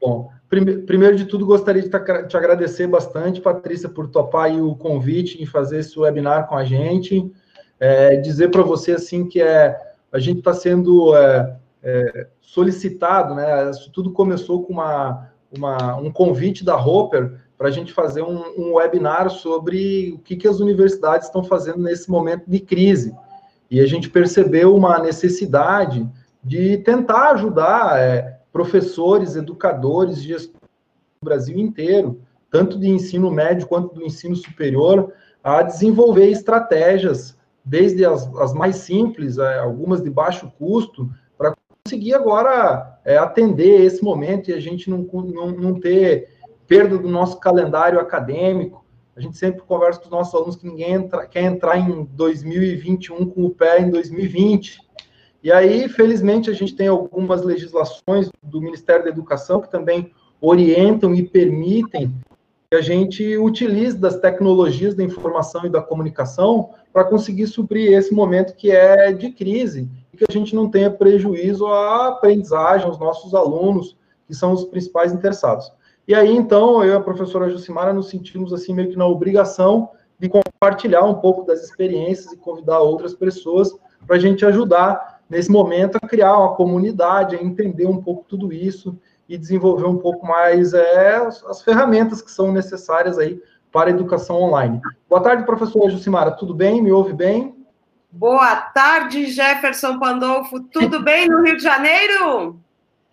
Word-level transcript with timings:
Bom, 0.00 0.30
primeiro 0.48 1.16
de 1.16 1.24
tudo, 1.24 1.46
gostaria 1.46 1.82
de 1.82 1.88
te 1.88 2.36
agradecer 2.36 2.86
bastante, 2.86 3.40
Patrícia, 3.40 3.88
por 3.88 4.08
topar 4.08 4.50
o 4.54 4.76
convite 4.76 5.42
em 5.42 5.46
fazer 5.46 5.80
esse 5.80 5.98
webinar 5.98 6.46
com 6.46 6.56
a 6.56 6.64
gente. 6.64 7.30
É, 7.80 8.16
dizer 8.16 8.50
para 8.50 8.62
você, 8.62 8.92
assim, 8.92 9.26
que 9.26 9.40
é, 9.42 9.76
a 10.12 10.18
gente 10.18 10.38
está 10.38 10.54
sendo 10.54 11.14
é, 11.16 11.56
é, 11.82 12.26
solicitado, 12.40 13.34
né? 13.34 13.70
Isso 13.70 13.90
tudo 13.90 14.12
começou 14.12 14.62
com 14.62 14.72
uma, 14.72 15.28
uma 15.56 15.96
um 15.96 16.10
convite 16.10 16.64
da 16.64 16.76
Roper 16.76 17.32
para 17.58 17.68
a 17.68 17.70
gente 17.70 17.92
fazer 17.92 18.22
um, 18.22 18.42
um, 18.56 18.74
webinar 18.74 19.30
sobre 19.30 20.12
o 20.12 20.18
que, 20.18 20.36
que 20.36 20.48
as 20.48 20.60
universidades 20.60 21.26
estão 21.26 21.42
fazendo 21.42 21.78
nesse 21.78 22.10
momento 22.10 22.44
de 22.46 22.60
crise. 22.60 23.14
E 23.70 23.80
a 23.80 23.86
gente 23.86 24.10
percebeu 24.10 24.74
uma 24.74 24.98
necessidade 24.98 26.08
de 26.42 26.78
tentar 26.78 27.32
ajudar 27.32 27.98
é, 27.98 28.38
professores, 28.54 29.34
educadores, 29.34 30.22
gestores 30.22 30.70
do 31.20 31.24
Brasil 31.24 31.58
inteiro, 31.58 32.20
tanto 32.48 32.78
de 32.78 32.88
ensino 32.88 33.28
médio 33.28 33.66
quanto 33.66 33.92
do 33.92 34.04
ensino 34.04 34.36
superior, 34.36 35.12
a 35.42 35.60
desenvolver 35.60 36.30
estratégias, 36.30 37.36
desde 37.64 38.04
as, 38.04 38.32
as 38.36 38.54
mais 38.54 38.76
simples, 38.76 39.38
é, 39.38 39.58
algumas 39.58 40.04
de 40.04 40.08
baixo 40.08 40.52
custo, 40.56 41.10
para 41.36 41.52
conseguir 41.84 42.14
agora 42.14 43.00
é, 43.04 43.16
atender 43.16 43.80
esse 43.80 44.04
momento 44.04 44.50
e 44.50 44.54
a 44.54 44.60
gente 44.60 44.88
não, 44.88 44.98
não, 45.02 45.50
não 45.50 45.80
ter 45.80 46.28
perda 46.68 46.96
do 46.96 47.08
nosso 47.08 47.40
calendário 47.40 47.98
acadêmico. 47.98 48.84
A 49.16 49.20
gente 49.20 49.36
sempre 49.36 49.62
conversa 49.62 49.98
com 49.98 50.06
os 50.06 50.12
nossos 50.12 50.34
alunos 50.34 50.54
que 50.54 50.66
ninguém 50.68 50.92
entra, 50.92 51.26
quer 51.26 51.42
entrar 51.42 51.76
em 51.76 52.04
2021 52.04 53.26
com 53.30 53.46
o 53.46 53.50
pé 53.50 53.80
em 53.80 53.90
2020. 53.90 54.78
E 55.44 55.52
aí, 55.52 55.90
felizmente, 55.90 56.48
a 56.48 56.54
gente 56.54 56.74
tem 56.74 56.88
algumas 56.88 57.42
legislações 57.42 58.30
do 58.42 58.62
Ministério 58.62 59.04
da 59.04 59.10
Educação 59.10 59.60
que 59.60 59.70
também 59.70 60.10
orientam 60.40 61.14
e 61.14 61.22
permitem 61.22 62.14
que 62.70 62.74
a 62.78 62.80
gente 62.80 63.36
utilize 63.36 63.94
das 63.94 64.18
tecnologias 64.18 64.94
da 64.94 65.04
informação 65.04 65.66
e 65.66 65.68
da 65.68 65.82
comunicação 65.82 66.70
para 66.90 67.04
conseguir 67.04 67.46
suprir 67.46 67.92
esse 67.92 68.14
momento 68.14 68.56
que 68.56 68.70
é 68.70 69.12
de 69.12 69.32
crise 69.32 69.86
e 70.14 70.16
que 70.16 70.24
a 70.26 70.32
gente 70.32 70.56
não 70.56 70.70
tenha 70.70 70.90
prejuízo 70.90 71.66
à 71.66 72.08
aprendizagem, 72.08 72.86
aos 72.86 72.98
nossos 72.98 73.34
alunos, 73.34 73.98
que 74.26 74.34
são 74.34 74.50
os 74.50 74.64
principais 74.64 75.12
interessados. 75.12 75.70
E 76.08 76.14
aí, 76.14 76.34
então, 76.34 76.82
eu 76.82 76.94
e 76.94 76.96
a 76.96 77.00
professora 77.00 77.50
Jucimara 77.50 77.92
nos 77.92 78.08
sentimos 78.08 78.50
assim 78.54 78.72
meio 78.72 78.88
que 78.88 78.96
na 78.96 79.06
obrigação 79.06 79.90
de 80.18 80.30
compartilhar 80.30 81.04
um 81.04 81.16
pouco 81.16 81.44
das 81.44 81.62
experiências 81.62 82.32
e 82.32 82.38
convidar 82.38 82.80
outras 82.80 83.12
pessoas 83.12 83.76
para 84.06 84.16
a 84.16 84.18
gente 84.18 84.44
ajudar 84.46 85.13
nesse 85.34 85.50
momento, 85.50 85.96
a 85.96 86.06
criar 86.06 86.38
uma 86.38 86.54
comunidade, 86.54 87.34
a 87.34 87.42
entender 87.42 87.86
um 87.86 88.00
pouco 88.00 88.24
tudo 88.28 88.52
isso 88.52 88.96
e 89.28 89.36
desenvolver 89.36 89.84
um 89.84 89.98
pouco 89.98 90.24
mais 90.24 90.72
é, 90.72 91.16
as 91.16 91.60
ferramentas 91.60 92.22
que 92.22 92.30
são 92.30 92.52
necessárias 92.52 93.18
aí 93.18 93.42
para 93.72 93.90
a 93.90 93.92
educação 93.92 94.40
online. 94.40 94.80
Boa 95.10 95.20
tarde, 95.20 95.44
professora 95.44 95.90
Jucimara, 95.90 96.30
tudo 96.30 96.54
bem? 96.54 96.80
Me 96.80 96.92
ouve 96.92 97.12
bem? 97.12 97.52
Boa 98.12 98.54
tarde, 98.54 99.26
Jefferson 99.26 99.98
Pandolfo, 99.98 100.60
tudo 100.60 101.02
bem 101.02 101.28
no 101.28 101.42
Rio 101.42 101.56
de 101.56 101.64
Janeiro? 101.64 102.60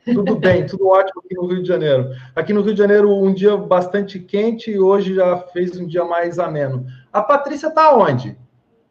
Tudo 0.06 0.36
bem, 0.36 0.68
tudo 0.68 0.90
ótimo 0.90 1.24
aqui 1.26 1.34
no 1.34 1.48
Rio 1.48 1.64
de 1.64 1.68
Janeiro. 1.68 2.10
Aqui 2.36 2.54
no 2.54 2.62
Rio 2.62 2.74
de 2.74 2.80
Janeiro, 2.80 3.10
um 3.10 3.34
dia 3.34 3.58
bastante 3.58 4.20
quente 4.20 4.70
e 4.70 4.80
hoje 4.80 5.16
já 5.16 5.38
fez 5.38 5.76
um 5.76 5.88
dia 5.88 6.06
mais 6.06 6.38
ameno. 6.38 6.86
A 7.12 7.24
Patrícia 7.24 7.70
está 7.70 7.96
onde? 7.96 8.38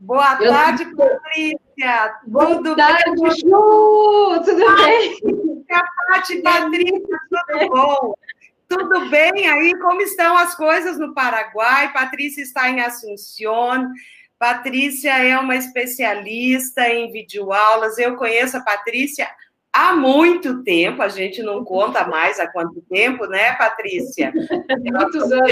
Boa 0.00 0.34
tarde, 0.36 0.84
Patrícia. 0.96 1.69
Boa 2.26 2.56
tudo 2.56 2.76
tarde, 2.76 3.20
bem? 3.20 3.30
Ju. 3.30 4.42
Tudo 4.44 4.76
bem? 4.76 5.64
Pati, 6.08 6.42
Patrícia, 6.42 7.18
tudo 7.30 7.68
bom? 7.70 8.14
Tudo 8.68 9.08
bem 9.08 9.48
aí? 9.48 9.74
Como 9.78 10.02
estão 10.02 10.36
as 10.36 10.54
coisas 10.54 10.98
no 10.98 11.14
Paraguai? 11.14 11.92
Patrícia 11.92 12.42
está 12.42 12.68
em 12.68 12.80
Assunción. 12.80 13.88
Patrícia 14.38 15.12
é 15.22 15.38
uma 15.38 15.56
especialista 15.56 16.86
em 16.88 17.10
videoaulas. 17.10 17.98
Eu 17.98 18.16
conheço 18.16 18.58
a 18.58 18.62
Patrícia 18.62 19.26
há 19.72 19.94
muito 19.94 20.62
tempo, 20.62 21.02
a 21.02 21.08
gente 21.08 21.42
não 21.42 21.64
conta 21.64 22.06
mais 22.06 22.38
há 22.38 22.46
quanto 22.46 22.82
tempo, 22.82 23.26
né, 23.26 23.54
Patrícia? 23.54 24.32
Muitos 24.84 25.32
anos. 25.32 25.50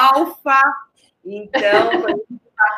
Alfa. 0.00 0.60
Então, 1.24 1.90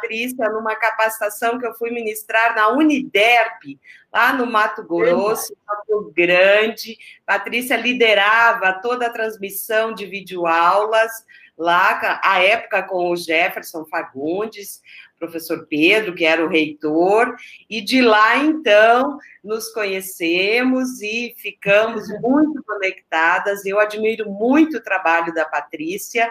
Patrícia 0.08 0.48
numa 0.48 0.74
capacitação 0.74 1.58
que 1.58 1.66
eu 1.66 1.74
fui 1.74 1.90
ministrar 1.90 2.56
na 2.56 2.70
Uniderp, 2.70 3.78
lá 4.10 4.32
no 4.32 4.46
Mato 4.46 4.82
Grosso, 4.82 5.54
Mato 5.66 6.10
Grande. 6.16 6.96
Patrícia 7.26 7.76
liderava 7.76 8.80
toda 8.80 9.06
a 9.06 9.12
transmissão 9.12 9.92
de 9.92 10.06
videoaulas 10.06 11.12
lá, 11.58 12.20
à 12.24 12.42
época 12.42 12.82
com 12.84 13.10
o 13.10 13.16
Jefferson 13.16 13.84
Fagundes 13.84 14.80
professor 15.18 15.66
Pedro, 15.68 16.14
que 16.14 16.24
era 16.24 16.44
o 16.44 16.48
reitor, 16.48 17.34
e 17.68 17.80
de 17.80 18.00
lá, 18.00 18.36
então, 18.36 19.18
nos 19.42 19.68
conhecemos 19.72 21.00
e 21.00 21.34
ficamos 21.38 22.08
muito 22.20 22.62
conectadas. 22.64 23.64
Eu 23.64 23.78
admiro 23.78 24.30
muito 24.30 24.76
o 24.76 24.82
trabalho 24.82 25.32
da 25.34 25.44
Patrícia. 25.44 26.30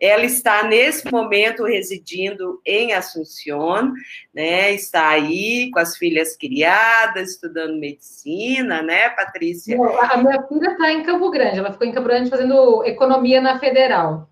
Ela 0.00 0.24
está, 0.24 0.62
nesse 0.62 1.10
momento, 1.10 1.64
residindo 1.64 2.60
em 2.64 2.92
Assunción, 2.92 3.92
né? 4.34 4.72
Está 4.72 5.08
aí 5.08 5.70
com 5.70 5.78
as 5.78 5.96
filhas 5.96 6.36
criadas, 6.36 7.32
estudando 7.32 7.78
medicina, 7.78 8.82
né, 8.82 9.08
Patrícia? 9.10 9.76
a 9.76 10.16
minha 10.16 10.42
filha 10.46 10.72
está 10.72 10.92
em 10.92 11.02
Campo 11.02 11.30
Grande, 11.30 11.58
ela 11.58 11.72
ficou 11.72 11.86
em 11.86 11.92
Campo 11.92 12.08
Grande 12.08 12.30
fazendo 12.30 12.84
economia 12.84 13.40
na 13.40 13.58
Federal. 13.58 14.28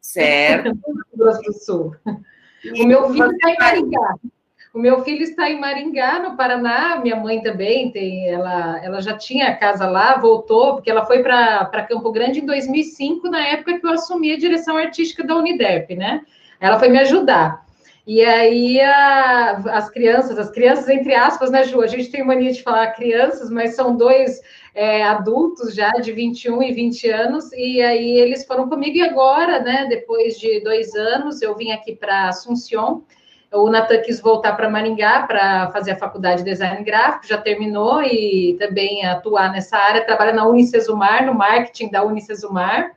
Certo. 0.00 0.70
Rio 0.84 1.04
Grande 1.16 1.42
do 1.42 1.52
Sul. 1.52 1.96
O 2.72 2.86
meu 2.86 3.10
filho 3.10 3.30
está 3.32 3.50
em 3.50 3.56
Maringá. 3.58 4.14
O 4.72 4.78
meu 4.78 5.04
filho 5.04 5.22
está 5.22 5.48
em 5.48 5.60
Maringá, 5.60 6.18
no 6.18 6.36
Paraná. 6.36 6.96
Minha 6.96 7.16
mãe 7.16 7.40
também 7.40 7.90
tem. 7.90 8.28
Ela, 8.28 8.84
ela 8.84 9.00
já 9.00 9.16
tinha 9.16 9.56
casa 9.56 9.86
lá, 9.86 10.16
voltou, 10.16 10.74
porque 10.74 10.90
ela 10.90 11.06
foi 11.06 11.22
para 11.22 11.86
Campo 11.88 12.10
Grande 12.10 12.40
em 12.40 12.46
2005, 12.46 13.28
na 13.30 13.46
época 13.46 13.78
que 13.78 13.86
eu 13.86 13.90
assumi 13.90 14.32
a 14.32 14.38
direção 14.38 14.76
artística 14.76 15.22
da 15.22 15.36
Uniderp, 15.36 15.90
né? 15.90 16.22
Ela 16.58 16.78
foi 16.78 16.88
me 16.88 16.98
ajudar. 16.98 17.63
E 18.06 18.22
aí 18.22 18.80
a, 18.82 19.52
as 19.72 19.88
crianças, 19.88 20.38
as 20.38 20.50
crianças 20.50 20.88
entre 20.88 21.14
aspas, 21.14 21.50
né, 21.50 21.64
Ju? 21.64 21.80
A 21.80 21.86
gente 21.86 22.10
tem 22.10 22.22
mania 22.22 22.52
de 22.52 22.62
falar 22.62 22.88
crianças, 22.88 23.48
mas 23.50 23.74
são 23.74 23.96
dois 23.96 24.40
é, 24.74 25.02
adultos 25.02 25.74
já 25.74 25.90
de 25.92 26.12
21 26.12 26.62
e 26.62 26.72
20 26.72 27.08
anos, 27.08 27.50
e 27.52 27.80
aí 27.80 28.18
eles 28.18 28.44
foram 28.44 28.68
comigo, 28.68 28.96
e 28.96 29.02
agora, 29.02 29.60
né, 29.60 29.86
depois 29.88 30.38
de 30.38 30.60
dois 30.60 30.94
anos, 30.94 31.40
eu 31.40 31.56
vim 31.56 31.70
aqui 31.72 31.96
para 31.96 32.28
Assunção. 32.28 33.04
O 33.50 33.70
Natan 33.70 33.98
quis 34.02 34.20
voltar 34.20 34.54
para 34.54 34.68
Maringá 34.68 35.22
para 35.26 35.70
fazer 35.70 35.92
a 35.92 35.96
faculdade 35.96 36.42
de 36.42 36.50
design 36.50 36.82
gráfico, 36.82 37.26
já 37.26 37.38
terminou 37.38 38.02
e 38.02 38.56
também 38.58 39.06
atuar 39.06 39.52
nessa 39.52 39.78
área, 39.78 40.04
trabalha 40.04 40.32
na 40.32 40.46
Unicesumar, 40.46 41.24
no 41.24 41.34
marketing 41.34 41.88
da 41.88 42.04
Unicesumar. 42.04 42.96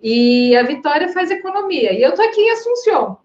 E 0.00 0.56
a 0.56 0.62
Vitória 0.62 1.08
faz 1.08 1.32
economia. 1.32 1.92
E 1.92 2.00
eu 2.00 2.10
estou 2.10 2.24
aqui 2.24 2.40
em 2.40 2.50
Assunção. 2.50 3.18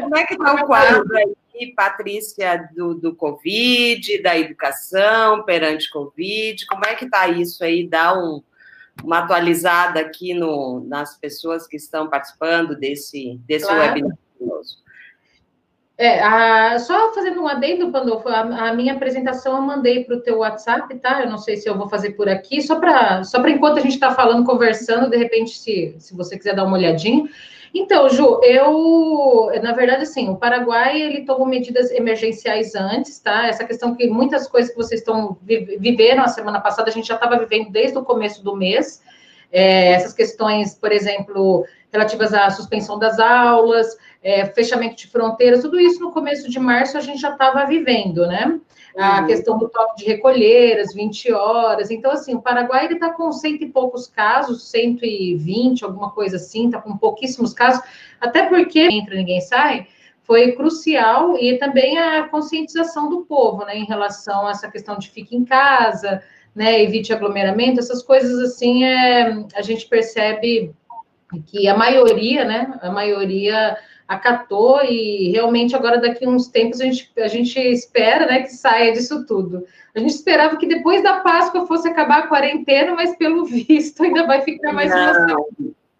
Como 0.00 0.16
é 0.16 0.24
que 0.24 0.34
está 0.34 0.54
o 0.54 0.66
quadro 0.66 1.16
aí, 1.16 1.74
Patrícia, 1.74 2.68
do, 2.74 2.94
do 2.94 3.14
Covid, 3.14 4.22
da 4.22 4.38
educação 4.38 5.42
perante 5.44 5.90
Covid? 5.90 6.66
Como 6.66 6.84
é 6.84 6.94
que 6.94 7.04
está 7.04 7.28
isso 7.28 7.64
aí? 7.64 7.86
Dá 7.86 8.18
um, 8.18 8.42
uma 9.02 9.18
atualizada 9.18 10.00
aqui 10.00 10.34
no, 10.34 10.84
nas 10.86 11.16
pessoas 11.18 11.66
que 11.66 11.76
estão 11.76 12.08
participando 12.08 12.76
desse, 12.76 13.40
desse 13.46 13.66
claro. 13.66 13.80
webinar. 13.80 14.16
É, 16.00 16.22
a, 16.22 16.78
só 16.78 17.12
fazendo 17.12 17.42
um 17.42 17.48
adendo, 17.48 17.90
Pandolfo, 17.90 18.28
a, 18.28 18.68
a 18.68 18.72
minha 18.72 18.94
apresentação 18.94 19.56
eu 19.56 19.62
mandei 19.62 20.04
para 20.04 20.14
o 20.14 20.20
teu 20.20 20.38
WhatsApp, 20.38 20.96
tá? 21.00 21.22
Eu 21.22 21.28
não 21.28 21.38
sei 21.38 21.56
se 21.56 21.68
eu 21.68 21.76
vou 21.76 21.88
fazer 21.88 22.12
por 22.12 22.28
aqui, 22.28 22.62
só 22.62 22.78
para 22.78 23.24
só 23.24 23.44
enquanto 23.48 23.78
a 23.78 23.80
gente 23.80 23.94
está 23.94 24.12
falando, 24.12 24.46
conversando, 24.46 25.10
de 25.10 25.16
repente, 25.16 25.58
se, 25.58 25.96
se 25.98 26.16
você 26.16 26.38
quiser 26.38 26.54
dar 26.54 26.64
uma 26.64 26.76
olhadinha. 26.76 27.28
Então, 27.74 28.08
Ju, 28.08 28.40
eu, 28.42 29.50
na 29.62 29.72
verdade, 29.72 30.02
assim, 30.02 30.28
o 30.28 30.36
Paraguai, 30.36 31.00
ele 31.00 31.24
tomou 31.24 31.46
medidas 31.46 31.90
emergenciais 31.90 32.74
antes, 32.74 33.18
tá? 33.20 33.46
Essa 33.46 33.64
questão 33.64 33.94
que 33.94 34.08
muitas 34.08 34.48
coisas 34.48 34.70
que 34.70 34.76
vocês 34.76 35.00
estão 35.00 35.36
viveram 35.42 36.22
a 36.22 36.28
semana 36.28 36.60
passada, 36.60 36.88
a 36.88 36.92
gente 36.92 37.08
já 37.08 37.14
estava 37.14 37.38
vivendo 37.38 37.70
desde 37.70 37.98
o 37.98 38.04
começo 38.04 38.42
do 38.42 38.56
mês. 38.56 39.02
É, 39.50 39.92
essas 39.92 40.12
questões, 40.12 40.74
por 40.74 40.92
exemplo, 40.92 41.64
relativas 41.92 42.34
à 42.34 42.50
suspensão 42.50 42.98
das 42.98 43.18
aulas, 43.18 43.96
é, 44.22 44.46
fechamento 44.46 44.96
de 44.96 45.06
fronteiras, 45.06 45.62
tudo 45.62 45.80
isso 45.80 46.00
no 46.00 46.12
começo 46.12 46.50
de 46.50 46.58
março 46.58 46.98
a 46.98 47.00
gente 47.00 47.20
já 47.20 47.30
estava 47.30 47.64
vivendo, 47.64 48.26
né? 48.26 48.60
A 48.98 49.20
uhum. 49.20 49.26
questão 49.28 49.56
do 49.56 49.68
toque 49.68 49.98
de 49.98 50.04
recolher, 50.04 50.80
as 50.80 50.92
20 50.92 51.32
horas. 51.32 51.88
Então, 51.88 52.10
assim, 52.10 52.34
o 52.34 52.42
Paraguai 52.42 52.86
ele 52.86 52.94
está 52.94 53.10
com 53.10 53.30
cento 53.30 53.62
e 53.62 53.68
poucos 53.68 54.08
casos, 54.08 54.68
120, 54.70 55.84
alguma 55.84 56.10
coisa 56.10 56.36
assim, 56.36 56.66
está 56.66 56.80
com 56.80 56.96
pouquíssimos 56.96 57.54
casos, 57.54 57.80
até 58.20 58.46
porque 58.48 58.80
entra 58.80 59.14
ninguém 59.14 59.40
sai, 59.40 59.86
foi 60.24 60.52
crucial 60.52 61.38
e 61.38 61.58
também 61.58 61.96
a 61.96 62.28
conscientização 62.28 63.08
do 63.08 63.24
povo, 63.24 63.64
né, 63.64 63.78
em 63.78 63.86
relação 63.86 64.46
a 64.46 64.50
essa 64.50 64.68
questão 64.68 64.98
de 64.98 65.08
fique 65.08 65.36
em 65.36 65.44
casa, 65.44 66.22
né, 66.54 66.82
evite 66.82 67.12
aglomeramento, 67.12 67.78
essas 67.78 68.02
coisas 68.02 68.38
assim, 68.40 68.84
é, 68.84 69.44
a 69.54 69.62
gente 69.62 69.86
percebe 69.86 70.74
que 71.46 71.68
a 71.68 71.76
maioria, 71.76 72.44
né, 72.44 72.78
a 72.82 72.90
maioria 72.90 73.78
acatou 74.08 74.82
e 74.82 75.30
realmente 75.30 75.76
agora 75.76 76.00
daqui 76.00 76.24
a 76.24 76.28
uns 76.28 76.48
tempos 76.48 76.80
a 76.80 76.84
gente, 76.84 77.12
a 77.18 77.28
gente 77.28 77.60
espera, 77.60 78.26
né, 78.26 78.42
que 78.42 78.48
saia 78.48 78.92
disso 78.92 79.26
tudo. 79.26 79.66
A 79.94 80.00
gente 80.00 80.14
esperava 80.14 80.56
que 80.56 80.66
depois 80.66 81.02
da 81.02 81.20
Páscoa 81.20 81.66
fosse 81.66 81.86
acabar 81.86 82.20
a 82.20 82.26
quarentena, 82.26 82.94
mas 82.94 83.14
pelo 83.16 83.44
visto 83.46 84.02
ainda 84.02 84.26
vai 84.26 84.40
ficar 84.40 84.72
mais 84.72 84.90
não, 84.90 84.98
uma 84.98 85.14
semana. 85.14 85.46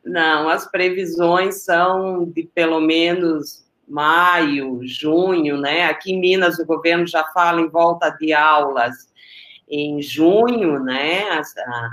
Não, 0.05 0.49
as 0.49 0.70
previsões 0.70 1.62
são 1.62 2.25
de 2.25 2.44
pelo 2.55 2.81
menos 2.81 3.69
maio, 3.87 4.81
junho, 4.82 5.58
né? 5.58 5.84
Aqui 5.84 6.12
em 6.12 6.20
Minas 6.20 6.58
o 6.58 6.66
governo 6.66 7.06
já 7.06 7.25
fala 7.34 7.61
em 7.61 7.69
volta 7.69 8.08
de 8.11 8.32
aulas 8.32 9.08
em 9.69 10.00
junho, 10.00 10.82
né? 10.82 11.28
As, 11.31 11.54
a, 11.58 11.90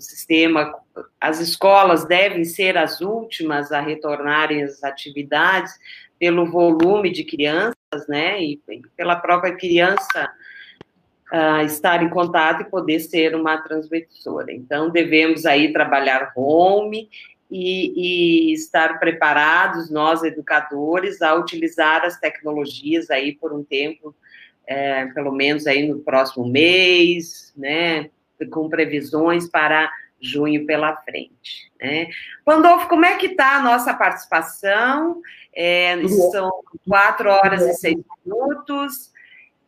sistema, 0.00 0.74
as 1.20 1.40
escolas 1.40 2.04
devem 2.04 2.44
ser 2.44 2.76
as 2.76 3.00
últimas 3.00 3.72
a 3.72 3.80
retornarem 3.80 4.62
às 4.62 4.82
atividades 4.82 5.72
pelo 6.18 6.50
volume 6.50 7.10
de 7.10 7.24
crianças, 7.24 7.74
né, 8.08 8.40
e 8.42 8.60
pela 8.96 9.16
própria 9.16 9.56
criança 9.56 10.30
uh, 11.32 11.64
estar 11.64 12.02
em 12.02 12.10
contato 12.10 12.62
e 12.62 12.70
poder 12.70 13.00
ser 13.00 13.34
uma 13.34 13.58
transmissora. 13.58 14.52
Então, 14.52 14.90
devemos 14.90 15.46
aí 15.46 15.72
trabalhar 15.72 16.32
home 16.36 17.08
e, 17.50 18.50
e, 18.50 18.52
estar 18.52 19.00
preparados, 19.00 19.90
nós 19.90 20.22
educadores, 20.22 21.20
a 21.22 21.34
utilizar 21.34 22.04
as 22.04 22.18
tecnologias 22.18 23.10
aí 23.10 23.34
por 23.34 23.52
um 23.52 23.64
tempo, 23.64 24.14
é, 24.66 25.06
pelo 25.06 25.32
menos 25.32 25.66
aí 25.66 25.88
no 25.88 25.98
próximo 26.00 26.46
mês, 26.46 27.52
né, 27.56 28.10
com 28.46 28.68
previsões 28.68 29.48
para 29.48 29.90
junho 30.20 30.66
pela 30.66 30.96
frente. 30.96 31.72
Né? 31.80 32.08
Pandolfo, 32.44 32.88
como 32.88 33.04
é 33.04 33.16
que 33.16 33.26
está 33.26 33.56
a 33.56 33.62
nossa 33.62 33.94
participação? 33.94 35.20
É, 35.54 35.96
são 36.30 36.50
quatro 36.86 37.30
horas 37.30 37.62
e 37.62 37.74
seis 37.74 37.98
minutos. 38.24 39.10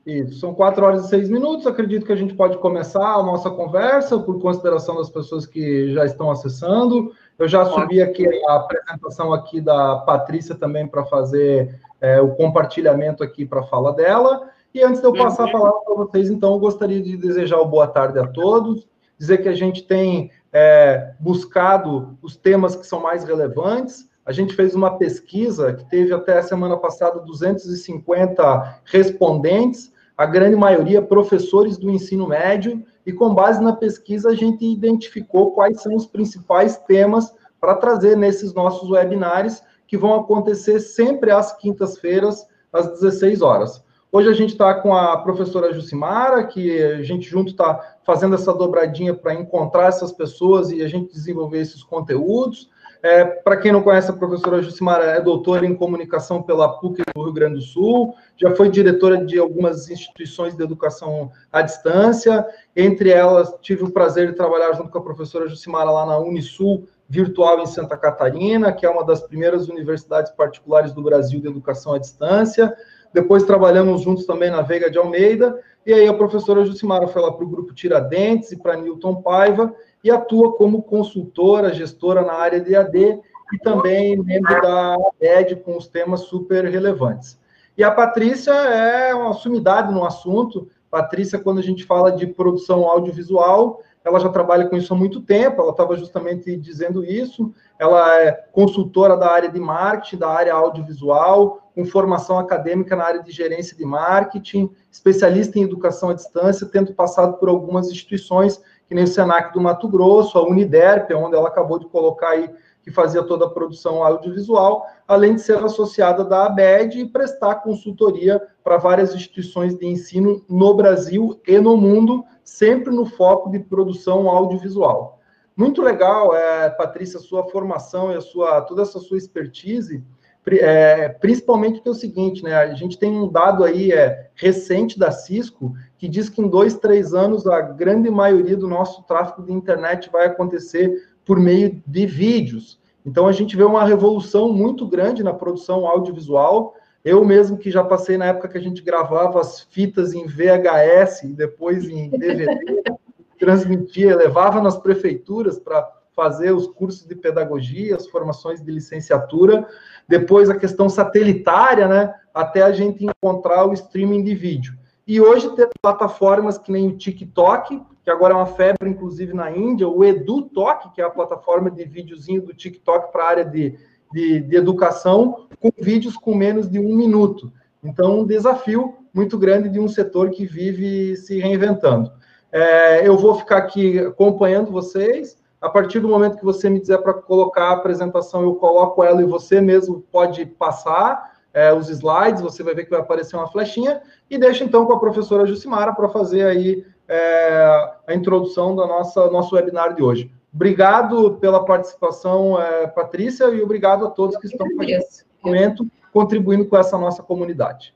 Isso, 0.05 0.41
são 0.41 0.53
quatro 0.53 0.85
horas 0.85 1.07
e 1.07 1.09
seis 1.09 1.29
minutos. 1.29 1.67
Acredito 1.67 2.05
que 2.05 2.13
a 2.13 2.17
gente 2.17 2.35
pode 2.35 2.59
começar 2.59 3.15
a 3.15 3.23
nossa 3.23 3.51
conversa, 3.51 4.19
por 4.19 4.41
consideração 4.41 4.97
das 4.97 5.09
pessoas 5.09 5.47
que 5.47 5.93
já 5.93 6.05
estão 6.05 6.31
acessando. 6.31 7.15
Eu 7.39 7.49
já 7.49 7.65
subi 7.65 8.03
aqui 8.03 8.27
a 8.47 8.57
apresentação 8.57 9.33
aqui 9.33 9.61
da 9.61 9.97
Patrícia 9.99 10.55
também 10.55 10.87
para 10.87 11.05
fazer 11.05 11.81
é, 12.01 12.21
o 12.21 12.35
compartilhamento 12.35 13.23
aqui 13.23 13.47
para 13.47 13.61
a 13.61 13.67
fala 13.67 13.93
dela. 13.93 14.51
E 14.75 14.83
antes 14.83 15.01
de 15.01 15.07
eu 15.07 15.13
passar 15.13 15.45
a 15.45 15.47
uhum. 15.47 15.53
palavra 15.53 15.81
para 15.81 15.95
vocês, 15.95 16.31
então, 16.31 16.55
eu 16.55 16.59
gostaria 16.59 17.03
de 17.03 17.17
desejar 17.17 17.57
uma 17.57 17.69
boa 17.69 17.87
tarde 17.87 18.19
a 18.19 18.27
todos, 18.27 18.89
dizer 19.19 19.39
que 19.39 19.49
a 19.49 19.55
gente 19.55 19.83
tem 19.83 20.31
é, 20.53 21.13
buscado 21.21 22.17
os 22.23 22.37
temas 22.37 22.75
que 22.75 22.87
são 22.87 23.01
mais 23.01 23.25
relevantes. 23.25 24.09
A 24.25 24.33
gente 24.33 24.55
fez 24.55 24.75
uma 24.75 24.97
pesquisa 24.99 25.75
que 25.75 25.85
teve 25.91 26.15
até 26.15 26.39
a 26.39 26.43
semana 26.43 26.77
passada 26.77 27.21
250 27.21 28.81
respondentes, 28.85 29.93
a 30.17 30.25
grande 30.25 30.57
maioria 30.57 31.03
professores 31.03 31.77
do 31.77 31.91
ensino 31.91 32.27
médio, 32.27 32.83
e 33.05 33.13
com 33.13 33.35
base 33.35 33.63
na 33.63 33.75
pesquisa 33.75 34.31
a 34.31 34.35
gente 34.35 34.65
identificou 34.65 35.51
quais 35.53 35.83
são 35.83 35.95
os 35.95 36.07
principais 36.07 36.79
temas 36.79 37.35
para 37.61 37.75
trazer 37.75 38.17
nesses 38.17 38.55
nossos 38.55 38.91
webinários 38.91 39.63
que 39.87 39.99
vão 39.99 40.15
acontecer 40.15 40.81
sempre 40.81 41.31
às 41.31 41.57
quintas-feiras, 41.57 42.47
às 42.73 42.89
16 42.89 43.43
horas. 43.43 43.83
Hoje 44.15 44.29
a 44.29 44.35
gente 44.35 44.51
está 44.51 44.75
com 44.75 44.95
a 44.95 45.17
professora 45.17 45.73
Jucimara, 45.73 46.45
que 46.45 46.83
a 46.83 47.03
gente 47.03 47.27
junto 47.27 47.53
está 47.53 47.97
fazendo 48.05 48.35
essa 48.35 48.53
dobradinha 48.53 49.15
para 49.15 49.33
encontrar 49.33 49.87
essas 49.87 50.13
pessoas 50.13 50.71
e 50.71 50.83
a 50.83 50.87
gente 50.87 51.11
desenvolver 51.11 51.61
esses 51.61 51.83
conteúdos. 51.83 52.69
É, 53.03 53.25
para 53.25 53.57
quem 53.57 53.73
não 53.73 53.83
conhece, 53.83 54.11
a 54.11 54.13
professora 54.15 54.61
Jucimara 54.61 55.05
é 55.07 55.19
doutora 55.19 55.65
em 55.65 55.75
comunicação 55.75 56.43
pela 56.43 56.79
PUC 56.79 57.03
do 57.15 57.23
Rio 57.23 57.33
Grande 57.33 57.55
do 57.55 57.63
Sul, 57.63 58.15
já 58.37 58.55
foi 58.55 58.69
diretora 58.69 59.25
de 59.25 59.39
algumas 59.39 59.89
instituições 59.89 60.55
de 60.55 60.63
educação 60.63 61.31
à 61.51 61.63
distância, 61.63 62.47
entre 62.77 63.09
elas 63.09 63.51
tive 63.63 63.85
o 63.85 63.91
prazer 63.91 64.29
de 64.29 64.37
trabalhar 64.37 64.75
junto 64.75 64.91
com 64.91 64.99
a 64.99 65.03
professora 65.03 65.49
Jucimara 65.49 65.91
lá 65.91 66.05
na 66.05 66.19
Unisul, 66.19 66.87
virtual 67.09 67.61
em 67.61 67.67
Santa 67.67 67.97
Catarina, 67.97 68.73
que 68.73 68.85
é 68.85 68.91
uma 68.91 69.05
das 69.05 69.23
primeiras 69.23 69.69
universidades 69.69 70.31
particulares 70.33 70.93
do 70.93 71.03
Brasil 71.03 71.41
de 71.41 71.49
educação 71.49 71.95
à 71.95 71.99
distância. 71.99 72.75
Depois 73.13 73.45
trabalhamos 73.45 74.03
juntos 74.03 74.25
também 74.25 74.51
na 74.51 74.63
Veiga 74.63 74.91
de 74.91 74.99
Almeida. 74.99 75.59
E 75.85 75.93
aí 75.93 76.07
a 76.07 76.15
professora 76.15 76.65
Jucimara 76.65 77.09
foi 77.09 77.21
lá 77.21 77.33
para 77.33 77.45
o 77.45 77.49
grupo 77.49 77.75
Tiradentes 77.75 78.53
e 78.53 78.57
para 78.57 78.77
Newton 78.77 79.17
Paiva 79.17 79.75
e 80.03 80.11
atua 80.11 80.53
como 80.53 80.83
consultora, 80.83 81.75
gestora 81.75 82.23
na 82.23 82.35
área 82.35 82.61
de 82.61 82.75
AD 82.75 83.21
e 83.53 83.59
também 83.59 84.17
membro 84.17 84.61
da 84.63 84.97
AED 85.21 85.57
com 85.57 85.77
os 85.77 85.87
temas 85.87 86.21
super 86.23 86.65
relevantes. 86.65 87.39
E 87.77 87.85
a 87.85 87.91
Patrícia 87.91 88.53
é 88.53 89.15
uma 89.15 89.33
sumidade 89.33 89.93
no 89.93 90.05
assunto. 90.05 90.69
Patrícia, 90.91 91.39
quando 91.39 91.59
a 91.59 91.63
gente 91.63 91.85
fala 91.85 92.13
de 92.13 92.27
produção 92.27 92.87
audiovisual, 92.87 93.83
ela 94.05 94.19
já 94.19 94.29
trabalha 94.29 94.67
com 94.67 94.77
isso 94.77 94.93
há 94.93 94.97
muito 94.97 95.21
tempo, 95.21 95.63
ela 95.63 95.71
estava 95.71 95.97
justamente 95.97 96.57
dizendo 96.57 97.05
isso. 97.05 97.53
Ela 97.79 98.21
é 98.21 98.33
consultora 98.53 99.17
da 99.17 99.31
área 99.31 99.49
de 99.49 99.61
marketing, 99.61 100.19
da 100.19 100.29
área 100.29 100.55
audiovisual, 100.55 101.62
com 101.75 101.85
formação 101.85 102.39
acadêmica 102.39 102.95
na 102.95 103.05
área 103.05 103.23
de 103.23 103.31
gerência 103.31 103.77
de 103.77 103.85
marketing, 103.85 104.71
especialista 104.91 105.59
em 105.59 105.63
educação 105.63 106.11
à 106.11 106.15
distância, 106.15 106.67
tendo 106.67 106.93
passado 106.93 107.39
por 107.39 107.49
algumas 107.49 107.91
instituições, 107.91 108.61
que 108.87 108.95
nem 108.95 109.05
o 109.05 109.09
Senac 109.09 109.53
do 109.53 109.61
Mato 109.61 109.89
Grosso, 109.89 110.39
a 110.39 110.47
Uniderp, 110.47 111.11
onde 111.13 111.35
ela 111.35 111.49
acabou 111.49 111.79
de 111.79 111.87
colocar 111.87 112.31
aí 112.31 112.51
que 112.83 112.91
fazia 112.91 113.23
toda 113.23 113.47
a 113.47 113.51
produção 113.51 114.03
audiovisual, 114.03 114.87
além 115.07 115.37
de 115.37 115.43
ser 115.43 115.57
associada 115.59 116.25
da 116.25 116.47
ABED 116.47 117.01
e 117.01 117.09
prestar 117.09 117.57
consultoria 117.57 118.43
para 118.63 118.77
várias 118.77 119.15
instituições 119.15 119.75
de 119.77 119.87
ensino 119.87 120.45
no 120.49 120.75
Brasil 120.75 121.41
e 121.47 121.59
no 121.59 121.77
mundo, 121.77 122.25
sempre 122.43 122.93
no 122.93 123.07
foco 123.07 123.51
de 123.51 123.61
produção 123.61 124.29
audiovisual. 124.29 125.21
Muito 125.57 125.81
legal, 125.81 126.35
é, 126.35 126.71
Patrícia, 126.71 127.19
a 127.19 127.23
sua 127.23 127.45
formação 127.49 128.11
e 128.11 128.17
a 128.17 128.21
sua, 128.21 128.63
toda 128.63 128.83
essa 128.83 128.99
sua 128.99 129.19
expertise, 129.19 130.03
é, 130.47 131.09
principalmente 131.09 131.75
porque 131.77 131.89
é 131.89 131.93
o 131.93 131.95
seguinte, 131.95 132.43
né? 132.43 132.55
A 132.55 132.75
gente 132.75 132.99
tem 132.99 133.11
um 133.11 133.29
dado 133.29 133.63
aí 133.63 133.93
é, 133.93 134.31
recente 134.35 134.99
da 134.99 135.13
Cisco 135.13 135.73
que 135.97 136.09
diz 136.09 136.29
que 136.29 136.43
em 136.43 136.49
dois, 136.49 136.75
três 136.75 137.15
anos 137.15 137.47
a 137.47 137.61
grande 137.61 138.11
maioria 138.11 138.57
do 138.57 138.67
nosso 138.67 139.03
tráfego 139.05 139.47
de 139.47 139.53
internet 139.53 140.11
vai 140.11 140.27
acontecer 140.27 141.09
por 141.25 141.39
meio 141.39 141.81
de 141.87 142.07
vídeos. 142.07 142.81
Então 143.07 143.27
a 143.27 143.33
gente 143.33 143.57
vê 143.57 143.63
uma 143.63 143.85
revolução 143.85 144.53
muito 144.53 144.87
grande 144.87 145.23
na 145.23 145.33
produção 145.33 145.87
audiovisual. 145.87 146.75
Eu 147.05 147.25
mesmo 147.25 147.57
que 147.57 147.71
já 147.71 147.85
passei 147.85 148.17
na 148.17 148.27
época 148.27 148.49
que 148.49 148.59
a 148.59 148.61
gente 148.61 148.83
gravava 148.83 149.41
as 149.41 149.61
fitas 149.61 150.13
em 150.13 150.27
VHS 150.27 151.23
e 151.25 151.35
depois 151.35 151.89
em 151.89 152.11
DVD, 152.11 152.47
transmitia, 153.39 154.17
levava 154.17 154.61
nas 154.61 154.77
prefeituras 154.77 155.59
para 155.59 156.02
fazer 156.15 156.53
os 156.53 156.67
cursos 156.67 157.07
de 157.07 157.15
pedagogia, 157.15 157.97
as 157.97 158.07
formações 158.07 158.63
de 158.63 158.71
licenciatura, 158.71 159.67
depois 160.09 160.51
a 160.51 160.57
questão 160.57 160.89
satelitária, 160.89 161.89
né, 161.89 162.15
até 162.35 162.63
a 162.63 162.73
gente 162.73 163.05
encontrar 163.05 163.67
o 163.67 163.73
streaming 163.73 164.23
de 164.23 164.35
vídeo. 164.35 164.75
E 165.07 165.21
hoje 165.21 165.55
tem 165.57 165.67
plataformas 165.81 166.59
que 166.59 166.71
nem 166.71 166.89
o 166.89 166.97
TikTok, 166.97 167.83
que 168.05 168.11
agora 168.11 168.35
é 168.35 168.37
uma 168.37 168.47
febre, 168.47 168.89
inclusive, 168.89 169.33
na 169.33 169.51
Índia, 169.51 169.89
o 169.89 170.05
EduTalk, 170.05 170.93
que 170.93 171.01
é 171.01 171.05
a 171.05 171.11
plataforma 171.11 171.71
de 171.71 171.85
videozinho 171.85 172.43
do 172.43 172.55
TikTok 172.55 173.13
para 173.13 173.25
a 173.25 173.29
área 173.29 173.45
de, 173.45 173.79
de, 174.13 174.41
de, 174.41 174.57
educação, 174.57 175.47
com 175.61 175.71
vídeos 175.81 176.17
com 176.17 176.35
menos 176.35 176.69
de 176.69 176.79
um 176.79 176.95
minuto. 176.97 177.53
Então, 177.83 178.21
um 178.21 178.27
desafio 178.27 178.97
muito 179.13 179.37
grande 179.39 179.69
de 179.69 179.79
um 179.79 179.89
setor 179.89 180.31
que 180.31 180.45
vive 180.45 181.17
se 181.17 181.39
reinventando. 181.39 182.11
É, 182.51 183.07
eu 183.07 183.17
vou 183.17 183.35
ficar 183.35 183.59
aqui 183.59 183.99
acompanhando 183.99 184.71
vocês. 184.71 185.37
A 185.63 185.69
partir 185.69 186.01
do 186.01 186.09
momento 186.09 186.39
que 186.39 186.45
você 186.45 186.69
me 186.69 186.81
dizer 186.81 186.99
para 186.99 187.15
colocar 187.15 187.67
a 187.67 187.73
apresentação, 187.75 188.43
eu 188.43 188.57
coloco 188.57 189.05
ela 189.05 189.23
e 189.23 189.25
você 189.25 189.61
mesmo 189.61 190.05
pode 190.11 190.45
passar 190.45 191.37
é, 191.55 191.73
os 191.73 191.89
slides, 191.89 192.43
você 192.43 192.65
vai 192.65 192.75
ver 192.75 192.85
que 192.85 192.91
vai 192.91 192.99
aparecer 192.99 193.37
uma 193.37 193.47
flechinha, 193.47 194.03
e 194.29 194.37
deixa 194.37 194.65
então 194.65 194.85
com 194.85 194.93
a 194.93 194.99
professora 194.99 195.47
Jucimara 195.47 195.93
para 195.93 196.09
fazer 196.09 196.45
aí 196.47 196.85
é, 197.07 197.93
a 198.09 198.13
introdução 198.13 198.75
do 198.75 198.85
nosso 198.87 199.55
webinar 199.55 199.95
de 199.95 200.03
hoje. 200.03 200.33
Obrigado 200.53 201.39
pela 201.41 201.65
participação, 201.65 202.61
é, 202.61 202.89
Patrícia, 202.89 203.45
e 203.45 203.63
obrigado 203.63 204.05
a 204.05 204.11
todos 204.11 204.37
que 204.39 204.47
estão 204.47 204.67
nesse 204.67 205.25
momento 205.43 205.87
contribuindo 206.13 206.67
com 206.67 206.77
essa 206.77 206.99
nossa 206.99 207.23
comunidade. 207.23 207.95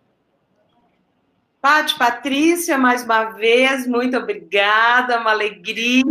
Pati, 1.66 1.98
Patrícia, 1.98 2.78
mais 2.78 3.02
uma 3.02 3.24
vez, 3.24 3.88
muito 3.88 4.16
obrigada, 4.16 5.18
uma 5.18 5.32
alegria 5.32 6.04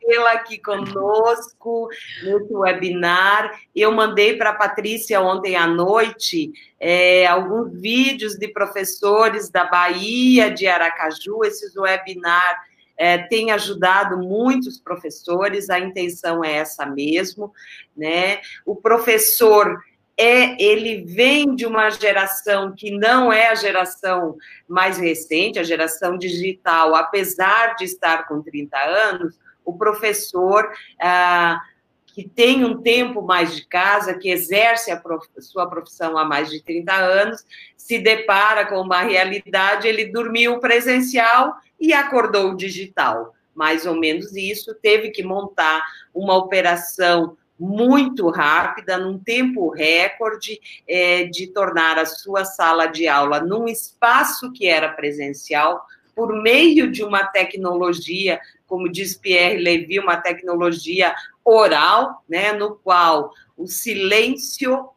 tê-la 0.00 0.32
aqui 0.32 0.58
conosco 0.58 1.88
nesse 2.24 2.52
webinar. 2.52 3.56
Eu 3.72 3.92
mandei 3.92 4.36
para 4.36 4.50
a 4.50 4.54
Patrícia 4.54 5.20
ontem 5.20 5.54
à 5.54 5.64
noite 5.64 6.50
é, 6.80 7.24
alguns 7.24 7.80
vídeos 7.80 8.34
de 8.34 8.48
professores 8.48 9.48
da 9.48 9.64
Bahia, 9.64 10.50
de 10.50 10.66
Aracaju, 10.66 11.44
esses 11.44 11.76
webinar 11.76 12.60
é, 12.96 13.16
tem 13.16 13.52
ajudado 13.52 14.18
muitos 14.18 14.80
professores, 14.80 15.70
a 15.70 15.78
intenção 15.78 16.44
é 16.44 16.56
essa 16.56 16.84
mesmo, 16.84 17.52
né? 17.96 18.40
O 18.66 18.74
professor 18.74 19.80
é, 20.16 20.62
ele 20.62 21.02
vem 21.04 21.54
de 21.54 21.64
uma 21.64 21.88
geração 21.90 22.74
que 22.76 22.90
não 22.90 23.32
é 23.32 23.48
a 23.48 23.54
geração 23.54 24.36
mais 24.68 24.98
recente, 24.98 25.58
a 25.58 25.62
geração 25.62 26.18
digital, 26.18 26.94
apesar 26.94 27.74
de 27.76 27.84
estar 27.84 28.28
com 28.28 28.42
30 28.42 28.76
anos, 28.78 29.38
o 29.64 29.76
professor 29.76 30.70
ah, 31.00 31.60
que 32.06 32.28
tem 32.28 32.64
um 32.64 32.82
tempo 32.82 33.22
mais 33.22 33.54
de 33.54 33.66
casa, 33.66 34.14
que 34.14 34.30
exerce 34.30 34.90
a 34.90 34.96
prof, 34.96 35.26
sua 35.38 35.68
profissão 35.68 36.18
há 36.18 36.24
mais 36.24 36.50
de 36.50 36.62
30 36.62 36.92
anos, 36.92 37.44
se 37.76 37.98
depara 37.98 38.66
com 38.66 38.80
uma 38.80 39.00
realidade, 39.02 39.88
ele 39.88 40.06
dormiu 40.06 40.58
presencial 40.58 41.54
e 41.78 41.92
acordou 41.92 42.54
digital. 42.54 43.34
Mais 43.54 43.86
ou 43.86 43.94
menos 43.94 44.34
isso, 44.36 44.74
teve 44.74 45.10
que 45.10 45.22
montar 45.22 45.82
uma 46.14 46.36
operação 46.36 47.36
muito 47.60 48.30
rápida, 48.30 48.96
num 48.96 49.18
tempo 49.18 49.68
recorde, 49.68 50.58
é, 50.88 51.24
de 51.24 51.46
tornar 51.48 51.98
a 51.98 52.06
sua 52.06 52.46
sala 52.46 52.86
de 52.86 53.06
aula 53.06 53.38
num 53.40 53.66
espaço 53.66 54.50
que 54.50 54.66
era 54.66 54.88
presencial, 54.88 55.84
por 56.14 56.32
meio 56.42 56.90
de 56.90 57.04
uma 57.04 57.24
tecnologia, 57.24 58.40
como 58.66 58.90
diz 58.90 59.14
Pierre 59.14 59.62
Levy, 59.62 59.98
uma 59.98 60.16
tecnologia 60.16 61.14
oral, 61.44 62.24
né, 62.26 62.52
no 62.52 62.76
qual 62.76 63.30
o 63.56 63.66
silêncio 63.66 64.88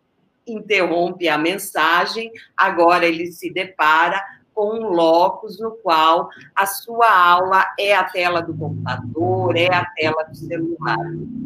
interrompe 0.48 1.28
a 1.28 1.38
mensagem, 1.38 2.32
agora 2.56 3.06
ele 3.06 3.32
se 3.32 3.50
depara 3.50 4.24
com 4.54 4.76
um 4.76 4.90
locus 4.90 5.60
no 5.60 5.72
qual 5.72 6.30
a 6.56 6.66
sua 6.66 7.10
aula 7.10 7.66
é 7.80 7.96
a 7.96 8.04
tela 8.04 8.42
do 8.42 8.54
computador, 8.54 9.56
é 9.58 9.74
a 9.74 9.86
tela 9.86 10.24
do 10.24 10.36
celular. 10.36 10.98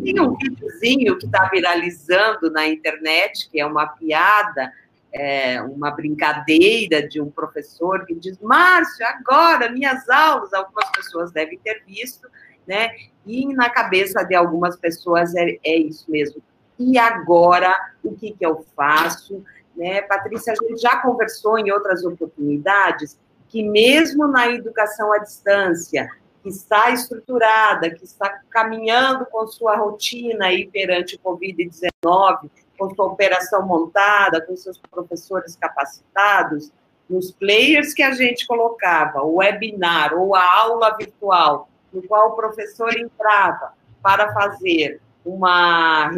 Tem 0.04 0.20
um 0.20 0.36
videozinho 0.36 1.18
que 1.18 1.26
está 1.26 1.50
viralizando 1.50 2.52
na 2.52 2.68
internet, 2.68 3.50
que 3.50 3.60
é 3.60 3.66
uma 3.66 3.88
piada, 3.88 4.72
é, 5.14 5.62
uma 5.62 5.92
brincadeira 5.92 7.08
de 7.08 7.22
um 7.22 7.30
professor 7.30 8.06
que 8.06 8.14
diz: 8.14 8.38
Márcio, 8.40 9.06
agora 9.06 9.72
minhas 9.72 10.08
aulas, 10.10 10.54
algumas 10.54 10.90
pessoas 10.92 11.32
devem 11.32 11.58
ter 11.60 11.84
visto, 11.86 12.28
né? 12.68 12.92
E 13.26 13.54
na 13.54 13.70
cabeça 13.70 14.24
de 14.24 14.36
algumas 14.36 14.76
pessoas 14.76 15.36
é, 15.36 15.58
é 15.64 15.78
isso 15.78 16.10
mesmo. 16.10 16.42
E 16.80 16.98
agora, 16.98 17.74
o 18.04 18.16
que, 18.16 18.32
que 18.32 18.46
eu 18.46 18.66
faço? 18.76 19.44
Né? 19.78 20.02
Patrícia, 20.02 20.54
a 20.54 20.56
gente 20.56 20.82
já 20.82 21.00
conversou 21.02 21.58
em 21.60 21.72
outras 21.72 22.04
oportunidades 22.04 23.18
que 23.48 23.64
mesmo 23.64 24.28
na 24.28 24.50
educação 24.50 25.14
à 25.14 25.20
distância, 25.20 26.10
que 26.42 26.50
está 26.50 26.90
estruturada, 26.90 27.92
que 27.92 28.04
está 28.04 28.42
caminhando 28.50 29.26
com 29.28 29.46
sua 29.48 29.78
rotina 29.78 30.48
aí 30.48 30.68
perante 30.68 31.16
o 31.16 31.20
Covid-19, 31.20 32.50
com 32.78 32.96
sua 32.96 33.06
operação 33.06 33.66
montada, 33.66 34.42
com 34.42 34.56
seus 34.56 34.80
professores 34.80 35.56
capacitados, 35.56 36.72
nos 37.08 37.32
players 37.32 37.94
que 37.94 38.04
a 38.04 38.12
gente 38.12 38.46
colocava, 38.48 39.22
o 39.22 39.36
webinar 39.36 40.14
ou 40.14 40.36
a 40.36 40.44
aula 40.44 40.96
virtual, 40.98 41.70
no 41.94 42.02
qual 42.04 42.30
o 42.30 42.36
professor 42.36 42.98
entrava 42.98 43.74
para 44.02 44.34
fazer 44.34 45.00
uma 45.28 46.10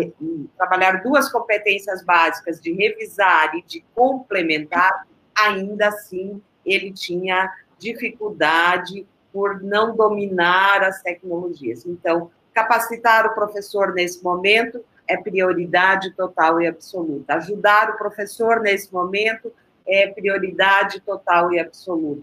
trabalhar 0.56 1.01
duas 1.01 1.32
competências 1.32 2.04
básicas 2.04 2.62
de 2.62 2.72
revisar 2.72 3.56
e 3.56 3.63
de 3.63 3.84
complementar, 3.96 5.08
ainda 5.36 5.88
assim 5.88 6.39
ele 6.63 6.92
tinha 6.92 7.51
dificuldade 7.80 9.08
por 9.34 9.63
não 9.63 9.96
dominar 9.96 10.84
as 10.84 11.01
tecnologias. 11.01 11.86
Então, 11.86 12.30
capacitar 12.54 13.25
o 13.25 13.34
professor 13.34 13.94
nesse 13.94 14.24
momento 14.24 14.84
é 15.08 15.18
prioridade 15.18 16.12
total 16.12 16.62
e 16.62 16.68
absoluta. 16.68 17.36
Ajudar 17.36 17.89
o 17.89 17.98
professor 17.98 18.60
nesse 18.60 18.94
momento 18.94 19.51
é 19.88 20.08
prioridade 20.08 21.00
total 21.01 21.51
e 21.51 21.60
absoluta. 21.60 22.22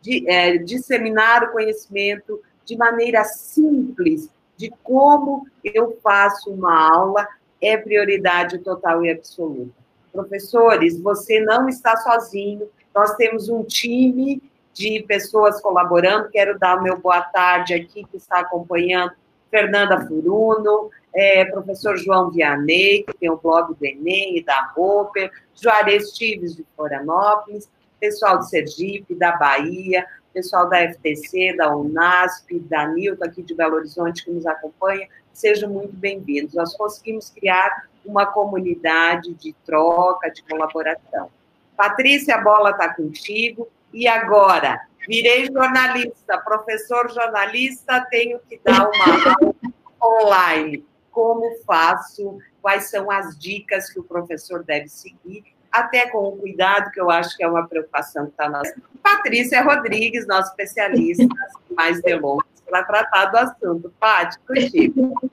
De, 0.00 0.28
é, 0.30 0.58
disseminar 0.58 1.44
o 1.44 1.52
conhecimento 1.52 2.40
de 2.64 2.76
maneira 2.76 3.24
simples 3.24 4.30
de 4.60 4.70
como 4.82 5.46
eu 5.64 5.98
faço 6.02 6.50
uma 6.50 6.92
aula 6.94 7.26
é 7.62 7.78
prioridade 7.78 8.58
total 8.58 9.02
e 9.02 9.10
absoluta. 9.10 9.72
Professores, 10.12 11.00
você 11.00 11.40
não 11.40 11.66
está 11.66 11.96
sozinho, 11.96 12.68
nós 12.94 13.14
temos 13.14 13.48
um 13.48 13.62
time 13.62 14.42
de 14.74 15.02
pessoas 15.08 15.62
colaborando. 15.62 16.28
Quero 16.28 16.58
dar 16.58 16.78
o 16.78 16.82
meu 16.82 16.98
boa 16.98 17.22
tarde 17.22 17.72
aqui, 17.72 18.04
que 18.04 18.18
está 18.18 18.40
acompanhando, 18.40 19.12
Fernanda 19.50 20.06
Furuno, 20.06 20.90
é, 21.14 21.46
professor 21.46 21.96
João 21.96 22.30
Vianney, 22.30 23.04
que 23.04 23.16
tem 23.18 23.30
o 23.30 23.38
blog 23.38 23.74
do 23.74 23.86
Enem 23.86 24.36
e 24.36 24.44
da 24.44 24.72
Roper, 24.76 25.30
Juarez 25.54 26.12
Tives 26.12 26.54
de 26.54 26.66
Florianópolis, 26.76 27.66
pessoal 27.98 28.38
de 28.38 28.50
Sergipe, 28.50 29.14
da 29.14 29.32
Bahia, 29.32 30.06
pessoal 30.32 30.68
da 30.68 30.78
FTC, 30.78 31.54
da 31.56 31.74
UNASP, 31.74 32.60
da 32.60 32.86
Nilton 32.86 33.24
aqui 33.24 33.42
de 33.42 33.54
Belo 33.54 33.76
Horizonte 33.76 34.24
que 34.24 34.30
nos 34.30 34.46
acompanha, 34.46 35.08
sejam 35.32 35.70
muito 35.70 35.92
bem-vindos. 35.92 36.54
Nós 36.54 36.76
conseguimos 36.76 37.30
criar 37.30 37.88
uma 38.04 38.26
comunidade 38.26 39.34
de 39.34 39.54
troca, 39.64 40.30
de 40.30 40.42
colaboração. 40.42 41.30
Patrícia, 41.76 42.36
a 42.36 42.40
bola 42.40 42.70
está 42.70 42.94
contigo. 42.94 43.68
E 43.92 44.06
agora, 44.06 44.80
virei 45.08 45.46
jornalista, 45.46 46.38
professor 46.38 47.10
jornalista, 47.10 48.06
tenho 48.10 48.38
que 48.48 48.60
dar 48.64 48.88
uma 48.88 49.34
aula 49.34 49.54
online. 50.00 50.86
Como 51.10 51.56
faço? 51.66 52.38
Quais 52.62 52.90
são 52.90 53.10
as 53.10 53.36
dicas 53.36 53.90
que 53.90 53.98
o 53.98 54.04
professor 54.04 54.62
deve 54.62 54.88
seguir? 54.88 55.44
Até 55.70 56.08
com 56.08 56.18
o 56.18 56.36
cuidado, 56.36 56.90
que 56.90 57.00
eu 57.00 57.10
acho 57.10 57.36
que 57.36 57.44
é 57.44 57.48
uma 57.48 57.66
preocupação 57.66 58.26
que 58.26 58.32
está 58.32 58.48
na 58.48 58.62
Patrícia 59.02 59.62
Rodrigues, 59.62 60.26
nossa 60.26 60.50
especialista, 60.50 61.26
mais 61.76 62.00
delongas, 62.02 62.44
para 62.68 62.84
tratar 62.84 63.26
do 63.26 63.36
assunto. 63.36 63.92
Pati, 63.98 64.38
contigo. 64.40 65.20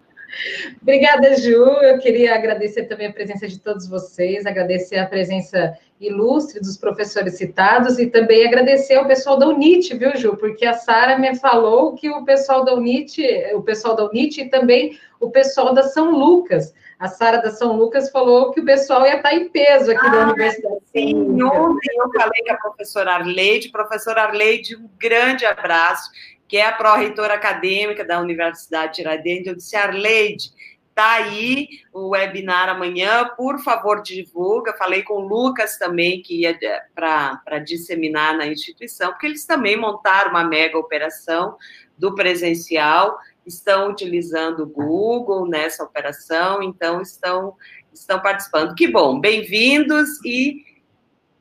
Obrigada, 0.82 1.36
Ju. 1.38 1.64
Eu 1.82 2.00
queria 2.00 2.36
agradecer 2.36 2.84
também 2.84 3.08
a 3.08 3.14
presença 3.14 3.48
de 3.48 3.60
todos 3.60 3.88
vocês, 3.88 4.46
agradecer 4.46 4.98
a 4.98 5.06
presença 5.06 5.78
ilustre 6.00 6.60
dos 6.60 6.78
professores 6.78 7.36
citados 7.38 7.98
e 7.98 8.08
também 8.08 8.46
agradecer 8.46 8.96
ao 8.96 9.08
pessoal 9.08 9.38
da 9.38 9.48
UNIT, 9.48 9.96
viu, 9.98 10.16
Ju? 10.16 10.38
Porque 10.38 10.66
a 10.66 10.74
Sara 10.74 11.18
me 11.18 11.36
falou 11.36 11.96
que 11.96 12.10
o 12.10 12.24
pessoal 12.24 12.64
da 12.64 12.76
UNIT, 12.76 13.24
o 13.56 13.62
pessoal 13.62 13.96
da 13.96 14.06
UNIT 14.06 14.42
e 14.42 14.50
também 14.50 15.00
o 15.20 15.32
pessoal 15.32 15.74
da 15.74 15.84
São 15.84 16.12
Lucas 16.12 16.74
a 17.00 17.08
Sara 17.08 17.38
da 17.38 17.52
São 17.52 17.76
Lucas 17.76 18.10
falou 18.10 18.52
que 18.52 18.60
o 18.60 18.66
pessoal 18.66 19.06
ia 19.06 19.18
estar 19.18 19.34
em 19.34 19.50
peso 19.50 19.92
aqui 19.92 20.06
ah, 20.06 20.10
da 20.10 20.24
Universidade. 20.28 20.78
Sim, 20.86 21.42
ontem 21.44 21.96
eu 21.96 22.12
falei 22.12 22.44
com 22.44 22.54
a 22.54 22.58
professora 22.58 23.14
Arleide, 23.14 23.70
professora 23.70 24.24
Arleide, 24.24 24.76
um 24.76 24.90
grande 24.98 25.46
abraço, 25.46 26.10
que 26.48 26.58
é 26.58 26.66
a 26.66 26.72
pró-reitora 26.72 27.36
acadêmica 27.36 28.04
da 28.04 28.20
Universidade 28.20 28.96
Tiradentes. 28.96 29.48
Eu 29.48 29.56
disse, 29.56 29.76
Arleide, 29.76 30.52
Está 30.98 31.12
aí 31.12 31.68
o 31.94 32.10
webinar 32.10 32.70
amanhã, 32.70 33.30
por 33.38 33.60
favor, 33.60 34.02
divulga. 34.02 34.74
Falei 34.74 35.04
com 35.04 35.14
o 35.14 35.28
Lucas 35.28 35.78
também, 35.78 36.24
que 36.24 36.42
ia 36.42 36.58
para 36.96 37.60
disseminar 37.60 38.36
na 38.36 38.48
instituição, 38.48 39.12
porque 39.12 39.28
eles 39.28 39.46
também 39.46 39.78
montaram 39.78 40.32
uma 40.32 40.44
mega 40.44 40.76
operação 40.76 41.56
do 41.96 42.16
presencial 42.16 43.16
estão 43.48 43.90
utilizando 43.90 44.64
o 44.64 44.68
Google 44.68 45.48
nessa 45.48 45.84
operação, 45.84 46.62
então 46.62 47.02
estão, 47.02 47.56
estão 47.94 48.22
participando. 48.22 48.76
Que 48.76 48.88
bom, 48.88 49.20
bem-vindos 49.20 50.24
e 50.26 50.66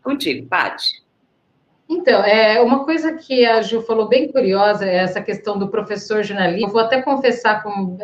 contigo, 0.03 0.47
Paty. 0.47 1.05
Então, 1.89 2.25
é 2.25 2.61
uma 2.61 2.85
coisa 2.85 3.13
que 3.13 3.45
a 3.45 3.63
Ju 3.63 3.81
falou 3.83 4.09
bem 4.09 4.31
curiosa 4.31 4.85
é 4.85 4.97
essa 4.97 5.21
questão 5.21 5.57
do 5.57 5.69
professor 5.69 6.23
jornalista. 6.25 6.67
Eu 6.67 6.73
vou 6.73 6.81
até 6.81 7.01
confessar 7.01 7.63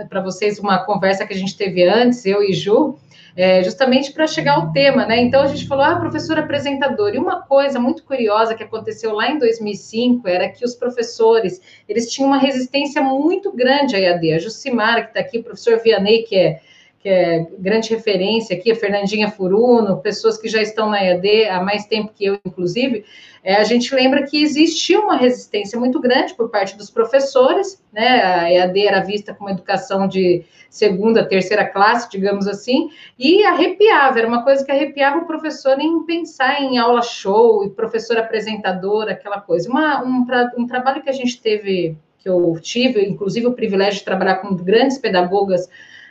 para 0.09 0.21
vocês 0.21 0.59
uma 0.59 0.85
conversa 0.85 1.27
que 1.27 1.33
a 1.33 1.37
gente 1.37 1.57
teve 1.57 1.83
antes, 1.89 2.25
eu 2.25 2.43
e 2.43 2.53
Ju, 2.53 2.97
é, 3.37 3.63
justamente 3.63 4.13
para 4.13 4.27
chegar 4.27 4.55
ao 4.55 4.73
tema, 4.73 5.07
né? 5.07 5.21
Então 5.21 5.43
a 5.43 5.47
gente 5.47 5.67
falou, 5.67 5.85
ah, 5.85 5.97
professor 5.97 6.39
apresentador. 6.39 7.15
E 7.15 7.19
uma 7.19 7.43
coisa 7.43 7.81
muito 7.81 8.05
curiosa 8.05 8.55
que 8.55 8.63
aconteceu 8.63 9.15
lá 9.15 9.31
em 9.31 9.39
2005 9.39 10.29
era 10.29 10.49
que 10.49 10.65
os 10.65 10.75
professores 10.75 11.61
eles 11.89 12.11
tinham 12.13 12.29
uma 12.29 12.39
resistência 12.39 13.03
muito 13.03 13.53
grande 13.53 13.97
à 13.97 14.01
EAD. 14.01 14.33
A 14.35 14.39
Jucimara, 14.39 15.03
que 15.03 15.09
está 15.09 15.21
aqui, 15.21 15.39
o 15.39 15.43
professor 15.43 15.81
Vianney, 15.83 16.25
que 16.25 16.37
é 16.37 16.61
que 17.03 17.09
é 17.09 17.45
grande 17.59 17.91
referência 17.91 18.57
aqui, 18.57 18.71
a 18.71 18.77
Fernandinha 18.77 19.29
Furuno, 19.29 20.01
pessoas 20.01 20.39
que 20.39 20.49
já 20.49 20.63
estão 20.63 20.89
na 20.89 21.03
EAD 21.03 21.49
há 21.49 21.61
mais 21.61 21.85
tempo 21.85 22.13
que 22.15 22.27
eu, 22.27 22.39
inclusive, 22.47 23.05
é, 23.43 23.57
a 23.57 23.65
gente 23.65 23.93
lembra 23.93 24.23
que 24.23 24.41
existia 24.41 25.01
uma 25.01 25.17
resistência 25.17 25.79
muito 25.79 26.01
grande 26.01 26.33
por 26.35 26.49
parte 26.49 26.77
dos 26.77 26.89
professores, 26.91 27.83
né? 27.93 28.23
A 28.23 28.53
EAD 28.53 28.87
era 28.87 29.01
vista 29.01 29.35
como 29.35 29.51
educação 29.51 30.07
de 30.07 30.45
segunda, 30.71 31.25
terceira 31.25 31.67
classe, 31.67 32.09
digamos 32.09 32.47
assim, 32.47 32.91
e 33.19 33.45
arrepiava, 33.45 34.21
era 34.21 34.29
uma 34.29 34.45
coisa 34.45 34.65
que 34.65 34.71
arrepiava 34.71 35.19
o 35.19 35.27
professor 35.27 35.79
em 35.81 36.05
pensar 36.05 36.63
em 36.63 36.79
aula 36.79 37.03
show 37.03 37.65
e 37.65 37.71
professor 37.71 38.17
apresentador, 38.17 39.09
aquela 39.09 39.41
coisa. 39.41 39.69
Uma, 39.69 40.05
um, 40.05 40.25
um 40.57 40.67
trabalho 40.69 41.03
que 41.03 41.11
a 41.11 41.13
gente 41.13 41.43
teve 41.43 41.97
que 42.23 42.29
eu 42.29 42.57
tive, 42.63 43.05
inclusive 43.05 43.49
o 43.49 43.53
privilégio 43.53 43.99
de 43.99 44.05
trabalhar 44.05 44.37
com 44.37 44.55
grandes 44.55 44.97
pedagogas 44.97 45.69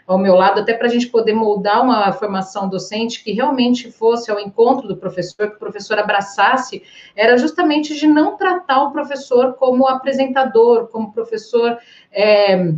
ao 0.07 0.17
meu 0.17 0.35
lado, 0.35 0.59
até 0.59 0.73
para 0.73 0.87
a 0.87 0.89
gente 0.89 1.07
poder 1.07 1.33
moldar 1.33 1.83
uma 1.83 2.11
formação 2.11 2.67
docente 2.67 3.23
que 3.23 3.31
realmente 3.31 3.91
fosse 3.91 4.29
ao 4.31 4.39
encontro 4.39 4.87
do 4.87 4.97
professor, 4.97 5.49
que 5.49 5.55
o 5.55 5.59
professor 5.59 5.97
abraçasse, 5.99 6.83
era 7.15 7.37
justamente 7.37 7.95
de 7.95 8.07
não 8.07 8.37
tratar 8.37 8.83
o 8.83 8.91
professor 8.91 9.53
como 9.53 9.87
apresentador, 9.87 10.87
como 10.87 11.13
professor. 11.13 11.77
É, 12.11 12.73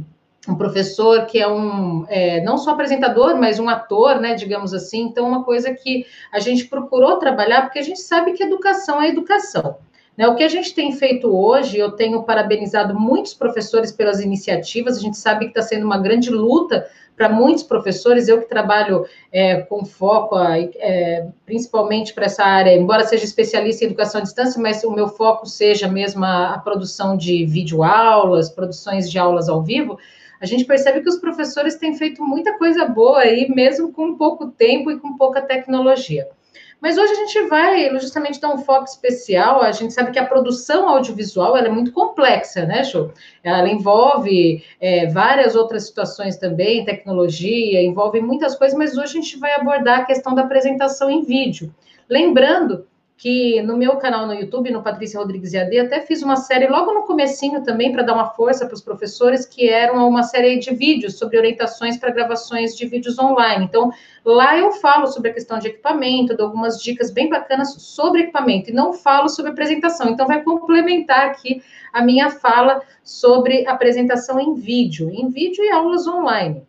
um 0.48 0.56
professor 0.56 1.26
que 1.26 1.40
é 1.40 1.48
um 1.48 2.06
é, 2.10 2.42
não 2.42 2.58
só 2.58 2.72
apresentador, 2.72 3.38
mas 3.38 3.60
um 3.60 3.70
ator, 3.70 4.20
né, 4.20 4.36
digamos 4.36 4.74
assim. 4.74 5.04
Então, 5.04 5.26
uma 5.26 5.44
coisa 5.44 5.74
que 5.74 6.06
a 6.34 6.40
gente 6.40 6.66
procurou 6.66 7.18
trabalhar, 7.18 7.62
porque 7.62 7.80
a 7.80 7.84
gente 7.84 8.02
sabe 8.02 8.34
que 8.34 8.44
educação 8.44 9.02
é 9.02 9.08
educação. 9.08 9.78
Né? 10.18 10.28
O 10.28 10.36
que 10.36 10.44
a 10.44 10.50
gente 10.50 10.74
tem 10.74 10.92
feito 10.92 11.28
hoje, 11.28 11.78
eu 11.78 11.92
tenho 11.92 12.24
parabenizado 12.24 12.98
muitos 12.98 13.34
professores 13.34 13.92
pelas 13.92 14.20
iniciativas, 14.20 14.98
a 14.98 15.02
gente 15.02 15.18
sabe 15.18 15.46
que 15.46 15.52
está 15.52 15.62
sendo 15.62 15.86
uma 15.86 15.98
grande 15.98 16.30
luta 16.30 16.88
para 17.16 17.30
muitos 17.30 17.64
professores, 17.64 18.28
eu 18.28 18.42
que 18.42 18.50
trabalho 18.50 19.06
é, 19.32 19.62
com 19.62 19.86
foco, 19.86 20.38
é, 20.38 21.28
principalmente 21.46 22.14
para 22.14 22.26
essa 22.26 22.44
área, 22.44 22.76
embora 22.76 23.06
seja 23.06 23.24
especialista 23.24 23.84
em 23.84 23.88
educação 23.88 24.20
à 24.20 24.24
distância, 24.24 24.62
mas 24.62 24.84
o 24.84 24.92
meu 24.92 25.08
foco 25.08 25.46
seja 25.46 25.88
mesmo 25.88 26.26
a, 26.26 26.56
a 26.56 26.60
produção 26.60 27.16
de 27.16 27.46
videoaulas, 27.46 28.50
produções 28.50 29.10
de 29.10 29.20
aulas 29.20 29.48
ao 29.48 29.62
vivo, 29.62 29.98
a 30.42 30.46
gente 30.46 30.66
percebe 30.66 31.02
que 31.02 31.08
os 31.08 31.20
professores 31.20 31.76
têm 31.76 31.96
feito 31.96 32.22
muita 32.22 32.58
coisa 32.58 32.86
boa 32.86 33.20
aí, 33.20 33.48
mesmo 33.50 33.94
com 33.94 34.18
pouco 34.18 34.48
tempo 34.48 34.92
e 34.92 35.00
com 35.00 35.16
pouca 35.16 35.42
tecnologia. 35.42 36.28
Mas 36.84 36.98
hoje 36.98 37.14
a 37.14 37.16
gente 37.16 37.48
vai 37.48 37.98
justamente 37.98 38.42
dar 38.42 38.54
um 38.54 38.58
foco 38.58 38.84
especial. 38.84 39.62
A 39.62 39.72
gente 39.72 39.94
sabe 39.94 40.12
que 40.12 40.20
a 40.20 40.26
produção 40.26 40.90
audiovisual 40.90 41.56
é 41.56 41.70
muito 41.70 41.94
complexa, 41.94 42.66
né, 42.66 42.84
Ju? 42.84 43.10
Ela 43.42 43.70
envolve 43.70 44.62
é, 44.82 45.08
várias 45.08 45.56
outras 45.56 45.88
situações 45.88 46.36
também, 46.36 46.84
tecnologia, 46.84 47.82
envolve 47.82 48.20
muitas 48.20 48.58
coisas, 48.58 48.78
mas 48.78 48.98
hoje 48.98 49.18
a 49.18 49.22
gente 49.22 49.40
vai 49.40 49.54
abordar 49.54 50.00
a 50.00 50.04
questão 50.04 50.36
da 50.36 50.42
apresentação 50.42 51.10
em 51.10 51.24
vídeo. 51.24 51.74
Lembrando 52.10 52.86
que 53.24 53.62
no 53.62 53.78
meu 53.78 53.96
canal 53.96 54.28
no 54.28 54.34
YouTube, 54.34 54.70
no 54.70 54.84
Patrícia 54.84 55.18
Rodrigues 55.18 55.54
EAD, 55.54 55.80
até 55.80 56.02
fiz 56.02 56.22
uma 56.22 56.36
série 56.36 56.68
logo 56.68 56.92
no 56.92 57.04
comecinho 57.04 57.64
também 57.64 57.90
para 57.90 58.04
dar 58.04 58.16
uma 58.16 58.32
força 58.32 58.66
para 58.66 58.74
os 58.74 58.82
professores, 58.82 59.46
que 59.46 59.70
era 59.70 59.94
uma 59.94 60.24
série 60.24 60.60
de 60.60 60.76
vídeos 60.76 61.18
sobre 61.18 61.38
orientações 61.38 61.96
para 61.96 62.12
gravações 62.12 62.76
de 62.76 62.86
vídeos 62.86 63.18
online. 63.18 63.64
Então, 63.64 63.94
lá 64.26 64.58
eu 64.58 64.74
falo 64.74 65.08
sobre 65.08 65.30
a 65.30 65.34
questão 65.34 65.58
de 65.58 65.70
equipamento, 65.70 66.36
dou 66.36 66.48
algumas 66.48 66.84
dicas 66.84 67.12
bem 67.12 67.30
bacanas 67.30 67.74
sobre 67.76 68.24
equipamento, 68.24 68.72
e 68.72 68.74
não 68.74 68.92
falo 68.92 69.30
sobre 69.30 69.54
apresentação. 69.54 70.10
Então, 70.10 70.28
vai 70.28 70.44
complementar 70.44 71.28
aqui 71.28 71.64
a 71.94 72.04
minha 72.04 72.30
fala 72.30 72.82
sobre 73.06 73.66
apresentação 73.66 74.38
em 74.38 74.54
vídeo, 74.54 75.10
em 75.10 75.30
vídeo 75.30 75.64
e 75.64 75.72
aulas 75.72 76.06
online. 76.08 76.68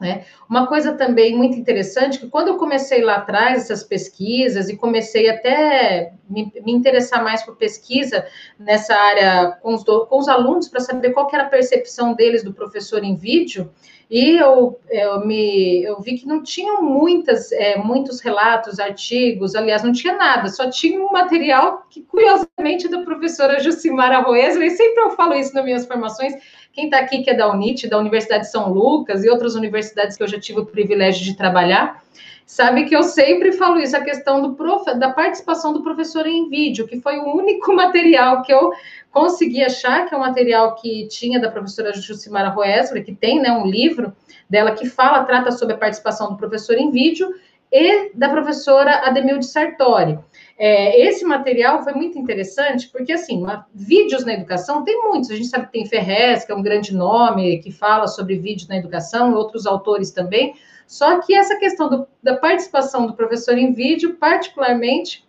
Né? 0.00 0.24
Uma 0.48 0.66
coisa 0.66 0.94
também 0.94 1.36
muito 1.36 1.58
interessante, 1.58 2.18
que 2.18 2.26
quando 2.26 2.48
eu 2.48 2.56
comecei 2.56 3.02
lá 3.02 3.16
atrás 3.16 3.64
essas 3.64 3.84
pesquisas 3.84 4.70
e 4.70 4.76
comecei 4.76 5.28
até 5.28 6.14
me, 6.26 6.50
me 6.64 6.72
interessar 6.72 7.22
mais 7.22 7.42
por 7.42 7.56
pesquisa 7.56 8.24
nessa 8.58 8.94
área 8.94 9.58
com 9.60 9.74
os, 9.74 9.84
com 9.84 10.18
os 10.18 10.26
alunos 10.26 10.68
para 10.68 10.80
saber 10.80 11.10
qual 11.10 11.28
era 11.30 11.42
a 11.42 11.50
percepção 11.50 12.14
deles 12.14 12.42
do 12.42 12.54
professor 12.54 13.04
em 13.04 13.14
vídeo, 13.14 13.70
e 14.10 14.38
eu, 14.38 14.80
eu, 14.90 15.24
me, 15.24 15.84
eu 15.84 16.00
vi 16.00 16.18
que 16.18 16.26
não 16.26 16.42
tinham 16.42 16.82
muitas, 16.82 17.52
é, 17.52 17.76
muitos 17.78 18.20
relatos, 18.20 18.80
artigos, 18.80 19.54
aliás, 19.54 19.84
não 19.84 19.92
tinha 19.92 20.16
nada, 20.16 20.48
só 20.48 20.68
tinha 20.68 21.00
um 21.00 21.12
material 21.12 21.86
que, 21.88 22.02
curiosamente, 22.02 22.86
é 22.86 22.88
da 22.88 23.02
professora 23.02 23.60
Jucimara 23.60 24.18
Roesler, 24.18 24.66
e 24.66 24.70
sempre 24.70 25.00
eu 25.00 25.10
falo 25.10 25.34
isso 25.34 25.54
nas 25.54 25.64
minhas 25.64 25.86
formações, 25.86 26.34
quem 26.72 26.84
está 26.84 26.98
aqui, 26.98 27.22
que 27.22 27.30
é 27.30 27.34
da 27.34 27.50
UNIT, 27.50 27.88
da 27.88 27.98
Universidade 27.98 28.44
de 28.44 28.50
São 28.50 28.72
Lucas 28.72 29.24
e 29.24 29.28
outras 29.28 29.54
universidades 29.54 30.16
que 30.16 30.22
eu 30.22 30.28
já 30.28 30.38
tive 30.38 30.60
o 30.60 30.66
privilégio 30.66 31.24
de 31.24 31.36
trabalhar, 31.36 32.02
sabe 32.46 32.84
que 32.84 32.94
eu 32.94 33.02
sempre 33.02 33.52
falo 33.52 33.78
isso, 33.78 33.96
a 33.96 34.00
questão 34.00 34.42
do 34.42 34.54
prof, 34.54 34.92
da 34.98 35.10
participação 35.10 35.72
do 35.72 35.82
professor 35.82 36.26
em 36.26 36.48
vídeo, 36.48 36.86
que 36.86 37.00
foi 37.00 37.18
o 37.18 37.36
único 37.36 37.72
material 37.74 38.42
que 38.42 38.52
eu 38.52 38.72
consegui 39.10 39.62
achar, 39.62 40.06
que 40.06 40.14
é 40.14 40.18
um 40.18 40.20
material 40.20 40.74
que 40.76 41.06
tinha 41.08 41.40
da 41.40 41.50
professora 41.50 41.92
Jucimara 41.92 42.48
Roesler, 42.48 43.04
que 43.04 43.14
tem 43.14 43.40
né, 43.40 43.52
um 43.52 43.66
livro 43.66 44.12
dela 44.48 44.72
que 44.72 44.86
fala, 44.86 45.24
trata 45.24 45.52
sobre 45.52 45.74
a 45.74 45.78
participação 45.78 46.30
do 46.30 46.36
professor 46.36 46.76
em 46.76 46.90
vídeo, 46.90 47.32
e 47.72 48.10
da 48.14 48.28
professora 48.28 49.06
Ademilde 49.06 49.46
Sartori. 49.46 50.18
É, 50.58 51.00
esse 51.06 51.24
material 51.24 51.82
foi 51.82 51.94
muito 51.94 52.18
interessante, 52.18 52.88
porque, 52.88 53.12
assim, 53.12 53.46
vídeos 53.74 54.24
na 54.24 54.34
educação 54.34 54.84
tem 54.84 55.02
muitos. 55.02 55.30
A 55.30 55.36
gente 55.36 55.48
sabe 55.48 55.66
que 55.66 55.72
tem 55.72 55.86
Ferrez, 55.86 56.44
que 56.44 56.52
é 56.52 56.54
um 56.54 56.62
grande 56.62 56.94
nome, 56.94 57.60
que 57.60 57.70
fala 57.70 58.06
sobre 58.06 58.36
vídeos 58.36 58.68
na 58.68 58.76
educação, 58.76 59.32
outros 59.34 59.66
autores 59.66 60.10
também. 60.10 60.54
Só 60.86 61.20
que 61.20 61.34
essa 61.34 61.56
questão 61.56 61.88
do, 61.88 62.06
da 62.22 62.36
participação 62.36 63.06
do 63.06 63.14
professor 63.14 63.56
em 63.56 63.72
vídeo, 63.72 64.16
particularmente, 64.16 65.24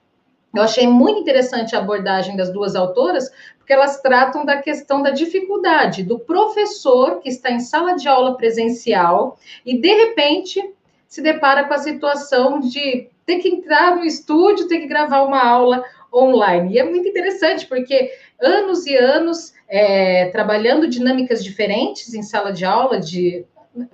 eu 0.53 0.63
achei 0.63 0.85
muito 0.85 1.21
interessante 1.21 1.75
a 1.75 1.79
abordagem 1.79 2.35
das 2.35 2.51
duas 2.51 2.75
autoras, 2.75 3.31
porque 3.57 3.71
elas 3.71 4.01
tratam 4.01 4.43
da 4.43 4.57
questão 4.57 5.01
da 5.01 5.11
dificuldade 5.11 6.03
do 6.03 6.19
professor 6.19 7.19
que 7.19 7.29
está 7.29 7.51
em 7.51 7.59
sala 7.59 7.95
de 7.95 8.07
aula 8.07 8.35
presencial 8.35 9.37
e, 9.65 9.79
de 9.79 9.93
repente, 9.93 10.73
se 11.11 11.21
depara 11.21 11.65
com 11.65 11.73
a 11.73 11.77
situação 11.77 12.61
de 12.61 13.09
ter 13.25 13.39
que 13.39 13.49
entrar 13.49 13.97
no 13.97 14.05
estúdio, 14.05 14.69
ter 14.69 14.79
que 14.79 14.87
gravar 14.87 15.23
uma 15.23 15.45
aula 15.45 15.83
online. 16.11 16.73
E 16.73 16.79
é 16.79 16.85
muito 16.85 17.05
interessante, 17.05 17.67
porque 17.67 18.09
anos 18.39 18.85
e 18.85 18.95
anos 18.95 19.53
é, 19.67 20.27
trabalhando 20.29 20.87
dinâmicas 20.87 21.43
diferentes 21.43 22.13
em 22.13 22.23
sala 22.23 22.53
de 22.53 22.63
aula, 22.63 22.97
de 22.97 23.45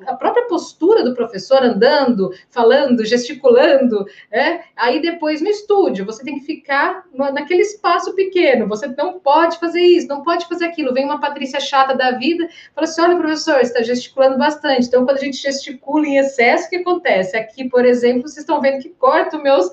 a 0.08 0.16
própria 0.16 0.48
postura 0.48 1.04
do 1.04 1.14
professor 1.14 1.64
andando, 1.64 2.32
falando, 2.50 3.06
gesticulando, 3.06 4.06
né? 4.32 4.64
Aí 4.76 5.00
depois 5.02 5.40
no 5.40 5.50
estúdio, 5.50 6.06
você 6.06 6.24
tem 6.24 6.40
que 6.40 6.46
ficar 6.46 7.06
naquele 7.14 7.62
espaço 7.62 8.16
pequeno, 8.16 8.68
você 8.68 8.88
não 8.88 9.20
pode 9.20 9.60
fazer 9.60 9.82
isso, 9.82 10.08
não 10.08 10.24
pode 10.24 10.48
fazer 10.48 10.66
aquilo. 10.66 10.94
Vem 10.94 11.06
uma 11.06 11.20
Patrícia 11.20 11.60
chata 11.60 11.96
da 11.96 12.12
vida, 12.12 12.48
fala 12.74 12.88
assim: 12.88 13.02
olha, 13.02 13.18
professor, 13.18 13.60
está 13.60 13.84
gesticulando 13.84 14.38
bastante. 14.38 14.88
Então, 14.88 15.06
quando 15.06 15.18
a 15.18 15.22
gente 15.22 15.38
gesticula 15.38 16.08
em 16.08 16.18
excesso, 16.18 16.68
o 16.68 16.70
que 16.70 16.78
acontece? 16.78 17.38
Aqui, 17.38 17.70
por 17.70 17.86
exemplo, 17.86 18.24
vocês 18.24 18.38
estão 18.38 18.60
vendo 18.60 18.82
que 18.82 18.90
corta 18.90 19.38
meus. 19.38 19.70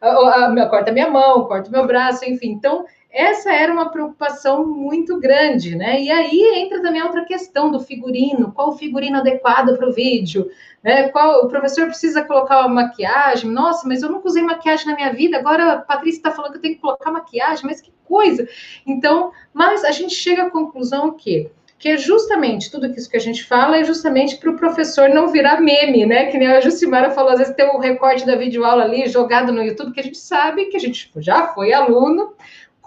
A, 0.00 0.66
corta 0.70 0.92
minha 0.92 1.10
mão, 1.10 1.44
corta 1.44 1.70
meu 1.70 1.86
braço, 1.86 2.24
enfim. 2.24 2.52
Então, 2.52 2.86
essa 3.12 3.52
era 3.52 3.72
uma 3.72 3.90
preocupação 3.90 4.64
muito 4.66 5.18
grande, 5.18 5.74
né? 5.74 6.00
E 6.00 6.10
aí 6.10 6.62
entra 6.62 6.80
também 6.80 7.02
outra 7.02 7.24
questão 7.24 7.70
do 7.70 7.80
figurino, 7.80 8.52
qual 8.52 8.70
o 8.70 8.78
figurino 8.78 9.18
adequado 9.18 9.76
para 9.76 9.88
o 9.88 9.92
vídeo, 9.92 10.48
né? 10.82 11.08
Qual 11.08 11.44
o 11.44 11.48
professor 11.48 11.86
precisa 11.86 12.24
colocar 12.24 12.60
uma 12.60 12.82
maquiagem? 12.82 13.50
Nossa, 13.50 13.86
mas 13.86 14.02
eu 14.02 14.10
nunca 14.10 14.28
usei 14.28 14.42
maquiagem 14.42 14.86
na 14.86 14.94
minha 14.94 15.12
vida. 15.12 15.38
Agora 15.38 15.72
a 15.72 15.78
Patrícia 15.78 16.18
está 16.18 16.30
falando 16.30 16.52
que 16.52 16.58
eu 16.58 16.62
tenho 16.62 16.74
que 16.76 16.80
colocar 16.80 17.10
maquiagem, 17.10 17.64
mas 17.64 17.80
que 17.80 17.92
coisa! 18.04 18.48
Então, 18.86 19.32
mas 19.52 19.84
a 19.84 19.90
gente 19.90 20.14
chega 20.14 20.44
à 20.44 20.50
conclusão 20.50 21.12
que 21.12 21.50
que 21.80 21.88
é 21.88 21.96
justamente 21.96 22.70
tudo 22.70 22.86
isso 22.86 23.08
que 23.08 23.16
a 23.16 23.20
gente 23.20 23.42
fala 23.42 23.78
é 23.78 23.84
justamente 23.84 24.36
para 24.36 24.50
o 24.50 24.56
professor 24.56 25.08
não 25.08 25.28
virar 25.28 25.62
meme, 25.62 26.04
né? 26.04 26.26
Que 26.26 26.36
nem 26.36 26.46
a 26.46 26.60
Jucimara 26.60 27.10
falou, 27.10 27.32
às 27.32 27.38
vezes 27.38 27.56
tem 27.56 27.66
o 27.66 27.76
um 27.76 27.80
recorte 27.80 28.26
da 28.26 28.36
videoaula 28.36 28.84
ali 28.84 29.08
jogado 29.08 29.50
no 29.50 29.62
YouTube, 29.64 29.94
que 29.94 30.00
a 30.00 30.02
gente 30.02 30.18
sabe 30.18 30.66
que 30.66 30.76
a 30.76 30.80
gente 30.80 31.10
já 31.16 31.48
foi 31.48 31.72
aluno, 31.72 32.34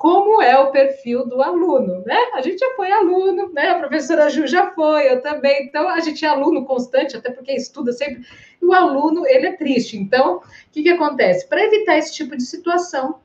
como 0.03 0.41
é 0.41 0.59
o 0.59 0.69
perfil 0.69 1.25
do 1.25 1.41
aluno, 1.41 2.03
né? 2.05 2.17
A 2.33 2.41
gente 2.41 2.59
já 2.59 2.75
foi 2.75 2.91
aluno, 2.91 3.53
né? 3.53 3.69
A 3.69 3.79
professora 3.79 4.29
Ju 4.29 4.45
já 4.45 4.69
foi, 4.71 5.09
eu 5.09 5.21
também. 5.21 5.63
Então, 5.63 5.87
a 5.87 6.01
gente 6.01 6.25
é 6.25 6.27
aluno 6.27 6.65
constante, 6.65 7.15
até 7.15 7.31
porque 7.31 7.53
estuda 7.53 7.93
sempre. 7.93 8.21
E 8.61 8.65
o 8.65 8.73
aluno, 8.73 9.25
ele 9.25 9.47
é 9.47 9.53
triste. 9.53 9.95
Então, 9.95 10.39
o 10.39 10.41
que, 10.73 10.83
que 10.83 10.89
acontece? 10.89 11.47
Para 11.47 11.63
evitar 11.63 11.97
esse 11.97 12.13
tipo 12.13 12.35
de 12.35 12.43
situação, 12.43 13.21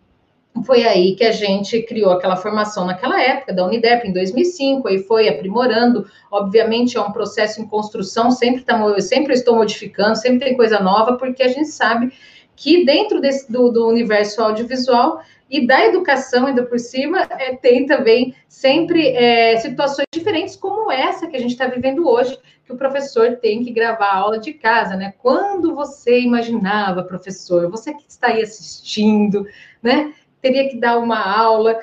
foi 0.65 0.85
aí 0.85 1.17
que 1.17 1.25
a 1.25 1.33
gente 1.33 1.83
criou 1.83 2.13
aquela 2.13 2.37
formação 2.37 2.87
naquela 2.87 3.21
época, 3.21 3.53
da 3.53 3.67
Unidep, 3.67 4.07
em 4.07 4.13
2005, 4.13 4.87
aí 4.87 5.03
foi 5.03 5.29
aprimorando. 5.29 6.07
Obviamente, 6.31 6.97
é 6.97 7.01
um 7.01 7.11
processo 7.11 7.61
em 7.61 7.67
construção, 7.67 8.31
sempre, 8.31 8.63
tá, 8.63 9.01
sempre 9.01 9.33
estou 9.33 9.57
modificando, 9.57 10.15
sempre 10.15 10.47
tem 10.47 10.57
coisa 10.57 10.79
nova, 10.79 11.17
porque 11.17 11.43
a 11.43 11.49
gente 11.49 11.71
sabe 11.71 12.13
que 12.55 12.85
dentro 12.85 13.21
desse, 13.21 13.51
do, 13.51 13.69
do 13.69 13.89
universo 13.89 14.41
audiovisual 14.41 15.21
e 15.51 15.67
da 15.67 15.87
educação, 15.87 16.47
ainda 16.47 16.63
por 16.63 16.79
cima, 16.79 17.27
é, 17.31 17.55
tem 17.57 17.87
também 17.87 18.35
sempre 18.49 19.09
é, 19.09 19.57
situações 19.59 20.07
diferentes, 20.13 20.57
como 20.57 20.91
essa 20.93 21.27
que 21.27 21.37
a 21.37 21.41
gente 21.41 21.53
está 21.53 21.67
vivendo 21.67 22.07
hoje, 22.07 22.39
que 22.65 22.73
o 22.73 22.77
professor 22.77 23.37
tem 23.37 23.65
que 23.65 23.71
gravar 23.71 24.09
a 24.09 24.17
aula 24.17 24.39
de 24.39 24.53
casa, 24.53 24.95
né? 24.95 25.15
Quando 25.19 25.75
você 25.75 26.21
imaginava, 26.21 27.03
professor, 27.03 27.71
você 27.71 27.95
que 27.95 28.05
está 28.07 28.29
aí 28.29 28.43
assistindo, 28.43 29.47
né? 29.83 30.13
teria 30.41 30.69
que 30.69 30.77
dar 30.77 30.99
uma 30.99 31.19
aula, 31.19 31.79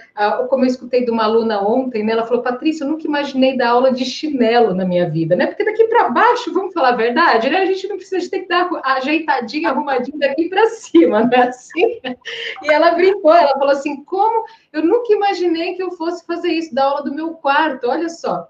como 0.50 0.64
eu 0.64 0.70
escutei 0.70 1.04
de 1.04 1.12
uma 1.12 1.24
aluna 1.24 1.62
ontem, 1.62 2.04
né, 2.04 2.14
ela 2.14 2.26
falou, 2.26 2.44
Patrícia, 2.44 2.84
eu 2.84 2.88
nunca 2.88 3.06
imaginei 3.06 3.58
dar 3.58 3.70
aula 3.70 3.92
de 3.92 4.06
chinelo 4.06 4.74
na 4.74 4.86
minha 4.86 5.10
vida, 5.10 5.36
né, 5.36 5.48
porque 5.48 5.64
para 5.96 6.10
baixo, 6.10 6.54
vamos 6.54 6.74
falar 6.74 6.90
a 6.90 6.96
verdade, 6.96 7.50
né, 7.50 7.60
a 7.60 7.66
gente 7.66 7.88
não 7.88 7.96
precisa 7.96 8.20
de 8.20 8.30
ter 8.30 8.42
que 8.42 8.48
dar 8.50 8.70
ajeitadinho, 8.84 9.70
arrumadinho 9.70 10.20
daqui 10.20 10.50
para 10.50 10.70
cima, 10.70 11.24
não 11.24 11.32
é 11.32 11.48
assim? 11.48 12.02
E 12.64 12.72
ela 12.72 12.92
brincou, 12.92 13.34
ela 13.34 13.54
falou 13.54 13.70
assim, 13.70 14.04
como 14.04 14.46
eu 14.74 14.84
nunca 14.84 15.14
imaginei 15.14 15.76
que 15.76 15.84
eu 15.84 15.92
fosse 15.92 16.26
fazer 16.26 16.50
isso, 16.50 16.76
dar 16.76 16.86
aula 16.86 17.04
do 17.04 17.14
meu 17.14 17.36
quarto, 17.36 17.88
olha 17.88 18.10
só, 18.10 18.50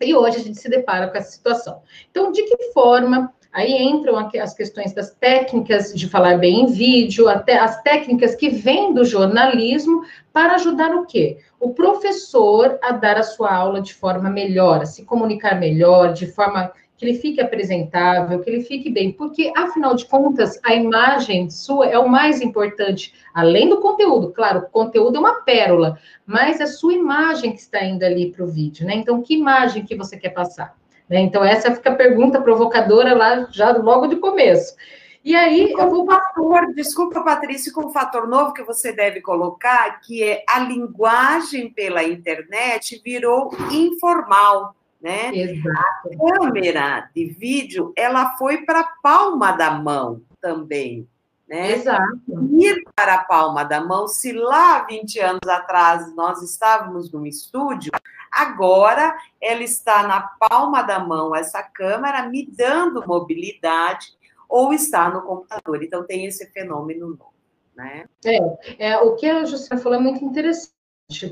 E 0.00 0.14
hoje 0.14 0.36
a 0.36 0.40
gente 0.40 0.58
se 0.58 0.68
depara 0.68 1.08
com 1.08 1.16
essa 1.16 1.30
situação. 1.30 1.82
Então, 2.10 2.30
de 2.30 2.42
que 2.42 2.72
forma 2.72 3.32
Aí 3.52 3.82
entram 3.82 4.16
as 4.40 4.54
questões 4.54 4.94
das 4.94 5.10
técnicas 5.10 5.92
de 5.92 6.08
falar 6.08 6.38
bem 6.38 6.62
em 6.62 6.66
vídeo, 6.66 7.28
até 7.28 7.58
as 7.58 7.82
técnicas 7.82 8.34
que 8.34 8.48
vêm 8.48 8.94
do 8.94 9.04
jornalismo 9.04 10.04
para 10.32 10.54
ajudar 10.54 10.94
o 10.94 11.04
quê? 11.04 11.36
O 11.60 11.74
professor 11.74 12.78
a 12.82 12.92
dar 12.92 13.18
a 13.18 13.22
sua 13.22 13.54
aula 13.54 13.82
de 13.82 13.92
forma 13.92 14.30
melhor, 14.30 14.80
a 14.80 14.86
se 14.86 15.04
comunicar 15.04 15.60
melhor, 15.60 16.14
de 16.14 16.26
forma 16.26 16.72
que 16.96 17.04
ele 17.04 17.18
fique 17.18 17.40
apresentável, 17.40 18.40
que 18.40 18.48
ele 18.48 18.62
fique 18.62 18.88
bem, 18.88 19.12
porque 19.12 19.52
afinal 19.56 19.94
de 19.94 20.06
contas, 20.06 20.58
a 20.64 20.74
imagem 20.74 21.50
sua 21.50 21.86
é 21.86 21.98
o 21.98 22.08
mais 22.08 22.40
importante, 22.40 23.12
além 23.34 23.68
do 23.68 23.80
conteúdo. 23.80 24.32
Claro, 24.32 24.60
o 24.60 24.70
conteúdo 24.70 25.16
é 25.16 25.20
uma 25.20 25.42
pérola, 25.42 25.98
mas 26.24 26.60
é 26.60 26.62
a 26.62 26.68
sua 26.68 26.94
imagem 26.94 27.52
que 27.52 27.58
está 27.58 27.84
indo 27.84 28.02
ali 28.02 28.30
para 28.30 28.44
o 28.44 28.48
vídeo, 28.48 28.86
né? 28.86 28.94
Então, 28.94 29.20
que 29.20 29.34
imagem 29.34 29.84
que 29.84 29.96
você 29.96 30.16
quer 30.16 30.30
passar? 30.30 30.80
Né? 31.12 31.20
Então, 31.20 31.44
essa 31.44 31.74
fica 31.74 31.90
a 31.90 31.94
pergunta 31.94 32.40
provocadora 32.40 33.14
lá 33.14 33.46
já 33.50 33.70
logo 33.76 34.06
de 34.06 34.16
começo. 34.16 34.74
E 35.22 35.36
aí 35.36 35.70
eu 35.70 35.90
vou. 35.90 36.06
Fator, 36.06 36.72
desculpa, 36.74 37.22
Patrícia, 37.22 37.70
com 37.70 37.84
um 37.84 37.90
fator 37.90 38.26
novo 38.26 38.54
que 38.54 38.62
você 38.62 38.94
deve 38.94 39.20
colocar, 39.20 40.00
que 40.00 40.24
é 40.24 40.42
a 40.48 40.60
linguagem 40.60 41.70
pela 41.70 42.02
internet 42.02 42.98
virou 43.04 43.54
informal. 43.70 44.74
Né? 45.02 45.34
Exato. 45.34 46.08
A 46.12 46.38
câmera 46.38 47.10
de 47.14 47.26
vídeo 47.26 47.92
ela 47.94 48.34
foi 48.38 48.64
para 48.64 48.80
a 48.80 48.88
palma 49.02 49.52
da 49.52 49.70
mão 49.70 50.22
também. 50.40 51.06
Né? 51.46 51.72
Exato. 51.72 52.22
Ir 52.58 52.82
para 52.96 53.16
a 53.16 53.24
palma 53.24 53.64
da 53.64 53.82
mão, 53.82 54.08
se 54.08 54.32
lá 54.32 54.86
20 54.86 55.20
anos 55.20 55.46
atrás 55.46 56.14
nós 56.16 56.40
estávamos 56.40 57.12
num 57.12 57.26
estúdio, 57.26 57.92
agora 58.32 59.14
ela 59.40 59.62
está 59.62 60.06
na 60.06 60.20
palma 60.20 60.82
da 60.82 60.98
mão, 60.98 61.36
essa 61.36 61.62
câmera, 61.62 62.28
me 62.28 62.46
dando 62.50 63.06
mobilidade, 63.06 64.08
ou 64.48 64.72
está 64.72 65.10
no 65.10 65.22
computador. 65.22 65.82
Então, 65.82 66.06
tem 66.06 66.26
esse 66.26 66.46
fenômeno 66.46 67.08
novo. 67.08 67.32
Né? 67.74 68.06
É, 68.24 68.90
é, 68.90 68.98
o 68.98 69.14
que 69.16 69.26
a 69.26 69.44
Justiça 69.44 69.78
falou 69.78 69.98
é 69.98 70.02
muito 70.02 70.24
interessante, 70.24 70.72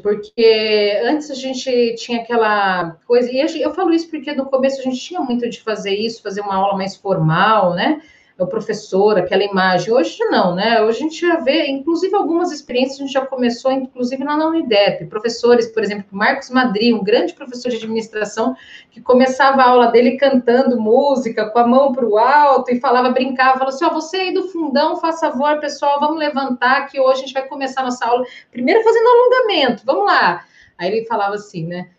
porque 0.02 1.00
antes 1.04 1.30
a 1.30 1.34
gente 1.34 1.94
tinha 1.96 2.22
aquela 2.22 2.92
coisa, 3.06 3.30
e 3.30 3.62
eu 3.62 3.74
falo 3.74 3.92
isso 3.92 4.08
porque 4.10 4.32
no 4.32 4.46
começo 4.46 4.80
a 4.80 4.84
gente 4.84 5.00
tinha 5.00 5.20
muito 5.20 5.48
de 5.48 5.60
fazer 5.60 5.94
isso, 5.94 6.22
fazer 6.22 6.40
uma 6.40 6.56
aula 6.56 6.76
mais 6.76 6.96
formal, 6.96 7.74
né? 7.74 8.00
O 8.44 8.46
professor, 8.46 9.18
aquela 9.18 9.44
imagem. 9.44 9.92
Hoje 9.92 10.18
não, 10.26 10.54
né? 10.54 10.82
Hoje 10.82 10.98
a 10.98 11.02
gente 11.02 11.20
já 11.20 11.36
vê, 11.36 11.66
inclusive 11.66 12.14
algumas 12.14 12.50
experiências 12.50 12.98
a 12.98 13.02
gente 13.04 13.12
já 13.12 13.24
começou, 13.24 13.70
inclusive 13.70 14.24
na 14.24 14.36
Unidep. 14.48 15.06
Professores, 15.06 15.66
por 15.68 15.82
exemplo, 15.82 16.06
Marcos 16.10 16.50
Madri, 16.50 16.94
um 16.94 17.04
grande 17.04 17.34
professor 17.34 17.68
de 17.70 17.76
administração, 17.76 18.56
que 18.90 19.00
começava 19.00 19.62
a 19.62 19.68
aula 19.68 19.86
dele 19.88 20.16
cantando 20.16 20.80
música, 20.80 21.50
com 21.50 21.58
a 21.58 21.66
mão 21.66 21.92
para 21.92 22.06
o 22.06 22.18
alto, 22.18 22.70
e 22.70 22.80
falava, 22.80 23.10
brincava, 23.10 23.58
falou 23.58 23.74
assim: 23.74 23.84
ó, 23.84 23.90
você 23.90 24.16
aí 24.16 24.34
do 24.34 24.48
fundão, 24.48 24.96
faz 24.96 25.20
favor, 25.20 25.60
pessoal, 25.60 26.00
vamos 26.00 26.18
levantar, 26.18 26.86
que 26.86 27.00
hoje 27.00 27.22
a 27.22 27.26
gente 27.26 27.34
vai 27.34 27.46
começar 27.46 27.82
a 27.82 27.84
nossa 27.84 28.06
aula. 28.06 28.24
Primeiro 28.50 28.82
fazendo 28.82 29.06
alongamento, 29.06 29.82
vamos 29.84 30.06
lá. 30.06 30.44
Aí 30.78 30.90
ele 30.90 31.06
falava 31.06 31.34
assim, 31.34 31.66
né? 31.66 31.90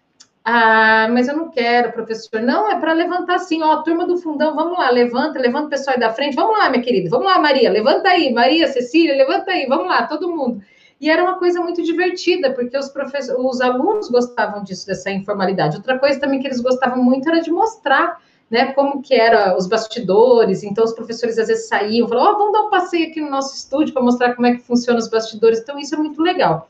Ah, 0.44 1.08
mas 1.12 1.28
eu 1.28 1.38
não 1.38 1.52
quero, 1.52 1.92
professor. 1.92 2.42
Não, 2.42 2.70
é 2.70 2.80
para 2.80 2.94
levantar 2.94 3.36
assim, 3.36 3.62
ó, 3.62 3.84
turma 3.84 4.08
do 4.08 4.18
fundão, 4.18 4.56
vamos 4.56 4.78
lá, 4.78 4.90
levanta, 4.90 5.40
levanta 5.40 5.68
o 5.68 5.70
pessoal 5.70 5.96
aí 5.96 6.00
da 6.00 6.12
frente, 6.12 6.36
vamos 6.36 6.58
lá, 6.58 6.70
minha 6.70 6.82
querida, 6.82 7.10
vamos 7.10 7.28
lá, 7.28 7.38
Maria, 7.38 7.70
levanta 7.70 8.10
aí, 8.10 8.34
Maria, 8.34 8.68
Cecília, 8.68 9.16
levanta 9.16 9.52
aí, 9.52 9.68
vamos 9.68 9.88
lá, 9.88 10.08
todo 10.08 10.36
mundo. 10.36 10.62
E 11.00 11.10
era 11.10 11.24
uma 11.24 11.38
coisa 11.38 11.62
muito 11.62 11.82
divertida, 11.84 12.54
porque 12.54 12.78
os 12.78 12.92
os 13.40 13.62
alunos 13.62 14.10
gostavam 14.10 14.64
disso, 14.64 14.86
dessa 14.88 15.12
informalidade. 15.12 15.78
Outra 15.78 15.98
coisa 16.00 16.20
também 16.20 16.40
que 16.40 16.48
eles 16.48 16.60
gostavam 16.60 17.04
muito 17.04 17.28
era 17.30 17.42
de 17.42 17.52
mostrar 17.52 18.20
né, 18.52 18.74
como 18.74 19.02
que 19.02 19.14
era 19.14 19.56
os 19.56 19.66
bastidores, 19.66 20.62
então 20.62 20.84
os 20.84 20.92
professores 20.92 21.38
às 21.38 21.48
vezes 21.48 21.70
saíam, 21.70 22.06
falavam, 22.10 22.34
oh, 22.34 22.38
vamos 22.38 22.52
dar 22.52 22.62
um 22.64 22.70
passeio 22.70 23.10
aqui 23.10 23.22
no 23.22 23.30
nosso 23.30 23.56
estúdio 23.56 23.94
para 23.94 24.04
mostrar 24.04 24.36
como 24.36 24.46
é 24.46 24.56
que 24.56 24.62
funciona 24.62 25.00
os 25.00 25.08
bastidores, 25.08 25.62
então 25.62 25.80
isso 25.80 25.96
é 25.96 25.98
muito 25.98 26.22
legal. 26.22 26.68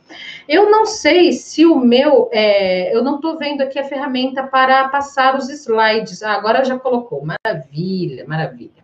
Eu 0.47 0.69
não 0.69 0.85
sei 0.85 1.33
se 1.33 1.65
o 1.65 1.79
meu, 1.79 2.29
é, 2.31 2.95
eu 2.95 3.03
não 3.03 3.15
estou 3.15 3.35
vendo 3.35 3.61
aqui 3.61 3.79
a 3.79 3.83
ferramenta 3.83 4.43
para 4.43 4.89
passar 4.89 5.35
os 5.35 5.49
slides, 5.49 6.21
ah, 6.21 6.33
agora 6.33 6.63
já 6.63 6.77
colocou, 6.77 7.25
maravilha, 7.25 8.25
maravilha. 8.27 8.81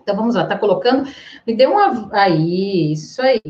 Então 0.00 0.14
vamos 0.14 0.36
lá, 0.36 0.46
tá 0.46 0.56
colocando, 0.56 1.10
me 1.44 1.54
deu 1.54 1.72
uma, 1.72 2.08
aí, 2.12 2.92
isso 2.92 3.20
aí. 3.20 3.40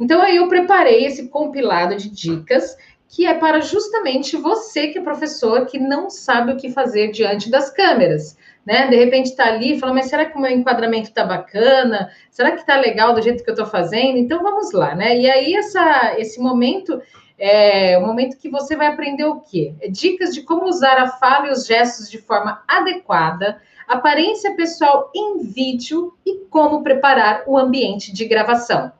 Então 0.00 0.22
aí 0.22 0.36
eu 0.36 0.48
preparei 0.48 1.04
esse 1.04 1.28
compilado 1.28 1.94
de 1.94 2.08
dicas, 2.08 2.74
que 3.08 3.26
é 3.26 3.34
para 3.34 3.60
justamente 3.60 4.36
você 4.36 4.88
que 4.88 4.98
é 4.98 5.02
professor 5.02 5.64
que 5.64 5.78
não 5.78 6.10
sabe 6.10 6.52
o 6.52 6.56
que 6.56 6.70
fazer 6.70 7.10
diante 7.10 7.50
das 7.50 7.70
câmeras. 7.70 8.36
Né? 8.66 8.86
De 8.88 8.96
repente 8.96 9.30
está 9.30 9.46
ali 9.46 9.74
e 9.74 9.80
fala, 9.80 9.94
mas 9.94 10.06
será 10.06 10.26
que 10.26 10.36
o 10.36 10.40
meu 10.40 10.50
enquadramento 10.50 11.08
está 11.08 11.24
bacana? 11.24 12.10
Será 12.30 12.50
que 12.50 12.60
está 12.60 12.76
legal 12.76 13.14
do 13.14 13.22
jeito 13.22 13.42
que 13.42 13.48
eu 13.48 13.54
estou 13.54 13.66
fazendo? 13.66 14.18
Então 14.18 14.42
vamos 14.42 14.72
lá, 14.72 14.94
né? 14.94 15.16
E 15.16 15.28
aí 15.28 15.54
essa, 15.54 16.14
esse 16.18 16.38
momento 16.38 17.00
é 17.38 17.96
o 17.96 18.02
momento 18.02 18.36
que 18.36 18.50
você 18.50 18.76
vai 18.76 18.88
aprender 18.88 19.24
o 19.24 19.40
quê? 19.40 19.74
É 19.80 19.88
dicas 19.88 20.34
de 20.34 20.42
como 20.42 20.66
usar 20.66 20.98
a 20.98 21.08
fala 21.08 21.46
e 21.46 21.50
os 21.50 21.66
gestos 21.66 22.10
de 22.10 22.18
forma 22.18 22.62
adequada, 22.68 23.58
aparência 23.86 24.54
pessoal 24.54 25.10
em 25.14 25.38
vídeo 25.44 26.12
e 26.26 26.40
como 26.50 26.82
preparar 26.82 27.44
o 27.46 27.56
ambiente 27.56 28.12
de 28.12 28.26
gravação. 28.26 28.92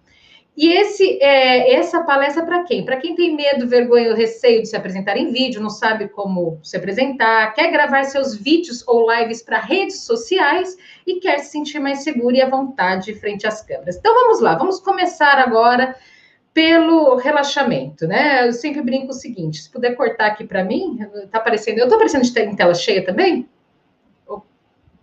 E 0.60 0.72
esse, 0.72 1.22
é, 1.22 1.72
essa 1.74 2.02
palestra 2.02 2.42
é 2.42 2.44
para 2.44 2.64
quem? 2.64 2.84
Para 2.84 2.96
quem 2.96 3.14
tem 3.14 3.36
medo, 3.36 3.68
vergonha 3.68 4.10
ou 4.10 4.16
receio 4.16 4.60
de 4.60 4.66
se 4.66 4.74
apresentar 4.74 5.16
em 5.16 5.30
vídeo, 5.30 5.62
não 5.62 5.70
sabe 5.70 6.08
como 6.08 6.58
se 6.64 6.76
apresentar, 6.76 7.54
quer 7.54 7.70
gravar 7.70 8.02
seus 8.02 8.34
vídeos 8.34 8.82
ou 8.84 9.08
lives 9.08 9.40
para 9.40 9.60
redes 9.60 10.02
sociais 10.02 10.76
e 11.06 11.20
quer 11.20 11.38
se 11.38 11.52
sentir 11.52 11.78
mais 11.78 12.02
seguro 12.02 12.34
e 12.34 12.42
à 12.42 12.50
vontade 12.50 13.14
frente 13.14 13.46
às 13.46 13.62
câmeras. 13.62 13.98
Então 13.98 14.12
vamos 14.12 14.40
lá, 14.40 14.56
vamos 14.56 14.80
começar 14.80 15.38
agora 15.38 15.94
pelo 16.52 17.14
relaxamento, 17.14 18.08
né? 18.08 18.48
Eu 18.48 18.52
sempre 18.52 18.82
brinco 18.82 19.10
o 19.10 19.14
seguinte: 19.14 19.62
se 19.62 19.70
puder 19.70 19.94
cortar 19.94 20.26
aqui 20.26 20.42
para 20.42 20.64
mim, 20.64 20.98
tá 21.30 21.38
aparecendo. 21.38 21.78
Eu 21.78 21.88
tô 21.88 21.94
aparecendo 21.94 22.24
em 22.36 22.56
tela 22.56 22.74
cheia 22.74 23.04
também? 23.04 23.48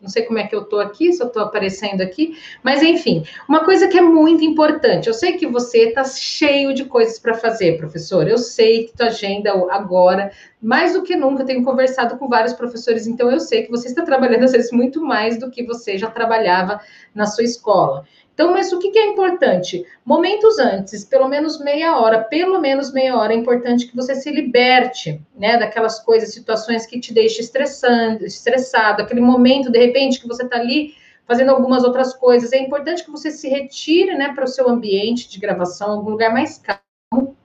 Não 0.02 0.10
sei 0.10 0.24
como 0.24 0.38
é 0.38 0.46
que 0.46 0.56
eu 0.56 0.62
estou 0.62 0.80
aqui, 0.80 1.12
se 1.12 1.24
eu 1.24 1.28
estou 1.28 1.42
aparecendo 1.42 2.02
aqui, 2.02 2.38
mas 2.62 2.84
enfim, 2.84 3.26
uma 3.48 3.64
coisa 3.64 3.88
que 3.88 3.98
é 3.98 4.02
muito 4.02 4.44
importante. 4.44 5.08
Eu 5.08 5.14
sei 5.14 5.34
que 5.34 5.48
você 5.48 5.90
está 5.90 6.04
cheio 6.04 6.74
de 6.74 6.86
coisas 6.86 7.18
para 7.18 7.34
fazer, 7.34 7.78
professor. 7.78 8.28
Eu 8.28 8.38
sei 8.38 8.86
que 8.86 8.96
tua 8.96 9.08
agenda 9.08 9.52
agora, 9.72 10.32
mais 10.62 10.94
do 10.94 11.04
que 11.04 11.16
nunca, 11.16 11.42
eu 11.42 11.48
tenho 11.48 11.64
conversado 11.64 12.18
com 12.18 12.28
vários 12.28 12.54
professores, 12.54 13.08
então 13.08 13.32
eu 13.32 13.40
sei 13.40 13.64
que 13.64 13.72
você 13.72 13.88
está 13.88 14.04
trabalhando 14.04 14.44
às 14.44 14.52
vezes 14.52 14.72
muito 14.72 15.02
mais 15.02 15.40
do 15.40 15.50
que 15.50 15.64
você 15.64 15.98
já 15.98 16.10
trabalhava 16.10 16.80
na 17.14 17.26
sua 17.26 17.44
escola. 17.44 18.06
Então, 18.36 18.52
mas 18.52 18.74
o 18.74 18.80
que, 18.80 18.92
que 18.92 19.00
é 19.00 19.08
importante? 19.08 19.86
Momentos 20.04 20.60
antes, 20.60 21.06
pelo 21.06 21.30
menos 21.30 21.58
meia 21.58 21.98
hora, 21.98 22.22
pelo 22.22 22.60
menos 22.60 22.92
meia 22.92 23.18
hora, 23.18 23.32
é 23.34 23.36
importante 23.38 23.88
que 23.88 23.96
você 23.96 24.14
se 24.14 24.30
liberte, 24.30 25.22
né, 25.38 25.58
daquelas 25.58 26.02
coisas, 26.02 26.34
situações 26.34 26.86
que 26.86 27.00
te 27.00 27.14
deixam 27.14 27.40
estressando, 27.40 28.26
estressado, 28.26 29.02
aquele 29.02 29.22
momento, 29.22 29.72
de 29.72 29.80
repente, 29.80 30.20
que 30.20 30.28
você 30.28 30.44
está 30.44 30.58
ali 30.58 30.94
fazendo 31.26 31.52
algumas 31.52 31.86
outras 31.86 32.14
coisas. 32.14 32.52
É 32.52 32.60
importante 32.60 33.06
que 33.06 33.10
você 33.10 33.32
se 33.32 33.48
retire, 33.48 34.18
né, 34.18 34.34
para 34.36 34.44
o 34.44 34.50
seu 34.50 34.68
ambiente 34.68 35.30
de 35.30 35.40
gravação, 35.40 35.92
algum 35.92 36.10
lugar 36.10 36.34
mais 36.34 36.62
calmo, 36.62 37.38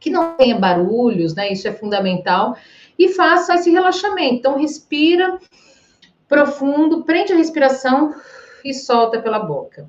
que 0.00 0.10
não 0.10 0.34
tenha 0.34 0.58
barulhos, 0.58 1.32
né, 1.36 1.52
isso 1.52 1.68
é 1.68 1.72
fundamental, 1.72 2.56
e 2.98 3.08
faça 3.10 3.54
esse 3.54 3.70
relaxamento. 3.70 4.34
Então, 4.34 4.58
respira 4.58 5.38
profundo, 6.26 7.04
prende 7.04 7.32
a 7.32 7.36
respiração 7.36 8.12
e 8.64 8.74
solta 8.74 9.22
pela 9.22 9.38
boca. 9.38 9.88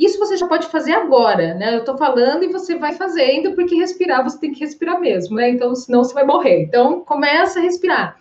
Isso 0.00 0.18
você 0.18 0.34
já 0.38 0.48
pode 0.48 0.66
fazer 0.68 0.92
agora, 0.92 1.52
né? 1.52 1.76
Eu 1.76 1.84
tô 1.84 1.94
falando 1.94 2.42
e 2.42 2.48
você 2.48 2.78
vai 2.78 2.94
fazendo, 2.94 3.54
porque 3.54 3.74
respirar 3.74 4.24
você 4.24 4.40
tem 4.40 4.50
que 4.50 4.60
respirar 4.60 4.98
mesmo, 4.98 5.36
né? 5.36 5.50
Então, 5.50 5.74
senão 5.74 6.02
você 6.02 6.14
vai 6.14 6.24
morrer. 6.24 6.62
Então, 6.62 7.04
começa 7.04 7.58
a 7.58 7.62
respirar. 7.62 8.16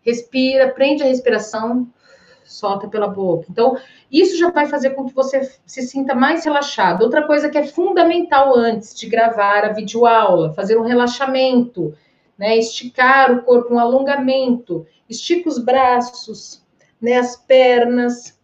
Respira, 0.00 0.70
prende 0.70 1.02
a 1.02 1.06
respiração, 1.06 1.86
solta 2.42 2.88
pela 2.88 3.06
boca. 3.06 3.44
Então, 3.50 3.76
isso 4.10 4.38
já 4.38 4.50
vai 4.50 4.64
fazer 4.64 4.90
com 4.90 5.04
que 5.04 5.14
você 5.14 5.42
se 5.66 5.82
sinta 5.82 6.14
mais 6.14 6.42
relaxado. 6.42 7.02
Outra 7.02 7.26
coisa 7.26 7.50
que 7.50 7.58
é 7.58 7.66
fundamental 7.66 8.56
antes 8.56 8.98
de 8.98 9.06
gravar 9.06 9.66
a 9.66 9.74
videoaula, 9.74 10.54
fazer 10.54 10.78
um 10.78 10.84
relaxamento, 10.84 11.94
né? 12.38 12.56
Esticar 12.56 13.30
o 13.30 13.42
corpo, 13.42 13.74
um 13.74 13.78
alongamento. 13.78 14.86
Estica 15.06 15.50
os 15.50 15.58
braços, 15.58 16.64
né? 16.98 17.18
As 17.18 17.36
pernas 17.36 18.39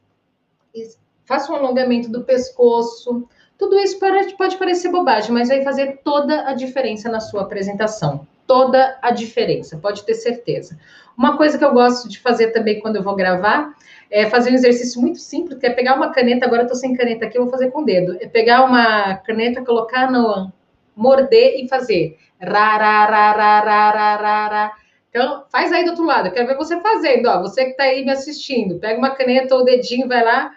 faça 1.26 1.52
um 1.52 1.56
alongamento 1.56 2.10
do 2.10 2.24
pescoço. 2.24 3.28
Tudo 3.58 3.78
isso 3.78 3.98
pode 3.98 4.56
parecer 4.56 4.90
bobagem, 4.90 5.32
mas 5.32 5.48
vai 5.48 5.62
fazer 5.62 6.00
toda 6.02 6.48
a 6.48 6.54
diferença 6.54 7.10
na 7.10 7.20
sua 7.20 7.42
apresentação. 7.42 8.26
Toda 8.46 8.96
a 9.02 9.10
diferença, 9.10 9.76
pode 9.76 10.04
ter 10.04 10.14
certeza. 10.14 10.78
Uma 11.18 11.36
coisa 11.36 11.58
que 11.58 11.64
eu 11.64 11.72
gosto 11.72 12.08
de 12.08 12.18
fazer 12.20 12.52
também 12.52 12.80
quando 12.80 12.96
eu 12.96 13.02
vou 13.02 13.16
gravar 13.16 13.74
é 14.10 14.26
fazer 14.26 14.50
um 14.50 14.54
exercício 14.54 15.00
muito 15.00 15.18
simples, 15.18 15.58
que 15.58 15.66
é 15.66 15.70
pegar 15.70 15.96
uma 15.96 16.12
caneta, 16.12 16.46
agora 16.46 16.62
eu 16.62 16.68
tô 16.68 16.74
sem 16.74 16.94
caneta 16.94 17.26
aqui, 17.26 17.36
eu 17.36 17.42
vou 17.42 17.50
fazer 17.50 17.70
com 17.70 17.82
o 17.82 17.84
dedo. 17.84 18.16
É 18.20 18.28
pegar 18.28 18.64
uma 18.64 19.16
caneta, 19.16 19.64
colocar 19.64 20.10
no 20.10 20.52
morder 20.94 21.64
e 21.64 21.68
fazer 21.68 22.16
ra, 22.40 22.76
ra, 22.76 23.06
ra, 23.06 23.32
ra, 23.32 23.60
ra, 23.60 23.90
ra, 23.90 24.16
ra, 24.16 24.48
ra 24.48 24.72
Então, 25.10 25.44
faz 25.50 25.72
aí 25.72 25.84
do 25.84 25.90
outro 25.90 26.04
lado, 26.04 26.28
eu 26.28 26.32
quero 26.32 26.46
ver 26.46 26.56
você 26.56 26.80
fazendo, 26.80 27.26
ó. 27.26 27.40
Você 27.42 27.64
que 27.64 27.70
está 27.72 27.84
aí 27.84 28.04
me 28.04 28.12
assistindo, 28.12 28.78
pega 28.78 28.98
uma 28.98 29.10
caneta 29.10 29.54
ou 29.54 29.62
o 29.62 29.64
dedinho, 29.64 30.06
vai 30.06 30.24
lá. 30.24 30.52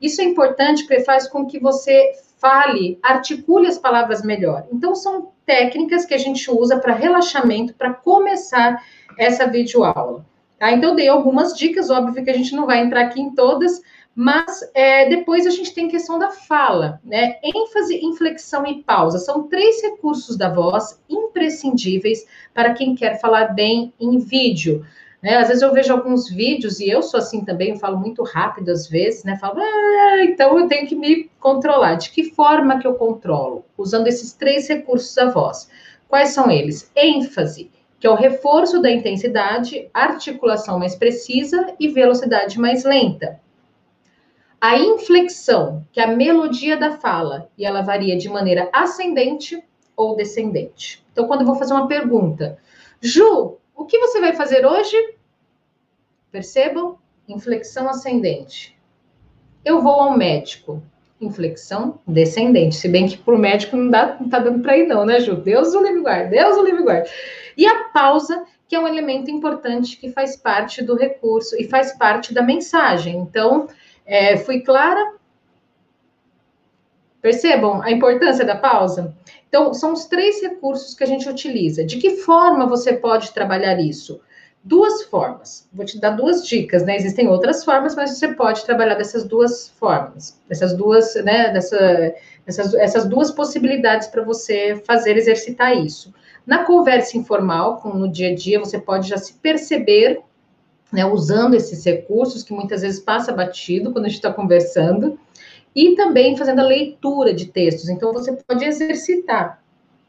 Isso 0.00 0.20
é 0.20 0.24
importante 0.24 0.84
porque 0.84 1.00
faz 1.00 1.28
com 1.28 1.46
que 1.46 1.60
você 1.60 2.12
fale, 2.38 2.98
articule 3.02 3.68
as 3.68 3.78
palavras 3.78 4.22
melhor. 4.22 4.66
Então, 4.72 4.94
são 4.94 5.30
técnicas 5.44 6.04
que 6.06 6.14
a 6.14 6.18
gente 6.18 6.50
usa 6.50 6.78
para 6.78 6.94
relaxamento, 6.94 7.74
para 7.74 7.92
começar 7.92 8.82
essa 9.18 9.46
videoaula. 9.46 10.24
Tá? 10.58 10.72
Então, 10.72 10.96
dei 10.96 11.08
algumas 11.08 11.54
dicas, 11.56 11.90
óbvio 11.90 12.24
que 12.24 12.30
a 12.30 12.36
gente 12.36 12.56
não 12.56 12.66
vai 12.66 12.80
entrar 12.80 13.02
aqui 13.02 13.20
em 13.20 13.34
todas, 13.34 13.80
mas 14.14 14.60
é, 14.74 15.08
depois 15.08 15.46
a 15.46 15.50
gente 15.50 15.72
tem 15.72 15.88
questão 15.88 16.18
da 16.18 16.30
fala, 16.30 17.00
né? 17.02 17.36
ênfase, 17.42 18.04
inflexão 18.04 18.66
e 18.66 18.82
pausa. 18.82 19.18
São 19.18 19.48
três 19.48 19.82
recursos 19.82 20.36
da 20.36 20.52
voz 20.52 21.00
imprescindíveis 21.08 22.26
para 22.52 22.74
quem 22.74 22.94
quer 22.94 23.18
falar 23.20 23.54
bem 23.54 23.92
em 23.98 24.18
vídeo. 24.18 24.84
Né? 25.22 25.36
Às 25.36 25.48
vezes 25.48 25.62
eu 25.62 25.72
vejo 25.72 25.92
alguns 25.92 26.28
vídeos, 26.28 26.80
e 26.80 26.90
eu 26.90 27.00
sou 27.00 27.18
assim 27.18 27.44
também, 27.44 27.70
eu 27.70 27.76
falo 27.76 27.98
muito 27.98 28.22
rápido 28.24 28.70
às 28.70 28.88
vezes, 28.88 29.22
né? 29.22 29.36
Falo, 29.36 29.60
ah, 29.60 30.24
então 30.24 30.58
eu 30.58 30.66
tenho 30.66 30.86
que 30.86 30.96
me 30.96 31.30
controlar. 31.38 31.94
De 31.94 32.10
que 32.10 32.24
forma 32.32 32.80
que 32.80 32.86
eu 32.86 32.94
controlo? 32.94 33.64
Usando 33.78 34.08
esses 34.08 34.32
três 34.32 34.68
recursos 34.68 35.14
da 35.14 35.30
voz. 35.30 35.70
Quais 36.08 36.30
são 36.30 36.50
eles? 36.50 36.90
ênfase, 36.94 37.70
que 38.00 38.06
é 38.06 38.10
o 38.10 38.16
reforço 38.16 38.82
da 38.82 38.90
intensidade, 38.90 39.88
articulação 39.94 40.78
mais 40.78 40.96
precisa 40.96 41.72
e 41.78 41.88
velocidade 41.88 42.58
mais 42.58 42.84
lenta. 42.84 43.40
A 44.62 44.78
inflexão, 44.78 45.84
que 45.90 45.98
é 45.98 46.04
a 46.04 46.16
melodia 46.16 46.76
da 46.76 46.92
fala, 46.92 47.50
e 47.58 47.66
ela 47.66 47.82
varia 47.82 48.16
de 48.16 48.28
maneira 48.28 48.70
ascendente 48.72 49.60
ou 49.96 50.14
descendente. 50.14 51.04
Então, 51.10 51.26
quando 51.26 51.40
eu 51.40 51.46
vou 51.48 51.56
fazer 51.56 51.74
uma 51.74 51.88
pergunta, 51.88 52.56
Ju, 53.00 53.58
o 53.74 53.84
que 53.84 53.98
você 53.98 54.20
vai 54.20 54.34
fazer 54.34 54.64
hoje? 54.64 54.96
Percebam? 56.30 56.96
Inflexão 57.28 57.88
ascendente. 57.88 58.78
Eu 59.64 59.82
vou 59.82 59.94
ao 59.94 60.16
médico. 60.16 60.80
Inflexão 61.20 61.98
descendente. 62.06 62.76
Se 62.76 62.86
bem 62.88 63.08
que 63.08 63.18
para 63.18 63.34
o 63.34 63.38
médico 63.38 63.76
não, 63.76 63.90
dá, 63.90 64.16
não 64.20 64.28
tá 64.28 64.38
dando 64.38 64.62
para 64.62 64.78
ir, 64.78 64.86
não, 64.86 65.04
né, 65.04 65.18
Ju? 65.18 65.34
Deus 65.34 65.74
o 65.74 65.82
livre 65.82 66.02
guarde, 66.02 66.30
Deus 66.30 66.56
o 66.56 66.62
livre 66.62 66.84
guarde. 66.84 67.10
E 67.56 67.66
a 67.66 67.88
pausa, 67.88 68.44
que 68.68 68.76
é 68.76 68.78
um 68.78 68.86
elemento 68.86 69.28
importante 69.28 69.96
que 69.96 70.12
faz 70.12 70.36
parte 70.36 70.84
do 70.84 70.94
recurso 70.94 71.60
e 71.60 71.64
faz 71.64 71.98
parte 71.98 72.32
da 72.32 72.44
mensagem. 72.44 73.16
Então, 73.16 73.66
é, 74.06 74.36
fui 74.36 74.60
clara? 74.60 75.14
Percebam 77.20 77.80
a 77.82 77.90
importância 77.90 78.44
da 78.44 78.56
pausa? 78.56 79.14
Então, 79.48 79.72
são 79.74 79.92
os 79.92 80.06
três 80.06 80.42
recursos 80.42 80.94
que 80.94 81.04
a 81.04 81.06
gente 81.06 81.28
utiliza. 81.28 81.84
De 81.84 81.98
que 81.98 82.16
forma 82.16 82.66
você 82.66 82.94
pode 82.94 83.32
trabalhar 83.32 83.78
isso? 83.78 84.20
Duas 84.64 85.02
formas. 85.04 85.68
Vou 85.72 85.84
te 85.84 86.00
dar 86.00 86.10
duas 86.10 86.46
dicas, 86.46 86.84
né? 86.84 86.96
Existem 86.96 87.28
outras 87.28 87.64
formas, 87.64 87.94
mas 87.94 88.10
você 88.10 88.34
pode 88.34 88.64
trabalhar 88.64 88.94
dessas 88.94 89.24
duas 89.24 89.68
formas, 89.68 90.40
dessas 90.48 90.74
duas, 90.74 91.14
né? 91.16 91.52
Dessa, 91.52 92.14
essas, 92.46 92.74
essas 92.74 93.04
duas 93.04 93.30
possibilidades 93.30 94.08
para 94.08 94.22
você 94.22 94.82
fazer 94.86 95.16
exercitar 95.16 95.76
isso. 95.76 96.14
Na 96.46 96.64
conversa 96.64 97.16
informal, 97.16 97.76
com, 97.80 97.90
no 97.90 98.10
dia 98.10 98.30
a 98.30 98.34
dia, 98.34 98.58
você 98.58 98.78
pode 98.78 99.08
já 99.08 99.16
se 99.16 99.34
perceber, 99.34 100.20
né, 100.92 101.04
usando 101.04 101.54
esses 101.54 101.84
recursos 101.84 102.42
que 102.42 102.52
muitas 102.52 102.82
vezes 102.82 103.00
passa 103.00 103.32
batido 103.32 103.92
quando 103.92 104.04
a 104.04 104.08
gente 104.08 104.18
está 104.18 104.32
conversando, 104.32 105.18
e 105.74 105.94
também 105.94 106.36
fazendo 106.36 106.60
a 106.60 106.66
leitura 106.66 107.32
de 107.32 107.46
textos. 107.46 107.88
Então, 107.88 108.12
você 108.12 108.32
pode 108.32 108.64
exercitar, 108.64 109.62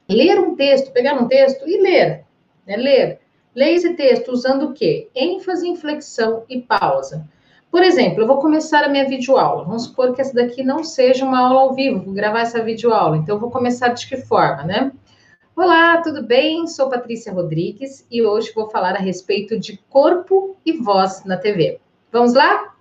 ler 0.10 0.38
um 0.40 0.56
texto, 0.56 0.92
pegar 0.92 1.14
um 1.14 1.28
texto 1.28 1.68
e 1.68 1.82
ler, 1.82 2.26
né, 2.68 2.76
ler. 2.76 3.20
Leia 3.56 3.76
esse 3.76 3.94
texto 3.94 4.30
usando 4.30 4.64
o 4.64 4.74
quê? 4.74 5.10
ênfase, 5.16 5.68
inflexão 5.68 6.44
e 6.50 6.60
pausa. 6.60 7.28
Por 7.72 7.84
exemplo, 7.84 8.22
eu 8.22 8.28
vou 8.28 8.38
começar 8.38 8.84
a 8.84 8.90
minha 8.90 9.08
videoaula. 9.08 9.64
Vamos 9.64 9.84
supor 9.84 10.14
que 10.14 10.22
essa 10.22 10.34
daqui 10.34 10.64
não 10.64 10.84
seja 10.84 11.24
uma 11.24 11.40
aula 11.40 11.62
ao 11.62 11.74
vivo, 11.74 12.04
vou 12.04 12.14
gravar 12.14 12.42
essa 12.42 12.64
videoaula. 12.64 13.18
Então, 13.18 13.36
eu 13.36 13.40
vou 13.40 13.52
começar 13.52 13.90
de 13.90 14.08
que 14.08 14.18
forma, 14.18 14.64
né? 14.64 14.92
Olá, 15.56 16.02
tudo 16.02 16.24
bem? 16.24 16.66
Sou 16.66 16.90
Patrícia 16.90 17.32
Rodrigues 17.32 18.08
e 18.10 18.24
hoje 18.24 18.52
vou 18.56 18.72
falar 18.72 18.96
a 18.96 19.00
respeito 19.00 19.60
de 19.60 19.78
corpo 19.88 20.58
e 20.66 20.74
voz 20.74 21.24
na 21.26 21.38
TV. 21.38 21.80
Vamos 22.12 22.34
lá? 22.34 22.74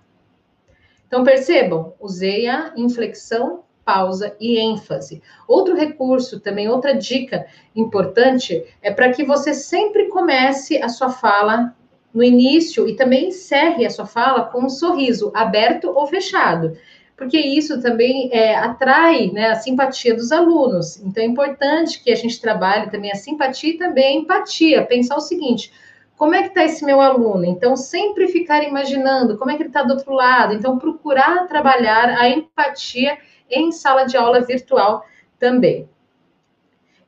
Então 1.07 1.23
percebam, 1.23 1.93
usei 1.99 2.47
a 2.47 2.73
inflexão, 2.75 3.63
pausa 3.85 4.35
e 4.39 4.57
ênfase. 4.57 5.21
Outro 5.47 5.75
recurso, 5.75 6.39
também 6.39 6.67
outra 6.67 6.95
dica 6.95 7.45
importante 7.75 8.65
é 8.81 8.91
para 8.91 9.13
que 9.13 9.23
você 9.23 9.53
sempre 9.53 10.09
comece 10.09 10.81
a 10.81 10.89
sua 10.89 11.11
fala 11.11 11.75
no 12.11 12.23
início 12.23 12.89
e 12.89 12.95
também 12.95 13.27
encerre 13.27 13.85
a 13.85 13.89
sua 13.91 14.07
fala 14.07 14.45
com 14.45 14.65
um 14.65 14.69
sorriso 14.69 15.31
aberto 15.35 15.91
ou 15.91 16.07
fechado 16.07 16.75
porque 17.15 17.37
isso 17.37 17.81
também 17.81 18.29
é, 18.31 18.55
atrai 18.55 19.31
né, 19.31 19.51
a 19.51 19.55
simpatia 19.55 20.15
dos 20.15 20.31
alunos. 20.31 20.99
Então, 21.01 21.23
é 21.23 21.25
importante 21.25 22.03
que 22.03 22.11
a 22.11 22.15
gente 22.15 22.41
trabalhe 22.41 22.89
também 22.89 23.11
a 23.11 23.15
simpatia 23.15 23.71
e 23.71 23.77
também 23.77 24.17
a 24.17 24.21
empatia. 24.21 24.85
Pensar 24.85 25.15
o 25.15 25.21
seguinte: 25.21 25.71
como 26.17 26.33
é 26.33 26.41
que 26.41 26.49
está 26.49 26.63
esse 26.63 26.83
meu 26.83 26.99
aluno? 26.99 27.45
Então, 27.45 27.75
sempre 27.75 28.27
ficar 28.27 28.63
imaginando 28.63 29.37
como 29.37 29.51
é 29.51 29.55
que 29.55 29.63
ele 29.63 29.69
está 29.69 29.83
do 29.83 29.93
outro 29.93 30.13
lado. 30.13 30.53
Então, 30.53 30.77
procurar 30.77 31.47
trabalhar 31.47 32.09
a 32.09 32.29
empatia 32.29 33.17
em 33.49 33.71
sala 33.71 34.05
de 34.05 34.17
aula 34.17 34.41
virtual 34.41 35.05
também. 35.37 35.87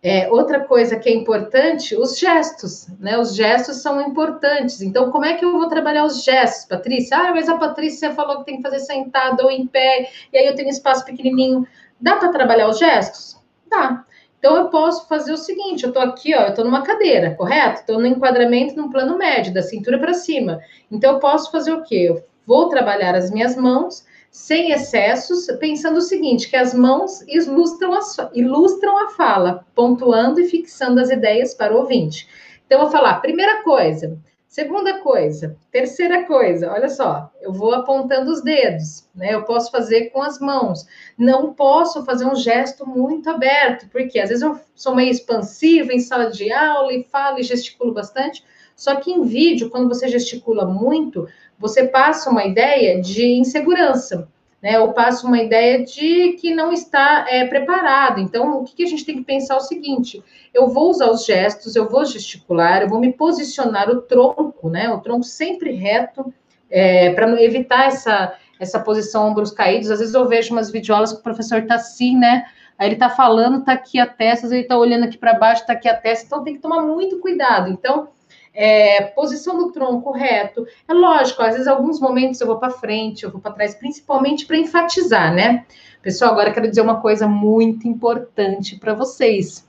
É, 0.07 0.31
outra 0.31 0.59
coisa 0.59 0.99
que 0.99 1.09
é 1.09 1.13
importante, 1.15 1.95
os 1.95 2.19
gestos, 2.19 2.87
né? 2.99 3.17
Os 3.17 3.33
gestos 3.33 3.77
são 3.77 3.99
importantes. 3.99 4.79
Então, 4.83 5.09
como 5.09 5.25
é 5.25 5.33
que 5.33 5.43
eu 5.43 5.53
vou 5.53 5.67
trabalhar 5.67 6.05
os 6.05 6.23
gestos, 6.23 6.65
Patrícia? 6.65 7.17
Ah, 7.17 7.31
mas 7.33 7.49
a 7.49 7.57
Patrícia 7.57 8.13
falou 8.13 8.37
que 8.37 8.45
tem 8.45 8.57
que 8.57 8.61
fazer 8.61 8.81
sentado 8.81 9.41
ou 9.41 9.49
em 9.49 9.65
pé, 9.65 10.07
e 10.31 10.37
aí 10.37 10.45
eu 10.45 10.53
tenho 10.53 10.69
espaço 10.69 11.03
pequenininho. 11.03 11.67
Dá 11.99 12.17
para 12.17 12.29
trabalhar 12.29 12.69
os 12.69 12.77
gestos? 12.77 13.35
Dá. 13.67 14.05
Então, 14.37 14.55
eu 14.55 14.69
posso 14.69 15.07
fazer 15.07 15.33
o 15.33 15.37
seguinte: 15.37 15.85
eu 15.85 15.87
estou 15.87 16.03
aqui, 16.03 16.35
ó, 16.35 16.41
eu 16.41 16.49
estou 16.49 16.63
numa 16.63 16.83
cadeira, 16.83 17.33
correto? 17.33 17.79
Estou 17.79 17.99
no 17.99 18.05
enquadramento 18.05 18.75
no 18.75 18.91
plano 18.91 19.17
médio, 19.17 19.55
da 19.55 19.63
cintura 19.63 19.97
para 19.97 20.13
cima. 20.13 20.59
Então, 20.91 21.13
eu 21.13 21.19
posso 21.19 21.49
fazer 21.51 21.73
o 21.73 21.81
quê? 21.81 22.09
Eu 22.09 22.23
vou 22.45 22.69
trabalhar 22.69 23.15
as 23.15 23.31
minhas 23.31 23.55
mãos 23.55 24.05
sem 24.35 24.73
excessos, 24.73 25.47
pensando 25.61 25.99
o 25.99 26.01
seguinte, 26.01 26.49
que 26.49 26.57
as 26.57 26.73
mãos 26.73 27.21
ilustram 27.21 27.93
a, 27.93 27.99
ilustram 28.33 28.97
a 28.97 29.09
fala, 29.11 29.65
pontuando 29.73 30.41
e 30.41 30.49
fixando 30.49 30.99
as 30.99 31.09
ideias 31.09 31.53
para 31.53 31.73
o 31.73 31.77
ouvinte. 31.77 32.27
Então, 32.65 32.79
eu 32.79 32.83
vou 32.83 32.91
falar, 32.91 33.21
primeira 33.21 33.63
coisa, 33.63 34.19
segunda 34.45 34.99
coisa, 34.99 35.55
terceira 35.71 36.25
coisa, 36.25 36.69
olha 36.69 36.89
só, 36.89 37.31
eu 37.41 37.53
vou 37.53 37.73
apontando 37.73 38.29
os 38.29 38.43
dedos, 38.43 39.07
né? 39.15 39.33
Eu 39.33 39.43
posso 39.43 39.71
fazer 39.71 40.09
com 40.09 40.21
as 40.21 40.37
mãos, 40.37 40.85
não 41.17 41.53
posso 41.53 42.03
fazer 42.03 42.25
um 42.25 42.35
gesto 42.35 42.85
muito 42.85 43.29
aberto, 43.29 43.87
porque 43.89 44.19
às 44.19 44.27
vezes 44.27 44.43
eu 44.43 44.59
sou 44.75 44.93
meio 44.93 45.11
expansiva 45.11 45.93
em 45.93 45.99
sala 45.99 46.29
de 46.29 46.51
aula 46.51 46.91
e 46.91 47.05
falo 47.05 47.39
e 47.39 47.43
gesticulo 47.43 47.93
bastante, 47.93 48.43
só 48.75 48.97
que 48.97 49.09
em 49.09 49.23
vídeo, 49.23 49.69
quando 49.69 49.87
você 49.87 50.09
gesticula 50.09 50.65
muito, 50.65 51.25
você 51.57 51.87
passa 51.87 52.29
uma 52.29 52.45
ideia 52.45 52.99
de 53.01 53.25
insegurança, 53.25 54.27
né? 54.61 54.79
Ou 54.79 54.93
passa 54.93 55.25
uma 55.25 55.39
ideia 55.39 55.83
de 55.83 56.33
que 56.33 56.53
não 56.53 56.71
está 56.71 57.25
é, 57.29 57.45
preparado. 57.45 58.19
Então, 58.19 58.59
o 58.59 58.63
que, 58.63 58.75
que 58.75 58.83
a 58.83 58.87
gente 58.87 59.05
tem 59.05 59.17
que 59.17 59.23
pensar 59.23 59.55
é 59.55 59.57
o 59.57 59.61
seguinte: 59.61 60.23
eu 60.53 60.67
vou 60.67 60.89
usar 60.89 61.09
os 61.09 61.25
gestos, 61.25 61.75
eu 61.75 61.89
vou 61.89 62.05
gesticular, 62.05 62.81
eu 62.81 62.89
vou 62.89 62.99
me 62.99 63.13
posicionar 63.13 63.89
o 63.89 64.01
tronco, 64.01 64.69
né? 64.69 64.89
O 64.89 64.99
tronco 64.99 65.23
sempre 65.23 65.71
reto, 65.71 66.33
é, 66.69 67.13
para 67.13 67.41
evitar 67.41 67.87
essa, 67.87 68.35
essa 68.59 68.79
posição 68.79 69.29
ombros 69.29 69.51
caídos. 69.51 69.91
Às 69.91 69.99
vezes 69.99 70.13
eu 70.13 70.27
vejo 70.27 70.53
umas 70.53 70.71
videoaulas 70.71 71.13
que 71.13 71.19
o 71.19 71.23
professor 71.23 71.59
está 71.59 71.75
assim, 71.75 72.17
né? 72.17 72.45
Aí 72.77 72.87
ele 72.87 72.95
está 72.95 73.09
falando, 73.09 73.59
está 73.59 73.71
aqui 73.71 73.99
a 73.99 74.05
testa, 74.05 74.47
ele 74.47 74.61
está 74.61 74.77
olhando 74.77 75.05
aqui 75.05 75.17
para 75.17 75.33
baixo, 75.35 75.61
está 75.61 75.73
aqui 75.73 75.87
a 75.87 75.95
testa, 75.95 76.25
então 76.25 76.43
tem 76.43 76.55
que 76.55 76.59
tomar 76.59 76.81
muito 76.81 77.19
cuidado. 77.19 77.69
Então, 77.69 78.09
é, 78.55 79.01
posição 79.01 79.57
do 79.57 79.71
tronco 79.71 80.11
reto. 80.11 80.65
É 80.87 80.93
lógico, 80.93 81.41
às 81.41 81.51
vezes, 81.51 81.67
alguns 81.67 81.99
momentos 81.99 82.39
eu 82.39 82.47
vou 82.47 82.57
para 82.57 82.71
frente, 82.71 83.23
eu 83.23 83.31
vou 83.31 83.41
para 83.41 83.51
trás, 83.51 83.75
principalmente 83.75 84.45
para 84.45 84.57
enfatizar, 84.57 85.33
né? 85.33 85.65
Pessoal, 86.01 86.31
agora 86.31 86.53
quero 86.53 86.69
dizer 86.69 86.81
uma 86.81 87.01
coisa 87.01 87.27
muito 87.27 87.87
importante 87.87 88.77
para 88.77 88.93
vocês. 88.93 89.67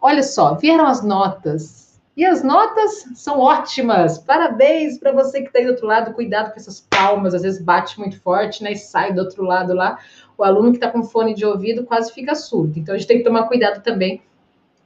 Olha 0.00 0.22
só, 0.22 0.54
vieram 0.54 0.86
as 0.86 1.02
notas. 1.02 1.88
E 2.16 2.24
as 2.24 2.42
notas 2.42 3.04
são 3.14 3.38
ótimas. 3.38 4.18
Parabéns 4.18 4.98
para 4.98 5.12
você 5.12 5.40
que 5.40 5.46
está 5.46 5.60
aí 5.60 5.64
do 5.64 5.70
outro 5.70 5.86
lado. 5.86 6.12
Cuidado 6.14 6.52
com 6.52 6.58
essas 6.58 6.80
palmas, 6.80 7.32
às 7.32 7.42
vezes 7.42 7.62
bate 7.62 7.96
muito 7.98 8.20
forte, 8.20 8.62
né? 8.62 8.72
E 8.72 8.76
sai 8.76 9.12
do 9.12 9.20
outro 9.20 9.44
lado 9.44 9.72
lá. 9.72 9.98
O 10.36 10.42
aluno 10.42 10.72
que 10.72 10.78
está 10.78 10.90
com 10.90 11.04
fone 11.04 11.32
de 11.32 11.46
ouvido 11.46 11.84
quase 11.84 12.12
fica 12.12 12.34
surdo. 12.34 12.76
Então 12.76 12.92
a 12.92 12.98
gente 12.98 13.06
tem 13.06 13.18
que 13.18 13.24
tomar 13.24 13.44
cuidado 13.44 13.84
também 13.84 14.20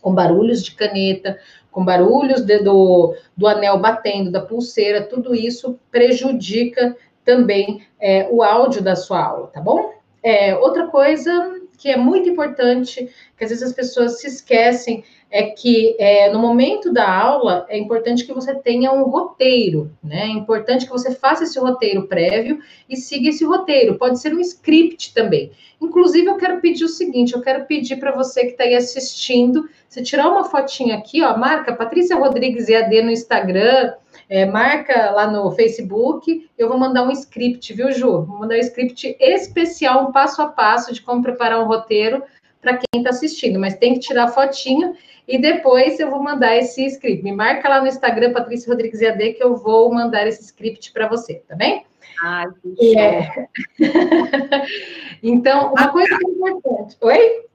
com 0.02 0.12
barulhos 0.12 0.62
de 0.62 0.72
caneta, 0.72 1.38
com 1.70 1.82
barulhos 1.82 2.42
de, 2.42 2.58
do, 2.58 3.16
do 3.34 3.46
anel 3.46 3.78
batendo, 3.78 4.30
da 4.30 4.42
pulseira, 4.42 5.02
tudo 5.02 5.34
isso 5.34 5.78
prejudica 5.90 6.94
também 7.24 7.86
é, 7.98 8.28
o 8.30 8.42
áudio 8.42 8.82
da 8.82 8.94
sua 8.94 9.24
aula, 9.24 9.46
tá 9.46 9.60
bom? 9.60 9.94
É, 10.22 10.54
outra 10.56 10.88
coisa 10.88 11.62
que 11.78 11.88
é 11.88 11.96
muito 11.96 12.28
importante, 12.28 13.08
que 13.36 13.44
às 13.44 13.50
vezes 13.50 13.64
as 13.64 13.72
pessoas 13.72 14.20
se 14.20 14.26
esquecem, 14.26 15.02
é 15.32 15.44
que 15.44 15.96
é, 15.98 16.30
no 16.30 16.38
momento 16.38 16.92
da 16.92 17.10
aula 17.10 17.64
é 17.70 17.78
importante 17.78 18.26
que 18.26 18.34
você 18.34 18.54
tenha 18.54 18.92
um 18.92 19.04
roteiro, 19.04 19.90
né? 20.04 20.24
É 20.24 20.28
importante 20.28 20.84
que 20.84 20.92
você 20.92 21.14
faça 21.14 21.44
esse 21.44 21.58
roteiro 21.58 22.06
prévio 22.06 22.58
e 22.86 22.98
siga 22.98 23.30
esse 23.30 23.42
roteiro. 23.42 23.96
Pode 23.96 24.20
ser 24.20 24.34
um 24.34 24.40
script 24.40 25.14
também. 25.14 25.50
Inclusive, 25.80 26.26
eu 26.26 26.36
quero 26.36 26.60
pedir 26.60 26.84
o 26.84 26.88
seguinte: 26.88 27.32
eu 27.32 27.40
quero 27.40 27.64
pedir 27.64 27.96
para 27.96 28.12
você 28.12 28.44
que 28.44 28.50
está 28.50 28.64
aí 28.64 28.74
assistindo, 28.74 29.66
você 29.88 30.02
tirar 30.02 30.28
uma 30.28 30.44
fotinha 30.44 30.96
aqui, 30.96 31.22
ó, 31.22 31.34
marca 31.34 31.74
Patrícia 31.74 32.14
Rodrigues 32.14 32.68
EAD 32.68 33.00
no 33.00 33.10
Instagram, 33.10 33.94
é, 34.28 34.44
marca 34.44 35.12
lá 35.12 35.26
no 35.26 35.50
Facebook, 35.52 36.46
eu 36.58 36.68
vou 36.68 36.78
mandar 36.78 37.04
um 37.04 37.10
script, 37.10 37.72
viu, 37.72 37.90
Ju? 37.90 38.26
Vou 38.26 38.38
mandar 38.40 38.56
um 38.56 38.60
script 38.60 39.16
especial, 39.18 40.08
um 40.08 40.12
passo 40.12 40.42
a 40.42 40.48
passo 40.48 40.92
de 40.92 41.00
como 41.00 41.22
preparar 41.22 41.58
um 41.58 41.66
roteiro 41.66 42.22
para 42.62 42.78
quem 42.78 43.00
está 43.00 43.10
assistindo, 43.10 43.58
mas 43.58 43.76
tem 43.76 43.94
que 43.94 44.00
tirar 44.00 44.24
a 44.24 44.28
fotinha 44.28 44.94
e 45.26 45.36
depois 45.36 45.98
eu 45.98 46.08
vou 46.08 46.22
mandar 46.22 46.56
esse 46.56 46.86
script. 46.86 47.22
Me 47.22 47.32
marca 47.32 47.68
lá 47.68 47.80
no 47.80 47.88
Instagram, 47.88 48.32
Patrícia 48.32 48.70
Rodrigues 48.70 49.00
EAD, 49.00 49.34
que 49.34 49.42
eu 49.42 49.56
vou 49.56 49.92
mandar 49.92 50.26
esse 50.26 50.42
script 50.42 50.92
para 50.92 51.08
você, 51.08 51.42
tá 51.48 51.56
bem? 51.56 51.84
Ah, 52.22 52.46
que 52.76 52.98
é. 52.98 53.48
então, 55.22 55.72
uma 55.72 55.88
coisa 55.88 56.16
que 56.16 56.24
é 56.24 56.30
importante. 56.30 56.96
Oi? 57.00 57.46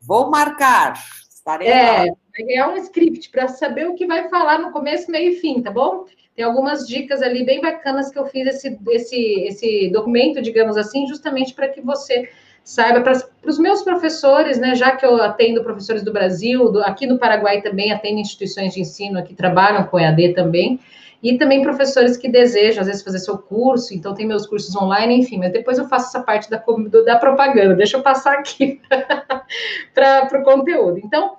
Vou 0.00 0.30
marcar. 0.30 0.94
Estarei 1.28 1.68
é, 1.68 2.10
lá. 2.10 2.16
vai 2.36 2.46
ganhar 2.46 2.68
um 2.68 2.76
script 2.76 3.30
para 3.30 3.48
saber 3.48 3.88
o 3.88 3.94
que 3.94 4.06
vai 4.06 4.28
falar 4.28 4.58
no 4.58 4.70
começo, 4.70 5.10
meio 5.10 5.32
e 5.32 5.36
fim, 5.36 5.60
tá 5.60 5.70
bom? 5.70 6.04
Tem 6.34 6.44
algumas 6.44 6.86
dicas 6.86 7.22
ali 7.22 7.44
bem 7.44 7.60
bacanas 7.60 8.10
que 8.10 8.18
eu 8.18 8.26
fiz 8.26 8.46
esse, 8.46 8.78
esse, 8.90 9.40
esse 9.46 9.88
documento, 9.90 10.42
digamos 10.42 10.76
assim, 10.76 11.06
justamente 11.06 11.54
para 11.54 11.68
que 11.68 11.80
você 11.80 12.28
saiba 12.64 13.02
para 13.02 13.12
os 13.46 13.58
meus 13.58 13.82
professores, 13.82 14.58
né, 14.58 14.74
já 14.74 14.96
que 14.96 15.04
eu 15.04 15.22
atendo 15.22 15.62
professores 15.62 16.02
do 16.02 16.12
Brasil, 16.12 16.72
do, 16.72 16.82
aqui 16.82 17.06
no 17.06 17.18
Paraguai 17.18 17.60
também 17.60 17.92
atendo 17.92 18.18
instituições 18.18 18.72
de 18.72 18.80
ensino 18.80 19.22
que 19.22 19.34
trabalham 19.34 19.84
com 19.84 20.00
EAD 20.00 20.32
também, 20.32 20.80
e 21.22 21.38
também 21.38 21.62
professores 21.62 22.18
que 22.18 22.28
desejam, 22.28 22.82
às 22.82 22.86
vezes, 22.86 23.02
fazer 23.02 23.18
seu 23.18 23.38
curso, 23.38 23.94
então 23.94 24.12
tem 24.12 24.26
meus 24.26 24.46
cursos 24.46 24.74
online, 24.76 25.20
enfim, 25.20 25.38
mas 25.38 25.52
depois 25.52 25.78
eu 25.78 25.88
faço 25.88 26.08
essa 26.08 26.22
parte 26.22 26.50
da, 26.50 26.62
da 27.04 27.16
propaganda, 27.16 27.74
deixa 27.74 27.96
eu 27.96 28.02
passar 28.02 28.34
aqui 28.34 28.80
para 29.94 30.38
o 30.38 30.42
conteúdo. 30.42 31.00
Então, 31.02 31.36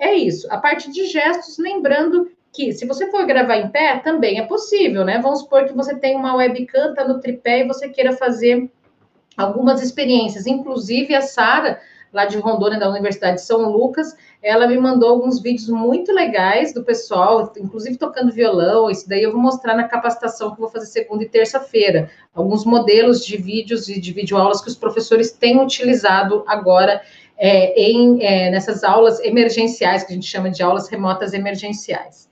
é 0.00 0.14
isso. 0.14 0.52
A 0.52 0.58
parte 0.58 0.90
de 0.90 1.06
gestos, 1.06 1.58
lembrando 1.58 2.28
que 2.52 2.72
se 2.72 2.84
você 2.86 3.08
for 3.08 3.24
gravar 3.24 3.56
em 3.56 3.68
pé, 3.68 3.98
também 3.98 4.40
é 4.40 4.46
possível, 4.46 5.04
né? 5.04 5.20
Vamos 5.22 5.40
supor 5.40 5.64
que 5.64 5.74
você 5.74 5.94
tem 5.94 6.16
uma 6.16 6.34
webcam, 6.34 6.94
tá 6.94 7.06
no 7.06 7.20
tripé 7.20 7.60
e 7.60 7.68
você 7.68 7.88
queira 7.88 8.12
fazer 8.12 8.68
algumas 9.36 9.82
experiências. 9.82 10.46
Inclusive, 10.46 11.14
a 11.14 11.20
Sara, 11.20 11.80
lá 12.12 12.24
de 12.24 12.38
Rondônia, 12.38 12.78
da 12.78 12.90
Universidade 12.90 13.36
de 13.36 13.42
São 13.42 13.70
Lucas, 13.70 14.16
ela 14.42 14.66
me 14.66 14.78
mandou 14.78 15.10
alguns 15.10 15.40
vídeos 15.40 15.68
muito 15.68 16.12
legais 16.12 16.72
do 16.72 16.82
pessoal, 16.82 17.52
inclusive 17.58 17.96
tocando 17.96 18.32
violão. 18.32 18.90
Isso 18.90 19.08
daí 19.08 19.22
eu 19.22 19.32
vou 19.32 19.40
mostrar 19.40 19.76
na 19.76 19.84
capacitação 19.84 20.52
que 20.52 20.60
vou 20.60 20.68
fazer 20.68 20.86
segunda 20.86 21.22
e 21.22 21.28
terça-feira. 21.28 22.10
Alguns 22.34 22.64
modelos 22.64 23.24
de 23.24 23.36
vídeos 23.36 23.88
e 23.88 24.00
de 24.00 24.12
videoaulas 24.12 24.60
que 24.60 24.68
os 24.68 24.76
professores 24.76 25.30
têm 25.32 25.60
utilizado 25.60 26.42
agora 26.46 27.02
é, 27.36 27.80
em, 27.80 28.22
é, 28.22 28.50
nessas 28.50 28.82
aulas 28.82 29.20
emergenciais, 29.20 30.04
que 30.04 30.12
a 30.12 30.14
gente 30.14 30.26
chama 30.26 30.50
de 30.50 30.62
aulas 30.62 30.88
remotas 30.88 31.32
emergenciais. 31.32 32.28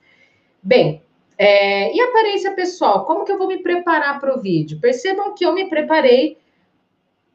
Bem, 0.61 1.01
é, 1.37 1.95
e 1.95 2.01
aparência 2.01 2.51
pessoal? 2.51 3.05
Como 3.05 3.23
que 3.23 3.31
eu 3.31 3.37
vou 3.37 3.47
me 3.47 3.63
preparar 3.63 4.19
para 4.19 4.35
o 4.35 4.41
vídeo? 4.41 4.79
Percebam 4.81 5.33
que 5.33 5.45
eu 5.45 5.53
me 5.53 5.69
preparei 5.69 6.37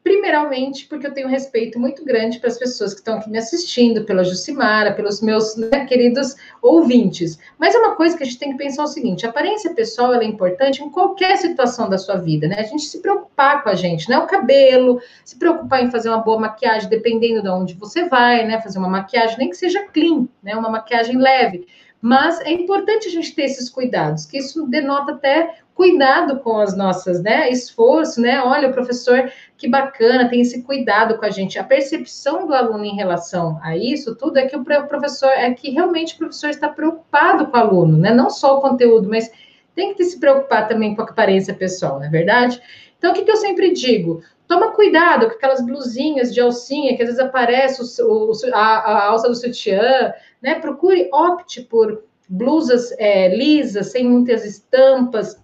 primeiramente 0.05 0.85
porque 0.85 1.07
eu 1.07 1.13
tenho 1.15 1.27
um 1.27 1.31
respeito 1.31 1.79
muito 1.79 2.05
grande 2.05 2.37
para 2.37 2.47
as 2.47 2.59
pessoas 2.59 2.93
que 2.93 2.99
estão 2.99 3.17
aqui 3.17 3.27
me 3.27 3.39
assistindo, 3.39 4.05
pela 4.05 4.23
Jucimara, 4.23 4.93
pelos 4.93 5.19
meus 5.19 5.55
né, 5.55 5.83
queridos 5.85 6.35
ouvintes. 6.61 7.39
Mas 7.57 7.73
é 7.73 7.79
uma 7.79 7.95
coisa 7.95 8.15
que 8.15 8.21
a 8.21 8.25
gente 8.27 8.37
tem 8.37 8.51
que 8.51 8.57
pensar 8.59 8.83
o 8.83 8.87
seguinte: 8.87 9.25
a 9.25 9.29
aparência 9.29 9.73
pessoal 9.73 10.13
é 10.13 10.23
importante 10.23 10.83
em 10.83 10.91
qualquer 10.91 11.35
situação 11.37 11.89
da 11.89 11.97
sua 11.97 12.17
vida, 12.17 12.47
né? 12.47 12.57
A 12.59 12.63
gente 12.63 12.83
se 12.83 13.01
preocupar 13.01 13.63
com 13.63 13.69
a 13.69 13.73
gente, 13.73 14.07
né? 14.07 14.19
O 14.19 14.27
cabelo, 14.27 15.01
se 15.23 15.39
preocupar 15.39 15.83
em 15.83 15.89
fazer 15.89 16.09
uma 16.09 16.19
boa 16.19 16.39
maquiagem, 16.39 16.87
dependendo 16.87 17.41
de 17.41 17.49
onde 17.49 17.73
você 17.73 18.07
vai, 18.07 18.45
né? 18.45 18.61
Fazer 18.61 18.77
uma 18.77 18.87
maquiagem, 18.87 19.39
nem 19.39 19.49
que 19.49 19.57
seja 19.57 19.87
clean, 19.87 20.27
né? 20.43 20.55
Uma 20.55 20.69
maquiagem 20.69 21.17
leve. 21.17 21.65
Mas 21.99 22.39
é 22.41 22.51
importante 22.51 23.07
a 23.07 23.11
gente 23.11 23.33
ter 23.33 23.45
esses 23.45 23.71
cuidados, 23.71 24.27
que 24.27 24.37
isso 24.37 24.67
denota 24.67 25.13
até 25.13 25.55
cuidado 25.75 26.39
com 26.39 26.57
as 26.57 26.75
nossas, 26.75 27.21
né? 27.21 27.51
Esforço, 27.51 28.21
né? 28.21 28.41
Olha, 28.41 28.69
o 28.69 28.73
professor, 28.73 29.29
que 29.57 29.67
bacana, 29.67 30.29
tem 30.29 30.39
esse 30.39 30.63
cuidado 30.63 31.17
com 31.17 31.25
a 31.25 31.29
gente. 31.29 31.59
A 31.59 31.63
percepção 31.63 32.47
do 32.47 32.53
aluno 32.53 32.85
em 32.85 32.95
relação 32.95 33.59
a 33.61 33.75
isso 33.75 34.15
tudo 34.15 34.39
é 34.39 34.47
que 34.47 34.55
o 34.55 34.63
professor, 34.63 35.29
é 35.29 35.53
que 35.53 35.69
realmente 35.69 36.15
o 36.15 36.17
professor 36.17 36.49
está 36.49 36.69
preocupado 36.69 37.47
com 37.47 37.57
o 37.57 37.59
aluno, 37.59 37.97
né? 37.97 38.13
Não 38.13 38.29
só 38.29 38.57
o 38.57 38.61
conteúdo, 38.61 39.09
mas 39.09 39.29
tem 39.75 39.93
que 39.93 40.05
se 40.05 40.17
preocupar 40.17 40.67
também 40.67 40.95
com 40.95 41.01
a 41.01 41.05
aparência 41.05 41.53
pessoal, 41.53 41.99
não 41.99 42.05
é 42.05 42.09
verdade? 42.09 42.61
Então, 42.97 43.11
o 43.11 43.13
que, 43.13 43.23
que 43.23 43.31
eu 43.31 43.37
sempre 43.37 43.73
digo? 43.73 44.23
Toma 44.47 44.71
cuidado 44.71 45.27
com 45.27 45.33
aquelas 45.33 45.63
blusinhas 45.63 46.33
de 46.33 46.39
alcinha 46.39 46.95
que 46.95 47.03
às 47.03 47.09
vezes 47.09 47.21
aparece 47.21 48.01
o, 48.01 48.31
o, 48.31 48.31
a, 48.53 48.59
a 48.59 49.05
alça 49.07 49.27
do 49.27 49.35
sutiã, 49.35 50.13
né? 50.41 50.55
Procure, 50.55 51.09
opte 51.11 51.61
por 51.61 52.03
blusas 52.29 52.93
é, 52.97 53.35
lisas, 53.35 53.91
sem 53.91 54.07
muitas 54.07 54.45
estampas, 54.45 55.43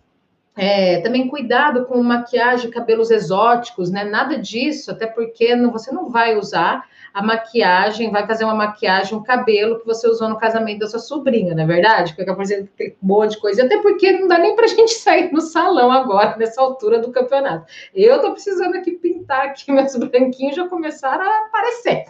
é, 0.61 1.01
também 1.01 1.27
cuidado 1.27 1.87
com 1.87 2.03
maquiagem, 2.03 2.69
cabelos 2.69 3.09
exóticos, 3.09 3.89
né? 3.89 4.03
Nada 4.03 4.37
disso, 4.37 4.91
até 4.91 5.07
porque 5.07 5.55
não, 5.55 5.71
você 5.71 5.91
não 5.91 6.07
vai 6.07 6.37
usar 6.37 6.87
a 7.11 7.23
maquiagem, 7.23 8.11
vai 8.11 8.27
fazer 8.27 8.43
uma 8.43 8.53
maquiagem, 8.53 9.17
um 9.17 9.23
cabelo 9.23 9.79
que 9.79 9.87
você 9.87 10.07
usou 10.07 10.29
no 10.29 10.37
casamento 10.37 10.81
da 10.81 10.87
sua 10.87 10.99
sobrinha, 10.99 11.55
não 11.55 11.63
é 11.63 11.65
verdade? 11.65 12.13
Fica 12.13 12.35
fazendo 12.35 12.69
aquele 12.75 12.95
monte 13.01 13.31
de 13.31 13.39
coisa. 13.39 13.65
Até 13.65 13.81
porque 13.81 14.11
não 14.11 14.27
dá 14.27 14.37
nem 14.37 14.55
para 14.55 14.65
a 14.65 14.67
gente 14.67 14.93
sair 15.01 15.31
no 15.33 15.41
salão 15.41 15.91
agora, 15.91 16.37
nessa 16.37 16.61
altura 16.61 16.99
do 16.99 17.11
campeonato. 17.11 17.65
Eu 17.91 18.21
tô 18.21 18.31
precisando 18.31 18.75
aqui 18.75 18.91
pintar 18.91 19.47
aqui 19.47 19.65
meus 19.73 19.95
branquinhos 19.95 20.55
já 20.55 20.67
começaram 20.67 21.23
a 21.23 21.47
aparecer. 21.47 22.03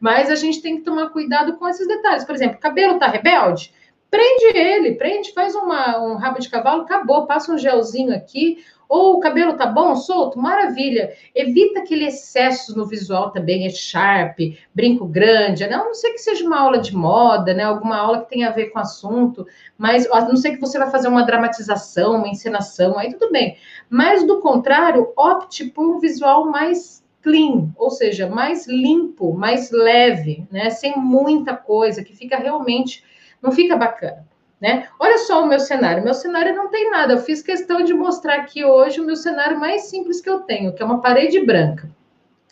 Mas 0.00 0.30
a 0.30 0.34
gente 0.34 0.62
tem 0.62 0.78
que 0.78 0.82
tomar 0.82 1.10
cuidado 1.10 1.58
com 1.58 1.68
esses 1.68 1.86
detalhes. 1.86 2.24
Por 2.24 2.34
exemplo, 2.34 2.58
cabelo 2.58 2.98
tá 2.98 3.06
rebelde? 3.06 3.70
Prende 4.10 4.56
ele, 4.56 4.94
prende, 4.94 5.32
faz 5.32 5.54
uma, 5.54 6.00
um 6.02 6.16
rabo 6.16 6.38
de 6.38 6.48
cavalo, 6.48 6.82
acabou, 6.82 7.26
passa 7.26 7.52
um 7.52 7.58
gelzinho 7.58 8.14
aqui, 8.14 8.58
ou 8.88 9.16
o 9.16 9.20
cabelo 9.20 9.54
tá 9.54 9.66
bom, 9.66 9.94
solto, 9.94 10.38
maravilha. 10.38 11.12
Evita 11.34 11.80
aquele 11.80 12.06
excesso 12.06 12.76
no 12.76 12.86
visual 12.86 13.30
também, 13.30 13.66
é 13.66 13.70
sharp, 13.70 14.38
brinco 14.74 15.04
grande, 15.04 15.66
né? 15.66 15.74
A 15.74 15.84
não 15.84 15.94
sei 15.94 16.12
que 16.12 16.18
seja 16.18 16.44
uma 16.46 16.58
aula 16.58 16.78
de 16.78 16.96
moda, 16.96 17.52
né? 17.52 17.64
Alguma 17.64 17.98
aula 17.98 18.22
que 18.22 18.30
tenha 18.30 18.48
a 18.48 18.52
ver 18.52 18.70
com 18.70 18.78
o 18.78 18.82
assunto, 18.82 19.46
mas 19.76 20.10
a 20.10 20.22
não 20.22 20.36
ser 20.36 20.52
que 20.52 20.60
você 20.60 20.78
vai 20.78 20.90
fazer 20.90 21.08
uma 21.08 21.22
dramatização, 21.22 22.16
uma 22.16 22.28
encenação, 22.28 22.98
aí 22.98 23.12
tudo 23.12 23.30
bem. 23.30 23.58
Mas 23.90 24.26
do 24.26 24.40
contrário, 24.40 25.12
opte 25.14 25.66
por 25.66 25.86
um 25.86 26.00
visual 26.00 26.46
mais 26.46 27.04
clean, 27.20 27.68
ou 27.76 27.90
seja, 27.90 28.26
mais 28.26 28.66
limpo, 28.66 29.34
mais 29.34 29.70
leve, 29.70 30.46
né? 30.50 30.70
Sem 30.70 30.96
muita 30.96 31.54
coisa, 31.54 32.02
que 32.02 32.16
fica 32.16 32.38
realmente 32.38 33.04
não 33.42 33.52
fica 33.52 33.76
bacana. 33.76 34.26
Né? 34.60 34.88
Olha 34.98 35.18
só 35.18 35.42
o 35.42 35.46
meu 35.46 35.60
cenário. 35.60 36.02
Meu 36.02 36.14
cenário 36.14 36.54
não 36.54 36.68
tem 36.68 36.90
nada. 36.90 37.12
Eu 37.12 37.18
fiz 37.18 37.42
questão 37.42 37.82
de 37.82 37.94
mostrar 37.94 38.34
aqui 38.36 38.64
hoje 38.64 39.00
o 39.00 39.04
meu 39.04 39.14
cenário 39.14 39.58
mais 39.58 39.82
simples 39.82 40.20
que 40.20 40.28
eu 40.28 40.40
tenho, 40.40 40.72
que 40.72 40.82
é 40.82 40.86
uma 40.86 41.00
parede 41.00 41.38
branca. 41.44 41.88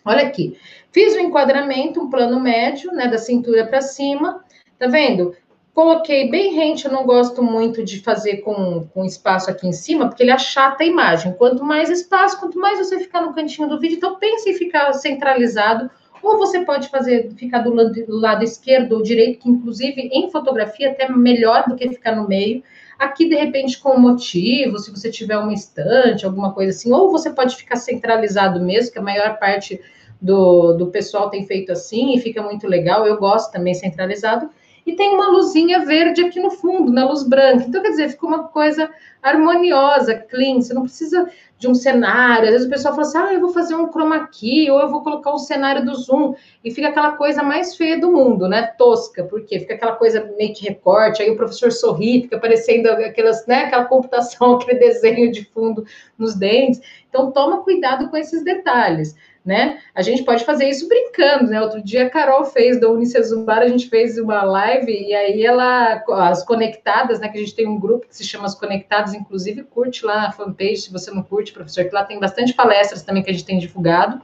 Olha 0.05 0.23
aqui. 0.23 0.57
Fiz 0.93 1.15
o 1.15 1.17
um 1.17 1.21
enquadramento, 1.23 2.01
um 2.01 2.09
plano 2.09 2.39
médio, 2.39 2.93
né, 2.93 3.09
da 3.09 3.19
cintura 3.19 3.67
para 3.67 3.81
cima. 3.81 4.45
Tá 4.79 4.87
vendo? 4.87 5.35
Coloquei 5.75 6.31
bem 6.31 6.55
rente, 6.55 6.87
eu 6.87 6.93
não 6.93 7.05
gosto 7.05 7.43
muito 7.43 7.85
de 7.85 8.01
fazer 8.01 8.39
com, 8.39 8.89
com 8.95 9.05
espaço 9.05 9.51
aqui 9.51 9.67
em 9.67 9.73
cima, 9.73 10.09
porque 10.09 10.23
ele 10.23 10.31
achata 10.31 10.83
a 10.83 10.87
imagem. 10.87 11.35
Quanto 11.35 11.63
mais 11.63 11.91
espaço, 11.91 12.41
quanto 12.41 12.59
mais 12.59 12.79
você 12.79 12.99
ficar 12.99 13.21
no 13.21 13.35
cantinho 13.35 13.69
do 13.69 13.79
vídeo, 13.79 13.97
então 13.97 14.17
pense 14.17 14.49
em 14.49 14.55
ficar 14.55 14.91
centralizado 14.95 15.91
ou 16.27 16.39
você 16.39 16.65
pode 16.65 16.89
fazer, 16.89 17.31
ficar 17.37 17.61
do 17.61 17.73
lado, 17.73 17.93
do 17.93 18.17
lado 18.17 18.43
esquerdo 18.45 18.93
ou 18.93 19.03
direito, 19.03 19.41
que 19.41 19.49
inclusive 19.49 20.11
em 20.13 20.31
fotografia 20.31 20.91
até 20.91 21.09
melhor 21.09 21.65
do 21.69 21.77
que 21.77 21.89
ficar 21.89 22.17
no 22.17 22.27
meio. 22.27 22.63
Aqui, 22.99 23.29
de 23.29 23.37
repente, 23.37 23.79
com 23.79 23.99
motivo, 23.99 24.79
se 24.79 24.91
você 24.91 25.11
tiver 25.11 25.39
uma 25.39 25.53
estante, 25.53 26.25
alguma 26.25 26.53
coisa 26.53 26.71
assim, 26.71 26.93
ou 26.93 27.11
você 27.11 27.31
pode 27.31 27.55
ficar 27.55 27.77
centralizado 27.77 28.61
mesmo, 28.61 28.93
que 28.93 28.99
a 28.99 29.03
maior 29.03 29.39
parte 29.39 29.81
do, 30.21 30.73
do 30.73 30.87
pessoal 30.87 31.29
tem 31.31 31.47
feito 31.47 31.71
assim 31.73 32.15
e 32.15 32.21
fica 32.21 32.43
muito 32.43 32.67
legal. 32.67 33.07
Eu 33.07 33.19
gosto 33.19 33.53
também 33.53 33.75
centralizado 33.75 34.49
e 34.87 34.95
tem 34.95 35.11
uma 35.15 35.29
luzinha 35.29 35.85
verde 35.85 36.23
aqui 36.23 36.41
no 36.41 36.51
fundo, 36.51 36.93
na 36.93 37.09
luz 37.09 37.23
branca. 37.23 37.65
Então, 37.67 37.83
quer 37.83 37.91
dizer, 37.91 38.09
fica 38.11 38.27
uma 38.27 38.45
coisa 38.45 38.89
harmoniosa, 39.21 40.15
clean. 40.15 40.61
Você 40.61 40.73
não 40.73 40.83
precisa 40.83 41.29
de 41.59 41.69
um 41.69 41.75
cenário. 41.75 42.45
Às 42.45 42.51
vezes 42.51 42.67
o 42.67 42.71
pessoal 42.71 42.95
fala 42.95 43.07
assim: 43.07 43.19
ah, 43.19 43.35
eu 43.35 43.41
vou 43.41 43.51
fazer 43.51 43.75
um 43.75 43.91
chroma 43.91 44.27
key, 44.29 44.71
ou 44.71 44.81
eu 44.81 44.89
vou 44.89 45.03
colocar 45.03 45.33
um 45.33 45.39
cenário 45.39 45.85
do 45.85 45.95
Zoom. 45.95 46.35
E 46.65 46.71
fica 46.71 46.89
aquela 46.89 47.13
coisa 47.13 47.43
mais 47.43 47.77
feia 47.77 47.99
do 47.99 48.11
mundo, 48.11 48.49
né? 48.49 48.63
Tosca, 48.79 49.25
porque 49.25 49.61
fica 49.61 49.75
aquela 49.75 49.97
coisa 49.97 50.33
meio 50.37 50.55
que 50.55 50.69
recorte, 50.69 51.23
aí 51.23 51.31
o 51.31 51.37
professor 51.37 51.73
sorri, 51.73 52.23
fica 52.23 52.39
parecendo 52.39 52.89
aquelas, 52.91 53.47
né, 53.47 53.65
aquela 53.65 53.85
computação, 53.85 54.57
aquele 54.57 54.79
desenho 54.79 55.33
de 55.33 55.45
fundo 55.45 55.85
nos 56.19 56.35
dentes. 56.35 56.81
Então, 57.09 57.31
toma 57.31 57.63
cuidado 57.63 58.09
com 58.11 58.17
esses 58.17 58.45
detalhes. 58.45 59.17
Né? 59.47 59.79
A 59.95 60.03
gente 60.03 60.25
pode 60.25 60.45
fazer 60.45 60.69
isso 60.69 60.89
brincando, 60.89 61.49
né? 61.49 61.63
Outro 61.63 61.81
dia 61.81 62.07
a 62.07 62.11
Carol 62.11 62.45
fez 62.45 62.81
da 62.81 62.91
Unicesumar, 62.91 63.61
a 63.61 63.69
gente 63.69 63.89
fez 63.89 64.19
uma 64.19 64.43
live 64.43 64.91
e 64.91 65.15
aí 65.15 65.47
ela, 65.47 66.03
as 66.29 66.45
conectadas, 66.45 67.21
né? 67.21 67.29
Que 67.29 67.39
a 67.39 67.41
gente 67.41 67.55
tem 67.55 67.69
um 67.69 67.79
grupo 67.79 68.09
que 68.09 68.17
se 68.17 68.25
chama 68.25 68.47
As 68.47 68.57
Conectadas, 68.57 69.15
inclusive 69.15 69.63
curte 69.63 70.05
lá 70.05 70.27
a 70.27 70.33
fanpage, 70.33 70.79
se 70.79 70.93
você 70.93 71.13
não 71.13 71.23
curte, 71.23 71.53
professor, 71.53 71.85
que 71.85 71.95
lá 71.95 72.05
tem 72.05 72.19
bastante 72.19 72.53
palestras 72.55 73.03
também 73.03 73.23
que 73.23 73.31
a 73.31 73.33
gente 73.33 73.45
tem 73.45 73.61
divulgado. 73.61 74.21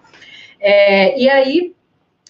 É, 0.58 1.16
e 1.16 1.30
aí 1.30 1.72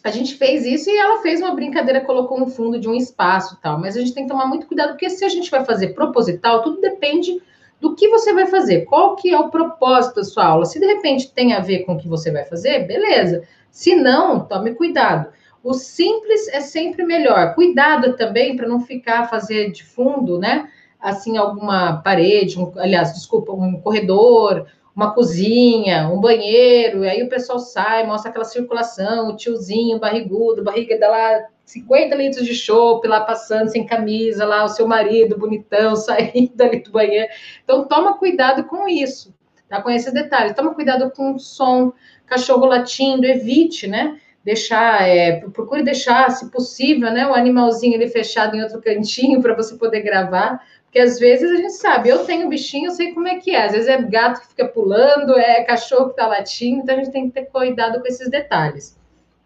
a 0.04 0.10
gente 0.10 0.34
fez 0.34 0.66
isso 0.66 0.90
e 0.90 0.98
ela 0.98 1.22
fez 1.22 1.40
uma 1.40 1.54
brincadeira, 1.54 2.02
colocou 2.02 2.38
no 2.38 2.48
fundo 2.48 2.78
de 2.78 2.88
um 2.88 2.94
espaço 2.94 3.58
tal. 3.62 3.80
Mas 3.80 3.96
a 3.96 4.00
gente 4.00 4.12
tem 4.12 4.24
que 4.24 4.30
tomar 4.30 4.46
muito 4.46 4.66
cuidado, 4.66 4.90
porque 4.90 5.08
se 5.08 5.24
a 5.24 5.28
gente 5.30 5.50
vai 5.50 5.64
fazer 5.64 5.94
proposital, 5.94 6.62
tudo 6.62 6.78
depende 6.78 7.40
do 7.82 7.96
que 7.96 8.08
você 8.08 8.32
vai 8.32 8.46
fazer, 8.46 8.82
qual 8.84 9.16
que 9.16 9.34
é 9.34 9.36
o 9.36 9.50
propósito 9.50 10.14
da 10.14 10.24
sua 10.24 10.46
aula. 10.46 10.64
Se 10.64 10.78
de 10.78 10.86
repente 10.86 11.32
tem 11.32 11.52
a 11.52 11.58
ver 11.58 11.80
com 11.80 11.94
o 11.94 11.98
que 11.98 12.06
você 12.06 12.30
vai 12.30 12.44
fazer, 12.44 12.86
beleza. 12.86 13.42
Se 13.72 13.96
não, 13.96 14.46
tome 14.46 14.72
cuidado. 14.76 15.32
O 15.64 15.74
simples 15.74 16.46
é 16.46 16.60
sempre 16.60 17.02
melhor. 17.04 17.56
Cuidado 17.56 18.16
também 18.16 18.54
para 18.54 18.68
não 18.68 18.78
ficar 18.78 19.28
fazer 19.28 19.72
de 19.72 19.82
fundo, 19.82 20.38
né? 20.38 20.68
Assim, 21.00 21.36
alguma 21.36 22.00
parede, 22.02 22.56
um, 22.56 22.72
aliás, 22.76 23.14
desculpa, 23.14 23.52
um 23.52 23.80
corredor, 23.80 24.66
uma 24.94 25.14
cozinha, 25.14 26.08
um 26.08 26.20
banheiro, 26.20 27.04
e 27.04 27.08
aí 27.08 27.22
o 27.22 27.28
pessoal 27.28 27.58
sai, 27.58 28.06
mostra 28.06 28.30
aquela 28.30 28.44
circulação, 28.44 29.28
o 29.28 29.36
tiozinho 29.36 29.98
barrigudo, 29.98 30.62
barriga 30.62 30.98
dá 30.98 31.08
lá 31.08 31.46
50 31.64 32.14
litros 32.14 32.44
de 32.44 32.54
chopp 32.54 33.06
lá 33.08 33.20
passando 33.20 33.68
sem 33.70 33.86
camisa, 33.86 34.44
lá 34.44 34.64
o 34.64 34.68
seu 34.68 34.86
marido 34.86 35.38
bonitão 35.38 35.96
saindo 35.96 36.60
ali 36.60 36.80
do 36.80 36.90
banheiro. 36.90 37.28
Então 37.64 37.86
toma 37.86 38.18
cuidado 38.18 38.64
com 38.64 38.86
isso, 38.86 39.34
tá? 39.68 39.80
Com 39.80 39.90
esses 39.90 40.12
detalhes. 40.12 40.54
Toma 40.54 40.74
cuidado 40.74 41.10
com 41.10 41.34
o 41.34 41.38
som, 41.38 41.92
cachorro 42.26 42.66
latindo, 42.66 43.26
evite, 43.26 43.86
né? 43.86 44.18
Deixar, 44.44 45.08
é, 45.08 45.40
procure 45.52 45.82
deixar, 45.82 46.28
se 46.30 46.50
possível, 46.50 47.12
né, 47.12 47.28
o 47.28 47.32
animalzinho 47.32 47.94
ali 47.94 48.08
fechado 48.08 48.56
em 48.56 48.62
outro 48.62 48.82
cantinho 48.82 49.40
para 49.40 49.54
você 49.54 49.76
poder 49.76 50.00
gravar, 50.00 50.60
porque 50.92 51.00
às 51.00 51.18
vezes 51.18 51.50
a 51.50 51.56
gente 51.56 51.72
sabe, 51.72 52.10
eu 52.10 52.26
tenho 52.26 52.50
bichinho, 52.50 52.88
eu 52.88 52.94
sei 52.94 53.14
como 53.14 53.26
é 53.26 53.38
que 53.38 53.52
é. 53.52 53.64
Às 53.64 53.72
vezes 53.72 53.88
é 53.88 54.02
gato 54.02 54.42
que 54.42 54.48
fica 54.48 54.68
pulando, 54.68 55.34
é 55.38 55.64
cachorro 55.64 56.08
que 56.08 56.10
está 56.10 56.26
latindo, 56.26 56.82
então 56.82 56.94
a 56.94 56.98
gente 56.98 57.10
tem 57.10 57.30
que 57.30 57.32
ter 57.32 57.46
cuidado 57.46 57.98
com 57.98 58.06
esses 58.06 58.28
detalhes, 58.28 58.94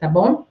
tá 0.01 0.09
bom? 0.09 0.45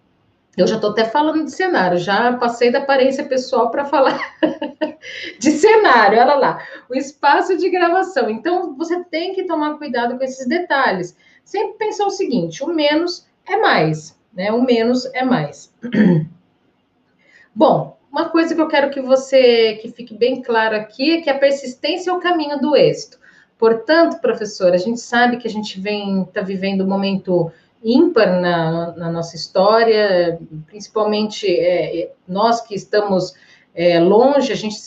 Eu 0.55 0.65
já 0.65 0.75
estou 0.75 0.91
até 0.91 1.03
falando 1.03 1.43
de 1.43 1.51
cenário, 1.51 1.97
já 1.97 2.31
passei 2.37 2.71
da 2.71 2.79
aparência 2.79 3.25
pessoal 3.25 3.69
para 3.71 3.83
falar 3.83 4.17
de 5.37 5.51
cenário, 5.51 6.17
olha 6.17 6.35
lá, 6.35 6.65
o 6.89 6.95
espaço 6.95 7.57
de 7.57 7.69
gravação. 7.69 8.29
Então, 8.29 8.73
você 8.77 9.03
tem 9.03 9.35
que 9.35 9.43
tomar 9.43 9.77
cuidado 9.77 10.17
com 10.17 10.23
esses 10.23 10.47
detalhes. 10.47 11.17
Sempre 11.43 11.77
pensar 11.77 12.05
o 12.05 12.09
seguinte: 12.09 12.63
o 12.63 12.67
menos 12.67 13.27
é 13.45 13.57
mais, 13.57 14.17
né? 14.33 14.49
O 14.53 14.61
menos 14.61 15.03
é 15.13 15.25
mais. 15.25 15.75
Bom, 17.53 17.97
uma 18.15 18.29
coisa 18.29 18.55
que 18.55 18.61
eu 18.61 18.67
quero 18.69 18.91
que 18.91 19.01
você 19.01 19.73
que 19.81 19.91
fique 19.91 20.13
bem 20.13 20.41
claro 20.41 20.73
aqui 20.73 21.17
é 21.17 21.21
que 21.21 21.29
a 21.29 21.37
persistência 21.37 22.09
é 22.09 22.13
o 22.13 22.19
caminho 22.21 22.57
do 22.57 22.73
êxito. 22.73 23.19
Portanto, 23.57 24.21
professor, 24.21 24.71
a 24.71 24.77
gente 24.77 25.01
sabe 25.01 25.35
que 25.35 25.45
a 25.45 25.51
gente 25.51 25.81
vem 25.81 26.21
está 26.21 26.39
vivendo 26.39 26.85
um 26.85 26.87
momento 26.87 27.51
ímpar 27.83 28.39
na, 28.39 28.93
na 28.93 29.11
nossa 29.11 29.35
história, 29.35 30.39
principalmente 30.65 31.45
é, 31.45 32.13
nós 32.25 32.61
que 32.61 32.73
estamos 32.73 33.33
é, 33.75 33.99
longe, 33.99 34.53
a 34.53 34.55
gente 34.55 34.77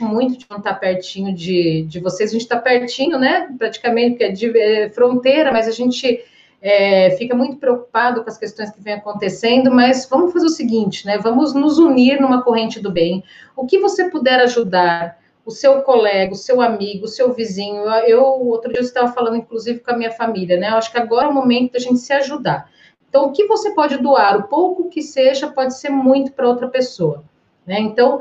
muito 0.00 0.38
de 0.38 0.46
não 0.48 0.56
estar 0.56 0.74
pertinho 0.74 1.34
de, 1.34 1.82
de 1.82 2.00
vocês, 2.00 2.30
a 2.30 2.32
gente 2.32 2.42
está 2.42 2.56
pertinho, 2.56 3.18
né? 3.18 3.54
Praticamente, 3.58 4.12
porque 4.12 4.24
é 4.24 4.30
de 4.30 4.58
é, 4.58 4.88
fronteira, 4.88 5.52
mas 5.52 5.68
a 5.68 5.72
gente 5.72 6.24
é, 6.62 7.10
fica 7.16 7.34
muito 7.34 7.56
preocupado 7.56 8.22
com 8.22 8.28
as 8.28 8.36
questões 8.36 8.70
que 8.70 8.80
vêm 8.80 8.94
acontecendo, 8.94 9.70
mas 9.70 10.06
vamos 10.08 10.32
fazer 10.32 10.46
o 10.46 10.50
seguinte, 10.50 11.06
né? 11.06 11.18
Vamos 11.18 11.54
nos 11.54 11.78
unir 11.78 12.20
numa 12.20 12.42
corrente 12.42 12.80
do 12.80 12.90
bem. 12.90 13.24
O 13.56 13.66
que 13.66 13.78
você 13.78 14.10
puder 14.10 14.40
ajudar, 14.40 15.18
o 15.44 15.50
seu 15.50 15.80
colega, 15.82 16.32
o 16.32 16.36
seu 16.36 16.60
amigo, 16.60 17.06
o 17.06 17.08
seu 17.08 17.32
vizinho. 17.32 17.82
Eu, 18.06 18.22
outro 18.22 18.72
dia, 18.72 18.82
estava 18.82 19.12
falando, 19.12 19.36
inclusive, 19.36 19.80
com 19.80 19.90
a 19.90 19.96
minha 19.96 20.12
família, 20.12 20.58
né? 20.58 20.70
Eu 20.70 20.76
acho 20.76 20.92
que 20.92 20.98
agora 20.98 21.26
é 21.26 21.30
o 21.30 21.34
momento 21.34 21.72
da 21.72 21.78
gente 21.78 21.98
se 21.98 22.12
ajudar. 22.12 22.70
Então, 23.08 23.26
o 23.26 23.32
que 23.32 23.46
você 23.46 23.70
pode 23.72 23.96
doar, 23.96 24.38
o 24.38 24.42
pouco 24.44 24.88
que 24.88 25.02
seja, 25.02 25.48
pode 25.48 25.76
ser 25.76 25.90
muito 25.90 26.32
para 26.32 26.46
outra 26.46 26.68
pessoa, 26.68 27.24
né? 27.66 27.80
Então, 27.80 28.20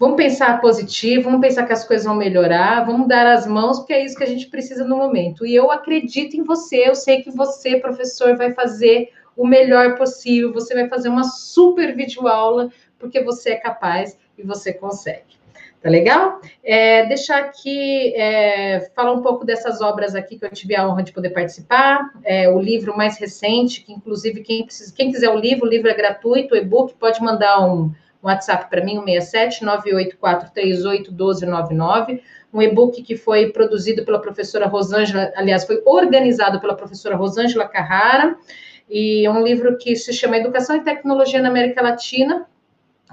Vamos 0.00 0.16
pensar 0.16 0.62
positivo, 0.62 1.24
vamos 1.24 1.42
pensar 1.42 1.66
que 1.66 1.74
as 1.74 1.86
coisas 1.86 2.06
vão 2.06 2.14
melhorar, 2.14 2.86
vamos 2.86 3.06
dar 3.06 3.26
as 3.26 3.46
mãos, 3.46 3.80
porque 3.80 3.92
é 3.92 4.02
isso 4.02 4.16
que 4.16 4.24
a 4.24 4.26
gente 4.26 4.46
precisa 4.46 4.82
no 4.82 4.96
momento. 4.96 5.44
E 5.44 5.54
eu 5.54 5.70
acredito 5.70 6.34
em 6.38 6.42
você, 6.42 6.88
eu 6.88 6.94
sei 6.94 7.20
que 7.20 7.30
você, 7.30 7.76
professor, 7.78 8.34
vai 8.34 8.54
fazer 8.54 9.10
o 9.36 9.46
melhor 9.46 9.98
possível, 9.98 10.54
você 10.54 10.72
vai 10.72 10.88
fazer 10.88 11.10
uma 11.10 11.24
super 11.24 11.94
videoaula, 11.94 12.70
porque 12.98 13.22
você 13.22 13.50
é 13.50 13.56
capaz 13.56 14.16
e 14.38 14.42
você 14.42 14.72
consegue. 14.72 15.38
Tá 15.82 15.90
legal? 15.90 16.40
É, 16.64 17.04
deixar 17.04 17.40
aqui, 17.40 18.14
é, 18.16 18.90
falar 18.96 19.12
um 19.12 19.20
pouco 19.20 19.44
dessas 19.44 19.82
obras 19.82 20.14
aqui 20.14 20.38
que 20.38 20.46
eu 20.46 20.50
tive 20.50 20.74
a 20.76 20.88
honra 20.88 21.02
de 21.02 21.12
poder 21.12 21.28
participar. 21.28 22.10
É, 22.24 22.48
o 22.48 22.58
livro 22.58 22.96
mais 22.96 23.18
recente, 23.18 23.82
que 23.82 23.92
inclusive 23.92 24.40
quem, 24.40 24.64
precisa, 24.64 24.94
quem 24.94 25.12
quiser 25.12 25.28
o 25.28 25.38
livro, 25.38 25.66
o 25.66 25.70
livro 25.70 25.90
é 25.90 25.94
gratuito, 25.94 26.54
o 26.54 26.56
e-book, 26.56 26.94
pode 26.94 27.22
mandar 27.22 27.60
um 27.60 27.92
um 28.22 28.28
WhatsApp 28.28 28.68
para 28.68 28.84
mim, 28.84 28.98
o 28.98 29.04
67 29.04 29.64
98438 29.64 31.10
1299, 31.10 32.22
um 32.52 32.60
e-book 32.60 33.02
que 33.02 33.16
foi 33.16 33.50
produzido 33.50 34.04
pela 34.04 34.20
professora 34.20 34.66
Rosângela, 34.66 35.32
aliás, 35.36 35.64
foi 35.64 35.82
organizado 35.86 36.60
pela 36.60 36.74
professora 36.74 37.16
Rosângela 37.16 37.66
Carrara, 37.66 38.36
e 38.88 39.28
um 39.28 39.42
livro 39.42 39.78
que 39.78 39.94
se 39.94 40.12
chama 40.12 40.36
Educação 40.36 40.76
e 40.76 40.82
Tecnologia 40.82 41.40
na 41.40 41.48
América 41.48 41.80
Latina, 41.80 42.46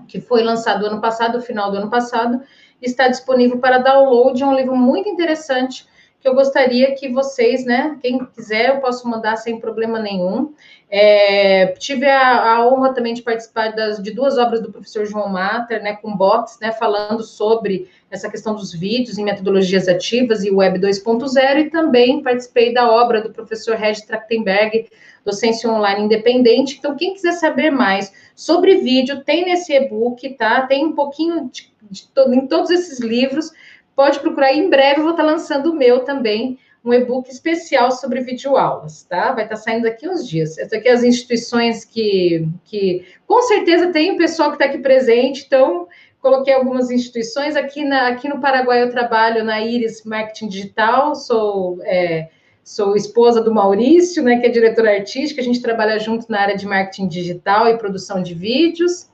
que 0.08 0.20
foi 0.20 0.44
lançado 0.44 0.86
ano 0.86 1.00
passado, 1.00 1.42
final 1.42 1.72
do 1.72 1.78
ano 1.78 1.90
passado, 1.90 2.42
está 2.82 3.08
disponível 3.08 3.60
para 3.60 3.78
download, 3.78 4.42
é 4.42 4.46
um 4.46 4.56
livro 4.56 4.76
muito 4.76 5.08
interessante, 5.08 5.88
que 6.28 6.30
eu 6.30 6.36
gostaria 6.36 6.94
que 6.94 7.08
vocês, 7.08 7.64
né, 7.64 7.98
quem 8.02 8.20
quiser, 8.26 8.68
eu 8.76 8.82
posso 8.82 9.08
mandar 9.08 9.38
sem 9.38 9.62
problema 9.62 9.98
nenhum. 9.98 10.54
É, 10.90 11.68
tive 11.80 12.06
a, 12.06 12.56
a, 12.56 12.68
honra 12.68 12.94
também 12.94 13.14
de 13.14 13.22
participar 13.22 13.74
das, 13.74 14.02
de 14.04 14.12
duas 14.12 14.38
obras 14.38 14.62
do 14.62 14.70
professor 14.70 15.06
João 15.06 15.30
Mater, 15.30 15.82
né, 15.82 15.96
com 15.96 16.16
box, 16.16 16.58
né, 16.62 16.74
falando 16.74 17.24
sobre 17.24 17.90
essa 18.12 18.30
questão 18.30 18.56
dos 18.56 18.74
vídeos 18.74 19.18
em 19.18 19.24
metodologias 19.24 19.88
ativas 19.88 20.44
e 20.44 20.52
Web 20.52 20.80
2.0, 20.80 21.60
e 21.60 21.70
também 21.70 22.22
participei 22.22 22.74
da 22.74 22.92
obra 22.92 23.22
do 23.22 23.32
professor 23.32 23.78
Regis 23.78 24.06
Trachtenberg, 24.06 24.90
Docência 25.24 25.70
Online 25.70 26.04
Independente. 26.04 26.76
Então, 26.78 26.96
quem 26.96 27.14
quiser 27.14 27.34
saber 27.34 27.70
mais 27.70 28.12
sobre 28.36 28.78
vídeo, 28.78 29.24
tem 29.24 29.46
nesse 29.46 29.74
e-book, 29.74 30.30
tá? 30.36 30.68
Tem 30.68 30.86
um 30.86 30.94
pouquinho 30.94 31.50
de, 31.52 31.72
de, 31.90 32.08
de, 32.14 32.36
em 32.36 32.48
todos 32.48 32.70
esses 32.70 33.00
livros, 33.00 33.52
pode 33.98 34.20
procurar. 34.20 34.54
Em 34.54 34.70
breve 34.70 35.00
eu 35.00 35.04
vou 35.04 35.12
estar 35.12 35.24
lançando 35.24 35.72
o 35.72 35.76
meu 35.76 36.02
também, 36.02 36.60
um 36.86 36.94
e-book 36.94 37.30
especial 37.30 37.92
sobre 37.92 38.22
videoaulas, 38.22 39.04
tá? 39.04 39.34
Vai 39.34 39.46
estar 39.46 39.56
saindo 39.56 39.84
daqui 39.84 40.08
uns 40.08 40.30
dias. 40.30 40.58
Essas 40.60 40.74
aqui 40.74 40.88
é 40.88 40.92
as 40.92 41.04
instituições 41.04 41.84
que, 41.84 42.48
que 42.64 43.04
com 43.26 43.42
certeza 43.42 43.92
tem 43.92 44.12
o 44.12 44.18
pessoal 44.18 44.50
que 44.50 44.56
está 44.56 44.66
aqui 44.66 44.78
presente, 44.78 45.44
então 45.46 45.88
coloquei 46.22 46.54
algumas 46.54 46.92
instituições. 46.92 47.56
Aqui, 47.56 47.84
na, 47.84 48.08
aqui 48.08 48.30
no 48.30 48.40
Paraguai 48.40 48.84
eu 48.84 48.92
trabalho 48.92 49.44
na 49.44 49.60
Iris 49.60 50.04
Marketing 50.06 50.48
Digital, 50.48 51.16
sou, 51.16 51.80
é, 51.84 52.30
sou 52.64 52.96
esposa 52.96 53.42
do 53.42 53.52
Maurício, 53.52 54.22
né, 54.22 54.38
que 54.38 54.46
é 54.46 54.50
diretor 54.50 54.88
artística, 54.88 55.42
a 55.42 55.44
gente 55.44 55.62
trabalha 55.62 55.98
junto 56.00 56.32
na 56.32 56.40
área 56.40 56.56
de 56.56 56.68
marketing 56.68 57.08
digital 57.08 57.68
e 57.68 57.78
produção 57.80 58.22
de 58.22 58.36
vídeos. 58.36 59.10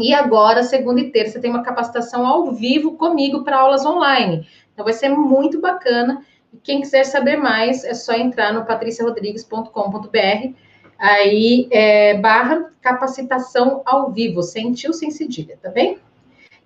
E 0.00 0.14
agora, 0.14 0.62
segunda 0.62 1.00
e 1.00 1.10
terça, 1.10 1.40
tem 1.40 1.50
uma 1.50 1.62
capacitação 1.62 2.26
ao 2.26 2.52
vivo 2.52 2.96
comigo 2.96 3.44
para 3.44 3.58
aulas 3.58 3.84
online. 3.84 4.46
Então, 4.72 4.84
vai 4.84 4.94
ser 4.94 5.10
muito 5.10 5.60
bacana. 5.60 6.24
E 6.52 6.56
quem 6.56 6.80
quiser 6.80 7.04
saber 7.04 7.36
mais, 7.36 7.84
é 7.84 7.94
só 7.94 8.12
entrar 8.14 8.52
no 8.52 8.64
patriciarodrigues.com.br, 8.64 10.54
aí 10.98 11.68
é, 11.70 12.14
barra 12.18 12.70
capacitação 12.80 13.82
ao 13.84 14.10
vivo, 14.10 14.42
sem 14.42 14.72
tio, 14.72 14.92
sem 14.92 15.10
cedilha, 15.10 15.58
tá 15.62 15.70
bem? 15.70 15.98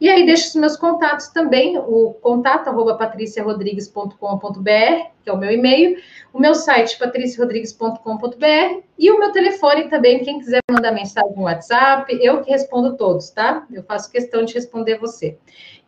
E 0.04 0.10
aí 0.10 0.26
deixo 0.26 0.48
os 0.48 0.54
meus 0.56 0.76
contatos 0.76 1.28
também, 1.28 1.78
o 1.78 2.12
contato 2.20 2.68
arroba 2.68 2.94
patriciarodrigues.com.br, 2.94 5.08
que 5.22 5.30
é 5.30 5.32
o 5.32 5.38
meu 5.38 5.50
e-mail, 5.50 5.96
o 6.30 6.38
meu 6.38 6.54
site 6.54 6.98
patriciarodrigues.com.br 6.98 8.82
e 8.98 9.10
o 9.10 9.18
meu 9.18 9.32
telefone 9.32 9.88
também, 9.88 10.22
quem 10.22 10.40
quiser 10.40 10.60
mandar 10.70 10.92
mensagem 10.92 11.34
no 11.34 11.44
WhatsApp, 11.44 12.18
eu 12.20 12.42
que 12.42 12.50
respondo 12.50 12.98
todos, 12.98 13.30
tá? 13.30 13.66
Eu 13.72 13.82
faço 13.82 14.12
questão 14.12 14.44
de 14.44 14.52
responder 14.52 14.98
você. 14.98 15.38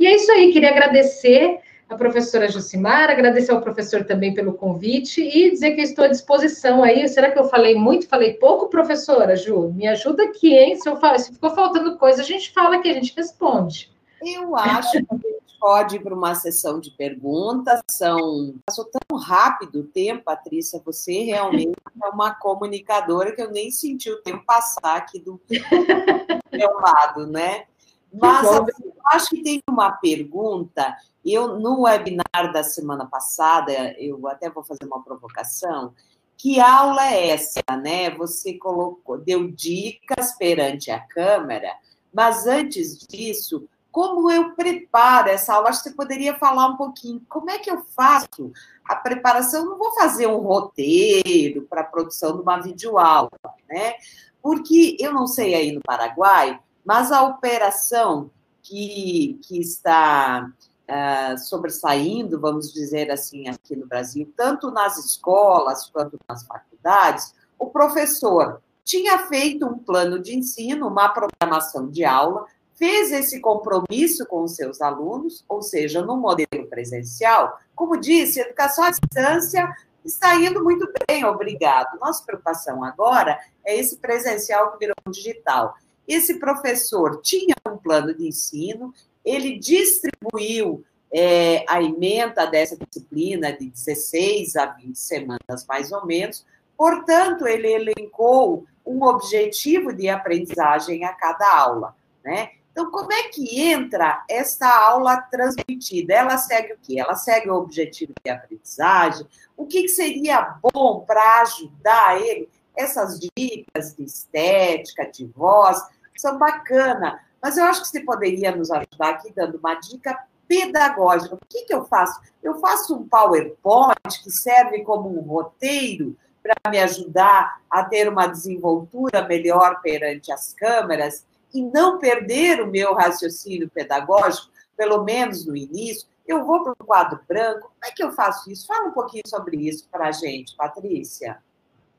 E 0.00 0.06
é 0.06 0.16
isso 0.16 0.32
aí, 0.32 0.50
queria 0.50 0.70
agradecer 0.70 1.58
a 1.86 1.94
professora 1.94 2.48
Jucimar, 2.48 3.10
agradecer 3.10 3.52
ao 3.52 3.60
professor 3.60 4.04
também 4.04 4.32
pelo 4.32 4.54
convite 4.54 5.20
e 5.20 5.50
dizer 5.50 5.72
que 5.72 5.82
estou 5.82 6.06
à 6.06 6.08
disposição 6.08 6.82
aí. 6.82 7.06
Será 7.06 7.30
que 7.30 7.38
eu 7.38 7.44
falei 7.44 7.74
muito? 7.74 8.08
Falei 8.08 8.32
pouco, 8.32 8.70
professora 8.70 9.36
Ju? 9.36 9.74
Me 9.74 9.86
ajuda 9.86 10.22
aqui, 10.22 10.56
hein? 10.56 10.74
Se, 10.76 10.88
eu 10.88 10.96
falo, 10.96 11.18
se 11.18 11.34
ficou 11.34 11.50
faltando 11.50 11.98
coisa, 11.98 12.22
a 12.22 12.24
gente 12.24 12.50
fala 12.54 12.80
que 12.80 12.88
a 12.88 12.94
gente 12.94 13.12
responde. 13.14 13.94
Eu 14.22 14.56
acho 14.56 14.92
que 14.92 15.06
a 15.10 15.14
gente 15.14 15.58
pode 15.60 15.96
ir 15.96 16.02
para 16.02 16.14
uma 16.14 16.34
sessão 16.34 16.80
de 16.80 16.90
perguntas. 16.90 17.80
São 17.90 18.54
passou 18.64 18.84
tão 18.84 19.18
rápido 19.18 19.80
o 19.80 19.84
tempo, 19.84 20.24
Patrícia. 20.24 20.80
Você 20.84 21.24
realmente 21.24 21.76
é 22.02 22.08
uma 22.08 22.34
comunicadora 22.34 23.34
que 23.34 23.42
eu 23.42 23.50
nem 23.50 23.70
senti 23.70 24.10
o 24.10 24.22
tempo 24.22 24.44
passar 24.44 24.96
aqui 24.96 25.18
do 25.18 25.40
meu 26.52 26.72
lado, 26.80 27.26
né? 27.26 27.66
Mas 28.12 28.46
assim, 28.46 28.92
acho 29.06 29.30
que 29.30 29.42
tem 29.42 29.62
uma 29.68 29.92
pergunta. 29.92 30.96
Eu 31.24 31.58
no 31.58 31.82
webinar 31.82 32.52
da 32.52 32.62
semana 32.62 33.04
passada, 33.06 33.72
eu 33.98 34.26
até 34.28 34.48
vou 34.48 34.64
fazer 34.64 34.84
uma 34.84 35.02
provocação. 35.02 35.92
Que 36.36 36.60
aula 36.60 37.06
é 37.06 37.30
essa, 37.30 37.62
né? 37.82 38.10
Você 38.10 38.54
colocou, 38.54 39.18
deu 39.18 39.50
dicas 39.50 40.36
perante 40.36 40.90
a 40.90 41.00
câmera, 41.00 41.74
mas 42.12 42.46
antes 42.46 42.98
disso, 42.98 43.66
como 43.96 44.30
eu 44.30 44.50
preparo 44.50 45.30
essa 45.30 45.54
aula? 45.54 45.70
Acho 45.70 45.82
que 45.82 45.88
você 45.88 45.94
poderia 45.94 46.34
falar 46.34 46.66
um 46.66 46.76
pouquinho. 46.76 47.22
Como 47.30 47.48
é 47.48 47.58
que 47.58 47.70
eu 47.70 47.82
faço 47.96 48.52
a 48.84 48.94
preparação? 48.94 49.62
Eu 49.62 49.70
não 49.70 49.78
vou 49.78 49.94
fazer 49.94 50.26
um 50.26 50.36
roteiro 50.36 51.62
para 51.62 51.80
a 51.80 51.84
produção 51.84 52.36
de 52.36 52.42
uma 52.42 52.60
videoaula, 52.60 53.30
né? 53.66 53.94
Porque 54.42 54.98
eu 55.00 55.14
não 55.14 55.26
sei 55.26 55.54
aí 55.54 55.72
no 55.72 55.80
Paraguai, 55.80 56.60
mas 56.84 57.10
a 57.10 57.22
operação 57.22 58.30
que, 58.60 59.40
que 59.48 59.58
está 59.58 60.46
uh, 60.46 61.38
sobressaindo, 61.38 62.38
vamos 62.38 62.70
dizer 62.70 63.10
assim, 63.10 63.48
aqui 63.48 63.74
no 63.74 63.86
Brasil, 63.86 64.30
tanto 64.36 64.70
nas 64.70 64.98
escolas 64.98 65.88
quanto 65.88 66.18
nas 66.28 66.46
faculdades, 66.46 67.34
o 67.58 67.68
professor 67.68 68.60
tinha 68.84 69.20
feito 69.20 69.64
um 69.66 69.78
plano 69.78 70.18
de 70.18 70.36
ensino, 70.36 70.86
uma 70.86 71.08
programação 71.08 71.88
de 71.88 72.04
aula, 72.04 72.44
fez 72.76 73.10
esse 73.10 73.40
compromisso 73.40 74.26
com 74.26 74.44
os 74.44 74.54
seus 74.54 74.80
alunos, 74.80 75.44
ou 75.48 75.62
seja, 75.62 76.02
no 76.02 76.16
modelo 76.16 76.66
presencial, 76.68 77.58
como 77.74 77.96
disse, 77.96 78.40
a 78.40 78.44
educação 78.44 78.84
à 78.84 78.90
distância 78.90 79.74
está 80.04 80.36
indo 80.36 80.62
muito 80.62 80.88
bem, 81.08 81.24
obrigado. 81.24 81.98
Nossa 81.98 82.24
preocupação 82.24 82.84
agora 82.84 83.38
é 83.64 83.76
esse 83.76 83.96
presencial 83.96 84.72
que 84.72 84.78
virou 84.78 84.94
digital. 85.10 85.74
Esse 86.06 86.38
professor 86.38 87.20
tinha 87.20 87.54
um 87.68 87.76
plano 87.76 88.14
de 88.14 88.28
ensino, 88.28 88.94
ele 89.24 89.58
distribuiu 89.58 90.84
é, 91.12 91.64
a 91.68 91.82
emenda 91.82 92.46
dessa 92.46 92.76
disciplina 92.76 93.52
de 93.52 93.70
16 93.70 94.56
a 94.56 94.66
20 94.66 94.96
semanas, 94.96 95.66
mais 95.68 95.90
ou 95.90 96.06
menos, 96.06 96.44
portanto, 96.76 97.46
ele 97.46 97.72
elencou 97.72 98.64
um 98.84 99.02
objetivo 99.02 99.92
de 99.92 100.08
aprendizagem 100.08 101.04
a 101.04 101.12
cada 101.12 101.52
aula, 101.52 101.96
né? 102.24 102.50
Então, 102.76 102.90
como 102.90 103.10
é 103.10 103.22
que 103.28 103.58
entra 103.58 104.22
esta 104.28 104.68
aula 104.68 105.16
transmitida? 105.16 106.12
Ela 106.12 106.36
segue 106.36 106.74
o 106.74 106.78
quê? 106.82 107.00
Ela 107.00 107.14
segue 107.14 107.48
o 107.48 107.54
objetivo 107.54 108.12
de 108.22 108.30
aprendizagem? 108.30 109.26
O 109.56 109.64
que 109.64 109.88
seria 109.88 110.58
bom 110.60 111.00
para 111.00 111.40
ajudar 111.40 112.20
ele? 112.20 112.50
Essas 112.76 113.18
dicas 113.18 113.96
de 113.96 114.04
estética, 114.04 115.10
de 115.10 115.24
voz, 115.24 115.80
são 116.18 116.36
bacanas. 116.36 117.18
Mas 117.40 117.56
eu 117.56 117.64
acho 117.64 117.80
que 117.80 117.88
você 117.88 118.00
poderia 118.00 118.54
nos 118.54 118.70
ajudar 118.70 119.08
aqui 119.08 119.32
dando 119.34 119.56
uma 119.56 119.72
dica 119.76 120.14
pedagógica. 120.46 121.34
O 121.34 121.40
que, 121.48 121.62
que 121.62 121.74
eu 121.74 121.86
faço? 121.86 122.20
Eu 122.42 122.60
faço 122.60 122.94
um 122.94 123.08
PowerPoint 123.08 124.22
que 124.22 124.30
serve 124.30 124.84
como 124.84 125.18
um 125.18 125.22
roteiro 125.22 126.14
para 126.42 126.70
me 126.70 126.78
ajudar 126.78 127.58
a 127.70 127.82
ter 127.84 128.06
uma 128.06 128.26
desenvoltura 128.26 129.26
melhor 129.26 129.80
perante 129.80 130.30
as 130.30 130.52
câmeras 130.52 131.24
e 131.54 131.62
não 131.62 131.98
perder 131.98 132.60
o 132.60 132.70
meu 132.70 132.94
raciocínio 132.94 133.70
pedagógico, 133.70 134.50
pelo 134.76 135.04
menos 135.04 135.46
no 135.46 135.56
início, 135.56 136.06
eu 136.26 136.44
vou 136.44 136.62
para 136.62 136.72
o 136.72 136.86
quadro 136.86 137.20
branco. 137.28 137.72
Como 137.80 137.84
é 137.84 137.90
que 137.90 138.02
eu 138.02 138.12
faço 138.12 138.50
isso? 138.50 138.66
Fala 138.66 138.88
um 138.88 138.92
pouquinho 138.92 139.22
sobre 139.26 139.56
isso 139.56 139.88
para 139.90 140.08
a 140.08 140.12
gente, 140.12 140.56
Patrícia. 140.56 141.38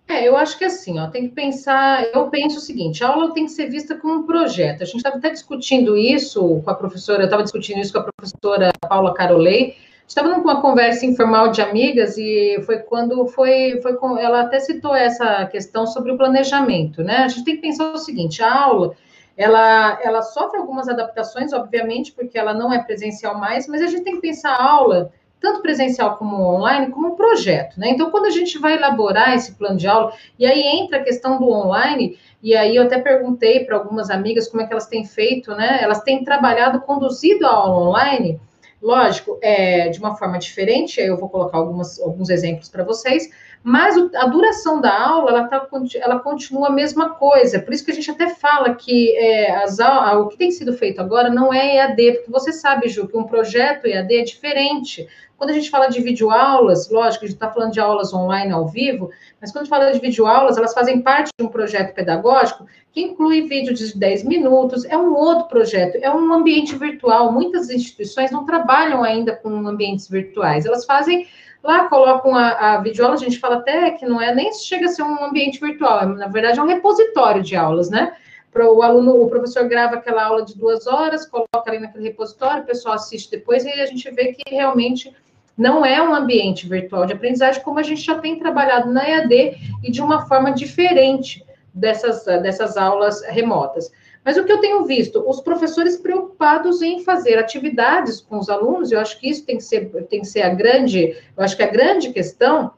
É, 0.07 0.25
eu 0.25 0.37
acho 0.37 0.57
que 0.57 0.63
assim, 0.63 0.97
ó, 0.99 1.07
tem 1.07 1.27
que 1.27 1.35
pensar. 1.35 2.03
Eu 2.13 2.29
penso 2.29 2.57
o 2.57 2.61
seguinte: 2.61 3.03
a 3.03 3.09
aula 3.09 3.33
tem 3.33 3.45
que 3.45 3.51
ser 3.51 3.69
vista 3.69 3.95
como 3.95 4.19
um 4.19 4.25
projeto. 4.25 4.81
A 4.81 4.85
gente 4.85 4.97
estava 4.97 5.17
até 5.17 5.29
discutindo 5.29 5.97
isso 5.97 6.61
com 6.63 6.69
a 6.69 6.75
professora, 6.75 7.23
eu 7.23 7.25
estava 7.25 7.43
discutindo 7.43 7.79
isso 7.79 7.91
com 7.91 7.99
a 7.99 8.03
professora 8.03 8.71
Paula 8.87 9.13
Carolei. 9.13 9.75
Estava 10.07 10.29
numa 10.29 10.61
conversa 10.61 11.05
informal 11.05 11.51
de 11.51 11.61
amigas 11.61 12.17
e 12.17 12.61
foi 12.65 12.77
quando 12.77 13.27
foi, 13.27 13.81
foi 13.81 13.95
com, 13.97 14.17
ela 14.17 14.43
até 14.43 14.57
citou 14.61 14.95
essa 14.95 15.45
questão 15.47 15.85
sobre 15.85 16.13
o 16.13 16.17
planejamento, 16.17 17.03
né? 17.03 17.17
A 17.17 17.27
gente 17.27 17.43
tem 17.43 17.55
que 17.55 17.61
pensar 17.61 17.91
o 17.91 17.97
seguinte: 17.97 18.41
a 18.41 18.63
aula 18.63 18.95
ela, 19.37 19.99
ela 20.03 20.21
sofre 20.23 20.57
algumas 20.57 20.89
adaptações, 20.89 21.53
obviamente, 21.53 22.11
porque 22.11 22.37
ela 22.37 22.55
não 22.55 22.73
é 22.73 22.83
presencial 22.83 23.37
mais, 23.37 23.67
mas 23.67 23.81
a 23.83 23.87
gente 23.87 24.03
tem 24.03 24.15
que 24.15 24.21
pensar 24.21 24.49
a 24.49 24.63
aula, 24.63 25.11
tanto 25.39 25.61
presencial 25.61 26.17
como 26.17 26.35
online, 26.35 26.91
como 26.91 27.09
um 27.09 27.15
projeto, 27.15 27.79
né? 27.79 27.89
Então, 27.89 28.09
quando 28.09 28.25
a 28.25 28.31
gente 28.31 28.57
vai 28.57 28.73
elaborar 28.73 29.35
esse 29.35 29.53
plano 29.53 29.77
de 29.77 29.87
aula, 29.87 30.11
e 30.39 30.45
aí 30.47 30.61
entra 30.63 30.97
a 30.97 31.03
questão 31.03 31.37
do 31.37 31.47
online, 31.51 32.17
e 32.41 32.55
aí 32.55 32.75
eu 32.75 32.83
até 32.83 32.99
perguntei 32.99 33.63
para 33.63 33.77
algumas 33.77 34.09
amigas 34.09 34.47
como 34.47 34.63
é 34.63 34.65
que 34.65 34.73
elas 34.73 34.87
têm 34.87 35.05
feito, 35.05 35.51
né? 35.51 35.79
Elas 35.81 36.01
têm 36.01 36.23
trabalhado, 36.23 36.81
conduzido 36.81 37.45
a 37.45 37.51
aula 37.51 37.89
online, 37.89 38.41
lógico, 38.81 39.37
é, 39.41 39.89
de 39.89 39.99
uma 39.99 40.15
forma 40.15 40.39
diferente, 40.39 40.99
eu 40.99 41.15
vou 41.15 41.29
colocar 41.29 41.59
algumas, 41.59 41.99
alguns 41.99 42.29
exemplos 42.29 42.69
para 42.69 42.83
vocês, 42.83 43.29
mas 43.67 43.97
a 44.15 44.27
duração 44.27 44.79
da 44.79 44.97
aula, 44.97 45.29
ela, 45.29 45.43
tá, 45.49 45.67
ela 45.95 46.19
continua 46.19 46.69
a 46.69 46.71
mesma 46.71 47.09
coisa, 47.09 47.59
por 47.59 47.73
isso 47.73 47.83
que 47.83 47.91
a 47.91 47.93
gente 47.93 48.09
até 48.09 48.29
fala 48.29 48.73
que 48.75 49.13
é, 49.17 49.53
as, 49.57 49.77
o 49.79 50.29
que 50.29 50.37
tem 50.37 50.51
sido 50.51 50.71
feito 50.71 51.01
agora 51.01 51.29
não 51.29 51.53
é 51.53 51.75
EAD, 51.75 52.13
porque 52.13 52.31
você 52.31 52.53
sabe, 52.53 52.87
Ju, 52.87 53.09
que 53.09 53.17
um 53.17 53.25
projeto 53.25 53.85
EAD 53.85 54.19
é 54.19 54.23
diferente, 54.23 55.05
quando 55.37 55.49
a 55.49 55.53
gente 55.53 55.69
fala 55.69 55.87
de 55.87 55.99
videoaulas, 56.01 56.89
lógico, 56.89 57.25
a 57.25 57.27
gente 57.27 57.35
está 57.35 57.51
falando 57.51 57.73
de 57.73 57.81
aulas 57.81 58.13
online 58.13 58.53
ao 58.53 58.69
vivo, 58.69 59.09
mas 59.41 59.51
quando 59.51 59.63
a 59.63 59.65
gente 59.65 59.69
fala 59.69 59.91
de 59.91 59.99
videoaulas, 59.99 60.57
elas 60.57 60.73
fazem 60.73 61.01
parte 61.01 61.29
de 61.37 61.45
um 61.45 61.49
projeto 61.49 61.93
pedagógico 61.93 62.65
que 62.93 63.01
inclui 63.01 63.49
vídeos 63.49 63.79
de 63.79 63.99
10 63.99 64.23
minutos, 64.23 64.85
é 64.85 64.97
um 64.97 65.13
outro 65.13 65.49
projeto, 65.49 65.97
é 66.01 66.09
um 66.09 66.33
ambiente 66.33 66.73
virtual. 66.77 67.33
Muitas 67.33 67.69
instituições 67.69 68.31
não 68.31 68.45
trabalham 68.45 69.03
ainda 69.03 69.35
com 69.35 69.49
ambientes 69.67 70.09
virtuais, 70.09 70.65
elas 70.65 70.85
fazem 70.85 71.27
lá 71.67 71.89
colocam 71.89 72.33
a, 72.33 72.75
a 72.75 72.81
videoaula, 72.81 73.15
a 73.15 73.19
gente 73.19 73.39
fala 73.39 73.57
até 73.57 73.91
que 73.91 74.05
não 74.05 74.21
é 74.21 74.33
nem 74.33 74.53
chega 74.53 74.85
a 74.85 74.89
ser 74.89 75.03
um 75.03 75.25
ambiente 75.25 75.59
virtual, 75.59 75.99
é, 75.99 76.05
na 76.05 76.27
verdade 76.27 76.57
é 76.57 76.63
um 76.63 76.67
repositório 76.67 77.43
de 77.43 77.57
aulas, 77.57 77.89
né? 77.89 78.15
Para 78.53 78.71
o 78.71 78.81
aluno, 78.81 79.21
o 79.21 79.29
professor 79.29 79.67
grava 79.67 79.95
aquela 79.95 80.23
aula 80.23 80.45
de 80.45 80.57
duas 80.57 80.87
horas, 80.87 81.27
coloca 81.27 81.63
ali 81.67 81.79
naquele 81.79 82.05
repositório, 82.05 82.63
o 82.63 82.65
pessoal 82.65 82.95
assiste 82.95 83.29
depois 83.29 83.65
e 83.65 83.69
a 83.69 83.85
gente 83.85 84.09
vê 84.11 84.31
que 84.31 84.49
realmente 84.49 85.13
não 85.57 85.85
é 85.85 86.01
um 86.01 86.15
ambiente 86.15 86.67
virtual 86.67 87.05
de 87.05 87.13
aprendizagem, 87.13 87.61
como 87.61 87.79
a 87.79 87.83
gente 87.83 88.01
já 88.01 88.17
tem 88.17 88.39
trabalhado 88.39 88.89
na 88.89 89.07
EAD 89.07 89.57
e 89.83 89.91
de 89.91 90.01
uma 90.01 90.25
forma 90.25 90.53
diferente 90.53 91.45
dessas, 91.73 92.23
dessas 92.41 92.77
aulas 92.77 93.21
remotas. 93.25 93.91
Mas 94.23 94.37
o 94.37 94.43
que 94.43 94.51
eu 94.51 94.59
tenho 94.59 94.85
visto, 94.85 95.23
os 95.27 95.41
professores 95.41 95.97
preocupados 95.97 96.81
em 96.81 97.03
fazer 97.03 97.37
atividades 97.37 98.21
com 98.21 98.37
os 98.37 98.49
alunos, 98.49 98.91
eu 98.91 98.99
acho 98.99 99.19
que 99.19 99.29
isso 99.29 99.45
tem 99.45 99.57
que 99.57 99.63
ser, 99.63 99.89
tem 100.09 100.21
que 100.21 100.27
ser 100.27 100.41
a 100.41 100.49
grande, 100.49 101.15
eu 101.35 101.43
acho 101.43 101.55
que 101.55 101.63
a 101.63 101.67
grande 101.67 102.11
questão 102.11 102.73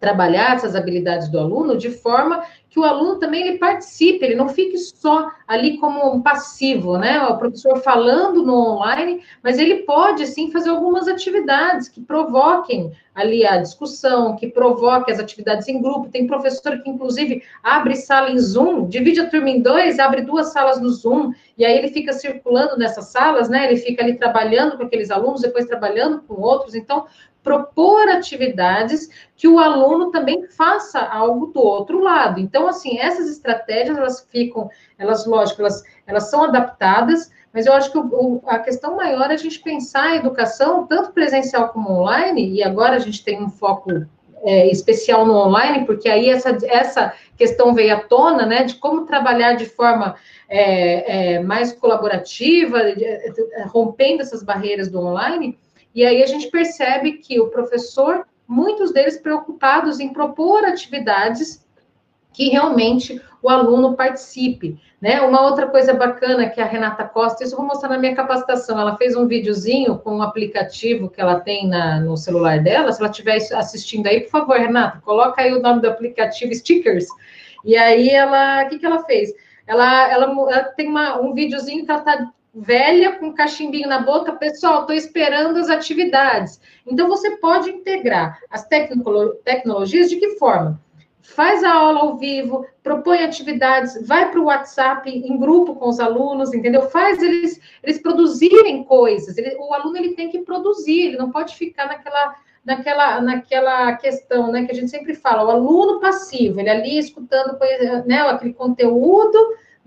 trabalhar 0.00 0.56
essas 0.56 0.74
habilidades 0.74 1.28
do 1.28 1.38
aluno 1.38 1.76
de 1.76 1.90
forma 1.90 2.42
que 2.70 2.78
o 2.78 2.84
aluno 2.84 3.18
também 3.18 3.46
ele 3.46 3.58
participe, 3.58 4.24
ele 4.24 4.34
não 4.34 4.48
fique 4.48 4.76
só 4.76 5.30
ali 5.46 5.78
como 5.78 6.14
um 6.14 6.20
passivo, 6.20 6.98
né? 6.98 7.20
O 7.22 7.38
professor 7.38 7.78
falando 7.78 8.44
no 8.44 8.54
online, 8.54 9.22
mas 9.42 9.58
ele 9.58 9.76
pode 9.84 10.26
sim 10.26 10.50
fazer 10.50 10.70
algumas 10.70 11.08
atividades 11.08 11.88
que 11.88 12.00
provoquem 12.00 12.92
ali 13.14 13.44
a 13.44 13.56
discussão, 13.56 14.36
que 14.36 14.46
provoquem 14.46 15.12
as 15.12 15.18
atividades 15.18 15.66
em 15.66 15.80
grupo. 15.80 16.10
Tem 16.10 16.26
professor 16.26 16.78
que 16.80 16.90
inclusive 16.90 17.42
abre 17.62 17.96
sala 17.96 18.30
em 18.30 18.38
Zoom, 18.38 18.86
divide 18.86 19.20
a 19.20 19.28
turma 19.28 19.50
em 19.50 19.62
dois, 19.62 19.98
abre 19.98 20.22
duas 20.22 20.52
salas 20.52 20.80
no 20.80 20.90
Zoom, 20.90 21.32
e 21.56 21.64
aí 21.64 21.76
ele 21.76 21.88
fica 21.88 22.12
circulando 22.12 22.76
nessas 22.76 23.06
salas, 23.06 23.48
né? 23.48 23.64
Ele 23.64 23.80
fica 23.80 24.02
ali 24.02 24.16
trabalhando 24.16 24.76
com 24.76 24.84
aqueles 24.84 25.10
alunos, 25.10 25.40
depois 25.40 25.66
trabalhando 25.66 26.22
com 26.22 26.34
outros. 26.40 26.74
Então, 26.74 27.06
propor 27.48 28.10
atividades 28.10 29.08
que 29.34 29.48
o 29.48 29.58
aluno 29.58 30.10
também 30.10 30.46
faça 30.48 31.00
algo 31.00 31.46
do 31.46 31.60
outro 31.60 31.98
lado. 31.98 32.38
Então, 32.38 32.68
assim, 32.68 32.98
essas 32.98 33.30
estratégias, 33.30 33.96
elas 33.96 34.20
ficam, 34.30 34.68
elas, 34.98 35.24
lógico, 35.24 35.62
elas, 35.62 35.82
elas 36.06 36.28
são 36.28 36.44
adaptadas, 36.44 37.30
mas 37.50 37.64
eu 37.64 37.72
acho 37.72 37.90
que 37.90 37.96
o, 37.96 38.42
a 38.46 38.58
questão 38.58 38.96
maior 38.96 39.30
é 39.30 39.34
a 39.34 39.38
gente 39.38 39.60
pensar 39.60 40.10
a 40.10 40.16
educação, 40.16 40.86
tanto 40.86 41.12
presencial 41.12 41.70
como 41.70 41.90
online, 41.90 42.50
e 42.52 42.62
agora 42.62 42.96
a 42.96 42.98
gente 42.98 43.24
tem 43.24 43.42
um 43.42 43.48
foco 43.48 43.90
é, 44.42 44.70
especial 44.70 45.24
no 45.24 45.34
online, 45.34 45.86
porque 45.86 46.06
aí 46.06 46.28
essa, 46.28 46.50
essa 46.66 47.14
questão 47.34 47.74
veio 47.74 47.94
à 47.94 48.00
tona, 48.00 48.44
né, 48.44 48.64
de 48.64 48.74
como 48.74 49.06
trabalhar 49.06 49.54
de 49.54 49.64
forma 49.64 50.16
é, 50.50 51.36
é, 51.36 51.40
mais 51.40 51.72
colaborativa, 51.72 52.78
rompendo 53.68 54.20
essas 54.20 54.42
barreiras 54.42 54.90
do 54.90 55.00
online, 55.00 55.58
e 55.94 56.04
aí 56.04 56.22
a 56.22 56.26
gente 56.26 56.48
percebe 56.48 57.14
que 57.14 57.40
o 57.40 57.48
professor, 57.48 58.26
muitos 58.46 58.92
deles 58.92 59.18
preocupados 59.18 60.00
em 60.00 60.12
propor 60.12 60.64
atividades 60.64 61.66
que 62.32 62.50
realmente 62.50 63.20
o 63.42 63.48
aluno 63.48 63.94
participe. 63.94 64.80
Né? 65.00 65.20
Uma 65.20 65.42
outra 65.42 65.66
coisa 65.66 65.94
bacana 65.94 66.48
que 66.48 66.60
a 66.60 66.64
Renata 66.64 67.04
Costa, 67.04 67.44
isso 67.44 67.54
eu 67.54 67.58
vou 67.58 67.66
mostrar 67.66 67.88
na 67.88 67.98
minha 67.98 68.14
capacitação, 68.14 68.78
ela 68.78 68.96
fez 68.96 69.16
um 69.16 69.26
videozinho 69.26 69.98
com 69.98 70.16
um 70.16 70.22
aplicativo 70.22 71.08
que 71.08 71.20
ela 71.20 71.40
tem 71.40 71.68
na, 71.68 72.00
no 72.00 72.16
celular 72.16 72.60
dela, 72.60 72.92
se 72.92 73.00
ela 73.00 73.10
estiver 73.10 73.36
assistindo 73.36 74.06
aí, 74.08 74.20
por 74.20 74.30
favor, 74.30 74.56
Renata, 74.56 75.00
coloca 75.04 75.40
aí 75.40 75.52
o 75.52 75.62
nome 75.62 75.80
do 75.80 75.88
aplicativo, 75.88 76.52
Stickers, 76.52 77.06
e 77.64 77.76
aí 77.76 78.08
ela, 78.10 78.64
o 78.64 78.68
que, 78.68 78.78
que 78.78 78.86
ela 78.86 79.04
fez? 79.04 79.32
Ela, 79.66 80.10
ela, 80.10 80.24
ela 80.24 80.64
tem 80.64 80.88
uma, 80.88 81.20
um 81.20 81.32
videozinho 81.32 81.84
que 81.84 81.90
ela 81.90 82.00
está 82.00 82.30
velha 82.60 83.12
com 83.12 83.32
cachimbinho 83.32 83.88
na 83.88 84.00
boca, 84.00 84.32
pessoal, 84.32 84.80
estou 84.80 84.94
esperando 84.94 85.58
as 85.58 85.68
atividades. 85.68 86.60
Então, 86.86 87.08
você 87.08 87.36
pode 87.36 87.70
integrar 87.70 88.38
as 88.50 88.66
tecnologias 88.66 90.10
de 90.10 90.16
que 90.16 90.36
forma? 90.36 90.80
Faz 91.20 91.62
a 91.62 91.72
aula 91.72 92.00
ao 92.00 92.16
vivo, 92.16 92.66
propõe 92.82 93.22
atividades, 93.22 94.06
vai 94.06 94.30
para 94.30 94.40
o 94.40 94.44
WhatsApp 94.44 95.10
em 95.10 95.38
grupo 95.38 95.76
com 95.76 95.88
os 95.88 96.00
alunos, 96.00 96.54
entendeu? 96.54 96.82
Faz 96.88 97.22
eles, 97.22 97.60
eles 97.82 98.00
produzirem 98.00 98.84
coisas. 98.84 99.36
Ele, 99.36 99.54
o 99.58 99.74
aluno 99.74 99.96
ele 99.96 100.14
tem 100.14 100.30
que 100.30 100.40
produzir, 100.40 101.08
ele 101.08 101.16
não 101.18 101.30
pode 101.30 101.54
ficar 101.54 101.86
naquela 101.86 102.34
naquela, 102.64 103.20
naquela 103.22 103.96
questão, 103.96 104.52
né, 104.52 104.66
que 104.66 104.72
a 104.72 104.74
gente 104.74 104.90
sempre 104.90 105.14
fala, 105.14 105.42
o 105.42 105.50
aluno 105.50 106.00
passivo, 106.00 106.60
ele 106.60 106.68
ali 106.68 106.98
escutando, 106.98 107.58
né, 108.04 108.20
aquele 108.20 108.52
conteúdo, 108.52 109.38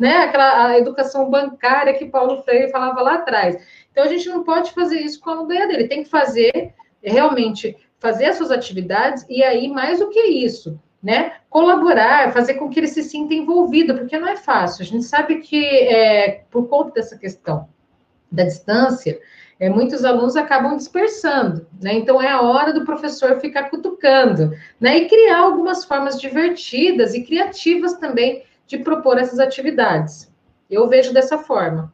né, 0.02 0.18
aquela 0.18 0.66
a 0.66 0.80
educação 0.80 1.30
bancária 1.30 1.94
que 1.94 2.08
Paulo 2.08 2.42
Freire 2.42 2.72
falava 2.72 3.04
lá 3.04 3.14
atrás. 3.16 3.56
Então, 3.92 4.04
a 4.04 4.08
gente 4.08 4.28
não 4.30 4.44
pode 4.44 4.72
fazer 4.72 5.00
isso 5.00 5.20
com 5.20 5.30
a 5.30 5.36
aldeia 5.36 5.68
dele, 5.68 5.88
tem 5.88 6.02
que 6.04 6.10
fazer, 6.10 6.74
realmente, 7.04 7.78
fazer 8.00 8.26
as 8.26 8.38
suas 8.38 8.50
atividades, 8.50 9.24
e 9.30 9.44
aí, 9.44 9.68
mais 9.68 10.00
do 10.00 10.10
que 10.10 10.20
isso, 10.20 10.80
né, 11.04 11.34
colaborar, 11.52 12.34
fazer 12.34 12.56
com 12.56 12.68
que 12.68 12.80
ele 12.80 12.88
se 12.88 13.04
sinta 13.04 13.36
envolvido, 13.36 13.94
porque 13.94 14.18
não 14.18 14.28
é 14.28 14.36
fácil, 14.36 14.82
a 14.82 14.88
gente 14.88 15.04
sabe 15.04 15.36
que, 15.36 15.64
é, 15.64 16.46
por 16.50 16.68
conta 16.68 16.94
dessa 16.96 17.16
questão 17.16 17.70
da 18.32 18.44
distância, 18.44 19.20
é, 19.60 19.70
muitos 19.70 20.04
alunos 20.04 20.36
acabam 20.36 20.76
dispersando, 20.76 21.68
né? 21.80 21.94
Então 21.94 22.20
é 22.20 22.30
a 22.30 22.42
hora 22.42 22.74
do 22.74 22.84
professor 22.84 23.40
ficar 23.40 23.70
cutucando, 23.70 24.52
né? 24.80 24.98
E 24.98 25.08
criar 25.08 25.42
algumas 25.42 25.86
formas 25.86 26.20
divertidas 26.20 27.14
e 27.14 27.22
criativas 27.22 27.94
também 28.00 28.44
de 28.72 28.78
propor 28.78 29.18
essas 29.18 29.38
atividades. 29.38 30.32
Eu 30.70 30.88
vejo 30.88 31.14
dessa 31.14 31.38
forma. 31.38 31.94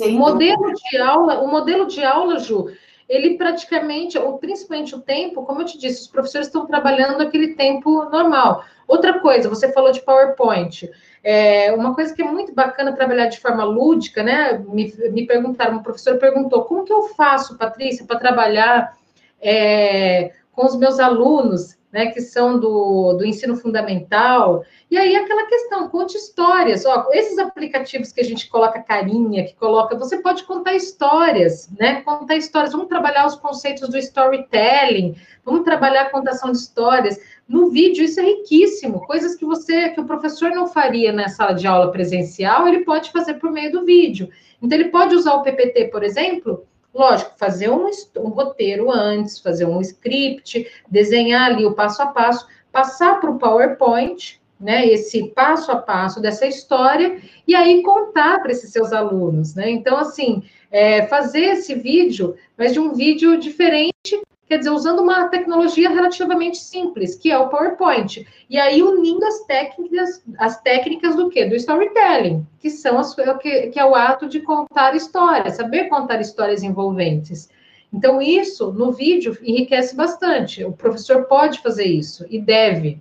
o 0.00 0.10
modelo 0.12 0.72
de 0.72 0.96
aula, 0.98 1.40
o 1.40 1.48
modelo 1.48 1.86
de 1.86 2.04
aula, 2.04 2.38
Ju, 2.38 2.70
ele 3.08 3.36
praticamente, 3.36 4.16
ou 4.16 4.38
principalmente 4.38 4.94
o 4.94 5.00
tempo, 5.00 5.44
como 5.44 5.62
eu 5.62 5.66
te 5.66 5.76
disse, 5.76 6.02
os 6.02 6.06
professores 6.06 6.46
estão 6.46 6.64
trabalhando 6.64 7.20
aquele 7.20 7.56
tempo 7.56 8.04
normal. 8.04 8.64
Outra 8.86 9.18
coisa, 9.18 9.48
você 9.48 9.72
falou 9.72 9.90
de 9.90 10.00
PowerPoint. 10.00 10.88
É, 11.24 11.72
uma 11.72 11.92
coisa 11.92 12.14
que 12.14 12.22
é 12.22 12.24
muito 12.24 12.54
bacana 12.54 12.94
trabalhar 12.94 13.26
de 13.26 13.40
forma 13.40 13.64
lúdica, 13.64 14.22
né? 14.22 14.62
Me, 14.68 14.94
me 15.10 15.26
perguntaram, 15.26 15.78
um 15.78 15.82
professor 15.82 16.18
perguntou, 16.18 16.64
como 16.66 16.84
que 16.84 16.92
eu 16.92 17.02
faço, 17.14 17.58
Patrícia, 17.58 18.06
para 18.06 18.20
trabalhar 18.20 18.96
é, 19.42 20.34
com 20.52 20.66
os 20.66 20.76
meus 20.76 21.00
alunos 21.00 21.76
né, 21.94 22.06
que 22.06 22.20
são 22.20 22.58
do, 22.58 23.12
do 23.12 23.24
ensino 23.24 23.56
fundamental. 23.56 24.64
E 24.90 24.98
aí 24.98 25.14
aquela 25.14 25.46
questão, 25.46 25.88
conte 25.88 26.16
histórias. 26.16 26.84
Ó, 26.84 27.06
esses 27.12 27.38
aplicativos 27.38 28.10
que 28.10 28.20
a 28.20 28.24
gente 28.24 28.48
coloca 28.48 28.82
carinha, 28.82 29.44
que 29.44 29.54
coloca, 29.54 29.96
você 29.96 30.18
pode 30.18 30.42
contar 30.42 30.74
histórias, 30.74 31.70
né? 31.78 32.00
Contar 32.00 32.34
histórias. 32.34 32.72
Vamos 32.72 32.88
trabalhar 32.88 33.24
os 33.26 33.36
conceitos 33.36 33.88
do 33.88 33.96
storytelling, 33.96 35.14
vamos 35.44 35.62
trabalhar 35.62 36.02
a 36.02 36.10
contação 36.10 36.50
de 36.50 36.58
histórias. 36.58 37.16
No 37.48 37.70
vídeo, 37.70 38.04
isso 38.04 38.18
é 38.18 38.24
riquíssimo. 38.24 39.06
Coisas 39.06 39.36
que 39.36 39.44
você, 39.44 39.90
que 39.90 40.00
o 40.00 40.04
professor 40.04 40.50
não 40.50 40.66
faria 40.66 41.12
na 41.12 41.28
sala 41.28 41.52
de 41.52 41.68
aula 41.68 41.92
presencial, 41.92 42.66
ele 42.66 42.84
pode 42.84 43.12
fazer 43.12 43.34
por 43.34 43.52
meio 43.52 43.70
do 43.70 43.84
vídeo. 43.84 44.28
Então, 44.60 44.76
ele 44.76 44.88
pode 44.88 45.14
usar 45.14 45.34
o 45.34 45.42
PPT, 45.42 45.84
por 45.92 46.02
exemplo, 46.02 46.66
Lógico, 46.94 47.32
fazer 47.36 47.70
um, 47.70 47.90
um 48.18 48.28
roteiro 48.28 48.90
antes, 48.90 49.40
fazer 49.40 49.64
um 49.64 49.80
script, 49.80 50.70
desenhar 50.88 51.50
ali 51.50 51.66
o 51.66 51.74
passo 51.74 52.00
a 52.00 52.06
passo, 52.06 52.46
passar 52.70 53.20
para 53.20 53.30
o 53.30 53.38
PowerPoint, 53.38 54.40
né, 54.60 54.86
esse 54.86 55.24
passo 55.30 55.72
a 55.72 55.76
passo 55.76 56.20
dessa 56.20 56.46
história, 56.46 57.20
e 57.46 57.54
aí 57.54 57.82
contar 57.82 58.40
para 58.40 58.52
esses 58.52 58.70
seus 58.70 58.92
alunos, 58.92 59.54
né? 59.54 59.68
Então, 59.68 59.96
assim, 59.96 60.44
é, 60.70 61.06
fazer 61.06 61.46
esse 61.46 61.74
vídeo, 61.74 62.36
mas 62.56 62.72
de 62.72 62.78
um 62.78 62.94
vídeo 62.94 63.36
diferente 63.38 64.22
quer 64.46 64.58
dizer, 64.58 64.70
usando 64.70 65.00
uma 65.00 65.28
tecnologia 65.28 65.88
relativamente 65.88 66.58
simples, 66.58 67.14
que 67.14 67.30
é 67.30 67.38
o 67.38 67.48
PowerPoint. 67.48 68.26
E 68.48 68.58
aí 68.58 68.82
unindo 68.82 69.24
as 69.24 69.40
técnicas, 69.44 70.22
as 70.38 70.60
técnicas 70.60 71.16
do 71.16 71.30
quê? 71.30 71.46
Do 71.46 71.54
storytelling, 71.56 72.46
que 72.58 72.70
são 72.70 72.98
as, 72.98 73.14
que, 73.14 73.68
que 73.68 73.78
é 73.78 73.84
o 73.84 73.94
ato 73.94 74.28
de 74.28 74.40
contar 74.40 74.94
histórias, 74.94 75.56
saber 75.56 75.88
contar 75.88 76.20
histórias 76.20 76.62
envolventes. 76.62 77.48
Então, 77.92 78.20
isso 78.20 78.72
no 78.72 78.92
vídeo 78.92 79.38
enriquece 79.40 79.94
bastante. 79.94 80.64
O 80.64 80.72
professor 80.72 81.24
pode 81.26 81.60
fazer 81.60 81.84
isso 81.84 82.26
e 82.28 82.40
deve. 82.40 83.00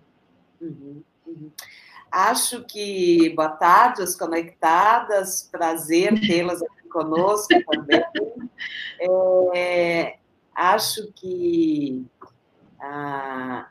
Uhum, 0.61 1.01
uhum. 1.25 1.51
Acho 2.11 2.63
que 2.63 3.33
boa 3.35 3.49
tarde, 3.49 4.03
as 4.03 4.15
conectadas, 4.15 5.49
prazer 5.51 6.13
tê-las 6.27 6.61
aqui 6.61 6.87
conosco 6.87 7.47
também. 7.69 8.03
É, 9.53 10.15
acho 10.55 11.11
que 11.13 12.05
ah, 12.79 13.67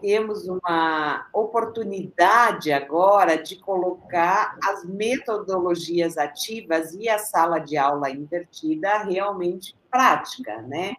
temos 0.00 0.48
uma 0.48 1.26
oportunidade 1.32 2.72
agora 2.72 3.40
de 3.40 3.56
colocar 3.56 4.56
as 4.64 4.84
metodologias 4.84 6.18
ativas 6.18 6.92
e 6.94 7.08
a 7.08 7.18
sala 7.18 7.58
de 7.58 7.76
aula 7.76 8.10
invertida 8.10 8.98
realmente 8.98 9.76
prática, 9.90 10.60
né? 10.62 10.94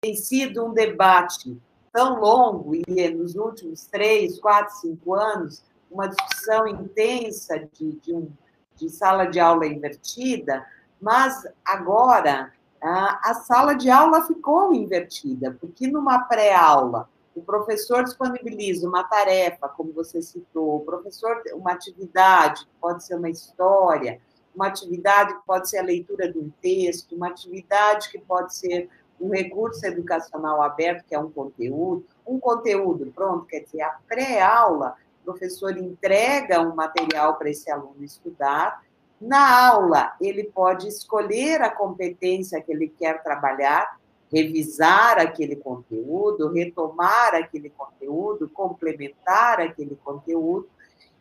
Tem 0.00 0.14
sido 0.14 0.64
um 0.64 0.72
debate 0.72 1.60
tão 1.92 2.20
longo 2.20 2.74
e 2.74 3.10
nos 3.10 3.34
últimos 3.36 3.86
três, 3.86 4.38
quatro, 4.40 4.74
cinco 4.76 5.14
anos, 5.14 5.64
uma 5.90 6.08
discussão 6.08 6.66
intensa 6.66 7.68
de, 7.72 7.92
de, 8.00 8.12
um, 8.12 8.30
de 8.76 8.88
sala 8.88 9.26
de 9.26 9.38
aula 9.38 9.66
invertida, 9.66 10.66
mas 11.00 11.46
agora 11.64 12.52
a 12.86 13.34
sala 13.34 13.74
de 13.74 13.88
aula 13.88 14.26
ficou 14.26 14.74
invertida, 14.74 15.56
porque 15.58 15.86
numa 15.86 16.20
pré-aula 16.24 17.08
o 17.34 17.42
professor 17.42 18.04
disponibiliza 18.04 18.88
uma 18.88 19.02
tarefa, 19.04 19.68
como 19.68 19.92
você 19.92 20.22
citou, 20.22 20.76
o 20.76 20.80
professor, 20.80 21.42
uma 21.54 21.72
atividade, 21.72 22.64
que 22.64 22.72
pode 22.80 23.04
ser 23.04 23.16
uma 23.16 23.28
história, 23.28 24.20
uma 24.54 24.68
atividade 24.68 25.34
que 25.34 25.46
pode 25.46 25.68
ser 25.68 25.78
a 25.78 25.82
leitura 25.82 26.30
de 26.30 26.38
um 26.38 26.50
texto, 26.62 27.16
uma 27.16 27.28
atividade 27.28 28.08
que 28.10 28.18
pode 28.18 28.54
ser 28.54 28.88
um 29.20 29.30
recurso 29.30 29.84
educacional 29.84 30.62
aberto, 30.62 31.04
que 31.06 31.14
é 31.14 31.18
um 31.18 31.30
conteúdo, 31.30 32.04
um 32.26 32.38
conteúdo, 32.38 33.10
pronto, 33.12 33.46
quer 33.46 33.60
dizer, 33.60 33.82
a 33.82 33.98
pré-aula, 34.06 34.94
o 35.22 35.24
professor 35.24 35.76
entrega 35.76 36.60
um 36.60 36.74
material 36.74 37.36
para 37.36 37.50
esse 37.50 37.70
aluno 37.70 38.04
estudar, 38.04 38.84
na 39.20 39.68
aula, 39.68 40.14
ele 40.20 40.44
pode 40.44 40.88
escolher 40.88 41.62
a 41.62 41.70
competência 41.70 42.60
que 42.60 42.72
ele 42.72 42.88
quer 42.88 43.22
trabalhar, 43.22 43.98
revisar 44.32 45.18
aquele 45.18 45.56
conteúdo, 45.56 46.52
retomar 46.52 47.34
aquele 47.34 47.70
conteúdo, 47.70 48.48
complementar 48.48 49.60
aquele 49.60 49.96
conteúdo 49.96 50.68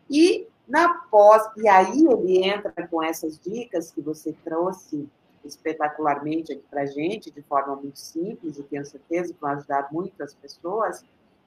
e 0.10 0.48
na 0.68 0.94
pós, 0.94 1.44
e 1.58 1.68
aí 1.68 2.06
ele 2.08 2.44
entra 2.44 2.88
com 2.88 3.04
essas 3.04 3.39
dicas 3.39 3.91
que 3.91 4.02
você 4.02 4.34
trouxe 4.44 5.08
espetacularmente 5.44 6.54
aqui 6.54 6.64
para 6.70 6.86
gente, 6.86 7.30
de 7.30 7.41
forma 7.41 7.76
muito 7.76 8.00
simples, 8.00 8.58
e 8.58 8.64
tenho 8.64 8.86
certeza 8.86 9.34
que 9.34 9.41
vai 9.41 9.56
ajudar 9.56 9.89
muitas 9.91 10.34
pessoas, 10.34 11.04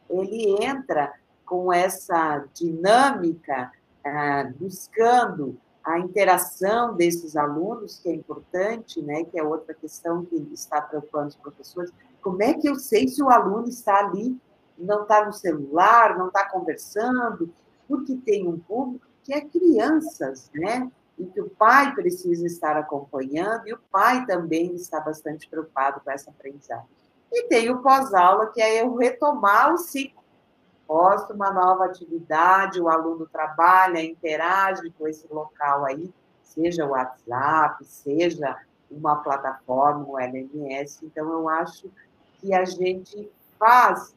ele 0.08 0.62
entra 0.62 1.14
com 1.46 1.72
essa 1.72 2.44
dinâmica, 2.52 3.72
ah, 4.04 4.52
buscando 4.58 5.58
a 5.86 6.00
interação 6.00 6.96
desses 6.96 7.36
alunos, 7.36 8.00
que 8.00 8.08
é 8.08 8.12
importante, 8.12 9.00
né, 9.00 9.22
que 9.22 9.38
é 9.38 9.42
outra 9.42 9.72
questão 9.72 10.24
que 10.24 10.34
está 10.52 10.80
preocupando 10.82 11.28
os 11.28 11.36
professores. 11.36 11.92
Como 12.20 12.42
é 12.42 12.54
que 12.54 12.68
eu 12.68 12.74
sei 12.74 13.06
se 13.06 13.22
o 13.22 13.30
aluno 13.30 13.68
está 13.68 14.00
ali, 14.00 14.36
não 14.76 15.02
está 15.02 15.24
no 15.24 15.32
celular, 15.32 16.18
não 16.18 16.26
está 16.26 16.50
conversando? 16.50 17.54
Porque 17.86 18.16
tem 18.16 18.48
um 18.48 18.58
público 18.58 19.06
que 19.22 19.32
é 19.32 19.40
crianças, 19.40 20.50
né? 20.52 20.90
E 21.16 21.24
que 21.24 21.40
o 21.40 21.48
pai 21.48 21.94
precisa 21.94 22.44
estar 22.44 22.76
acompanhando, 22.76 23.68
e 23.68 23.72
o 23.72 23.78
pai 23.90 24.26
também 24.26 24.74
está 24.74 25.00
bastante 25.00 25.48
preocupado 25.48 26.00
com 26.00 26.10
essa 26.10 26.30
aprendizagem. 26.30 26.84
E 27.32 27.44
tem 27.44 27.70
o 27.70 27.78
pós-aula, 27.78 28.48
que 28.48 28.60
é 28.60 28.82
eu 28.82 28.96
retomar 28.96 29.72
o 29.72 29.78
ciclo 29.78 30.20
posta 30.86 31.34
uma 31.34 31.52
nova 31.52 31.86
atividade, 31.86 32.80
o 32.80 32.88
aluno 32.88 33.26
trabalha, 33.26 34.00
interage 34.00 34.90
com 34.98 35.08
esse 35.08 35.26
local 35.32 35.84
aí, 35.84 36.12
seja 36.42 36.86
o 36.86 36.90
WhatsApp, 36.90 37.84
seja 37.84 38.56
uma 38.90 39.16
plataforma, 39.16 40.06
o 40.06 40.18
LMS. 40.18 41.04
Então, 41.04 41.30
eu 41.32 41.48
acho 41.48 41.90
que 42.40 42.54
a 42.54 42.64
gente 42.64 43.30
faz 43.58 44.14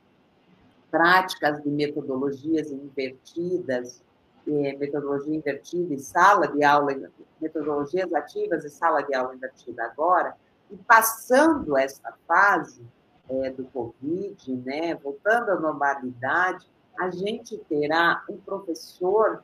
práticas 0.91 1.61
de 1.63 1.69
metodologias 1.69 2.71
invertidas, 2.71 4.01
eh, 4.47 4.75
metodologia 4.77 5.35
invertida 5.35 5.93
e 5.93 5.99
sala 5.99 6.47
de 6.47 6.63
aula, 6.63 6.95
metodologias 7.39 8.13
ativas 8.13 8.63
e 8.65 8.69
sala 8.69 9.01
de 9.03 9.13
aula 9.13 9.35
invertida 9.35 9.83
agora, 9.85 10.35
e 10.71 10.77
passando 10.77 11.77
essa 11.77 12.13
fase 12.27 12.81
é, 13.29 13.51
do 13.51 13.63
Covid, 13.65 14.55
né, 14.65 14.95
voltando 14.95 15.51
à 15.51 15.59
normalidade, 15.59 16.65
a 16.99 17.09
gente 17.09 17.57
terá 17.69 18.23
um 18.29 18.37
professor 18.37 19.43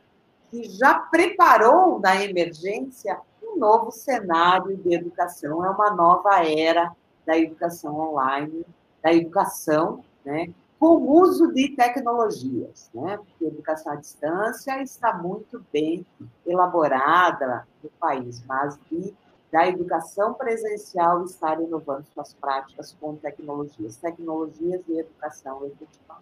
que 0.50 0.64
já 0.70 0.96
preparou 0.96 2.00
na 2.00 2.22
emergência 2.24 3.20
um 3.44 3.58
novo 3.58 3.92
cenário 3.92 4.76
de 4.78 4.94
educação, 4.94 5.64
é 5.64 5.70
uma 5.70 5.92
nova 5.92 6.44
era 6.46 6.92
da 7.26 7.38
educação 7.38 7.96
online, 7.98 8.66
da 9.02 9.14
educação, 9.14 10.04
né, 10.24 10.54
com 10.80 10.98
o 10.98 11.22
uso 11.22 11.54
de 11.54 11.70
tecnologias, 11.70 12.90
né, 12.94 13.18
porque 13.18 13.46
a 13.46 13.48
educação 13.48 13.94
à 13.94 13.96
distância 13.96 14.82
está 14.82 15.14
muito 15.14 15.64
bem 15.72 16.06
elaborada 16.46 17.66
no 17.84 17.90
país, 17.92 18.44
mas 18.46 18.78
de 18.92 19.14
da 19.52 19.68
educação 19.68 20.34
presencial 20.34 21.24
estar 21.24 21.62
inovando 21.62 22.06
suas 22.14 22.34
práticas 22.34 22.96
com 23.00 23.16
tecnologias, 23.16 23.98
tecnologias 23.98 24.82
e 24.88 25.00
educação 25.00 25.66
efetiva. 25.66 26.16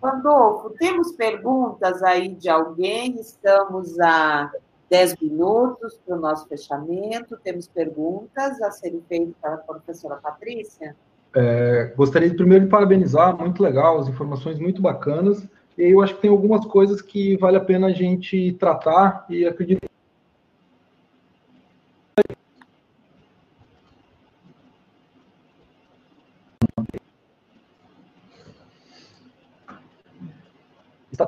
Pandolfo, 0.00 0.70
temos 0.70 1.12
perguntas 1.12 2.02
aí 2.02 2.28
de 2.28 2.48
alguém? 2.48 3.18
Estamos 3.18 3.98
a 3.98 4.50
10 4.88 5.16
minutos 5.20 5.98
para 6.06 6.16
o 6.16 6.20
nosso 6.20 6.46
fechamento. 6.46 7.36
Temos 7.42 7.66
perguntas 7.66 8.60
a 8.62 8.70
serem 8.70 9.02
feitas 9.08 9.34
para 9.40 9.54
a 9.54 9.58
professora 9.58 10.16
Patrícia? 10.16 10.94
É, 11.34 11.92
gostaria 11.96 12.30
de 12.30 12.36
primeiro 12.36 12.64
de 12.64 12.70
parabenizar, 12.70 13.36
muito 13.36 13.62
legal, 13.62 13.98
as 13.98 14.08
informações 14.08 14.58
muito 14.58 14.80
bacanas. 14.80 15.46
E 15.76 15.92
eu 15.92 16.00
acho 16.00 16.14
que 16.14 16.22
tem 16.22 16.30
algumas 16.30 16.64
coisas 16.64 17.02
que 17.02 17.36
vale 17.36 17.56
a 17.56 17.60
pena 17.60 17.88
a 17.88 17.92
gente 17.92 18.52
tratar 18.54 19.26
e 19.28 19.46
acredito 19.46 19.88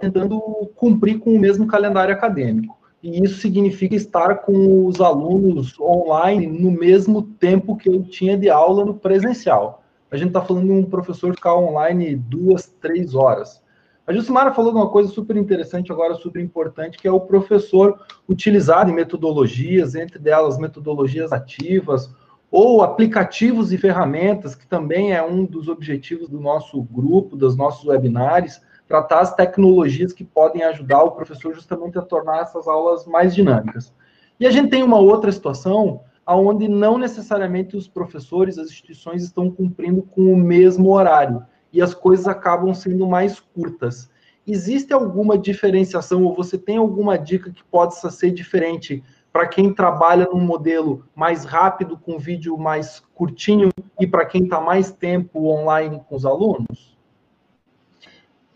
tentando 0.00 0.40
cumprir 0.74 1.18
com 1.18 1.34
o 1.34 1.38
mesmo 1.38 1.66
calendário 1.66 2.14
acadêmico. 2.14 2.78
E 3.02 3.24
isso 3.24 3.40
significa 3.40 3.94
estar 3.94 4.36
com 4.36 4.86
os 4.86 5.00
alunos 5.00 5.78
online 5.80 6.46
no 6.46 6.70
mesmo 6.70 7.22
tempo 7.22 7.76
que 7.76 7.88
eu 7.88 8.02
tinha 8.02 8.36
de 8.36 8.50
aula 8.50 8.84
no 8.84 8.94
presencial. 8.94 9.82
A 10.10 10.16
gente 10.16 10.28
está 10.28 10.42
falando 10.42 10.66
de 10.66 10.72
um 10.72 10.84
professor 10.84 11.34
ficar 11.34 11.54
online 11.54 12.16
duas, 12.16 12.66
três 12.66 13.14
horas. 13.14 13.62
A 14.06 14.12
Jusimara 14.12 14.52
falou 14.52 14.72
de 14.72 14.78
uma 14.78 14.88
coisa 14.88 15.08
super 15.08 15.36
interessante 15.36 15.92
agora, 15.92 16.14
super 16.14 16.42
importante, 16.42 16.98
que 16.98 17.06
é 17.06 17.12
o 17.12 17.20
professor 17.20 17.96
utilizar 18.28 18.86
metodologias, 18.88 19.94
entre 19.94 20.28
elas 20.28 20.58
metodologias 20.58 21.32
ativas, 21.32 22.12
ou 22.50 22.82
aplicativos 22.82 23.72
e 23.72 23.78
ferramentas, 23.78 24.56
que 24.56 24.66
também 24.66 25.12
é 25.12 25.22
um 25.22 25.44
dos 25.44 25.68
objetivos 25.68 26.28
do 26.28 26.40
nosso 26.40 26.82
grupo, 26.82 27.36
dos 27.36 27.56
nossos 27.56 27.86
webinários, 27.86 28.60
tratar 28.90 29.20
as 29.20 29.32
tecnologias 29.32 30.12
que 30.12 30.24
podem 30.24 30.64
ajudar 30.64 31.04
o 31.04 31.12
professor 31.12 31.54
justamente 31.54 31.96
a 31.96 32.02
tornar 32.02 32.40
essas 32.40 32.66
aulas 32.66 33.06
mais 33.06 33.32
dinâmicas. 33.32 33.94
E 34.40 34.44
a 34.44 34.50
gente 34.50 34.68
tem 34.68 34.82
uma 34.82 34.98
outra 34.98 35.30
situação 35.30 36.00
onde 36.26 36.66
não 36.66 36.98
necessariamente 36.98 37.76
os 37.76 37.86
professores, 37.86 38.58
as 38.58 38.66
instituições 38.68 39.22
estão 39.22 39.48
cumprindo 39.48 40.02
com 40.02 40.32
o 40.32 40.36
mesmo 40.36 40.90
horário 40.90 41.46
e 41.72 41.80
as 41.80 41.94
coisas 41.94 42.26
acabam 42.26 42.74
sendo 42.74 43.06
mais 43.06 43.38
curtas. 43.38 44.10
Existe 44.44 44.92
alguma 44.92 45.38
diferenciação 45.38 46.24
ou 46.24 46.34
você 46.34 46.58
tem 46.58 46.76
alguma 46.76 47.16
dica 47.16 47.52
que 47.52 47.62
possa 47.62 48.10
ser 48.10 48.32
diferente 48.32 49.04
para 49.32 49.46
quem 49.46 49.72
trabalha 49.72 50.26
num 50.32 50.40
modelo 50.40 51.04
mais 51.14 51.44
rápido, 51.44 51.96
com 51.96 52.18
vídeo 52.18 52.58
mais 52.58 53.04
curtinho, 53.14 53.68
e 54.00 54.06
para 54.06 54.26
quem 54.26 54.42
está 54.42 54.60
mais 54.60 54.90
tempo 54.90 55.46
online 55.46 56.02
com 56.08 56.16
os 56.16 56.26
alunos? 56.26 56.98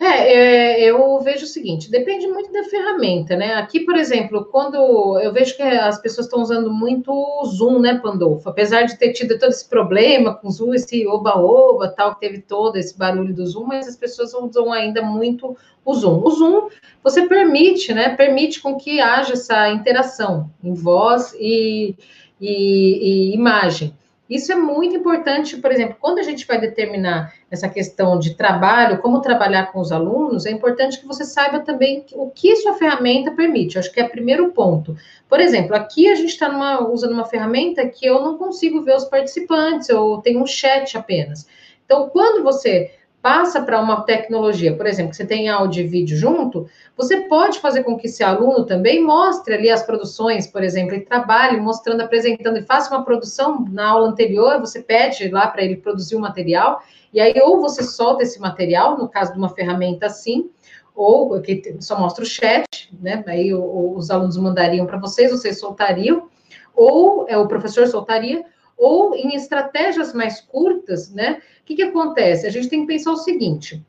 É, 0.04 0.34
é, 0.34 0.90
eu 0.90 1.18
vejo 1.20 1.44
o 1.44 1.48
seguinte, 1.48 1.90
depende 1.90 2.26
muito 2.26 2.52
da 2.52 2.62
ferramenta, 2.64 3.34
né? 3.36 3.54
Aqui, 3.54 3.80
por 3.80 3.96
exemplo, 3.96 4.44
quando 4.44 5.18
eu 5.18 5.32
vejo 5.32 5.56
que 5.56 5.62
as 5.62 5.98
pessoas 5.98 6.26
estão 6.26 6.42
usando 6.42 6.70
muito 6.70 7.10
o 7.10 7.44
Zoom, 7.46 7.78
né, 7.78 7.98
Pandolfo? 7.98 8.46
Apesar 8.50 8.82
de 8.82 8.98
ter 8.98 9.14
tido 9.14 9.38
todo 9.38 9.48
esse 9.48 9.66
problema 9.66 10.34
com 10.34 10.48
o 10.48 10.50
Zoom, 10.50 10.74
esse 10.74 11.06
oba-oba, 11.06 11.88
tal, 11.88 12.14
que 12.14 12.20
teve 12.20 12.42
todo 12.42 12.76
esse 12.76 12.98
barulho 12.98 13.32
do 13.32 13.46
Zoom, 13.46 13.64
mas 13.64 13.88
as 13.88 13.96
pessoas 13.96 14.34
usam 14.34 14.70
ainda 14.70 15.00
muito 15.00 15.56
o 15.82 15.94
Zoom. 15.94 16.22
O 16.22 16.30
Zoom, 16.30 16.68
você 17.02 17.26
permite, 17.26 17.94
né? 17.94 18.10
Permite 18.10 18.60
com 18.60 18.76
que 18.76 19.00
haja 19.00 19.32
essa 19.32 19.70
interação 19.70 20.50
em 20.62 20.74
voz 20.74 21.34
e, 21.40 21.94
e, 22.38 23.30
e 23.30 23.34
imagem. 23.34 23.94
Isso 24.28 24.50
é 24.50 24.54
muito 24.54 24.96
importante, 24.96 25.58
por 25.58 25.70
exemplo, 25.70 25.96
quando 26.00 26.18
a 26.18 26.22
gente 26.22 26.46
vai 26.46 26.58
determinar 26.58 27.34
essa 27.50 27.68
questão 27.68 28.18
de 28.18 28.34
trabalho, 28.34 28.98
como 28.98 29.20
trabalhar 29.20 29.70
com 29.70 29.78
os 29.80 29.92
alunos, 29.92 30.46
é 30.46 30.50
importante 30.50 30.98
que 30.98 31.06
você 31.06 31.24
saiba 31.24 31.60
também 31.60 32.06
o 32.14 32.30
que 32.30 32.56
sua 32.56 32.74
ferramenta 32.74 33.32
permite. 33.32 33.76
Eu 33.76 33.80
acho 33.80 33.92
que 33.92 34.00
é 34.00 34.04
o 34.04 34.10
primeiro 34.10 34.50
ponto. 34.50 34.96
Por 35.28 35.40
exemplo, 35.40 35.76
aqui 35.76 36.08
a 36.08 36.14
gente 36.14 36.30
está 36.30 36.80
usando 36.88 37.12
uma 37.12 37.26
ferramenta 37.26 37.86
que 37.86 38.06
eu 38.06 38.22
não 38.22 38.38
consigo 38.38 38.82
ver 38.82 38.96
os 38.96 39.04
participantes, 39.04 39.90
eu 39.90 40.18
tenho 40.24 40.42
um 40.42 40.46
chat 40.46 40.96
apenas. 40.96 41.46
Então, 41.84 42.08
quando 42.08 42.42
você 42.42 42.92
passa 43.24 43.62
para 43.62 43.80
uma 43.80 44.02
tecnologia, 44.02 44.76
por 44.76 44.84
exemplo, 44.84 45.12
que 45.12 45.16
você 45.16 45.24
tem 45.24 45.48
áudio 45.48 45.82
e 45.82 45.86
vídeo 45.86 46.14
junto, 46.14 46.68
você 46.94 47.22
pode 47.22 47.58
fazer 47.58 47.82
com 47.82 47.96
que 47.96 48.06
esse 48.06 48.22
aluno 48.22 48.66
também 48.66 49.02
mostre 49.02 49.54
ali 49.54 49.70
as 49.70 49.82
produções, 49.82 50.46
por 50.46 50.62
exemplo, 50.62 50.94
e 50.94 51.00
trabalhe 51.00 51.58
mostrando, 51.58 52.02
apresentando, 52.02 52.58
e 52.58 52.66
faça 52.66 52.94
uma 52.94 53.02
produção 53.02 53.64
na 53.70 53.88
aula 53.88 54.08
anterior, 54.08 54.60
você 54.60 54.82
pede 54.82 55.30
lá 55.30 55.46
para 55.46 55.62
ele 55.64 55.78
produzir 55.78 56.16
o 56.16 56.18
um 56.18 56.20
material, 56.20 56.82
e 57.14 57.18
aí 57.18 57.32
ou 57.40 57.62
você 57.62 57.82
solta 57.82 58.22
esse 58.22 58.38
material, 58.38 58.98
no 58.98 59.08
caso 59.08 59.32
de 59.32 59.38
uma 59.38 59.48
ferramenta 59.48 60.04
assim, 60.04 60.50
ou 60.94 61.40
que 61.40 61.78
só 61.80 61.98
mostra 61.98 62.22
o 62.22 62.26
chat, 62.26 62.94
né? 63.00 63.24
Aí 63.26 63.54
os 63.54 64.10
alunos 64.10 64.36
mandariam 64.36 64.84
para 64.84 64.98
vocês, 64.98 65.30
vocês 65.30 65.58
soltariam, 65.58 66.28
ou 66.76 67.24
é, 67.26 67.38
o 67.38 67.48
professor 67.48 67.86
soltaria, 67.86 68.44
ou 68.76 69.14
em 69.14 69.34
estratégias 69.34 70.12
mais 70.12 70.40
curtas, 70.40 71.12
né? 71.12 71.40
O 71.62 71.64
que, 71.64 71.76
que 71.76 71.82
acontece? 71.82 72.46
A 72.46 72.50
gente 72.50 72.68
tem 72.68 72.80
que 72.82 72.86
pensar 72.86 73.12
o 73.12 73.16
seguinte: 73.16 73.84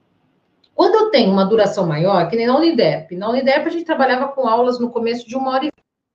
quando 0.73 0.95
eu 0.95 1.09
tenho 1.09 1.31
uma 1.31 1.45
duração 1.45 1.87
maior, 1.87 2.29
que 2.29 2.35
nem 2.35 2.47
na 2.47 2.57
Unidep, 2.57 3.15
na 3.15 3.29
Unidep 3.29 3.67
a 3.67 3.71
gente 3.71 3.85
trabalhava 3.85 4.27
com 4.29 4.47
aulas 4.47 4.79
no 4.79 4.89
começo 4.89 5.27
de 5.27 5.35
uma 5.35 5.51
hora 5.51 5.65
e 5.65 5.69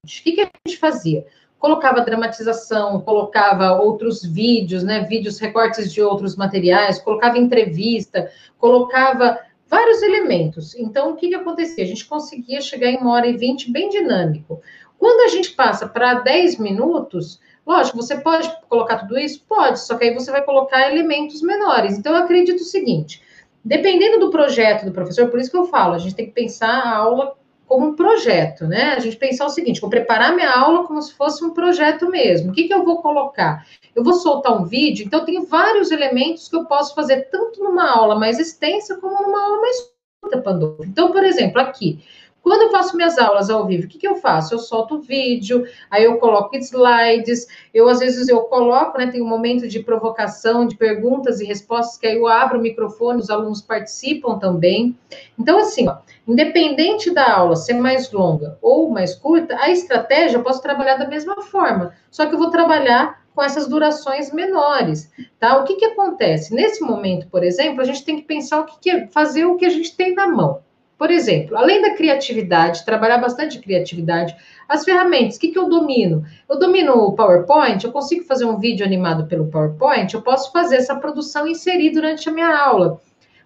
vinte. 0.05 0.21
O 0.21 0.23
que, 0.23 0.33
que 0.33 0.41
a 0.43 0.51
gente 0.67 0.79
fazia? 0.79 1.27
Colocava 1.59 2.01
dramatização, 2.01 3.01
colocava 3.01 3.73
outros 3.81 4.23
vídeos, 4.23 4.83
né? 4.83 5.01
Vídeos, 5.01 5.39
recortes 5.39 5.93
de 5.93 6.03
outros 6.03 6.37
materiais, 6.37 6.99
colocava 6.99 7.39
entrevista, 7.39 8.31
colocava 8.59 9.39
vários 9.67 10.03
elementos. 10.03 10.75
Então, 10.75 11.13
o 11.13 11.17
que, 11.17 11.29
que 11.29 11.35
acontecia? 11.35 11.85
A 11.85 11.87
gente 11.87 12.07
conseguia 12.07 12.61
chegar 12.61 12.91
em 12.91 12.99
uma 12.99 13.13
hora 13.13 13.27
e 13.27 13.37
vinte 13.37 13.71
bem 13.71 13.89
dinâmico. 13.89 14.61
Quando 14.99 15.21
a 15.23 15.29
gente 15.29 15.53
passa 15.53 15.89
para 15.89 16.15
10 16.15 16.59
minutos, 16.59 17.41
Lógico, 17.71 17.99
você 17.99 18.17
pode 18.17 18.51
colocar 18.69 18.99
tudo 18.99 19.17
isso? 19.17 19.45
Pode, 19.49 19.79
só 19.79 19.97
que 19.97 20.03
aí 20.03 20.13
você 20.13 20.33
vai 20.33 20.43
colocar 20.43 20.91
elementos 20.91 21.41
menores. 21.41 21.97
Então, 21.97 22.13
eu 22.13 22.25
acredito 22.25 22.63
o 22.63 22.65
seguinte: 22.65 23.23
dependendo 23.65 24.19
do 24.19 24.29
projeto 24.29 24.85
do 24.85 24.91
professor, 24.91 25.29
por 25.29 25.39
isso 25.39 25.53
que 25.53 25.57
eu 25.57 25.67
falo, 25.67 25.95
a 25.95 25.99
gente 25.99 26.17
tem 26.17 26.27
que 26.27 26.33
pensar 26.33 26.69
a 26.69 26.97
aula 26.97 27.37
como 27.69 27.87
um 27.87 27.95
projeto, 27.95 28.67
né? 28.67 28.95
A 28.95 28.99
gente 28.99 29.17
pensar 29.17 29.47
o 29.47 29.51
seguinte: 29.51 29.81
vou 29.81 29.89
preparar 29.89 30.35
minha 30.35 30.51
aula 30.51 30.85
como 30.85 31.01
se 31.01 31.15
fosse 31.15 31.45
um 31.45 31.51
projeto 31.51 32.11
mesmo. 32.11 32.51
O 32.51 32.53
que, 32.53 32.65
que 32.65 32.75
eu 32.75 32.85
vou 32.85 33.01
colocar? 33.01 33.65
Eu 33.95 34.03
vou 34.03 34.15
soltar 34.15 34.61
um 34.61 34.65
vídeo, 34.65 35.07
então 35.07 35.25
tem 35.25 35.45
vários 35.45 35.93
elementos 35.93 36.49
que 36.49 36.57
eu 36.57 36.65
posso 36.65 36.93
fazer 36.93 37.31
tanto 37.31 37.63
numa 37.63 37.89
aula 37.89 38.19
mais 38.19 38.41
extensa 38.41 38.97
como 38.97 39.23
numa 39.23 39.45
aula 39.45 39.61
mais 39.61 39.77
curta, 40.21 40.43
Pandora. 40.43 40.85
Então, 40.89 41.13
por 41.13 41.23
exemplo, 41.23 41.61
aqui, 41.61 42.03
quando 42.43 42.63
eu 42.63 42.71
faço 42.71 42.97
minhas 42.97 43.19
aulas 43.19 43.51
ao 43.51 43.67
vivo, 43.67 43.85
o 43.85 43.89
que, 43.89 43.99
que 43.99 44.09
eu 44.09 44.17
faço? 44.17 44.55
Eu 44.55 44.59
solto 44.59 44.97
o 44.97 45.01
vídeo, 45.01 45.65
aí 45.91 46.05
eu 46.05 46.19
coloco 46.19 46.57
slides, 46.57 47.47
eu 47.73 47.89
às 47.89 47.99
vezes 48.01 48.29
eu 48.29 48.41
coloco, 48.43 48.99
né? 48.99 49.07
Tem 49.09 49.23
um 49.23 49.29
momento 49.29 49.69
de 49.69 49.81
provocação, 49.81 50.67
de 50.67 50.77
perguntas 50.77 51.41
e 51.41 51.45
respostas, 51.45 51.99
que 51.99 52.07
aí 52.07 52.17
eu 52.17 52.27
abro 52.27 52.59
o 52.59 52.63
microfone, 52.63 53.21
os 53.21 53.31
alunos 53.31 53.61
participam 53.61 54.39
também. 54.39 54.97
Então, 55.39 55.59
assim, 55.59 55.89
ó, 55.89 55.99
independente 56.27 57.13
da 57.13 57.31
aula 57.37 57.57
ser 57.57 57.75
mais 57.75 58.11
longa 58.11 58.59
ou 58.63 58.91
mais 58.91 59.15
curta, 59.15 59.57
a 59.59 59.71
estratégia 59.71 60.39
eu 60.39 60.43
posso 60.43 60.63
trabalhar 60.63 60.97
da 60.97 61.09
mesma 61.09 61.43
forma, 61.43 61.95
só 62.11 62.27
que 62.27 62.35
eu 62.35 62.39
vou 62.39 62.51
trabalhar 62.51 63.21
com 63.35 63.43
essas 63.43 63.69
durações 63.69 64.33
menores, 64.33 65.11
tá? 65.39 65.59
O 65.59 65.65
que 65.65 65.77
que 65.77 65.85
acontece? 65.85 66.55
Nesse 66.55 66.83
momento, 66.83 67.29
por 67.29 67.45
exemplo, 67.45 67.81
a 67.81 67.85
gente 67.85 68.05
tem 68.05 68.17
que 68.17 68.23
pensar 68.23 68.61
o 68.61 68.67
que, 68.67 68.81
que 68.81 68.91
é 68.91 69.07
fazer 69.09 69.45
o 69.45 69.57
que 69.57 69.65
a 69.65 69.71
gente 69.71 69.97
tem 69.97 70.15
na 70.15 70.27
mão. 70.27 70.61
Por 71.01 71.11
exemplo, 71.11 71.57
além 71.57 71.81
da 71.81 71.95
criatividade, 71.95 72.85
trabalhar 72.85 73.17
bastante 73.17 73.59
criatividade, 73.59 74.37
as 74.69 74.85
ferramentas, 74.85 75.37
o 75.37 75.41
que, 75.41 75.49
que 75.49 75.59
eu 75.59 75.67
domino? 75.67 76.27
Eu 76.47 76.59
domino 76.59 76.93
o 76.93 77.15
PowerPoint, 77.15 77.83
eu 77.83 77.91
consigo 77.91 78.23
fazer 78.25 78.45
um 78.45 78.59
vídeo 78.59 78.85
animado 78.85 79.27
pelo 79.27 79.47
PowerPoint, 79.47 80.13
eu 80.13 80.21
posso 80.21 80.53
fazer 80.53 80.77
essa 80.77 80.95
produção 80.95 81.47
e 81.47 81.53
inserir 81.53 81.89
durante 81.89 82.29
a 82.29 82.33
minha 82.33 82.55
aula. 82.55 83.01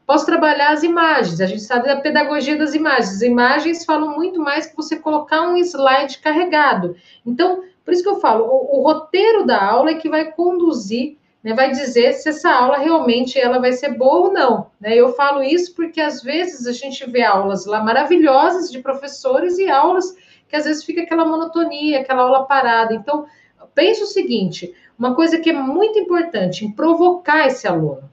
Posso 0.04 0.26
trabalhar 0.26 0.72
as 0.72 0.82
imagens, 0.82 1.40
a 1.40 1.46
gente 1.46 1.62
sabe 1.62 1.86
da 1.86 2.00
pedagogia 2.00 2.58
das 2.58 2.74
imagens. 2.74 3.10
As 3.14 3.22
imagens 3.22 3.84
falam 3.84 4.16
muito 4.16 4.40
mais 4.40 4.66
que 4.66 4.74
você 4.74 4.96
colocar 4.96 5.42
um 5.42 5.56
slide 5.58 6.18
carregado. 6.18 6.96
Então, 7.24 7.62
por 7.84 7.94
isso 7.94 8.02
que 8.02 8.08
eu 8.08 8.18
falo, 8.18 8.46
o, 8.46 8.80
o 8.80 8.82
roteiro 8.82 9.46
da 9.46 9.64
aula 9.64 9.90
é 9.90 9.94
que 9.94 10.08
vai 10.08 10.32
conduzir 10.32 11.18
né, 11.44 11.52
vai 11.52 11.70
dizer 11.70 12.14
se 12.14 12.30
essa 12.30 12.50
aula 12.50 12.78
realmente 12.78 13.38
ela 13.38 13.58
vai 13.58 13.72
ser 13.72 13.90
boa 13.98 14.28
ou 14.28 14.32
não. 14.32 14.70
Né? 14.80 14.96
Eu 14.96 15.12
falo 15.12 15.42
isso 15.42 15.74
porque 15.74 16.00
às 16.00 16.22
vezes 16.22 16.66
a 16.66 16.72
gente 16.72 17.08
vê 17.08 17.22
aulas 17.22 17.66
lá 17.66 17.84
maravilhosas 17.84 18.72
de 18.72 18.80
professores 18.80 19.58
e 19.58 19.68
aulas 19.68 20.16
que 20.48 20.56
às 20.56 20.64
vezes 20.64 20.82
fica 20.82 21.02
aquela 21.02 21.26
monotonia, 21.26 22.00
aquela 22.00 22.22
aula 22.22 22.46
parada. 22.46 22.94
Então, 22.94 23.26
pense 23.74 24.02
o 24.02 24.06
seguinte: 24.06 24.74
uma 24.98 25.14
coisa 25.14 25.38
que 25.38 25.50
é 25.50 25.52
muito 25.52 25.98
importante 25.98 26.64
em 26.64 26.72
provocar 26.72 27.46
esse 27.46 27.68
aluno. 27.68 28.10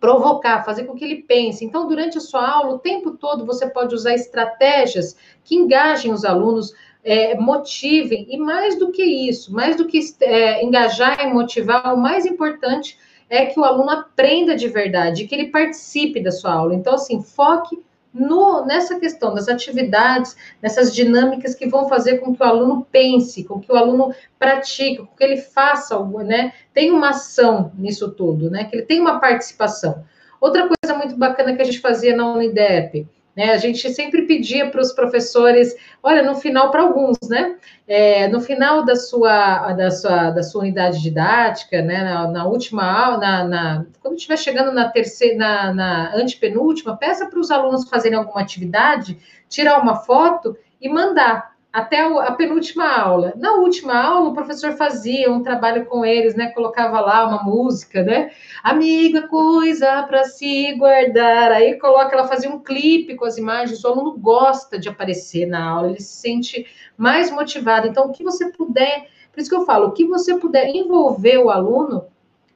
Provocar, 0.00 0.64
fazer 0.64 0.84
com 0.84 0.94
que 0.94 1.04
ele 1.04 1.22
pense. 1.22 1.64
Então, 1.64 1.86
durante 1.86 2.18
a 2.18 2.20
sua 2.20 2.48
aula, 2.48 2.74
o 2.74 2.78
tempo 2.78 3.12
todo, 3.12 3.44
você 3.44 3.68
pode 3.68 3.94
usar 3.94 4.14
estratégias 4.14 5.16
que 5.44 5.56
engajem 5.56 6.12
os 6.12 6.24
alunos 6.24 6.72
é, 7.08 7.34
motivem, 7.34 8.26
e 8.28 8.36
mais 8.36 8.78
do 8.78 8.92
que 8.92 9.02
isso, 9.02 9.50
mais 9.50 9.76
do 9.76 9.86
que 9.86 9.98
é, 10.20 10.62
engajar 10.62 11.20
e 11.20 11.32
motivar, 11.32 11.94
o 11.94 11.96
mais 11.96 12.26
importante 12.26 12.98
é 13.30 13.46
que 13.46 13.58
o 13.58 13.64
aluno 13.64 13.88
aprenda 13.88 14.54
de 14.54 14.68
verdade, 14.68 15.26
que 15.26 15.34
ele 15.34 15.46
participe 15.46 16.22
da 16.22 16.30
sua 16.30 16.52
aula. 16.52 16.74
Então, 16.74 16.94
assim, 16.94 17.22
foque 17.22 17.82
no, 18.12 18.64
nessa 18.66 18.98
questão 18.98 19.34
das 19.34 19.48
atividades, 19.48 20.36
nessas 20.60 20.94
dinâmicas 20.94 21.54
que 21.54 21.66
vão 21.66 21.88
fazer 21.88 22.18
com 22.18 22.34
que 22.34 22.42
o 22.42 22.46
aluno 22.46 22.86
pense, 22.92 23.44
com 23.44 23.58
que 23.58 23.72
o 23.72 23.76
aluno 23.76 24.14
pratique, 24.38 24.98
com 24.98 25.16
que 25.16 25.24
ele 25.24 25.38
faça 25.38 25.94
algo, 25.94 26.20
né? 26.22 26.52
Tem 26.74 26.90
uma 26.90 27.10
ação 27.10 27.72
nisso 27.76 28.10
tudo, 28.10 28.50
né? 28.50 28.64
Que 28.64 28.76
ele 28.76 28.86
tem 28.86 29.00
uma 29.00 29.18
participação. 29.18 30.04
Outra 30.40 30.68
coisa 30.68 30.96
muito 30.96 31.16
bacana 31.16 31.54
que 31.54 31.62
a 31.62 31.64
gente 31.64 31.80
fazia 31.80 32.14
na 32.14 32.30
Unidep, 32.32 33.06
né? 33.38 33.52
A 33.52 33.56
gente 33.56 33.88
sempre 33.90 34.22
pedia 34.22 34.68
para 34.68 34.80
os 34.80 34.90
professores, 34.90 35.72
olha, 36.02 36.24
no 36.24 36.34
final, 36.34 36.72
para 36.72 36.82
alguns, 36.82 37.16
né? 37.28 37.54
É, 37.86 38.26
no 38.26 38.40
final 38.40 38.84
da 38.84 38.96
sua, 38.96 39.74
da 39.74 39.92
sua, 39.92 40.30
da 40.30 40.42
sua 40.42 40.62
unidade 40.62 41.00
didática, 41.00 41.80
né? 41.80 42.02
Na, 42.02 42.26
na 42.26 42.46
última 42.46 42.82
aula, 42.82 43.18
na, 43.18 43.44
na, 43.44 43.86
quando 44.00 44.16
estiver 44.16 44.36
chegando 44.36 44.72
na 44.72 44.88
terceira, 44.88 45.36
na, 45.36 45.72
na 45.72 46.16
antepenúltima, 46.16 46.96
peça 46.96 47.26
para 47.26 47.38
os 47.38 47.52
alunos 47.52 47.88
fazerem 47.88 48.18
alguma 48.18 48.40
atividade, 48.40 49.16
tirar 49.48 49.80
uma 49.80 49.94
foto 49.94 50.56
e 50.80 50.88
mandar 50.88 51.52
até 51.78 52.00
a 52.00 52.32
penúltima 52.32 52.86
aula. 52.86 53.32
Na 53.36 53.54
última 53.54 53.94
aula, 53.94 54.30
o 54.30 54.34
professor 54.34 54.72
fazia 54.72 55.30
um 55.30 55.42
trabalho 55.42 55.86
com 55.86 56.04
eles, 56.04 56.34
né? 56.34 56.50
Colocava 56.50 57.00
lá 57.00 57.26
uma 57.26 57.42
música, 57.42 58.02
né? 58.02 58.30
Amiga, 58.62 59.28
coisa 59.28 60.02
para 60.02 60.24
se 60.24 60.74
guardar. 60.74 61.52
Aí 61.52 61.78
coloca, 61.78 62.14
ela 62.14 62.26
fazia 62.26 62.50
um 62.50 62.58
clipe 62.58 63.14
com 63.14 63.24
as 63.24 63.38
imagens. 63.38 63.84
O 63.84 63.88
aluno 63.88 64.18
gosta 64.18 64.78
de 64.78 64.88
aparecer 64.88 65.46
na 65.46 65.64
aula, 65.64 65.90
ele 65.90 66.00
se 66.00 66.20
sente 66.20 66.66
mais 66.96 67.30
motivado. 67.30 67.86
Então, 67.86 68.06
o 68.06 68.12
que 68.12 68.24
você 68.24 68.50
puder, 68.50 69.08
por 69.32 69.40
isso 69.40 69.48
que 69.48 69.56
eu 69.56 69.64
falo, 69.64 69.88
o 69.88 69.92
que 69.92 70.04
você 70.04 70.36
puder 70.36 70.68
envolver 70.68 71.38
o 71.38 71.50
aluno, 71.50 72.06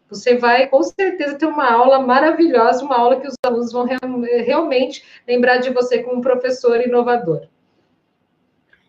você 0.08 0.36
vai 0.36 0.66
com 0.66 0.82
certeza 0.82 1.38
ter 1.38 1.46
uma 1.46 1.70
aula 1.70 2.00
maravilhosa, 2.00 2.84
uma 2.84 2.98
aula 2.98 3.20
que 3.20 3.28
os 3.28 3.34
alunos 3.46 3.72
vão 3.72 3.86
realmente 4.44 5.02
lembrar 5.26 5.58
de 5.58 5.70
você 5.70 6.02
como 6.02 6.18
um 6.18 6.20
professor 6.20 6.80
inovador. 6.80 7.51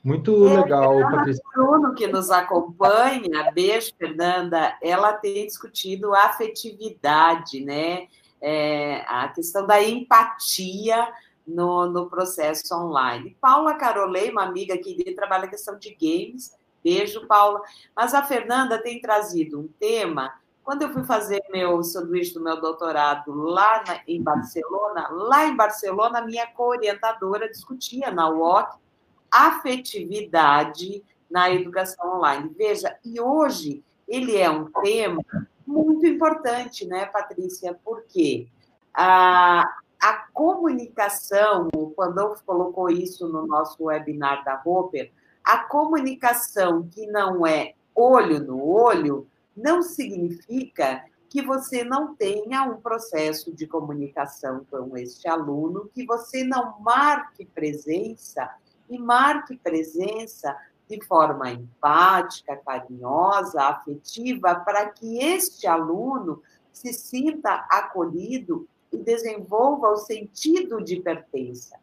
Muito 0.04 0.48
é, 0.50 0.58
legal, 0.58 1.00
Patrícia. 1.00 1.42
Bruno, 1.54 1.96
que 1.96 2.08
nos 2.08 2.30
acompanha, 2.30 3.50
beijo, 3.54 3.94
Fernanda, 3.98 4.78
ela 4.82 5.14
tem 5.14 5.48
discutido 5.48 6.14
afetividade, 6.14 7.64
né? 7.64 8.08
É, 8.42 9.06
a 9.08 9.30
questão 9.30 9.66
da 9.66 9.82
empatia 9.82 11.08
no, 11.48 11.86
no 11.86 12.10
processo 12.10 12.76
online. 12.76 13.38
Paula 13.40 13.76
Carolei, 13.76 14.30
uma 14.30 14.44
amiga 14.44 14.78
que 14.78 15.16
trabalha 15.16 15.46
a 15.46 15.50
questão 15.50 15.80
de 15.80 15.96
games, 15.96 16.54
beijo, 16.84 17.26
Paula. 17.26 17.62
Mas 17.96 18.14
a 18.14 18.22
Fernanda 18.22 18.78
tem 18.78 19.00
trazido 19.00 19.58
um 19.58 19.70
tema. 19.80 20.34
Quando 20.66 20.82
eu 20.82 20.92
fui 20.92 21.06
fazer 21.06 21.42
meu 21.50 21.82
sanduíche 21.82 22.34
do 22.34 22.44
meu 22.44 22.60
doutorado 22.60 23.34
lá 23.34 23.82
na, 23.88 24.02
em 24.06 24.22
Barcelona, 24.22 25.08
lá 25.12 25.46
em 25.46 25.56
Barcelona, 25.56 26.20
a 26.20 26.26
minha 26.26 26.46
co-orientadora 26.48 27.50
discutia 27.50 28.12
na 28.12 28.30
UOC 28.30 28.83
afetividade 29.34 31.04
na 31.30 31.50
educação 31.50 32.18
online. 32.18 32.54
Veja, 32.56 32.96
e 33.04 33.20
hoje 33.20 33.84
ele 34.08 34.38
é 34.38 34.50
um 34.50 34.66
tema 34.66 35.24
muito 35.66 36.06
importante, 36.06 36.86
né, 36.86 37.08
Patrícia? 37.08 37.78
Porque 37.84 38.48
a, 38.94 39.64
a 40.00 40.14
comunicação, 40.32 41.70
o 41.76 41.90
Pandolfo 41.90 42.44
colocou 42.46 42.90
isso 42.90 43.28
no 43.28 43.48
nosso 43.48 43.86
webinar 43.86 44.44
da 44.44 44.56
Roper, 44.56 45.12
a 45.44 45.58
comunicação 45.58 46.88
que 46.88 47.08
não 47.08 47.46
é 47.46 47.74
olho 47.96 48.40
no 48.40 48.64
olho 48.64 49.28
não 49.56 49.82
significa 49.82 51.04
que 51.30 51.42
você 51.42 51.84
não 51.84 52.16
tenha 52.16 52.64
um 52.64 52.80
processo 52.80 53.52
de 53.52 53.66
comunicação 53.66 54.66
com 54.70 54.96
este 54.96 55.28
aluno, 55.28 55.90
que 55.92 56.06
você 56.06 56.44
não 56.44 56.80
marque 56.80 57.44
presença 57.44 58.50
e 58.94 59.00
marque 59.00 59.58
presença 59.58 60.56
de 60.90 61.04
forma 61.06 61.52
empática, 61.52 62.56
carinhosa, 62.58 63.62
afetiva, 63.64 64.56
para 64.56 64.90
que 64.90 65.20
este 65.20 65.66
aluno 65.66 66.42
se 66.72 66.94
sinta 66.94 67.66
acolhido 67.70 68.68
e 68.92 68.98
desenvolva 68.98 69.90
o 69.90 69.98
sentido 69.98 70.84
de 70.84 71.00
pertença. 71.00 71.78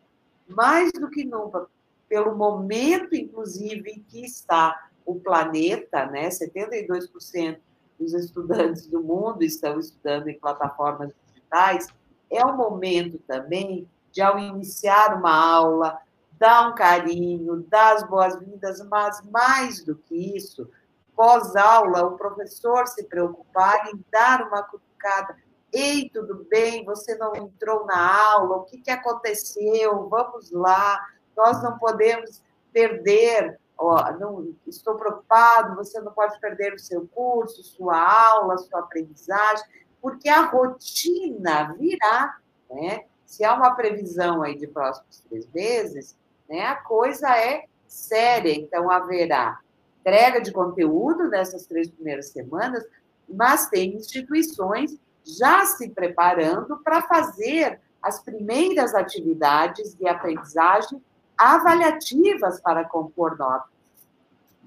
Mais 0.49 0.93
do 0.93 1.09
que 1.09 1.25
nunca, 1.25 1.67
pelo 2.09 2.37
momento, 2.37 3.15
inclusive, 3.15 4.05
que 4.09 4.25
está 4.25 4.89
o 5.05 5.15
planeta, 5.15 6.07
né? 6.07 6.29
72% 6.29 7.59
dos 7.99 8.15
estudantes 8.15 8.87
do 8.87 9.03
mundo 9.03 9.43
estão 9.43 9.79
estudando 9.79 10.29
em 10.29 10.39
plataformas 10.39 11.13
digitais, 11.27 11.89
é 12.31 12.45
o 12.45 12.57
momento 12.57 13.19
também 13.27 13.89
de, 14.13 14.23
ao 14.23 14.39
iniciar 14.39 15.17
uma 15.17 15.35
aula, 15.35 15.99
dá 16.41 16.67
um 16.67 16.75
carinho, 16.75 17.67
dá 17.69 17.93
as 17.93 18.03
boas-vindas, 18.03 18.83
mas 18.89 19.23
mais 19.31 19.85
do 19.85 19.95
que 19.95 20.37
isso, 20.37 20.71
pós-aula, 21.15 22.03
o 22.07 22.17
professor 22.17 22.87
se 22.87 23.05
preocupar 23.05 23.89
em 23.89 24.05
dar 24.11 24.49
uma 24.49 24.63
cutucada. 24.63 25.37
Ei, 25.71 26.09
tudo 26.09 26.47
bem? 26.49 26.83
Você 26.87 27.15
não 27.17 27.37
entrou 27.37 27.85
na 27.85 28.33
aula? 28.33 28.57
O 28.57 28.65
que, 28.65 28.79
que 28.79 28.91
aconteceu? 28.91 30.09
Vamos 30.09 30.51
lá. 30.51 30.99
Nós 31.37 31.63
não 31.63 31.79
podemos 31.79 32.43
perder. 32.73 33.61
Ó, 33.77 34.11
não, 34.13 34.55
estou 34.67 34.95
preocupado. 34.95 35.77
Você 35.77 36.01
não 36.01 36.11
pode 36.11 36.41
perder 36.41 36.73
o 36.73 36.79
seu 36.79 37.07
curso, 37.09 37.63
sua 37.63 38.01
aula, 38.31 38.57
sua 38.57 38.81
aprendizagem, 38.81 39.65
porque 40.01 40.29
a 40.29 40.47
rotina 40.47 41.75
virá, 41.79 42.39
né? 42.71 43.05
Se 43.27 43.45
há 43.45 43.55
uma 43.55 43.75
previsão 43.75 44.43
aí 44.43 44.57
de 44.57 44.67
próximos 44.67 45.21
três 45.21 45.47
meses, 45.53 46.17
né? 46.51 46.67
A 46.67 46.75
coisa 46.75 47.29
é 47.39 47.65
séria, 47.87 48.53
então 48.53 48.91
haverá 48.91 49.61
entrega 50.01 50.41
de 50.41 50.51
conteúdo 50.51 51.29
nessas 51.29 51.67
três 51.67 51.89
primeiras 51.89 52.31
semanas, 52.31 52.85
mas 53.29 53.69
tem 53.69 53.95
instituições 53.95 54.99
já 55.25 55.65
se 55.67 55.91
preparando 55.91 56.79
para 56.79 57.03
fazer 57.03 57.81
as 58.03 58.21
primeiras 58.21 58.95
atividades 58.95 59.95
de 59.95 60.09
aprendizagem 60.09 61.03
avaliativas 61.37 62.61
para 62.61 62.85
compor 62.85 63.39
notas. 63.39 63.71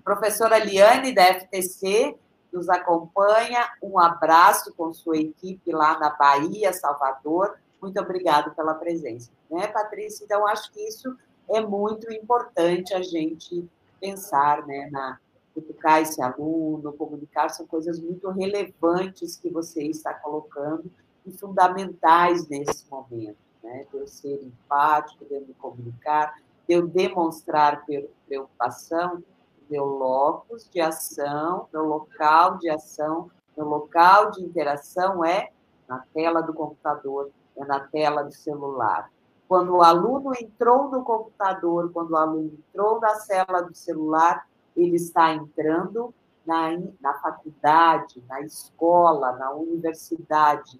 Professora 0.04 0.60
Liane, 0.60 1.14
da 1.14 1.34
FTC, 1.34 2.16
nos 2.52 2.70
acompanha. 2.70 3.68
Um 3.82 4.00
abraço 4.00 4.74
com 4.76 4.94
sua 4.94 5.18
equipe 5.18 5.72
lá 5.72 5.98
na 5.98 6.12
Bahia, 6.12 6.72
Salvador. 6.74 7.58
Muito 7.82 8.00
obrigada 8.00 8.52
pela 8.52 8.76
presença. 8.76 9.32
Né, 9.50 9.68
Patrícia? 9.68 10.24
Então, 10.24 10.48
acho 10.48 10.72
que 10.72 10.82
isso 10.82 11.18
é 11.50 11.62
muito 11.62 12.12
importante 12.12 12.94
a 12.94 13.02
gente 13.02 13.68
pensar 14.00 14.66
né, 14.66 14.89
na 14.91 15.20
educar 15.56 16.02
esse 16.02 16.22
aluno, 16.22 16.94
comunicar, 16.94 17.50
são 17.50 17.66
coisas 17.68 18.00
muito 18.00 18.30
relevantes 18.30 19.36
que 19.36 19.50
você 19.50 19.84
está 19.84 20.14
colocando 20.14 20.91
e 21.26 21.32
fundamentais 21.32 22.48
nesse 22.48 22.89
momento, 22.89 23.38
né? 23.64 23.86
De 23.91 23.98
eu 23.98 24.08
ser 24.08 24.44
empático, 24.44 25.26
de 25.26 25.36
eu 25.36 25.41
me 25.41 25.54
comunicar, 25.54 26.36
de 26.68 26.76
eu 26.76 26.88
demonstrar 26.88 27.86
preocupação, 28.28 29.24
meu 29.70 29.86
locus 29.86 30.70
de 30.70 30.82
ação, 30.82 31.68
meu 31.72 31.86
local 31.86 32.58
de 32.58 32.70
ação, 32.70 33.30
meu 33.56 33.68
local 33.68 34.32
de 34.32 34.44
interação 34.44 35.24
é 35.24 35.50
na 35.88 36.00
tela 36.14 36.41
do 36.41 36.54
computador, 36.54 37.30
é 37.56 37.64
na 37.64 37.80
tela 37.80 38.24
do 38.24 38.34
celular. 38.34 39.10
Quando 39.48 39.76
o 39.76 39.84
aluno 39.84 40.32
entrou 40.39 40.89
no 40.89 41.04
computador, 41.04 41.91
quando 41.91 42.12
o 42.12 42.18
aluno 42.18 42.52
entrou 42.70 43.00
na 43.00 43.16
cela 43.16 43.62
do 43.62 43.76
celular, 43.76 44.48
ele 44.76 44.96
está 44.96 45.34
entrando 45.34 46.14
na, 46.46 46.70
na 47.00 47.14
faculdade, 47.16 48.24
na 48.28 48.41
escola, 48.41 49.34
na 49.34 49.52
universidade. 49.52 50.80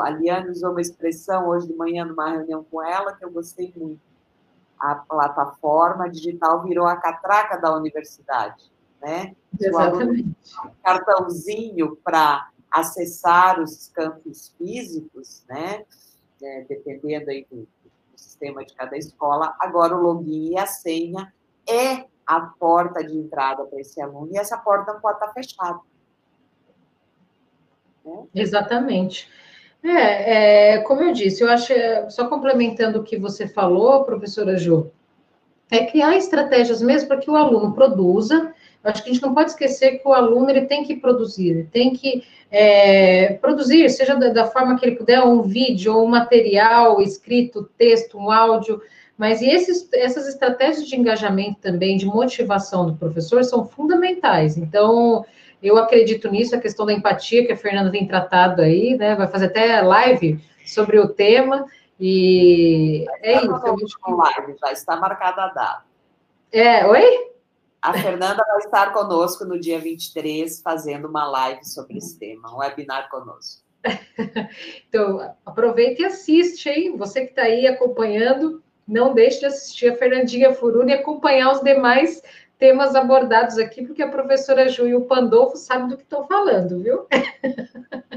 a 0.00 0.10
Liane 0.10 0.50
usou 0.50 0.70
uma 0.70 0.80
expressão 0.80 1.48
hoje 1.48 1.66
de 1.66 1.74
manhã 1.74 2.04
numa 2.04 2.30
reunião 2.30 2.64
com 2.64 2.82
ela 2.82 3.14
que 3.14 3.24
eu 3.24 3.30
gostei 3.30 3.72
muito. 3.76 4.00
A 4.78 4.94
plataforma 4.96 6.08
digital 6.10 6.62
virou 6.62 6.86
a 6.86 6.96
catraca 6.96 7.56
da 7.56 7.74
universidade, 7.74 8.70
né? 9.00 9.34
Exatamente. 9.58 10.36
Um 10.64 10.70
cartãozinho 10.82 11.96
para 11.96 12.50
acessar 12.70 13.60
os 13.60 13.88
campos 13.88 14.54
físicos, 14.58 15.44
né? 15.48 15.84
É, 16.42 16.64
dependendo 16.68 17.30
aí 17.30 17.46
do 17.50 17.66
sistema 18.34 18.64
de 18.64 18.74
cada 18.74 18.96
escola. 18.96 19.54
Agora 19.60 19.96
o 19.96 20.00
login 20.00 20.52
e 20.52 20.58
a 20.58 20.66
senha 20.66 21.32
é 21.68 22.04
a 22.26 22.40
porta 22.40 23.04
de 23.04 23.16
entrada 23.16 23.64
para 23.64 23.80
esse 23.80 24.00
aluno 24.00 24.28
e 24.32 24.38
essa 24.38 24.58
porta 24.58 24.92
não 24.92 25.00
pode 25.00 25.16
estar 25.18 25.32
fechada. 25.32 25.78
Né? 28.04 28.26
Exatamente. 28.34 29.30
É, 29.82 30.76
é, 30.76 30.78
como 30.78 31.02
eu 31.02 31.12
disse, 31.12 31.42
eu 31.42 31.50
acho, 31.50 31.72
só 32.08 32.26
complementando 32.28 32.98
o 33.00 33.04
que 33.04 33.18
você 33.18 33.46
falou, 33.46 34.04
professora 34.04 34.56
Ju, 34.56 34.90
é 35.70 35.84
criar 35.86 36.16
estratégias 36.16 36.80
mesmo 36.80 37.08
para 37.08 37.18
que 37.18 37.30
o 37.30 37.36
aluno 37.36 37.74
produza. 37.74 38.53
Acho 38.84 39.02
que 39.02 39.10
a 39.10 39.12
gente 39.12 39.22
não 39.22 39.34
pode 39.34 39.50
esquecer 39.50 39.98
que 39.98 40.06
o 40.06 40.12
aluno 40.12 40.50
ele 40.50 40.66
tem 40.66 40.84
que 40.84 40.96
produzir, 40.96 41.48
ele 41.48 41.64
tem 41.64 41.94
que 41.94 42.22
é, 42.50 43.32
produzir, 43.34 43.88
seja 43.88 44.14
da, 44.14 44.28
da, 44.28 44.46
forma 44.46 44.78
que 44.78 44.84
ele 44.84 44.96
puder, 44.96 45.22
um 45.22 45.42
vídeo, 45.42 45.96
um 45.96 46.06
material 46.06 47.00
escrito, 47.00 47.68
texto, 47.78 48.18
um 48.18 48.30
áudio, 48.30 48.80
mas 49.16 49.40
e 49.40 49.48
esses, 49.48 49.88
essas 49.94 50.28
estratégias 50.28 50.86
de 50.86 50.96
engajamento 50.96 51.60
também, 51.60 51.96
de 51.96 52.04
motivação 52.04 52.86
do 52.86 52.94
professor, 52.94 53.42
são 53.42 53.66
fundamentais. 53.66 54.56
Então, 54.56 55.24
eu 55.62 55.78
acredito 55.78 56.30
nisso, 56.30 56.54
a 56.54 56.60
questão 56.60 56.84
da 56.84 56.92
empatia 56.92 57.46
que 57.46 57.52
a 57.52 57.56
Fernanda 57.56 57.90
tem 57.90 58.06
tratado 58.06 58.60
aí, 58.60 58.96
né? 58.96 59.14
Vai 59.14 59.28
fazer 59.28 59.46
até 59.46 59.80
live 59.80 60.38
sobre 60.66 60.98
o 60.98 61.08
tema. 61.08 61.64
E 61.98 63.06
é 63.22 63.36
isso. 63.36 63.98
Com 64.00 64.16
live, 64.16 64.56
já 64.60 64.72
está 64.72 64.96
marcada 64.96 65.42
a 65.42 65.48
data. 65.48 65.84
É, 66.52 66.86
oi? 66.86 67.33
A 67.84 67.92
Fernanda 67.92 68.42
vai 68.48 68.58
estar 68.60 68.94
conosco 68.94 69.44
no 69.44 69.60
dia 69.60 69.78
23, 69.78 70.62
fazendo 70.62 71.06
uma 71.06 71.28
live 71.28 71.62
sobre 71.66 71.98
esse 71.98 72.18
tema, 72.18 72.50
um 72.50 72.56
webinar 72.56 73.10
conosco. 73.10 73.62
então, 74.88 75.34
aproveita 75.44 76.00
e 76.00 76.06
assiste, 76.06 76.70
hein? 76.70 76.96
Você 76.96 77.26
que 77.26 77.32
está 77.32 77.42
aí 77.42 77.66
acompanhando, 77.66 78.62
não 78.88 79.12
deixe 79.12 79.40
de 79.40 79.46
assistir 79.46 79.92
a 79.92 79.96
Fernandinha 79.96 80.54
Furuni 80.54 80.92
e 80.92 80.94
acompanhar 80.94 81.52
os 81.52 81.60
demais 81.60 82.22
temas 82.58 82.94
abordados 82.94 83.58
aqui, 83.58 83.84
porque 83.84 84.02
a 84.02 84.08
professora 84.08 84.66
Ju 84.66 84.86
e 84.86 84.94
o 84.94 85.02
Pandolfo 85.02 85.58
sabem 85.58 85.88
do 85.88 85.98
que 85.98 86.04
estão 86.04 86.26
falando, 86.26 86.82
viu? 86.82 87.04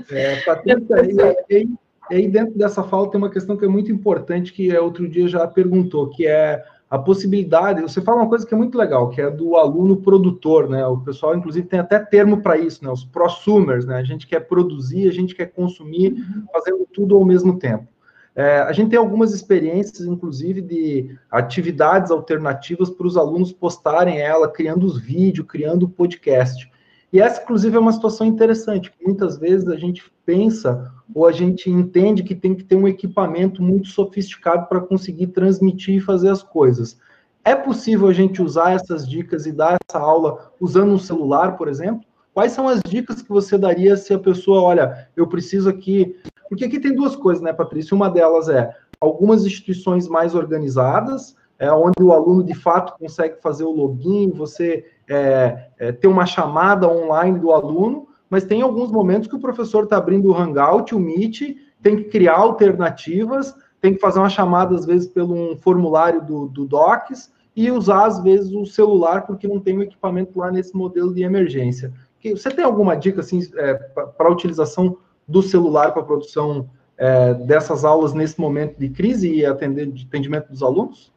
É, 0.09 0.39
Patrícia, 0.45 1.35
e, 1.49 1.67
aí 2.09 2.25
dentro 2.29 2.57
dessa 2.57 2.83
fala 2.83 3.11
tem 3.11 3.17
uma 3.17 3.29
questão 3.29 3.57
que 3.57 3.65
é 3.65 3.67
muito 3.67 3.91
importante, 3.91 4.53
que 4.53 4.73
é, 4.73 4.79
outro 4.79 5.09
dia 5.09 5.27
já 5.27 5.45
perguntou, 5.45 6.09
que 6.09 6.25
é 6.25 6.63
a 6.89 6.97
possibilidade, 6.97 7.81
você 7.81 8.01
fala 8.01 8.21
uma 8.21 8.29
coisa 8.29 8.45
que 8.45 8.53
é 8.53 8.57
muito 8.57 8.77
legal, 8.77 9.09
que 9.09 9.21
é 9.21 9.29
do 9.29 9.57
aluno 9.57 9.97
produtor, 9.97 10.69
né? 10.69 10.85
O 10.87 10.97
pessoal, 10.97 11.35
inclusive, 11.35 11.67
tem 11.67 11.79
até 11.79 11.99
termo 11.99 12.41
para 12.41 12.57
isso, 12.57 12.83
né? 12.83 12.89
Os 12.89 13.03
prosumers, 13.03 13.85
né? 13.85 13.97
A 13.97 14.03
gente 14.03 14.25
quer 14.25 14.41
produzir, 14.41 15.07
a 15.07 15.11
gente 15.11 15.35
quer 15.35 15.47
consumir, 15.47 16.13
uhum. 16.13 16.45
fazendo 16.53 16.87
tudo 16.93 17.17
ao 17.17 17.25
mesmo 17.25 17.59
tempo. 17.59 17.87
É, 18.33 18.59
a 18.59 18.71
gente 18.71 18.91
tem 18.91 18.99
algumas 18.99 19.33
experiências, 19.33 20.07
inclusive, 20.07 20.61
de 20.61 21.17
atividades 21.29 22.09
alternativas 22.09 22.89
para 22.89 23.07
os 23.07 23.17
alunos 23.17 23.51
postarem 23.51 24.19
ela, 24.19 24.47
criando 24.47 24.85
os 24.85 24.97
vídeos, 24.97 25.47
criando 25.47 25.83
o 25.83 25.89
podcast. 25.89 26.71
E 27.11 27.19
essa, 27.19 27.41
inclusive, 27.41 27.75
é 27.75 27.79
uma 27.79 27.91
situação 27.91 28.27
interessante, 28.27 28.93
muitas 29.03 29.37
vezes 29.37 29.67
a 29.67 29.75
gente 29.75 30.03
pensa 30.25 30.91
ou 31.13 31.25
a 31.25 31.31
gente 31.31 31.69
entende 31.69 32.23
que 32.23 32.35
tem 32.35 32.53
que 32.53 32.63
ter 32.63 32.75
um 32.75 32.87
equipamento 32.87 33.61
muito 33.61 33.87
sofisticado 33.87 34.67
para 34.67 34.81
conseguir 34.81 35.27
transmitir 35.27 35.95
e 35.95 36.01
fazer 36.01 36.29
as 36.29 36.43
coisas. 36.43 36.99
É 37.43 37.55
possível 37.55 38.07
a 38.07 38.13
gente 38.13 38.41
usar 38.41 38.73
essas 38.73 39.07
dicas 39.07 39.45
e 39.45 39.51
dar 39.51 39.77
essa 39.89 39.99
aula 39.99 40.51
usando 40.59 40.91
um 40.91 40.97
celular, 40.97 41.57
por 41.57 41.67
exemplo? 41.67 42.03
Quais 42.33 42.51
são 42.51 42.67
as 42.67 42.81
dicas 42.81 43.21
que 43.21 43.29
você 43.29 43.57
daria 43.57 43.95
se 43.95 44.13
a 44.13 44.19
pessoa, 44.19 44.61
olha, 44.61 45.07
eu 45.15 45.27
preciso 45.27 45.69
aqui 45.69 46.15
porque 46.49 46.65
aqui 46.65 46.79
tem 46.79 46.95
duas 46.95 47.15
coisas, 47.15 47.43
né, 47.43 47.53
Patrícia? 47.53 47.95
Uma 47.95 48.09
delas 48.09 48.49
é 48.49 48.73
algumas 48.99 49.45
instituições 49.45 50.07
mais 50.07 50.33
organizadas, 50.33 51.35
é, 51.59 51.71
onde 51.71 52.01
o 52.01 52.11
aluno 52.11 52.43
de 52.43 52.53
fato 52.53 52.97
consegue 52.97 53.41
fazer 53.41 53.63
o 53.63 53.71
login, 53.71 54.31
você 54.31 54.85
é, 55.09 55.69
é, 55.77 55.91
ter 55.91 56.07
uma 56.07 56.25
chamada 56.25 56.87
online 56.87 57.39
do 57.39 57.51
aluno, 57.51 58.07
mas 58.29 58.45
tem 58.45 58.61
alguns 58.61 58.91
momentos 58.91 59.27
que 59.27 59.35
o 59.35 59.39
professor 59.39 59.83
está 59.83 59.97
abrindo 59.97 60.29
o 60.29 60.35
Hangout, 60.35 60.93
o 60.93 60.99
Meet, 60.99 61.57
tem 61.81 61.95
que 61.95 62.05
criar 62.05 62.37
alternativas, 62.37 63.55
tem 63.79 63.93
que 63.93 63.99
fazer 63.99 64.19
uma 64.19 64.29
chamada, 64.29 64.75
às 64.75 64.85
vezes, 64.85 65.07
pelo 65.07 65.33
um 65.33 65.55
formulário 65.55 66.23
do, 66.23 66.47
do 66.47 66.65
Docs, 66.65 67.31
e 67.55 67.71
usar, 67.71 68.05
às 68.05 68.21
vezes, 68.21 68.51
o 68.53 68.65
celular, 68.65 69.25
porque 69.25 69.47
não 69.47 69.59
tem 69.59 69.77
o 69.77 69.83
equipamento 69.83 70.37
lá 70.37 70.51
nesse 70.51 70.75
modelo 70.75 71.13
de 71.13 71.23
emergência. 71.23 71.93
Você 72.23 72.49
tem 72.49 72.65
alguma 72.65 72.95
dica, 72.95 73.21
assim, 73.21 73.39
é, 73.55 73.73
para 73.73 74.27
a 74.27 74.31
utilização 74.31 74.97
do 75.27 75.41
celular 75.41 75.91
para 75.91 76.01
a 76.01 76.05
produção 76.05 76.69
é, 76.97 77.33
dessas 77.33 77.85
aulas 77.85 78.13
nesse 78.13 78.39
momento 78.39 78.77
de 78.77 78.89
crise 78.89 79.31
e 79.31 79.45
atender, 79.45 79.87
de 79.87 80.05
atendimento 80.05 80.49
dos 80.49 80.63
alunos? 80.63 81.11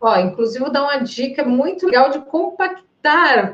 Ó, 0.00 0.16
inclusive, 0.18 0.64
vou 0.64 0.72
dar 0.72 0.82
uma 0.82 0.98
dica 0.98 1.44
muito 1.44 1.86
legal 1.86 2.10
de 2.10 2.20
compactar, 2.20 2.84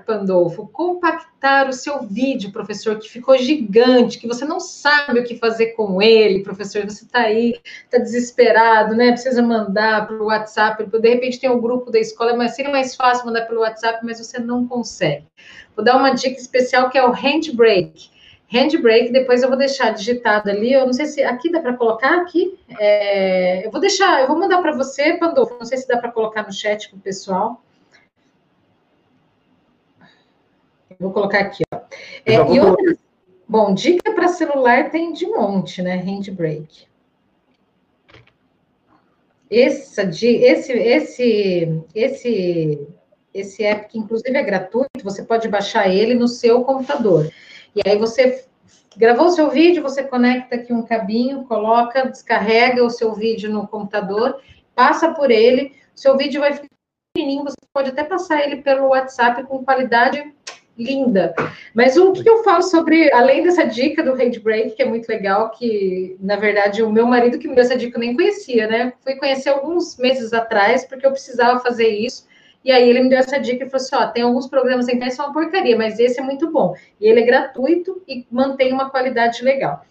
Pandolfo, 0.05 0.69
compactar 0.69 1.69
o 1.69 1.73
seu 1.73 2.03
vídeo, 2.03 2.53
professor, 2.53 2.99
que 2.99 3.09
ficou 3.09 3.37
gigante, 3.39 4.19
que 4.19 4.27
você 4.27 4.45
não 4.45 4.61
sabe 4.61 5.21
o 5.21 5.25
que 5.25 5.39
fazer 5.39 5.69
com 5.69 6.03
ele, 6.03 6.43
professor, 6.43 6.85
você 6.85 7.05
está 7.05 7.21
aí, 7.21 7.59
está 7.85 7.99
desesperado, 7.99 8.95
né? 8.95 9.13
Precisa 9.13 9.41
mandar 9.41 10.07
para 10.07 10.17
o 10.17 10.27
WhatsApp, 10.27 10.85
de 10.85 11.09
repente 11.09 11.41
tem 11.41 11.51
um 11.51 11.61
grupo 11.61 11.91
da 11.91 11.99
escola, 11.99 12.37
mas 12.37 12.55
seria 12.55 12.71
mais 12.71 12.95
fácil 12.95 13.27
mandar 13.27 13.47
pelo 13.47 13.61
WhatsApp, 13.61 14.05
mas 14.05 14.19
você 14.19 14.39
não 14.39 14.67
consegue. 14.67 15.27
Vou 15.75 15.85
dar 15.85 15.97
uma 15.97 16.11
dica 16.11 16.39
especial 16.39 16.91
que 16.91 16.99
é 16.99 17.05
o 17.05 17.13
handbrake. 17.13 18.11
Handbrake, 18.51 19.13
depois 19.13 19.43
eu 19.43 19.49
vou 19.49 19.59
deixar 19.59 19.91
digitado 19.91 20.49
ali. 20.51 20.73
Eu 20.73 20.87
não 20.87 20.93
sei 20.93 21.07
se 21.07 21.23
aqui 21.23 21.51
dá 21.51 21.61
para 21.61 21.75
colocar 21.75 22.23
aqui. 22.23 22.59
É, 22.81 23.67
eu 23.67 23.71
vou 23.71 23.81
deixar, 23.81 24.23
eu 24.23 24.27
vou 24.27 24.39
mandar 24.39 24.63
para 24.63 24.73
você, 24.73 25.19
Pandolfo. 25.19 25.57
Não 25.59 25.67
sei 25.67 25.77
se 25.77 25.87
dá 25.87 25.99
para 25.99 26.11
colocar 26.11 26.43
no 26.43 26.53
chat 26.53 26.89
para 26.89 26.97
o 26.97 27.01
pessoal. 27.01 27.63
Eu 30.88 30.88
vou 30.99 31.13
colocar 31.13 31.41
aqui, 31.41 31.63
ó. 31.73 31.79
É, 32.25 32.35
e 32.35 32.61
outra, 32.61 32.97
bom, 33.49 33.73
dica 33.73 34.13
para 34.13 34.29
celular 34.29 34.91
tem 34.91 35.13
de 35.13 35.27
monte, 35.27 35.83
né? 35.83 35.97
Handbrake. 35.97 36.87
Essa, 39.51 40.03
esse, 40.03 40.73
esse, 40.73 41.83
esse, 41.95 42.89
esse 43.33 43.65
app 43.65 43.89
que 43.89 43.99
inclusive 43.99 44.37
é 44.37 44.43
gratuito, 44.43 45.03
você 45.03 45.23
pode 45.23 45.49
baixar 45.49 45.89
ele 45.89 46.15
no 46.15 46.29
seu 46.29 46.65
computador. 46.65 47.31
E 47.75 47.81
aí 47.89 47.99
você 47.99 48.45
gravou 48.97 49.27
o 49.27 49.31
seu 49.31 49.49
vídeo, 49.49 49.83
você 49.83 50.03
conecta 50.03 50.57
aqui 50.57 50.73
um 50.73 50.83
cabinho, 50.83 51.45
coloca, 51.45 52.11
descarrega 52.11 52.85
o 52.85 52.91
seu 52.91 53.15
vídeo 53.15 53.51
no 53.51 53.67
computador, 53.67 54.41
passa 54.75 55.15
por 55.15 55.31
ele, 55.31 55.73
o 55.95 55.99
seu 55.99 56.17
vídeo 56.17 56.41
vai 56.41 56.53
ficar 56.53 56.69
pequenininho, 57.15 57.45
você 57.45 57.57
pode 57.73 57.91
até 57.91 58.05
passar 58.05 58.43
ele 58.43 58.57
pelo 58.57 58.89
WhatsApp 58.89 59.45
com 59.45 59.65
qualidade 59.65 60.35
linda. 60.79 61.35
Mas 61.75 61.97
o 61.97 62.13
que 62.13 62.29
eu 62.29 62.45
falo 62.45 62.63
sobre, 62.63 63.13
além 63.13 63.43
dessa 63.43 63.65
dica 63.65 64.03
do 64.03 64.15
handbrake, 64.15 64.77
que 64.77 64.83
é 64.83 64.87
muito 64.87 65.09
legal, 65.09 65.51
que 65.51 66.17
na 66.21 66.37
verdade 66.37 66.83
o 66.83 66.91
meu 66.91 67.07
marido 67.07 67.39
que 67.39 67.49
me 67.49 67.55
deu 67.55 67.65
essa 67.65 67.77
dica 67.77 67.97
eu 67.97 68.01
nem 68.01 68.15
conhecia, 68.15 68.69
né? 68.69 68.93
Fui 69.01 69.17
conhecer 69.17 69.49
alguns 69.49 69.97
meses 69.99 70.33
atrás, 70.33 70.85
porque 70.85 71.05
eu 71.05 71.11
precisava 71.11 71.59
fazer 71.61 71.89
isso. 71.89 72.29
E 72.65 72.71
aí 72.71 72.89
ele 72.89 73.01
me 73.01 73.09
deu 73.09 73.19
essa 73.19 73.39
dica 73.39 73.65
e 73.65 73.71
falou 73.71 73.85
assim: 73.85 73.97
ó, 73.97 74.07
tem 74.07 74.23
alguns 74.23 74.47
programas 74.47 74.87
internet 74.87 75.11
que 75.11 75.17
são 75.17 75.27
uma 75.27 75.35
porcaria, 75.35 75.77
mas 75.77 75.99
esse 75.99 76.21
é 76.21 76.23
muito 76.23 76.51
bom. 76.51 76.75
E 77.01 77.09
ele 77.09 77.21
é 77.21 77.27
gratuito 77.27 78.03
e 78.07 78.27
mantém 78.31 78.73
uma 78.73 78.91
qualidade 78.91 79.43
legal. 79.43 79.85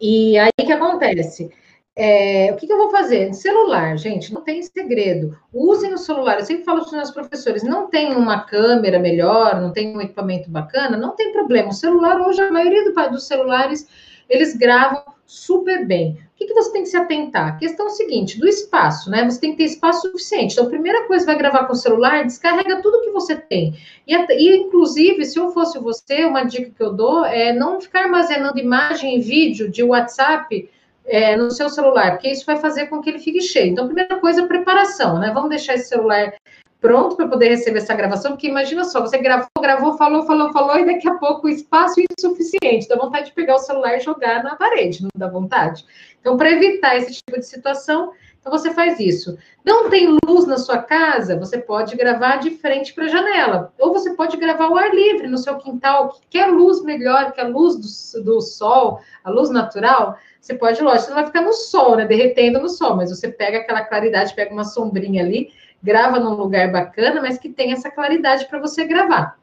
E 0.00 0.38
aí 0.38 0.50
o 0.60 0.66
que 0.66 0.72
acontece? 0.72 1.50
É, 1.96 2.50
o 2.52 2.56
que, 2.56 2.66
que, 2.66 2.72
eu 2.72 2.76
vou 2.76 2.90
fazer? 2.90 3.32
Celular, 3.34 3.96
gente, 3.96 4.34
não 4.34 4.40
tem 4.40 4.60
segredo. 4.62 5.38
Usem 5.52 5.94
o 5.94 5.98
celular. 5.98 6.40
Eu 6.40 6.44
sempre 6.44 6.64
falo 6.64 6.80
para 6.80 6.86
os 6.86 6.92
meus 6.92 7.10
professores: 7.12 7.62
não 7.62 7.88
tem 7.88 8.16
uma 8.16 8.40
câmera 8.40 8.98
melhor, 8.98 9.60
não 9.60 9.72
tem 9.72 9.96
um 9.96 10.00
equipamento 10.00 10.50
bacana, 10.50 10.96
não 10.96 11.14
tem 11.14 11.32
problema. 11.32 11.68
O 11.68 11.72
celular, 11.72 12.20
hoje, 12.20 12.40
a 12.40 12.50
maioria 12.50 12.84
do, 12.84 13.10
dos 13.10 13.26
celulares, 13.28 13.86
eles 14.28 14.56
gravam 14.56 15.04
super 15.24 15.86
bem. 15.86 16.18
O 16.34 16.36
que, 16.36 16.46
que 16.46 16.54
você 16.54 16.72
tem 16.72 16.82
que 16.82 16.88
se 16.88 16.96
atentar? 16.96 17.46
A 17.46 17.56
questão 17.56 17.86
é 17.86 17.90
seguinte, 17.90 18.40
do 18.40 18.48
espaço, 18.48 19.08
né? 19.08 19.24
Você 19.24 19.40
tem 19.40 19.52
que 19.52 19.58
ter 19.58 19.64
espaço 19.64 20.02
suficiente. 20.02 20.54
Então, 20.54 20.66
a 20.66 20.70
primeira 20.70 21.06
coisa, 21.06 21.24
vai 21.24 21.38
gravar 21.38 21.64
com 21.66 21.74
o 21.74 21.76
celular, 21.76 22.24
descarrega 22.24 22.82
tudo 22.82 23.02
que 23.02 23.10
você 23.10 23.36
tem. 23.36 23.78
E, 24.04 24.14
e, 24.14 24.56
inclusive, 24.56 25.24
se 25.24 25.38
eu 25.38 25.52
fosse 25.52 25.78
você, 25.78 26.24
uma 26.24 26.42
dica 26.42 26.70
que 26.70 26.82
eu 26.82 26.92
dou 26.92 27.24
é 27.24 27.52
não 27.52 27.80
ficar 27.80 28.06
armazenando 28.06 28.58
imagem 28.58 29.16
e 29.16 29.20
vídeo 29.20 29.70
de 29.70 29.84
WhatsApp 29.84 30.68
é, 31.06 31.36
no 31.36 31.50
seu 31.50 31.68
celular, 31.68 32.12
porque 32.12 32.30
isso 32.30 32.46
vai 32.46 32.56
fazer 32.56 32.86
com 32.86 33.00
que 33.00 33.10
ele 33.10 33.18
fique 33.18 33.40
cheio. 33.40 33.72
Então, 33.72 33.86
primeira 33.86 34.16
coisa, 34.16 34.46
preparação, 34.46 35.18
né? 35.18 35.30
Vamos 35.32 35.50
deixar 35.50 35.74
esse 35.74 35.88
celular 35.88 36.32
pronto 36.80 37.16
para 37.16 37.26
poder 37.26 37.48
receber 37.48 37.78
essa 37.78 37.94
gravação, 37.94 38.32
porque 38.32 38.46
imagina 38.46 38.84
só, 38.84 39.00
você 39.00 39.16
gravou, 39.16 39.48
gravou, 39.58 39.96
falou, 39.96 40.26
falou, 40.26 40.52
falou, 40.52 40.78
e 40.78 40.84
daqui 40.84 41.08
a 41.08 41.14
pouco 41.14 41.46
o 41.46 41.50
espaço 41.50 41.98
é 41.98 42.04
insuficiente, 42.18 42.86
dá 42.86 42.96
vontade 42.96 43.26
de 43.26 43.32
pegar 43.32 43.54
o 43.54 43.58
celular 43.58 43.96
e 43.96 44.00
jogar 44.00 44.44
na 44.44 44.54
parede, 44.54 45.02
não 45.02 45.08
dá 45.16 45.26
vontade? 45.26 45.82
Então, 46.20 46.36
para 46.36 46.50
evitar 46.50 46.98
esse 46.98 47.14
tipo 47.14 47.40
de 47.40 47.46
situação, 47.46 48.12
então 48.38 48.52
você 48.52 48.74
faz 48.74 49.00
isso. 49.00 49.38
Não 49.64 49.88
tem 49.88 50.18
luz 50.26 50.46
na 50.46 50.58
sua 50.58 50.76
casa, 50.76 51.38
você 51.38 51.56
pode 51.56 51.96
gravar 51.96 52.36
de 52.36 52.50
frente 52.50 52.92
para 52.92 53.06
a 53.06 53.08
janela. 53.08 53.72
Ou 53.78 53.90
você 53.90 54.12
pode 54.12 54.36
gravar 54.36 54.66
ao 54.66 54.76
ar 54.76 54.94
livre 54.94 55.26
no 55.26 55.38
seu 55.38 55.56
quintal, 55.56 56.20
quer 56.28 56.48
luz 56.48 56.82
melhor, 56.82 57.32
que 57.32 57.40
a 57.40 57.48
luz 57.48 58.12
do, 58.12 58.22
do 58.22 58.40
sol, 58.42 59.00
a 59.24 59.30
luz 59.30 59.48
natural, 59.48 60.18
você 60.44 60.52
pode, 60.52 60.82
lógico, 60.82 61.14
vai 61.14 61.24
ficar 61.24 61.40
no 61.40 61.54
sol, 61.54 61.96
né? 61.96 62.04
Derretendo 62.04 62.60
no 62.60 62.68
sol, 62.68 62.96
mas 62.96 63.08
você 63.08 63.28
pega 63.28 63.60
aquela 63.60 63.80
claridade, 63.80 64.34
pega 64.34 64.52
uma 64.52 64.64
sombrinha 64.64 65.22
ali, 65.22 65.50
grava 65.82 66.20
num 66.20 66.34
lugar 66.34 66.70
bacana, 66.70 67.22
mas 67.22 67.38
que 67.38 67.48
tem 67.48 67.72
essa 67.72 67.90
claridade 67.90 68.46
para 68.46 68.58
você 68.58 68.84
gravar. 68.84 69.38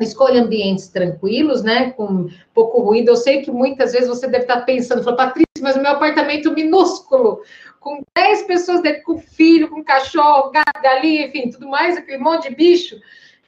Escolha 0.00 0.42
ambientes 0.42 0.88
tranquilos, 0.88 1.62
né? 1.62 1.92
Com 1.92 2.28
pouco 2.52 2.80
ruído. 2.80 3.10
Eu 3.10 3.16
sei 3.16 3.42
que 3.42 3.50
muitas 3.52 3.92
vezes 3.92 4.08
você 4.08 4.26
deve 4.26 4.42
estar 4.42 4.62
pensando, 4.62 5.04
fala, 5.04 5.18
Patrícia, 5.18 5.62
mas 5.62 5.76
o 5.76 5.82
meu 5.82 5.92
apartamento 5.92 6.52
minúsculo, 6.52 7.42
com 7.78 8.02
10 8.12 8.42
pessoas 8.42 8.82
dentro, 8.82 9.04
com 9.04 9.18
filho, 9.18 9.68
com 9.68 9.84
cachorro, 9.84 10.50
gato, 10.50 10.82
galinha, 10.82 11.28
enfim, 11.28 11.48
tudo 11.48 11.68
mais, 11.68 11.96
aquele 11.96 12.18
monte 12.18 12.48
de 12.48 12.56
bicho. 12.56 12.96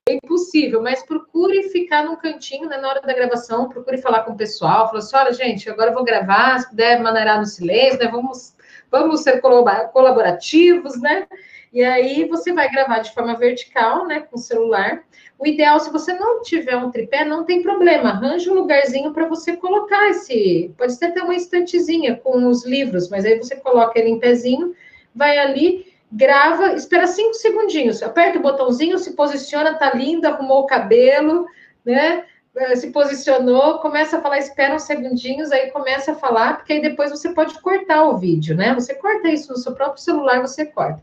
É 0.09 0.15
impossível, 0.15 0.83
mas 0.83 1.07
procure 1.07 1.63
ficar 1.71 2.05
num 2.05 2.17
cantinho 2.17 2.69
né, 2.69 2.77
na 2.77 2.89
hora 2.89 3.01
da 3.01 3.15
gravação, 3.15 3.69
procure 3.69 3.99
falar 3.99 4.25
com 4.25 4.33
o 4.33 4.37
pessoal, 4.37 4.89
fala 4.89 4.99
assim, 4.99 5.15
olha, 5.15 5.33
gente, 5.33 5.71
agora 5.71 5.91
eu 5.91 5.95
vou 5.95 6.03
gravar, 6.03 6.59
se 6.59 6.71
puder 6.71 7.01
maneirar 7.01 7.39
no 7.39 7.47
silêncio, 7.47 8.01
né, 8.01 8.09
vamos, 8.09 8.53
vamos 8.91 9.23
ser 9.23 9.41
colaborativos, 9.41 11.01
né? 11.01 11.29
E 11.73 11.85
aí 11.85 12.25
você 12.25 12.53
vai 12.53 12.69
gravar 12.69 12.99
de 12.99 13.15
forma 13.15 13.37
vertical, 13.37 14.05
né, 14.05 14.21
com 14.21 14.35
o 14.37 14.41
celular. 14.41 15.05
O 15.39 15.47
ideal, 15.47 15.79
se 15.79 15.93
você 15.93 16.13
não 16.15 16.43
tiver 16.43 16.77
um 16.77 16.91
tripé, 16.91 17.25
não 17.25 17.45
tem 17.45 17.63
problema, 17.63 18.11
arranje 18.11 18.51
um 18.51 18.55
lugarzinho 18.55 19.13
para 19.13 19.29
você 19.29 19.57
colocar 19.57 20.11
esse. 20.11 20.75
Pode 20.77 20.95
ser 20.95 21.07
até 21.07 21.23
uma 21.23 21.37
estantezinha 21.37 22.17
com 22.17 22.49
os 22.49 22.67
livros, 22.67 23.09
mas 23.09 23.25
aí 23.25 23.39
você 23.39 23.55
coloca 23.55 23.97
ele 24.01 24.11
em 24.11 24.19
pezinho, 24.19 24.75
vai 25.15 25.39
ali, 25.39 25.92
grava, 26.13 26.75
espera 26.75 27.07
cinco 27.07 27.35
segundinhos, 27.35 28.03
aperta 28.03 28.39
o 28.39 28.43
botãozinho, 28.43 28.99
se 28.99 29.15
posiciona, 29.15 29.75
tá 29.75 29.93
linda, 29.95 30.29
arrumou 30.29 30.61
o 30.61 30.67
cabelo, 30.67 31.47
né? 31.85 32.25
Eh, 32.55 32.77
se 32.77 32.91
posicionou, 32.91 33.79
começa 33.79 34.19
a 34.19 34.21
falar, 34.21 34.39
espera 34.39 34.75
uns 34.75 34.83
segundinhos, 34.83 35.51
aí 35.51 35.71
começa 35.71 36.13
a 36.13 36.15
falar, 36.15 36.59
porque 36.59 36.75
aí 36.75 36.83
depois 36.83 37.11
você 37.11 37.31
pode 37.31 37.59
cortar 37.61 38.05
o 38.05 38.19
vídeo, 38.19 38.55
né? 38.55 38.75
Você 38.75 38.95
corta 38.95 39.29
isso 39.29 39.51
no 39.51 39.59
seu 39.59 39.73
próprio 39.75 40.03
celular, 40.03 40.41
você 40.41 40.67
corta. 40.67 41.03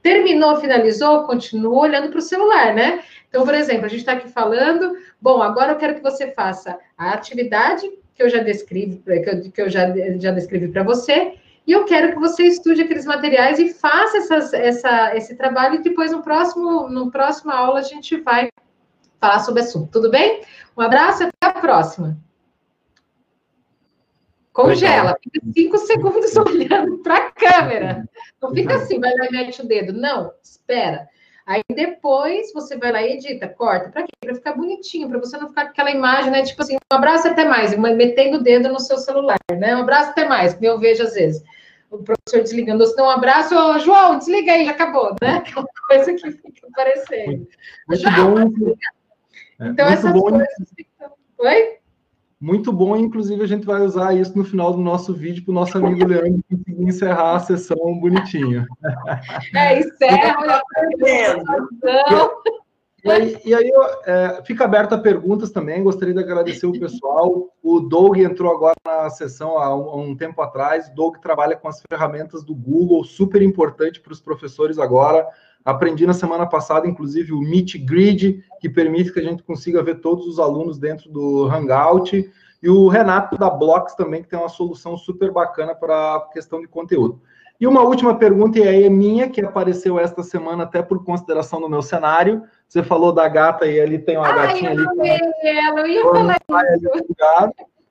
Terminou, 0.00 0.60
finalizou, 0.60 1.24
continua 1.24 1.80
olhando 1.80 2.10
para 2.10 2.18
o 2.18 2.22
celular, 2.22 2.74
né? 2.74 3.02
Então, 3.28 3.44
por 3.44 3.54
exemplo, 3.54 3.86
a 3.86 3.88
gente 3.88 4.00
está 4.00 4.12
aqui 4.12 4.28
falando, 4.28 4.96
bom, 5.20 5.42
agora 5.42 5.72
eu 5.72 5.76
quero 5.78 5.96
que 5.96 6.02
você 6.02 6.30
faça 6.30 6.78
a 6.96 7.10
atividade 7.10 7.90
que 8.14 8.22
eu 8.22 8.28
já 8.28 8.38
descrevi, 8.38 9.02
que 9.04 9.10
eu, 9.10 9.50
que 9.50 9.62
eu 9.62 9.68
já, 9.68 9.92
já 10.18 10.30
descrevi 10.30 10.68
para 10.68 10.84
você, 10.84 11.34
e 11.66 11.72
eu 11.72 11.84
quero 11.84 12.12
que 12.12 12.18
você 12.18 12.44
estude 12.44 12.82
aqueles 12.82 13.06
materiais 13.06 13.58
e 13.58 13.72
faça 13.72 14.18
essas, 14.18 14.52
essa, 14.52 15.16
esse 15.16 15.34
trabalho, 15.34 15.76
e 15.76 15.82
depois 15.82 16.12
no 16.12 16.22
próximo, 16.22 16.88
no 16.88 17.10
próxima 17.10 17.54
aula 17.54 17.80
a 17.80 17.82
gente 17.82 18.20
vai 18.20 18.50
falar 19.18 19.40
sobre 19.40 19.62
o 19.62 19.64
assunto. 19.64 19.90
Tudo 19.90 20.10
bem? 20.10 20.42
Um 20.76 20.82
abraço 20.82 21.22
e 21.22 21.26
até 21.26 21.58
a 21.58 21.60
próxima. 21.60 22.18
Congela, 24.52 25.16
fica 25.20 25.40
cinco 25.52 25.78
segundos 25.78 26.36
olhando 26.38 26.98
para 26.98 27.16
a 27.16 27.30
câmera. 27.32 28.08
Não 28.40 28.54
fica 28.54 28.76
assim, 28.76 29.00
vai 29.00 29.12
lá 29.16 29.26
e 29.26 29.32
mete 29.32 29.62
o 29.62 29.66
dedo. 29.66 29.92
Não, 29.92 30.32
espera. 30.42 31.08
Aí 31.46 31.62
depois 31.70 32.52
você 32.54 32.76
vai 32.76 32.90
lá 32.90 33.02
e 33.02 33.14
edita, 33.14 33.46
corta. 33.48 33.90
Para 33.90 34.02
quê? 34.04 34.12
Para 34.20 34.34
ficar 34.34 34.52
bonitinho, 34.54 35.08
para 35.08 35.18
você 35.18 35.36
não 35.36 35.48
ficar 35.48 35.64
com 35.64 35.70
aquela 35.70 35.90
imagem, 35.90 36.30
né? 36.30 36.42
Tipo 36.42 36.62
assim, 36.62 36.76
um 36.76 36.96
abraço 36.96 37.28
até 37.28 37.44
mais, 37.44 37.76
metendo 37.76 38.38
o 38.38 38.42
dedo 38.42 38.70
no 38.70 38.80
seu 38.80 38.96
celular, 38.96 39.36
né? 39.52 39.76
Um 39.76 39.80
abraço 39.80 40.10
até 40.10 40.26
mais, 40.26 40.54
que 40.54 40.64
eu 40.64 40.78
vejo 40.78 41.02
às 41.02 41.12
vezes. 41.12 41.42
O 41.90 41.98
professor 41.98 42.42
desligando, 42.42 42.86
se 42.86 42.96
não 42.96 43.06
um 43.06 43.10
abraço, 43.10 43.54
ô, 43.54 43.78
João, 43.78 44.18
desliga 44.18 44.52
aí, 44.52 44.64
já 44.64 44.70
acabou, 44.70 45.14
né? 45.22 45.42
Aquela 45.46 45.66
coisa 45.86 46.14
que 46.14 46.30
fica 46.32 46.66
aparecendo. 46.68 47.46
Muito 47.88 48.10
bom. 48.10 48.74
Então, 49.60 49.86
é, 49.86 49.92
essas 49.92 50.12
coisas 50.20 50.48
ficam. 50.76 51.12
Oi? 51.38 51.78
Muito 52.44 52.70
bom, 52.70 52.94
inclusive 52.94 53.42
a 53.42 53.46
gente 53.46 53.64
vai 53.64 53.80
usar 53.80 54.12
isso 54.12 54.36
no 54.36 54.44
final 54.44 54.70
do 54.70 54.78
nosso 54.78 55.14
vídeo 55.14 55.42
para 55.42 55.50
o 55.50 55.54
nosso 55.54 55.78
amigo 55.78 56.06
Leandro 56.06 56.44
conseguir 56.46 56.84
encerrar 56.84 57.36
a 57.36 57.40
sessão 57.40 57.98
bonitinho. 57.98 58.66
É, 59.54 59.80
encerra, 59.80 60.36
olha 60.38 60.62
e 63.04 63.10
aí, 63.10 63.38
e 63.44 63.54
aí 63.54 63.70
é, 64.06 64.42
fica 64.44 64.64
aberto 64.64 64.94
a 64.94 64.98
perguntas 64.98 65.50
também. 65.50 65.82
Gostaria 65.82 66.14
de 66.14 66.20
agradecer 66.20 66.66
o 66.66 66.72
pessoal. 66.72 67.50
O 67.62 67.80
Doug 67.80 68.16
entrou 68.16 68.50
agora 68.50 68.74
na 68.82 69.10
sessão 69.10 69.58
há 69.58 69.76
um, 69.76 69.88
há 69.90 69.96
um 69.96 70.16
tempo 70.16 70.40
atrás. 70.40 70.88
O 70.88 70.94
Doug 70.94 71.16
trabalha 71.18 71.54
com 71.54 71.68
as 71.68 71.82
ferramentas 71.86 72.42
do 72.42 72.54
Google, 72.54 73.04
super 73.04 73.42
importante 73.42 74.00
para 74.00 74.12
os 74.12 74.22
professores 74.22 74.78
agora. 74.78 75.26
Aprendi 75.62 76.06
na 76.06 76.14
semana 76.14 76.46
passada, 76.46 76.86
inclusive, 76.86 77.32
o 77.32 77.40
Meet 77.40 77.76
Grid, 77.84 78.42
que 78.58 78.70
permite 78.70 79.12
que 79.12 79.20
a 79.20 79.22
gente 79.22 79.42
consiga 79.42 79.82
ver 79.82 80.00
todos 80.00 80.26
os 80.26 80.38
alunos 80.38 80.78
dentro 80.78 81.10
do 81.10 81.44
Hangout. 81.44 82.30
E 82.62 82.68
o 82.70 82.88
Renato 82.88 83.36
da 83.36 83.50
Blocks 83.50 83.94
também, 83.94 84.22
que 84.22 84.28
tem 84.30 84.38
uma 84.38 84.48
solução 84.48 84.96
super 84.96 85.30
bacana 85.30 85.74
para 85.74 86.16
a 86.16 86.20
questão 86.32 86.58
de 86.58 86.66
conteúdo. 86.66 87.20
E 87.60 87.66
uma 87.66 87.82
última 87.82 88.16
pergunta, 88.16 88.58
e 88.58 88.66
aí 88.66 88.84
é 88.84 88.90
minha, 88.90 89.28
que 89.28 89.40
apareceu 89.40 89.98
esta 89.98 90.22
semana 90.22 90.64
até 90.64 90.82
por 90.82 91.04
consideração 91.04 91.60
no 91.60 91.68
meu 91.68 91.82
cenário. 91.82 92.42
Você 92.68 92.82
falou 92.82 93.12
da 93.12 93.28
gata 93.28 93.66
e 93.66 93.80
ali 93.80 93.98
tem 93.98 94.16
uma 94.16 94.26
Ai, 94.26 94.34
gatinha 94.34 94.74
eu 94.74 94.90
ali. 94.90 95.08
Ela, 95.44 95.80
eu 95.80 95.86
ia 95.86 96.02
falar 96.02 96.36
isso. 96.76 96.88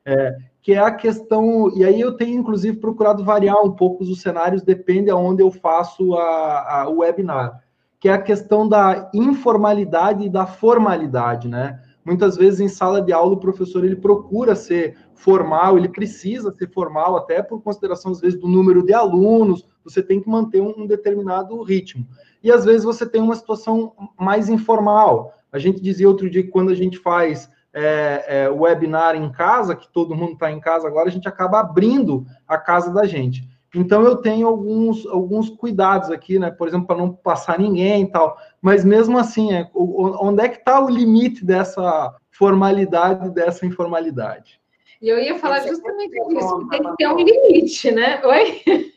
É, 0.05 0.35
que 0.61 0.73
é 0.73 0.79
a 0.79 0.91
questão, 0.91 1.71
e 1.75 1.85
aí 1.85 1.99
eu 1.99 2.17
tenho 2.17 2.37
inclusive 2.37 2.77
procurado 2.77 3.23
variar 3.23 3.63
um 3.63 3.71
pouco 3.71 4.03
os 4.03 4.21
cenários, 4.21 4.61
depende 4.61 5.09
aonde 5.09 5.41
eu 5.41 5.49
faço 5.49 6.13
a, 6.15 6.81
a, 6.81 6.89
o 6.89 6.97
webinar 6.97 7.63
que 8.03 8.09
é 8.09 8.11
a 8.11 8.21
questão 8.21 8.67
da 8.67 9.09
informalidade 9.13 10.25
e 10.25 10.29
da 10.29 10.45
formalidade, 10.45 11.47
né? 11.47 11.79
Muitas 12.05 12.35
vezes 12.35 12.59
em 12.59 12.67
sala 12.67 13.01
de 13.01 13.13
aula 13.13 13.33
o 13.33 13.39
professor 13.39 13.83
ele 13.85 13.95
procura 13.95 14.55
ser 14.55 14.97
formal, 15.15 15.77
ele 15.77 15.87
precisa 15.87 16.51
ser 16.51 16.69
formal 16.69 17.15
até 17.15 17.41
por 17.41 17.61
consideração 17.61 18.11
às 18.11 18.19
vezes 18.19 18.39
do 18.39 18.47
número 18.47 18.83
de 18.83 18.93
alunos, 18.93 19.65
você 19.83 20.01
tem 20.01 20.21
que 20.21 20.29
manter 20.29 20.61
um 20.61 20.85
determinado 20.85 21.61
ritmo. 21.63 22.07
E 22.43 22.51
às 22.51 22.65
vezes 22.65 22.83
você 22.83 23.05
tem 23.05 23.21
uma 23.21 23.35
situação 23.35 23.93
mais 24.19 24.49
informal. 24.49 25.33
A 25.51 25.57
gente 25.57 25.81
dizia 25.81 26.07
outro 26.07 26.29
dia 26.29 26.43
que 26.43 26.49
quando 26.49 26.71
a 26.71 26.75
gente 26.75 26.97
faz 26.97 27.49
é, 27.73 28.25
é, 28.27 28.49
webinar 28.49 29.15
em 29.15 29.31
casa, 29.31 29.75
que 29.75 29.91
todo 29.91 30.15
mundo 30.15 30.33
está 30.33 30.51
em 30.51 30.59
casa 30.59 30.87
agora, 30.87 31.07
a 31.07 31.11
gente 31.11 31.27
acaba 31.27 31.59
abrindo 31.59 32.25
a 32.47 32.57
casa 32.57 32.93
da 32.93 33.05
gente. 33.05 33.47
Então 33.73 34.03
eu 34.03 34.17
tenho 34.17 34.47
alguns, 34.47 35.05
alguns 35.07 35.49
cuidados 35.49 36.11
aqui, 36.11 36.37
né? 36.37 36.51
Por 36.51 36.67
exemplo, 36.67 36.85
para 36.85 36.97
não 36.97 37.11
passar 37.11 37.57
ninguém 37.57 38.03
e 38.03 38.11
tal. 38.11 38.37
Mas 38.61 38.85
mesmo 38.85 39.17
assim, 39.17 39.51
é, 39.51 39.69
onde 39.73 40.43
é 40.43 40.49
que 40.49 40.59
está 40.59 40.79
o 40.79 40.89
limite 40.89 41.43
dessa 41.43 42.15
formalidade, 42.31 43.31
dessa 43.31 43.65
informalidade? 43.65 44.61
E 45.01 45.09
eu 45.09 45.19
ia 45.19 45.37
falar 45.39 45.61
justamente 45.67 46.11
disso, 46.27 46.59
que 46.59 46.69
tem 46.69 46.83
que 46.83 46.95
ter 46.97 47.07
um 47.07 47.17
limite, 47.17 47.91
né? 47.91 48.21
Oi? 48.23 48.61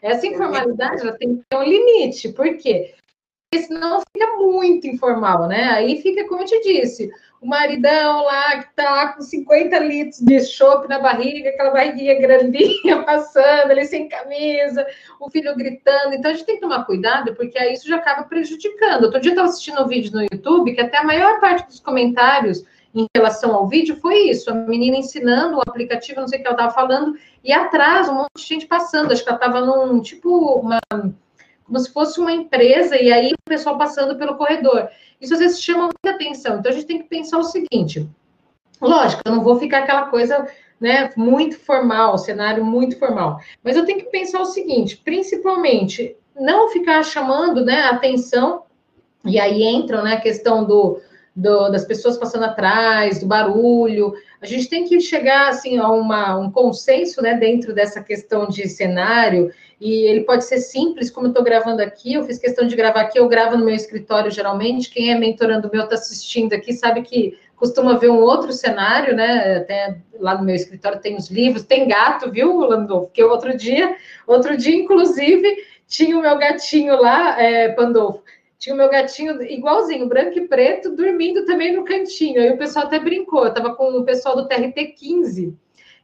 Essa 0.00 0.26
informalidade 0.26 1.02
ela 1.02 1.12
tem 1.12 1.36
que 1.36 1.42
ter 1.48 1.56
um 1.56 1.62
limite, 1.62 2.30
por 2.30 2.56
quê? 2.56 2.94
Porque 3.50 3.66
senão 3.66 4.00
fica 4.12 4.36
muito 4.36 4.86
informal, 4.86 5.48
né? 5.48 5.64
Aí 5.64 6.00
fica, 6.00 6.26
como 6.28 6.42
eu 6.42 6.46
te 6.46 6.60
disse, 6.62 7.10
o 7.40 7.46
maridão 7.46 8.24
lá 8.24 8.58
que 8.58 8.74
tá 8.74 8.90
lá 8.90 9.08
com 9.12 9.22
50 9.22 9.78
litros 9.78 10.20
de 10.20 10.40
chope 10.40 10.88
na 10.88 10.98
barriga, 10.98 11.50
aquela 11.50 11.70
barriguinha 11.70 12.20
grandinha 12.20 13.02
passando 13.06 13.70
ali 13.70 13.84
sem 13.86 14.08
camisa, 14.08 14.86
o 15.20 15.30
filho 15.30 15.54
gritando. 15.56 16.14
Então 16.14 16.30
a 16.30 16.34
gente 16.34 16.46
tem 16.46 16.56
que 16.56 16.60
tomar 16.60 16.84
cuidado, 16.84 17.34
porque 17.34 17.58
aí 17.58 17.74
isso 17.74 17.88
já 17.88 17.96
acaba 17.96 18.24
prejudicando. 18.24 19.04
Outro 19.04 19.20
dia 19.20 19.30
eu 19.30 19.34
estava 19.34 19.48
assistindo 19.48 19.82
um 19.82 19.86
vídeo 19.86 20.12
no 20.12 20.22
YouTube 20.22 20.74
que 20.74 20.80
até 20.80 20.98
a 20.98 21.04
maior 21.04 21.40
parte 21.40 21.66
dos 21.66 21.80
comentários 21.80 22.64
em 22.94 23.06
relação 23.14 23.54
ao 23.54 23.68
vídeo 23.68 23.96
foi 24.00 24.30
isso: 24.30 24.50
a 24.50 24.54
menina 24.54 24.96
ensinando 24.96 25.58
o 25.58 25.60
aplicativo, 25.60 26.20
não 26.20 26.28
sei 26.28 26.40
o 26.40 26.42
que 26.42 26.48
ela 26.48 26.56
estava 26.56 26.74
falando, 26.74 27.16
e 27.44 27.52
atrás 27.52 28.08
um 28.08 28.14
monte 28.14 28.30
de 28.36 28.42
gente 28.42 28.66
passando. 28.66 29.12
Acho 29.12 29.22
que 29.22 29.28
ela 29.28 29.38
estava 29.38 29.60
num 29.60 30.00
tipo 30.00 30.54
uma 30.58 30.80
como 31.68 31.78
se 31.78 31.92
fosse 31.92 32.18
uma 32.18 32.32
empresa, 32.32 33.00
e 33.00 33.12
aí 33.12 33.32
o 33.32 33.48
pessoal 33.48 33.76
passando 33.76 34.16
pelo 34.16 34.36
corredor. 34.36 34.88
Isso 35.20 35.34
às 35.34 35.40
vezes 35.40 35.62
chama 35.62 35.82
muita 35.82 36.16
atenção. 36.16 36.58
Então 36.58 36.72
a 36.72 36.74
gente 36.74 36.86
tem 36.86 36.98
que 36.98 37.08
pensar 37.08 37.38
o 37.38 37.44
seguinte: 37.44 38.08
lógico, 38.80 39.22
eu 39.24 39.32
não 39.32 39.44
vou 39.44 39.60
ficar 39.60 39.80
aquela 39.80 40.06
coisa 40.06 40.48
né, 40.80 41.10
muito 41.14 41.58
formal, 41.58 42.16
cenário 42.16 42.64
muito 42.64 42.98
formal. 42.98 43.38
Mas 43.62 43.76
eu 43.76 43.84
tenho 43.84 43.98
que 43.98 44.10
pensar 44.10 44.40
o 44.40 44.46
seguinte, 44.46 44.96
principalmente, 44.96 46.16
não 46.34 46.70
ficar 46.70 47.02
chamando 47.04 47.62
né, 47.64 47.82
atenção, 47.82 48.62
e 49.24 49.38
aí 49.38 49.62
entra 49.62 50.02
né, 50.02 50.14
a 50.14 50.20
questão 50.20 50.64
do, 50.64 51.00
do, 51.38 51.68
das 51.68 51.84
pessoas 51.84 52.18
passando 52.18 52.44
atrás, 52.44 53.20
do 53.20 53.26
barulho. 53.26 54.12
A 54.42 54.46
gente 54.46 54.68
tem 54.68 54.84
que 54.84 55.00
chegar 55.00 55.48
assim 55.48 55.78
a 55.78 55.88
uma, 55.88 56.36
um 56.36 56.50
consenso 56.50 57.22
né, 57.22 57.34
dentro 57.34 57.72
dessa 57.72 58.02
questão 58.02 58.48
de 58.48 58.68
cenário, 58.68 59.52
e 59.80 60.06
ele 60.06 60.22
pode 60.22 60.44
ser 60.44 60.58
simples, 60.58 61.10
como 61.10 61.28
eu 61.28 61.30
estou 61.30 61.44
gravando 61.44 61.80
aqui, 61.80 62.14
eu 62.14 62.24
fiz 62.24 62.38
questão 62.38 62.66
de 62.66 62.74
gravar 62.74 63.02
aqui, 63.02 63.20
eu 63.20 63.28
gravo 63.28 63.56
no 63.56 63.64
meu 63.64 63.74
escritório 63.74 64.28
geralmente. 64.28 64.90
Quem 64.90 65.12
é 65.12 65.14
mentorando 65.16 65.70
meu 65.72 65.84
está 65.84 65.94
assistindo 65.94 66.52
aqui 66.52 66.72
sabe 66.72 67.02
que 67.02 67.38
costuma 67.54 67.96
ver 67.96 68.10
um 68.10 68.20
outro 68.20 68.52
cenário, 68.52 69.14
né? 69.14 69.58
Até 69.58 69.98
lá 70.18 70.36
no 70.36 70.42
meu 70.42 70.56
escritório 70.56 71.00
tem 71.00 71.14
os 71.14 71.30
livros, 71.30 71.62
tem 71.62 71.86
gato, 71.86 72.28
viu, 72.28 72.58
Landolfo? 72.58 73.06
Porque 73.06 73.22
outro 73.22 73.56
dia, 73.56 73.94
outro 74.26 74.56
dia, 74.56 74.74
inclusive, 74.74 75.64
tinha 75.86 76.18
o 76.18 76.22
meu 76.22 76.36
gatinho 76.36 77.00
lá, 77.00 77.40
é, 77.40 77.68
Pandolfo 77.68 78.24
tinha 78.58 78.74
o 78.74 78.78
meu 78.78 78.90
gatinho 78.90 79.40
igualzinho, 79.42 80.08
branco 80.08 80.38
e 80.38 80.48
preto, 80.48 80.94
dormindo 80.94 81.44
também 81.44 81.76
no 81.76 81.84
cantinho. 81.84 82.40
Aí 82.40 82.50
o 82.50 82.58
pessoal 82.58 82.86
até 82.86 82.98
brincou. 82.98 83.44
Eu 83.44 83.50
estava 83.50 83.74
com 83.74 83.90
o 83.90 84.04
pessoal 84.04 84.34
do 84.34 84.48
TRT 84.48 84.94
15, 84.96 85.56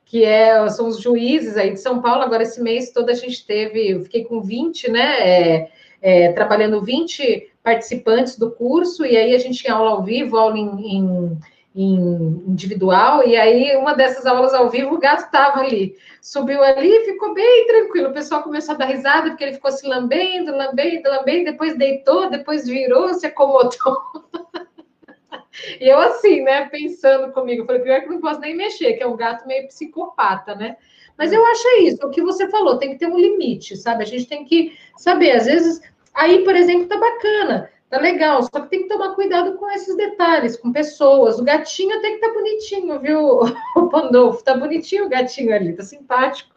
que 0.04 0.24
é, 0.24 0.68
são 0.68 0.86
os 0.86 1.00
juízes 1.00 1.56
aí 1.56 1.72
de 1.72 1.80
São 1.80 2.00
Paulo. 2.00 2.22
Agora, 2.22 2.44
esse 2.44 2.62
mês 2.62 2.92
todo 2.92 3.10
a 3.10 3.14
gente 3.14 3.44
teve, 3.44 3.90
eu 3.90 4.04
fiquei 4.04 4.24
com 4.24 4.40
20, 4.40 4.90
né? 4.90 5.28
É, 5.28 5.70
é, 6.00 6.32
trabalhando 6.32 6.82
20 6.82 7.50
participantes 7.62 8.38
do 8.38 8.50
curso, 8.50 9.06
e 9.06 9.16
aí 9.16 9.34
a 9.34 9.38
gente 9.38 9.62
tinha 9.62 9.72
aula 9.72 9.92
ao 9.92 10.02
vivo, 10.02 10.36
aula 10.36 10.58
em, 10.58 10.98
em 10.98 11.38
individual, 11.74 13.26
e 13.26 13.36
aí 13.36 13.76
uma 13.76 13.94
dessas 13.94 14.24
aulas 14.26 14.54
ao 14.54 14.70
vivo, 14.70 14.94
o 14.94 14.98
gato 14.98 15.24
estava 15.24 15.60
ali, 15.60 15.96
subiu 16.22 16.62
ali 16.62 16.88
e 16.88 17.04
ficou 17.04 17.34
bem 17.34 17.66
tranquilo. 17.66 18.10
O 18.10 18.12
pessoal 18.12 18.44
começou 18.44 18.74
a 18.74 18.78
dar 18.78 18.86
risada, 18.86 19.30
porque 19.30 19.42
ele 19.42 19.54
ficou 19.54 19.72
se 19.72 19.86
lambendo, 19.86 20.56
lambendo, 20.56 21.08
lambendo, 21.08 21.46
depois 21.46 21.76
deitou, 21.76 22.30
depois 22.30 22.66
virou, 22.66 23.12
se 23.14 23.26
acomodou. 23.26 23.98
e 25.80 25.88
eu 25.88 25.98
assim, 25.98 26.42
né, 26.42 26.68
pensando 26.68 27.32
comigo, 27.32 27.66
falei, 27.66 27.82
pior 27.82 28.02
que 28.02 28.08
não 28.08 28.20
posso 28.20 28.40
nem 28.40 28.56
mexer, 28.56 28.92
que 28.92 29.02
é 29.02 29.06
um 29.06 29.16
gato 29.16 29.46
meio 29.46 29.66
psicopata, 29.66 30.54
né? 30.54 30.76
Mas 31.18 31.32
eu 31.32 31.44
acho 31.44 31.68
é 31.68 31.78
isso, 31.80 32.06
o 32.06 32.10
que 32.10 32.22
você 32.22 32.48
falou, 32.48 32.78
tem 32.78 32.90
que 32.90 32.98
ter 32.98 33.06
um 33.06 33.18
limite, 33.18 33.76
sabe? 33.76 34.02
A 34.02 34.06
gente 34.06 34.26
tem 34.26 34.44
que 34.44 34.76
saber, 34.96 35.32
às 35.32 35.46
vezes, 35.46 35.80
aí, 36.12 36.44
por 36.44 36.54
exemplo, 36.54 36.88
tá 36.88 36.98
bacana, 36.98 37.70
Tá 37.94 38.00
legal, 38.00 38.42
só 38.42 38.60
que 38.60 38.70
tem 38.70 38.82
que 38.82 38.88
tomar 38.88 39.14
cuidado 39.14 39.56
com 39.56 39.70
esses 39.70 39.96
detalhes, 39.96 40.56
com 40.56 40.72
pessoas. 40.72 41.38
O 41.38 41.44
gatinho 41.44 42.00
tem 42.00 42.14
que 42.16 42.26
tá 42.26 42.34
bonitinho, 42.34 42.98
viu, 42.98 43.38
o 43.76 43.88
Pandolfo? 43.88 44.42
Tá 44.42 44.56
bonitinho 44.56 45.06
o 45.06 45.08
gatinho 45.08 45.54
ali, 45.54 45.72
tá 45.74 45.84
simpático. 45.84 46.56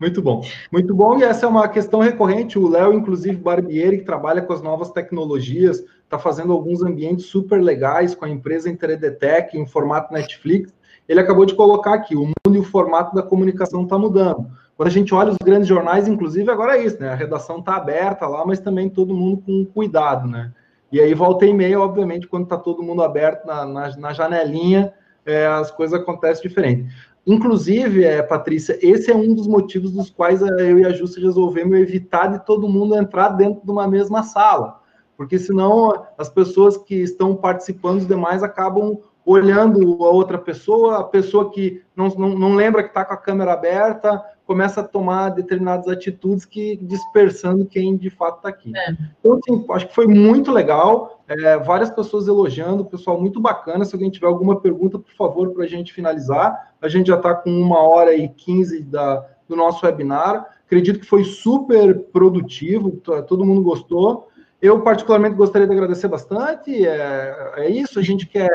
Muito 0.00 0.22
bom, 0.22 0.42
muito 0.72 0.94
bom. 0.94 1.18
E 1.18 1.24
essa 1.24 1.44
é 1.44 1.48
uma 1.48 1.68
questão 1.68 2.00
recorrente. 2.00 2.58
O 2.58 2.70
Léo, 2.70 2.94
inclusive, 2.94 3.36
Barbieri, 3.36 3.98
que 3.98 4.04
trabalha 4.06 4.40
com 4.40 4.54
as 4.54 4.62
novas 4.62 4.90
tecnologias, 4.90 5.84
está 6.04 6.18
fazendo 6.18 6.54
alguns 6.54 6.82
ambientes 6.82 7.26
super 7.26 7.60
legais 7.60 8.14
com 8.14 8.24
a 8.24 8.30
empresa 8.30 8.70
Interedetec 8.70 9.58
em 9.58 9.66
formato 9.66 10.10
Netflix. 10.10 10.72
Ele 11.06 11.20
acabou 11.20 11.44
de 11.44 11.54
colocar 11.54 11.92
aqui: 11.92 12.16
o 12.16 12.24
mundo 12.24 12.56
e 12.56 12.58
o 12.58 12.64
formato 12.64 13.14
da 13.14 13.22
comunicação 13.22 13.82
está 13.82 13.98
mudando. 13.98 14.50
Quando 14.80 14.88
a 14.88 14.92
gente 14.92 15.14
olha 15.14 15.30
os 15.30 15.36
grandes 15.44 15.68
jornais, 15.68 16.08
inclusive, 16.08 16.50
agora 16.50 16.78
é 16.78 16.82
isso, 16.82 16.98
né? 16.98 17.10
A 17.10 17.14
redação 17.14 17.58
está 17.58 17.76
aberta 17.76 18.26
lá, 18.26 18.46
mas 18.46 18.60
também 18.60 18.88
todo 18.88 19.12
mundo 19.12 19.42
com 19.44 19.62
cuidado, 19.66 20.26
né? 20.26 20.54
E 20.90 20.98
aí, 20.98 21.12
volta 21.12 21.44
e 21.44 21.52
meia, 21.52 21.78
obviamente, 21.78 22.26
quando 22.26 22.44
está 22.44 22.56
todo 22.56 22.82
mundo 22.82 23.02
aberto 23.02 23.44
na, 23.44 23.66
na, 23.66 23.94
na 23.98 24.12
janelinha, 24.14 24.90
é, 25.26 25.46
as 25.46 25.70
coisas 25.70 26.00
acontecem 26.00 26.48
diferente. 26.48 26.90
Inclusive, 27.26 28.04
é, 28.04 28.22
Patrícia, 28.22 28.78
esse 28.80 29.10
é 29.10 29.14
um 29.14 29.34
dos 29.34 29.46
motivos 29.46 29.92
dos 29.92 30.08
quais 30.08 30.40
eu 30.40 30.78
e 30.78 30.86
a 30.86 30.92
Justa 30.94 31.20
resolvemos 31.20 31.78
evitar 31.78 32.28
de 32.28 32.46
todo 32.46 32.66
mundo 32.66 32.96
entrar 32.96 33.28
dentro 33.28 33.62
de 33.62 33.70
uma 33.70 33.86
mesma 33.86 34.22
sala. 34.22 34.80
Porque 35.14 35.38
senão 35.38 36.06
as 36.16 36.30
pessoas 36.30 36.78
que 36.78 36.94
estão 36.94 37.36
participando, 37.36 37.98
os 37.98 38.08
demais 38.08 38.42
acabam 38.42 38.98
olhando 39.24 40.04
a 40.04 40.10
outra 40.10 40.38
pessoa, 40.38 41.00
a 41.00 41.04
pessoa 41.04 41.50
que 41.50 41.82
não, 41.94 42.08
não, 42.08 42.28
não 42.30 42.54
lembra 42.54 42.82
que 42.82 42.88
está 42.88 43.04
com 43.04 43.14
a 43.14 43.16
câmera 43.16 43.52
aberta, 43.52 44.22
começa 44.46 44.80
a 44.80 44.84
tomar 44.84 45.28
determinadas 45.28 45.86
atitudes 45.86 46.44
que 46.44 46.76
dispersando 46.82 47.64
quem 47.66 47.96
de 47.96 48.10
fato 48.10 48.38
está 48.38 48.48
aqui. 48.48 48.72
É. 48.76 48.96
Então, 49.20 49.38
assim, 49.38 49.64
acho 49.70 49.88
que 49.88 49.94
foi 49.94 50.08
muito 50.08 50.50
legal, 50.50 51.22
é, 51.28 51.56
várias 51.58 51.90
pessoas 51.90 52.26
elogiando, 52.26 52.84
pessoal 52.84 53.20
muito 53.20 53.40
bacana. 53.40 53.84
Se 53.84 53.94
alguém 53.94 54.10
tiver 54.10 54.26
alguma 54.26 54.60
pergunta, 54.60 54.98
por 54.98 55.12
favor, 55.12 55.50
para 55.50 55.64
a 55.64 55.68
gente 55.68 55.92
finalizar. 55.92 56.72
A 56.82 56.88
gente 56.88 57.06
já 57.06 57.16
está 57.16 57.32
com 57.34 57.50
uma 57.50 57.80
hora 57.80 58.12
e 58.12 58.28
quinze 58.28 58.82
da, 58.82 59.24
do 59.48 59.54
nosso 59.54 59.86
webinar. 59.86 60.44
Acredito 60.66 60.98
que 60.98 61.06
foi 61.06 61.22
super 61.22 61.96
produtivo, 62.12 62.90
todo 63.28 63.44
mundo 63.44 63.62
gostou. 63.62 64.28
Eu, 64.60 64.80
particularmente, 64.82 65.36
gostaria 65.36 65.66
de 65.68 65.72
agradecer 65.72 66.08
bastante. 66.08 66.86
É, 66.86 67.52
é 67.56 67.70
isso, 67.70 68.00
a 68.00 68.02
gente 68.02 68.26
quer 68.26 68.50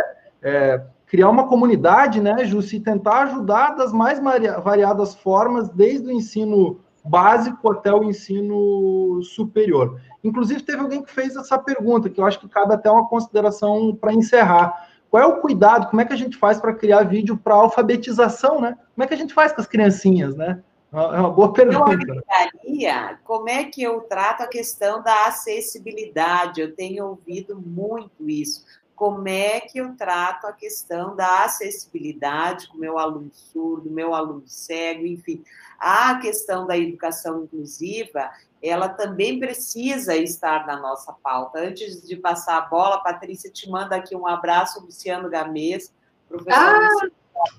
é, 0.46 0.80
criar 1.08 1.30
uma 1.30 1.48
comunidade, 1.48 2.22
né, 2.22 2.46
Jussi, 2.46 2.78
e 2.78 2.80
tentar 2.80 3.24
ajudar 3.24 3.72
das 3.72 3.92
mais 3.92 4.20
variadas 4.64 5.16
formas, 5.16 5.70
desde 5.70 6.08
o 6.08 6.12
ensino 6.12 6.80
básico 7.04 7.72
até 7.72 7.92
o 7.92 8.04
ensino 8.04 9.22
superior. 9.24 10.00
Inclusive, 10.24 10.62
teve 10.62 10.82
alguém 10.82 11.04
que 11.04 11.12
fez 11.12 11.36
essa 11.36 11.58
pergunta, 11.58 12.10
que 12.10 12.22
eu 12.22 12.26
acho 12.26 12.40
que 12.40 12.48
cabe 12.48 12.74
até 12.74 12.90
uma 12.90 13.08
consideração 13.08 13.96
para 13.96 14.14
encerrar. 14.14 14.88
Qual 15.10 15.22
é 15.22 15.26
o 15.26 15.42
cuidado? 15.42 15.88
Como 15.90 16.02
é 16.02 16.06
que 16.06 16.14
a 16.14 16.18
gente 16.18 16.38
faz 16.38 16.60
para 16.60 16.74
criar 16.74 17.04
vídeo 17.04 17.38
para 17.38 17.56
alfabetização, 17.56 18.62
né? 18.62 18.78
Como 18.94 19.04
é 19.04 19.08
que 19.08 19.14
a 19.14 19.18
gente 19.18 19.34
faz 19.34 19.52
com 19.52 19.62
as 19.62 19.68
criancinhas, 19.68 20.36
né? 20.36 20.62
É 20.92 21.20
uma 21.20 21.30
boa 21.30 21.52
pergunta. 21.54 21.92
Eu 21.92 23.18
como 23.24 23.50
é 23.50 23.66
que 23.66 23.84
eu 23.84 24.02
trato 24.02 24.44
a 24.44 24.48
questão 24.48 25.04
da 25.04 25.28
acessibilidade. 25.28 26.62
Eu 26.62 26.76
tenho 26.76 27.06
ouvido 27.06 27.62
muito 27.62 28.30
isso 28.30 28.64
como 28.96 29.28
é 29.28 29.60
que 29.60 29.80
eu 29.80 29.96
trato 29.96 30.48
a 30.48 30.54
questão 30.54 31.16
da 31.16 31.44
acessibilidade 31.44 32.68
com 32.70 32.78
meu 32.78 32.98
aluno 32.98 33.30
surdo, 33.34 33.92
meu 33.92 34.14
aluno 34.14 34.44
cego, 34.48 35.06
enfim. 35.06 35.44
A 35.78 36.16
questão 36.20 36.66
da 36.66 36.78
educação 36.78 37.44
inclusiva, 37.44 38.32
ela 38.62 38.88
também 38.88 39.40
precisa 39.40 40.16
estar 40.16 40.66
na 40.66 40.80
nossa 40.80 41.12
pauta. 41.12 41.60
Antes 41.60 42.02
de 42.08 42.16
passar 42.16 42.58
a 42.58 42.62
bola, 42.62 43.04
Patrícia 43.04 43.52
te 43.52 43.70
manda 43.70 43.96
aqui 43.96 44.16
um 44.16 44.26
abraço, 44.26 44.84
Luciano 44.84 45.30
Gamês, 45.30 45.94
professor 46.28 46.54
ah! 46.54 46.90
Luciano 46.94 47.12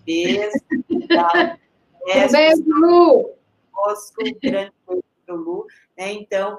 Gamês. 0.06 0.52
Da... 1.08 1.58
Beijo, 2.06 2.62
Lu! 2.66 3.36
grande 4.40 4.72
Lu. 5.28 5.66
Né? 5.96 6.12
Então, 6.12 6.58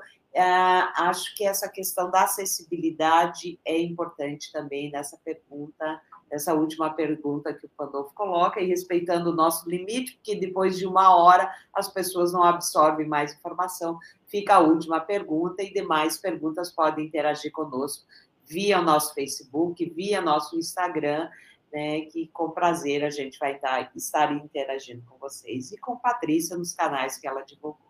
acho 0.96 1.36
que 1.36 1.46
essa 1.46 1.70
questão 1.70 2.12
da 2.12 2.24
acessibilidade 2.24 3.60
é 3.66 3.80
importante 3.80 4.52
também 4.52 4.92
nessa 4.92 5.18
pergunta, 5.18 6.02
nessa 6.30 6.54
última 6.54 6.94
pergunta 6.94 7.54
que 7.54 7.66
o 7.66 7.72
Pandolfo 7.76 8.14
coloca, 8.14 8.60
e 8.60 8.68
respeitando 8.68 9.32
o 9.32 9.36
nosso 9.36 9.70
limite, 9.70 10.14
porque 10.14 10.36
depois 10.36 10.78
de 10.78 10.86
uma 10.86 11.16
hora 11.16 11.52
as 11.74 11.92
pessoas 11.92 12.34
não 12.34 12.44
absorvem 12.44 13.08
mais 13.08 13.34
informação. 13.34 13.98
Fica 14.28 14.56
a 14.56 14.60
última 14.60 15.00
pergunta 15.00 15.64
e 15.64 15.74
demais 15.74 16.18
perguntas 16.18 16.72
podem 16.72 17.06
interagir 17.06 17.52
conosco 17.52 18.06
via 18.48 18.80
o 18.80 18.84
nosso 18.84 19.14
Facebook, 19.14 19.86
via 19.90 20.22
nosso 20.22 20.58
Instagram, 20.58 21.30
né, 21.72 22.02
que 22.02 22.28
com 22.28 22.50
prazer 22.52 23.04
a 23.04 23.10
gente 23.10 23.38
vai 23.38 23.56
estar, 23.56 23.92
estar 23.94 24.32
interagindo 24.32 25.04
com 25.06 25.18
vocês 25.18 25.72
e 25.72 25.78
com 25.78 25.98
Patrícia 25.98 26.58
nos 26.58 26.74
canais 26.74 27.18
que 27.18 27.28
ela 27.28 27.42
divulgou. 27.42 27.87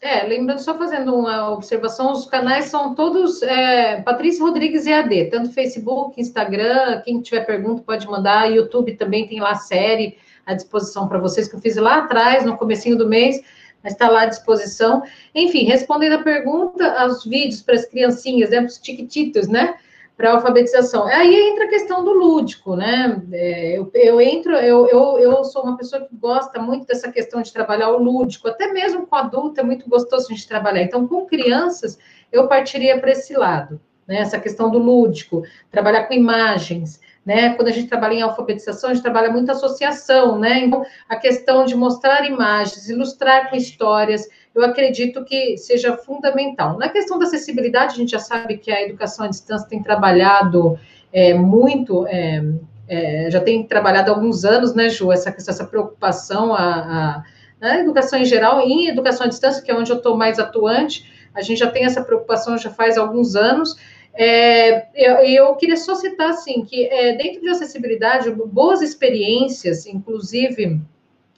É, 0.00 0.22
lembrando, 0.22 0.60
só 0.60 0.78
fazendo 0.78 1.12
uma 1.12 1.50
observação, 1.50 2.12
os 2.12 2.24
canais 2.24 2.66
são 2.66 2.94
todos 2.94 3.42
é, 3.42 4.00
Patrícia 4.02 4.44
Rodrigues 4.44 4.86
EAD, 4.86 5.24
tanto 5.24 5.52
Facebook, 5.52 6.20
Instagram, 6.20 7.00
quem 7.04 7.20
tiver 7.20 7.44
pergunta 7.44 7.82
pode 7.82 8.06
mandar, 8.06 8.50
YouTube 8.50 8.94
também 8.94 9.26
tem 9.26 9.40
lá 9.40 9.50
a 9.50 9.56
série 9.56 10.16
à 10.46 10.54
disposição 10.54 11.08
para 11.08 11.18
vocês, 11.18 11.48
que 11.48 11.56
eu 11.56 11.60
fiz 11.60 11.74
lá 11.76 11.98
atrás, 11.98 12.44
no 12.44 12.56
comecinho 12.56 12.96
do 12.96 13.08
mês, 13.08 13.42
mas 13.82 13.92
está 13.92 14.08
lá 14.08 14.22
à 14.22 14.26
disposição. 14.26 15.02
Enfim, 15.34 15.64
respondendo 15.64 16.12
a 16.12 16.22
pergunta, 16.22 17.06
os 17.06 17.24
vídeos 17.24 17.60
para 17.60 17.74
as 17.74 17.84
criancinhas, 17.84 18.50
né, 18.50 18.58
para 18.58 18.66
os 18.66 18.78
tiquititos, 18.78 19.48
né, 19.48 19.74
para 20.18 20.32
alfabetização. 20.32 21.06
Aí 21.06 21.32
entra 21.32 21.66
a 21.66 21.68
questão 21.68 22.04
do 22.04 22.12
lúdico, 22.12 22.74
né? 22.74 23.22
É, 23.30 23.78
eu, 23.78 23.88
eu 23.94 24.20
entro, 24.20 24.52
eu, 24.56 24.88
eu, 24.88 25.18
eu 25.20 25.44
sou 25.44 25.62
uma 25.62 25.76
pessoa 25.76 26.04
que 26.04 26.16
gosta 26.16 26.60
muito 26.60 26.88
dessa 26.88 27.10
questão 27.12 27.40
de 27.40 27.52
trabalhar 27.52 27.90
o 27.90 28.02
lúdico, 28.02 28.48
até 28.48 28.72
mesmo 28.72 29.06
com 29.06 29.14
adulto 29.14 29.60
é 29.60 29.62
muito 29.62 29.88
gostoso 29.88 30.28
gente 30.28 30.48
trabalhar. 30.48 30.82
Então, 30.82 31.06
com 31.06 31.24
crianças, 31.24 31.96
eu 32.32 32.48
partiria 32.48 32.98
para 32.98 33.12
esse 33.12 33.32
lado, 33.32 33.80
né? 34.08 34.16
Essa 34.18 34.40
questão 34.40 34.68
do 34.68 34.78
lúdico, 34.78 35.44
trabalhar 35.70 36.08
com 36.08 36.14
imagens. 36.14 37.00
Né? 37.24 37.54
Quando 37.54 37.68
a 37.68 37.72
gente 37.72 37.88
trabalha 37.88 38.14
em 38.14 38.22
alfabetização, 38.22 38.88
a 38.88 38.94
gente 38.94 39.02
trabalha 39.02 39.30
muito 39.30 39.52
associação, 39.52 40.38
né? 40.38 40.64
Então, 40.64 40.82
a 41.08 41.14
questão 41.14 41.64
de 41.64 41.76
mostrar 41.76 42.24
imagens, 42.26 42.88
ilustrar 42.88 43.50
com 43.50 43.56
histórias, 43.56 44.26
eu 44.58 44.64
acredito 44.64 45.24
que 45.24 45.56
seja 45.56 45.96
fundamental. 45.96 46.78
Na 46.78 46.88
questão 46.88 47.18
da 47.18 47.26
acessibilidade, 47.26 47.94
a 47.94 47.96
gente 47.96 48.10
já 48.10 48.18
sabe 48.18 48.58
que 48.58 48.70
a 48.70 48.82
educação 48.82 49.24
à 49.26 49.28
distância 49.28 49.68
tem 49.68 49.82
trabalhado 49.82 50.78
é, 51.12 51.34
muito, 51.34 52.06
é, 52.06 52.42
é, 52.88 53.30
já 53.30 53.40
tem 53.40 53.62
trabalhado 53.64 54.10
há 54.10 54.14
alguns 54.14 54.44
anos, 54.44 54.74
né, 54.74 54.88
Ju, 54.88 55.12
essa, 55.12 55.30
essa 55.30 55.64
preocupação, 55.64 56.54
a, 56.54 56.60
a, 56.60 57.24
na 57.60 57.78
educação 57.78 58.18
em 58.18 58.24
geral, 58.24 58.60
e 58.60 58.72
em 58.72 58.88
educação 58.88 59.26
à 59.26 59.28
distância, 59.28 59.62
que 59.62 59.70
é 59.70 59.74
onde 59.74 59.90
eu 59.90 59.96
estou 59.96 60.16
mais 60.16 60.38
atuante, 60.38 61.10
a 61.34 61.42
gente 61.42 61.58
já 61.58 61.70
tem 61.70 61.84
essa 61.84 62.02
preocupação 62.02 62.58
já 62.58 62.70
faz 62.70 62.98
alguns 62.98 63.36
anos, 63.36 63.76
É, 64.20 64.88
eu, 64.96 65.14
eu, 65.18 65.54
queria 65.54 65.76
só 65.76 65.94
citar, 65.94 66.30
assim, 66.30 66.64
que 66.64 66.88
é, 66.88 67.12
dentro 67.16 67.40
de 67.40 67.48
acessibilidade, 67.50 68.28
boas 68.30 68.82
experiências, 68.82 69.86
inclusive, 69.86 70.80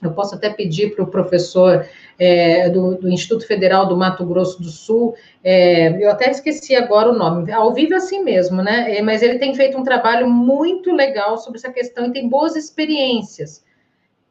eu 0.01 0.11
posso 0.11 0.35
até 0.35 0.49
pedir 0.49 0.95
para 0.95 1.03
o 1.03 1.07
professor 1.07 1.85
é, 2.17 2.69
do, 2.69 2.95
do, 2.95 3.09
Instituto 3.09 3.45
Federal 3.45 3.87
do 3.87 3.95
Mato 3.95 4.25
Grosso 4.25 4.61
do 4.61 4.69
Sul, 4.69 5.15
é, 5.43 6.03
eu 6.03 6.09
até 6.09 6.29
esqueci 6.29 6.75
agora 6.75 7.09
o 7.09 7.17
nome, 7.17 7.51
ao 7.51 7.73
vivo 7.73 7.93
é 7.93 7.97
assim 7.97 8.23
mesmo, 8.23 8.61
né? 8.61 8.97
É, 8.97 9.01
mas 9.01 9.21
ele 9.21 9.37
tem 9.37 9.53
feito 9.53 9.77
um 9.77 9.83
trabalho 9.83 10.29
muito 10.29 10.91
legal 10.91 11.37
sobre 11.37 11.59
essa 11.59 11.71
questão 11.71 12.07
e 12.07 12.13
tem 12.13 12.27
boas 12.27 12.55
experiências. 12.55 13.63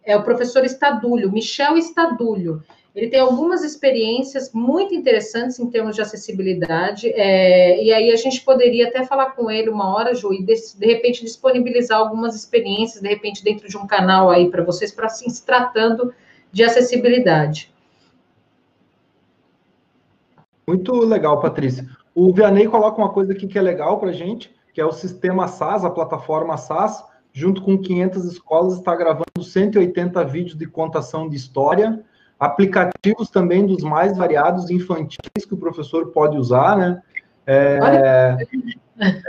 É 0.04 0.16
o 0.16 0.22
professor 0.22 0.64
Estadulho, 0.64 1.30
Michel 1.30 1.76
Estadulho. 1.76 2.62
Ele 2.94 3.08
tem 3.08 3.20
algumas 3.20 3.62
experiências 3.62 4.52
muito 4.52 4.92
interessantes 4.92 5.60
em 5.60 5.70
termos 5.70 5.94
de 5.94 6.02
acessibilidade, 6.02 7.08
é, 7.14 7.82
e 7.82 7.92
aí 7.92 8.10
a 8.10 8.16
gente 8.16 8.42
poderia 8.42 8.88
até 8.88 9.04
falar 9.04 9.30
com 9.32 9.48
ele 9.48 9.70
uma 9.70 9.94
hora, 9.94 10.12
Ju, 10.12 10.32
e 10.32 10.42
de, 10.42 10.54
de 10.76 10.86
repente 10.86 11.24
disponibilizar 11.24 11.98
algumas 11.98 12.34
experiências, 12.34 13.00
de 13.00 13.08
repente 13.08 13.44
dentro 13.44 13.68
de 13.68 13.76
um 13.76 13.86
canal 13.86 14.28
aí 14.28 14.50
para 14.50 14.64
vocês, 14.64 14.90
para 14.90 15.06
assim, 15.06 15.30
se 15.30 15.46
tratando 15.46 16.12
de 16.50 16.64
acessibilidade. 16.64 17.72
Muito 20.66 20.92
legal, 20.92 21.40
Patrícia. 21.40 21.86
O 22.14 22.32
Vianney 22.32 22.66
coloca 22.66 22.98
uma 22.98 23.12
coisa 23.12 23.32
aqui 23.32 23.46
que 23.46 23.58
é 23.58 23.62
legal 23.62 24.00
para 24.00 24.10
a 24.10 24.12
gente, 24.12 24.52
que 24.74 24.80
é 24.80 24.84
o 24.84 24.92
sistema 24.92 25.46
SAS, 25.46 25.84
a 25.84 25.90
plataforma 25.90 26.56
SAS, 26.56 27.04
junto 27.32 27.62
com 27.62 27.78
500 27.78 28.24
escolas, 28.24 28.78
está 28.78 28.94
gravando 28.96 29.42
180 29.42 30.24
vídeos 30.24 30.58
de 30.58 30.66
contação 30.66 31.28
de 31.28 31.36
história, 31.36 32.04
aplicativos 32.40 33.28
também 33.28 33.66
dos 33.66 33.82
mais 33.82 34.16
variados 34.16 34.70
infantis 34.70 35.44
que 35.46 35.52
o 35.52 35.58
professor 35.58 36.06
pode 36.06 36.38
usar, 36.38 36.76
né? 36.76 37.02
É, 37.46 37.78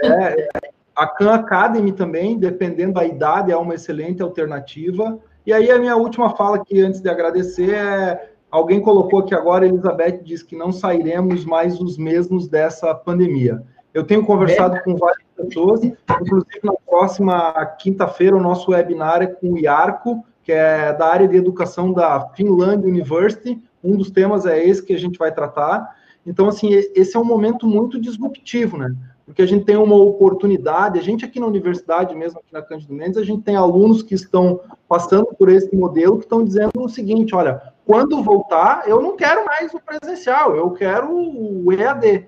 é, 0.03 0.49
a 0.95 1.07
Khan 1.07 1.33
Academy 1.33 1.91
também, 1.91 2.37
dependendo 2.37 2.93
da 2.93 3.05
idade, 3.05 3.51
é 3.51 3.57
uma 3.57 3.75
excelente 3.75 4.21
alternativa. 4.21 5.19
E 5.45 5.51
aí 5.51 5.69
a 5.69 5.77
minha 5.77 5.97
última 5.97 6.29
fala 6.35 6.57
aqui, 6.57 6.79
antes 6.79 7.01
de 7.01 7.09
agradecer, 7.09 7.73
é 7.73 8.31
alguém 8.49 8.79
colocou 8.79 9.23
que 9.23 9.35
agora, 9.35 9.65
Elizabeth 9.65 10.21
diz 10.23 10.43
que 10.43 10.55
não 10.55 10.71
sairemos 10.71 11.43
mais 11.45 11.79
os 11.79 11.97
mesmos 11.97 12.47
dessa 12.47 12.93
pandemia. 12.93 13.63
Eu 13.93 14.05
tenho 14.05 14.25
conversado 14.25 14.81
com 14.83 14.95
várias 14.95 15.23
pessoas, 15.35 15.83
inclusive 15.83 16.59
na 16.63 16.73
próxima 16.87 17.65
quinta-feira 17.77 18.37
o 18.37 18.41
nosso 18.41 18.71
webinar 18.71 19.21
é 19.21 19.27
com 19.27 19.53
o 19.53 19.57
IARCO, 19.57 20.23
que 20.43 20.51
é 20.51 20.93
da 20.93 21.07
área 21.07 21.27
de 21.27 21.37
educação 21.37 21.93
da 21.93 22.29
Finland 22.35 22.85
University. 22.85 23.61
Um 23.83 23.95
dos 23.95 24.11
temas 24.11 24.45
é 24.45 24.63
esse 24.63 24.83
que 24.83 24.93
a 24.93 24.99
gente 24.99 25.17
vai 25.17 25.31
tratar. 25.33 25.95
Então, 26.25 26.47
assim, 26.47 26.69
esse 26.71 27.15
é 27.15 27.19
um 27.19 27.25
momento 27.25 27.67
muito 27.67 27.99
disruptivo, 27.99 28.77
né? 28.77 28.95
Porque 29.25 29.41
a 29.41 29.45
gente 29.45 29.65
tem 29.65 29.77
uma 29.77 29.95
oportunidade, 29.95 30.99
a 30.99 31.01
gente 31.01 31.23
aqui 31.23 31.39
na 31.39 31.45
universidade, 31.45 32.13
mesmo 32.15 32.39
aqui 32.39 32.51
na 32.51 32.61
Cândido 32.61 32.93
Mendes, 32.93 33.17
a 33.17 33.23
gente 33.23 33.43
tem 33.43 33.55
alunos 33.55 34.03
que 34.03 34.13
estão 34.13 34.59
passando 34.89 35.27
por 35.27 35.47
esse 35.49 35.73
modelo, 35.75 36.17
que 36.17 36.25
estão 36.25 36.43
dizendo 36.43 36.71
o 36.75 36.89
seguinte, 36.89 37.33
olha, 37.33 37.61
quando 37.85 38.21
voltar, 38.21 38.83
eu 38.87 39.01
não 39.01 39.15
quero 39.15 39.45
mais 39.45 39.73
o 39.73 39.79
presencial, 39.79 40.55
eu 40.55 40.69
quero 40.71 41.09
o 41.09 41.71
EAD. 41.71 42.27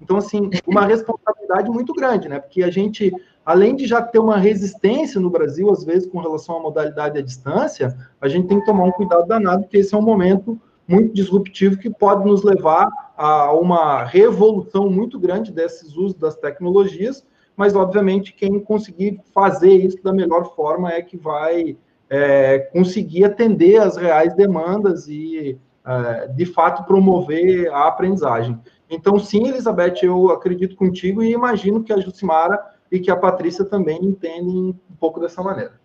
Então, 0.00 0.18
assim, 0.18 0.48
uma 0.66 0.84
responsabilidade 0.86 1.68
muito 1.68 1.92
grande, 1.92 2.28
né? 2.28 2.38
Porque 2.38 2.62
a 2.62 2.70
gente 2.70 3.12
além 3.46 3.76
de 3.76 3.86
já 3.86 4.02
ter 4.02 4.18
uma 4.18 4.36
resistência 4.36 5.20
no 5.20 5.30
Brasil, 5.30 5.70
às 5.70 5.84
vezes, 5.84 6.08
com 6.08 6.18
relação 6.18 6.56
à 6.56 6.60
modalidade 6.60 7.16
à 7.16 7.22
distância, 7.22 7.96
a 8.20 8.26
gente 8.26 8.48
tem 8.48 8.58
que 8.58 8.66
tomar 8.66 8.82
um 8.82 8.90
cuidado 8.90 9.28
danado, 9.28 9.62
porque 9.62 9.76
esse 9.78 9.94
é 9.94 9.98
um 9.98 10.02
momento 10.02 10.60
muito 10.86 11.14
disruptivo 11.14 11.78
que 11.78 11.88
pode 11.88 12.26
nos 12.26 12.42
levar 12.42 12.88
a 13.16 13.52
uma 13.52 14.02
revolução 14.02 14.90
muito 14.90 15.18
grande 15.18 15.52
desses 15.52 15.96
usos 15.96 16.14
das 16.14 16.36
tecnologias, 16.36 17.24
mas, 17.56 17.76
obviamente, 17.76 18.34
quem 18.34 18.58
conseguir 18.58 19.20
fazer 19.32 19.72
isso 19.72 20.02
da 20.02 20.12
melhor 20.12 20.54
forma 20.56 20.92
é 20.92 21.00
que 21.00 21.16
vai 21.16 21.76
é, 22.10 22.58
conseguir 22.58 23.24
atender 23.24 23.80
às 23.80 23.96
reais 23.96 24.34
demandas 24.34 25.06
e, 25.06 25.56
é, 25.86 26.28
de 26.28 26.46
fato, 26.46 26.84
promover 26.84 27.72
a 27.72 27.86
aprendizagem. 27.86 28.58
Então, 28.90 29.18
sim, 29.18 29.48
Elizabeth, 29.48 30.02
eu 30.02 30.30
acredito 30.30 30.76
contigo 30.76 31.22
e 31.22 31.32
imagino 31.32 31.82
que 31.82 31.92
a 31.92 32.00
Jucimara 32.00 32.75
e 32.90 33.00
que 33.00 33.10
a 33.10 33.16
Patrícia 33.16 33.64
também 33.64 34.04
entende 34.04 34.50
um 34.50 34.96
pouco 34.98 35.20
dessa 35.20 35.42
maneira. 35.42 35.80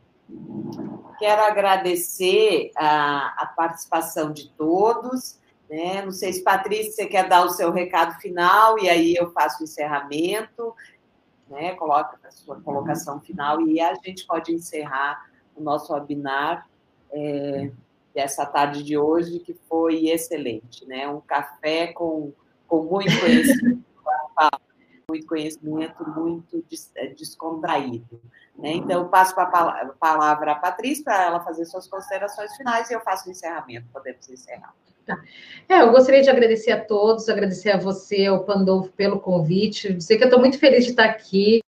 Quero 1.20 1.42
agradecer 1.44 2.72
a, 2.76 3.44
a 3.44 3.46
participação 3.46 4.32
de 4.32 4.50
todos. 4.50 5.40
Né? 5.70 6.02
Não 6.04 6.12
sei 6.12 6.34
se, 6.34 6.44
Patrícia, 6.44 6.92
você 6.92 7.06
quer 7.06 7.28
dar 7.28 7.46
o 7.46 7.50
seu 7.50 7.72
recado 7.72 8.20
final 8.20 8.78
e 8.80 8.90
aí 8.90 9.16
eu 9.16 9.32
faço 9.32 9.62
o 9.62 9.64
encerramento, 9.64 10.76
né? 11.50 11.76
coloca 11.76 12.20
a 12.24 12.32
sua 12.32 12.60
colocação 12.62 13.20
final 13.20 13.62
e 13.62 13.80
a 13.80 13.94
gente 13.96 14.26
pode 14.26 14.54
encerrar 14.54 15.26
o 15.56 15.62
nosso 15.62 15.94
webinar 15.94 16.68
é, 17.12 17.72
dessa 18.14 18.46
tarde 18.46 18.84
de 18.84 18.98
hoje, 18.98 19.40
que 19.40 19.54
foi 19.54 20.10
excelente. 20.10 20.86
Né? 20.88 21.08
Um 21.08 21.22
café 21.22 21.88
com, 21.88 22.34
com 22.68 22.84
muito 22.84 23.18
conhecimento 23.20 23.84
muito 25.12 25.28
conhecimento, 25.28 26.10
muito 26.10 26.64
é, 26.96 27.08
descontraído. 27.08 28.22
Né? 28.58 28.74
Então, 28.74 29.02
eu 29.02 29.10
passo 29.10 29.40
a 29.40 29.46
palavra 30.00 30.54
à 30.54 30.56
Patrícia 30.56 31.04
para 31.04 31.24
ela 31.24 31.40
fazer 31.42 31.66
suas 31.66 31.88
considerações 31.88 32.56
finais 32.56 32.90
e 32.90 32.94
eu 32.94 33.02
faço 33.02 33.28
o 33.28 33.32
encerramento. 33.32 33.88
Podemos 33.92 34.28
encerrar. 34.30 34.74
Tá. 35.06 35.20
É, 35.68 35.82
eu 35.82 35.92
gostaria 35.92 36.22
de 36.22 36.30
agradecer 36.30 36.72
a 36.72 36.84
todos, 36.84 37.28
agradecer 37.28 37.72
a 37.72 37.78
você, 37.78 38.28
ao 38.28 38.44
Pandolfo, 38.44 38.92
pelo 38.92 39.20
convite, 39.20 39.94
dizer 39.94 40.18
que 40.18 40.24
eu 40.24 40.28
estou 40.28 40.40
muito 40.40 40.60
feliz 40.60 40.86
de 40.86 40.92
estar 40.92 41.06
aqui. 41.06 41.61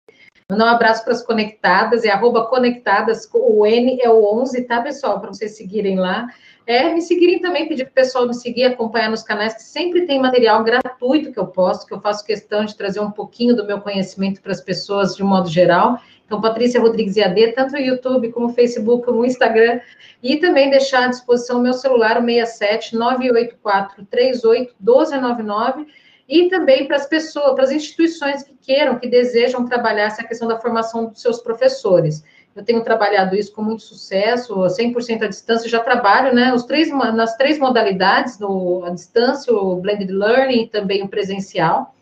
Mandar 0.54 0.66
um 0.66 0.76
abraço 0.76 1.04
para 1.04 1.14
as 1.14 1.24
conectadas, 1.24 2.04
é 2.04 2.12
arroba 2.12 2.46
conectadas, 2.46 3.28
o 3.34 3.66
N 3.66 3.98
é 4.00 4.08
o 4.08 4.24
11, 4.40 4.62
tá, 4.66 4.82
pessoal? 4.82 5.20
Para 5.20 5.34
vocês 5.34 5.58
seguirem 5.58 5.98
lá. 5.98 6.28
É, 6.68 6.94
me 6.94 7.02
seguirem 7.02 7.40
também, 7.40 7.68
pedir 7.68 7.86
para 7.86 7.92
o 7.92 7.96
pessoal 7.96 8.28
me 8.28 8.36
seguir, 8.36 8.66
acompanhar 8.66 9.10
nos 9.10 9.24
canais, 9.24 9.56
que 9.56 9.64
sempre 9.64 10.06
tem 10.06 10.22
material 10.22 10.64
gratuito 10.64 11.32
que 11.32 11.40
eu 11.40 11.48
posto, 11.48 11.88
que 11.88 11.94
eu 11.94 12.00
faço 12.00 12.24
questão 12.24 12.66
de 12.66 12.78
trazer 12.78 13.00
um 13.00 13.10
pouquinho 13.10 13.56
do 13.56 13.66
meu 13.66 13.82
conhecimento 13.82 14.44
para 14.44 14.52
as 14.52 14.62
pessoas 14.62 15.16
de 15.16 15.24
um 15.24 15.28
modo 15.28 15.50
geral. 15.50 16.00
Então, 16.24 16.40
Patrícia 16.40 16.80
Rodrigues 16.80 17.16
IAD, 17.16 17.54
tanto 17.54 17.72
no 17.72 17.80
YouTube, 17.80 18.32
como 18.32 18.50
no 18.50 18.54
Facebook, 18.54 19.06
como 19.06 19.22
no 19.22 19.26
Instagram, 19.26 19.80
e 20.22 20.38
também 20.38 20.70
deixar 20.70 21.06
à 21.06 21.08
disposição 21.08 21.58
o 21.58 21.64
meu 21.64 21.74
celular, 21.74 22.22
o 22.22 22.24
67 22.24 22.96
984 22.96 24.06
38 24.06 24.76
1299, 24.80 25.88
e 26.28 26.50
também 26.50 26.88
para 26.88 26.96
as 26.96 27.06
pessoas, 27.06 27.54
para 27.54 27.64
as 27.64 27.72
instituições 27.72 28.44
que 28.44 28.56
queiram, 28.62 28.98
que 28.98 29.08
desejam 29.08 29.66
trabalhar 29.66 30.06
essa 30.06 30.24
questão 30.24 30.48
da 30.48 30.60
formação 30.60 31.08
dos 31.08 31.22
seus 31.22 31.40
professores. 31.40 32.24
Eu 32.56 32.64
tenho 32.64 32.84
trabalhado 32.84 33.36
isso 33.36 33.52
com 33.52 33.64
muito 33.64 33.82
sucesso, 33.82 34.54
100% 34.56 35.24
à 35.24 35.28
distância, 35.28 35.68
já 35.68 35.80
trabalho 35.80 36.34
né, 36.36 36.54
os 36.54 36.64
três, 36.64 36.90
nas 36.92 37.36
três 37.36 37.58
modalidades, 37.58 38.38
no, 38.38 38.86
à 38.86 38.92
distância, 38.92 39.52
o 39.52 39.76
blended 39.78 40.12
learning 40.12 40.64
e 40.64 40.68
também 40.68 41.02
o 41.02 41.08
presencial. 41.08 41.96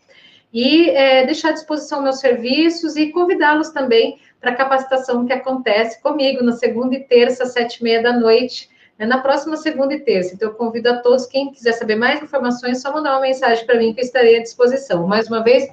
E 0.52 0.90
é, 0.90 1.24
deixar 1.24 1.48
à 1.48 1.52
disposição 1.52 2.02
meus 2.02 2.20
serviços 2.20 2.96
e 2.96 3.10
convidá-los 3.10 3.70
também 3.70 4.18
para 4.38 4.50
a 4.50 4.54
capacitação 4.54 5.24
que 5.24 5.32
acontece 5.32 6.02
comigo 6.02 6.44
na 6.44 6.52
segunda 6.52 6.94
e 6.94 7.00
terça, 7.00 7.46
sete 7.46 7.76
e 7.76 7.84
meia 7.84 8.02
da 8.02 8.12
noite, 8.12 8.68
né, 8.98 9.06
na 9.06 9.18
próxima 9.18 9.56
segunda 9.56 9.94
e 9.94 10.00
terça. 10.00 10.34
Então, 10.34 10.50
eu 10.50 10.54
convido 10.54 10.90
a 10.90 10.98
todos, 10.98 11.26
quem 11.26 11.52
quiser 11.52 11.72
saber 11.72 11.96
mais 11.96 12.22
informações, 12.22 12.78
é 12.78 12.80
só 12.80 12.92
mandar 12.92 13.12
uma 13.12 13.20
mensagem 13.20 13.64
para 13.66 13.78
mim 13.78 13.92
que 13.92 14.00
eu 14.00 14.04
estarei 14.04 14.38
à 14.38 14.42
disposição. 14.42 15.06
Mais 15.06 15.28
uma 15.28 15.42
vez, 15.42 15.68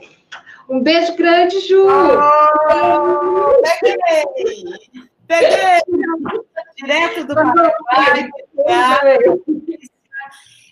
um 0.69 0.81
beijo 0.81 1.15
grande, 1.15 1.59
Ju! 1.61 1.87
Oh, 1.87 3.61
peguei! 3.81 4.63
Peguei! 5.27 5.81
Direto 6.77 7.25
do 7.25 7.35
Paraguai. 7.35 8.29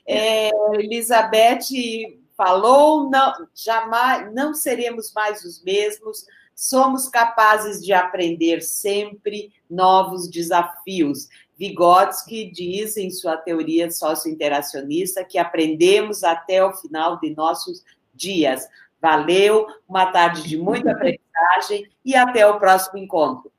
É, 0.07 0.49
Elizabeth 0.75 2.19
falou, 2.37 3.09
não, 3.09 3.33
jamais, 3.53 4.33
não 4.33 4.53
seremos 4.53 5.11
mais 5.11 5.43
os 5.43 5.61
mesmos, 5.63 6.25
somos 6.55 7.09
capazes 7.09 7.83
de 7.83 7.91
aprender 7.91 8.61
sempre 8.61 9.51
novos 9.69 10.29
desafios. 10.29 11.27
Vygotsky 11.57 12.51
diz 12.51 12.97
em 12.97 13.09
sua 13.09 13.35
teoria 13.35 13.89
sociointeracionista 13.89 15.23
que 15.23 15.37
aprendemos 15.37 16.23
até 16.23 16.63
o 16.63 16.73
final 16.73 17.19
de 17.19 17.35
nossos 17.35 17.83
dias. 18.13 18.67
Valeu, 19.01 19.65
uma 19.87 20.07
tarde 20.07 20.47
de 20.47 20.57
muita 20.57 20.91
aprendizagem 20.91 21.87
e 22.05 22.15
até 22.15 22.45
o 22.47 22.59
próximo 22.59 22.99
encontro. 22.99 23.51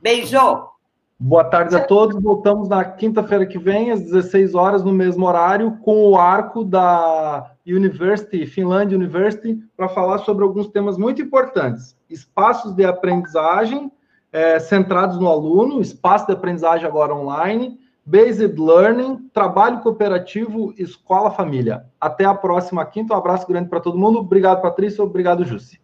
Beijo! 0.00 0.70
Boa 1.18 1.44
tarde 1.44 1.76
a 1.76 1.84
todos. 1.84 2.20
Voltamos 2.20 2.68
na 2.68 2.84
quinta-feira 2.84 3.46
que 3.46 3.58
vem, 3.58 3.92
às 3.92 4.02
16 4.02 4.56
horas, 4.56 4.82
no 4.82 4.92
mesmo 4.92 5.24
horário, 5.24 5.78
com 5.82 6.04
o 6.04 6.16
arco 6.16 6.64
da 6.64 7.54
University, 7.64 8.44
Finland 8.44 8.92
University, 8.92 9.56
para 9.76 9.88
falar 9.88 10.18
sobre 10.18 10.42
alguns 10.42 10.66
temas 10.68 10.98
muito 10.98 11.22
importantes. 11.22 11.96
Espaços 12.10 12.74
de 12.74 12.84
aprendizagem 12.84 13.90
é, 14.32 14.58
centrados 14.58 15.18
no 15.18 15.28
aluno, 15.28 15.80
espaço 15.80 16.26
de 16.26 16.32
aprendizagem 16.32 16.86
agora 16.86 17.14
online, 17.14 17.78
Based 18.04 18.58
Learning, 18.58 19.28
Trabalho 19.32 19.80
Cooperativo, 19.80 20.74
Escola 20.76 21.30
Família. 21.30 21.86
Até 22.00 22.24
a 22.24 22.34
próxima 22.34 22.84
quinta. 22.84 23.14
Um 23.14 23.18
abraço 23.18 23.46
grande 23.46 23.68
para 23.68 23.80
todo 23.80 23.98
mundo. 23.98 24.18
Obrigado, 24.18 24.60
Patrícia. 24.60 25.04
Obrigado, 25.04 25.44
Jussi. 25.44 25.80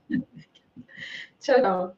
Tchau. 1.38 1.94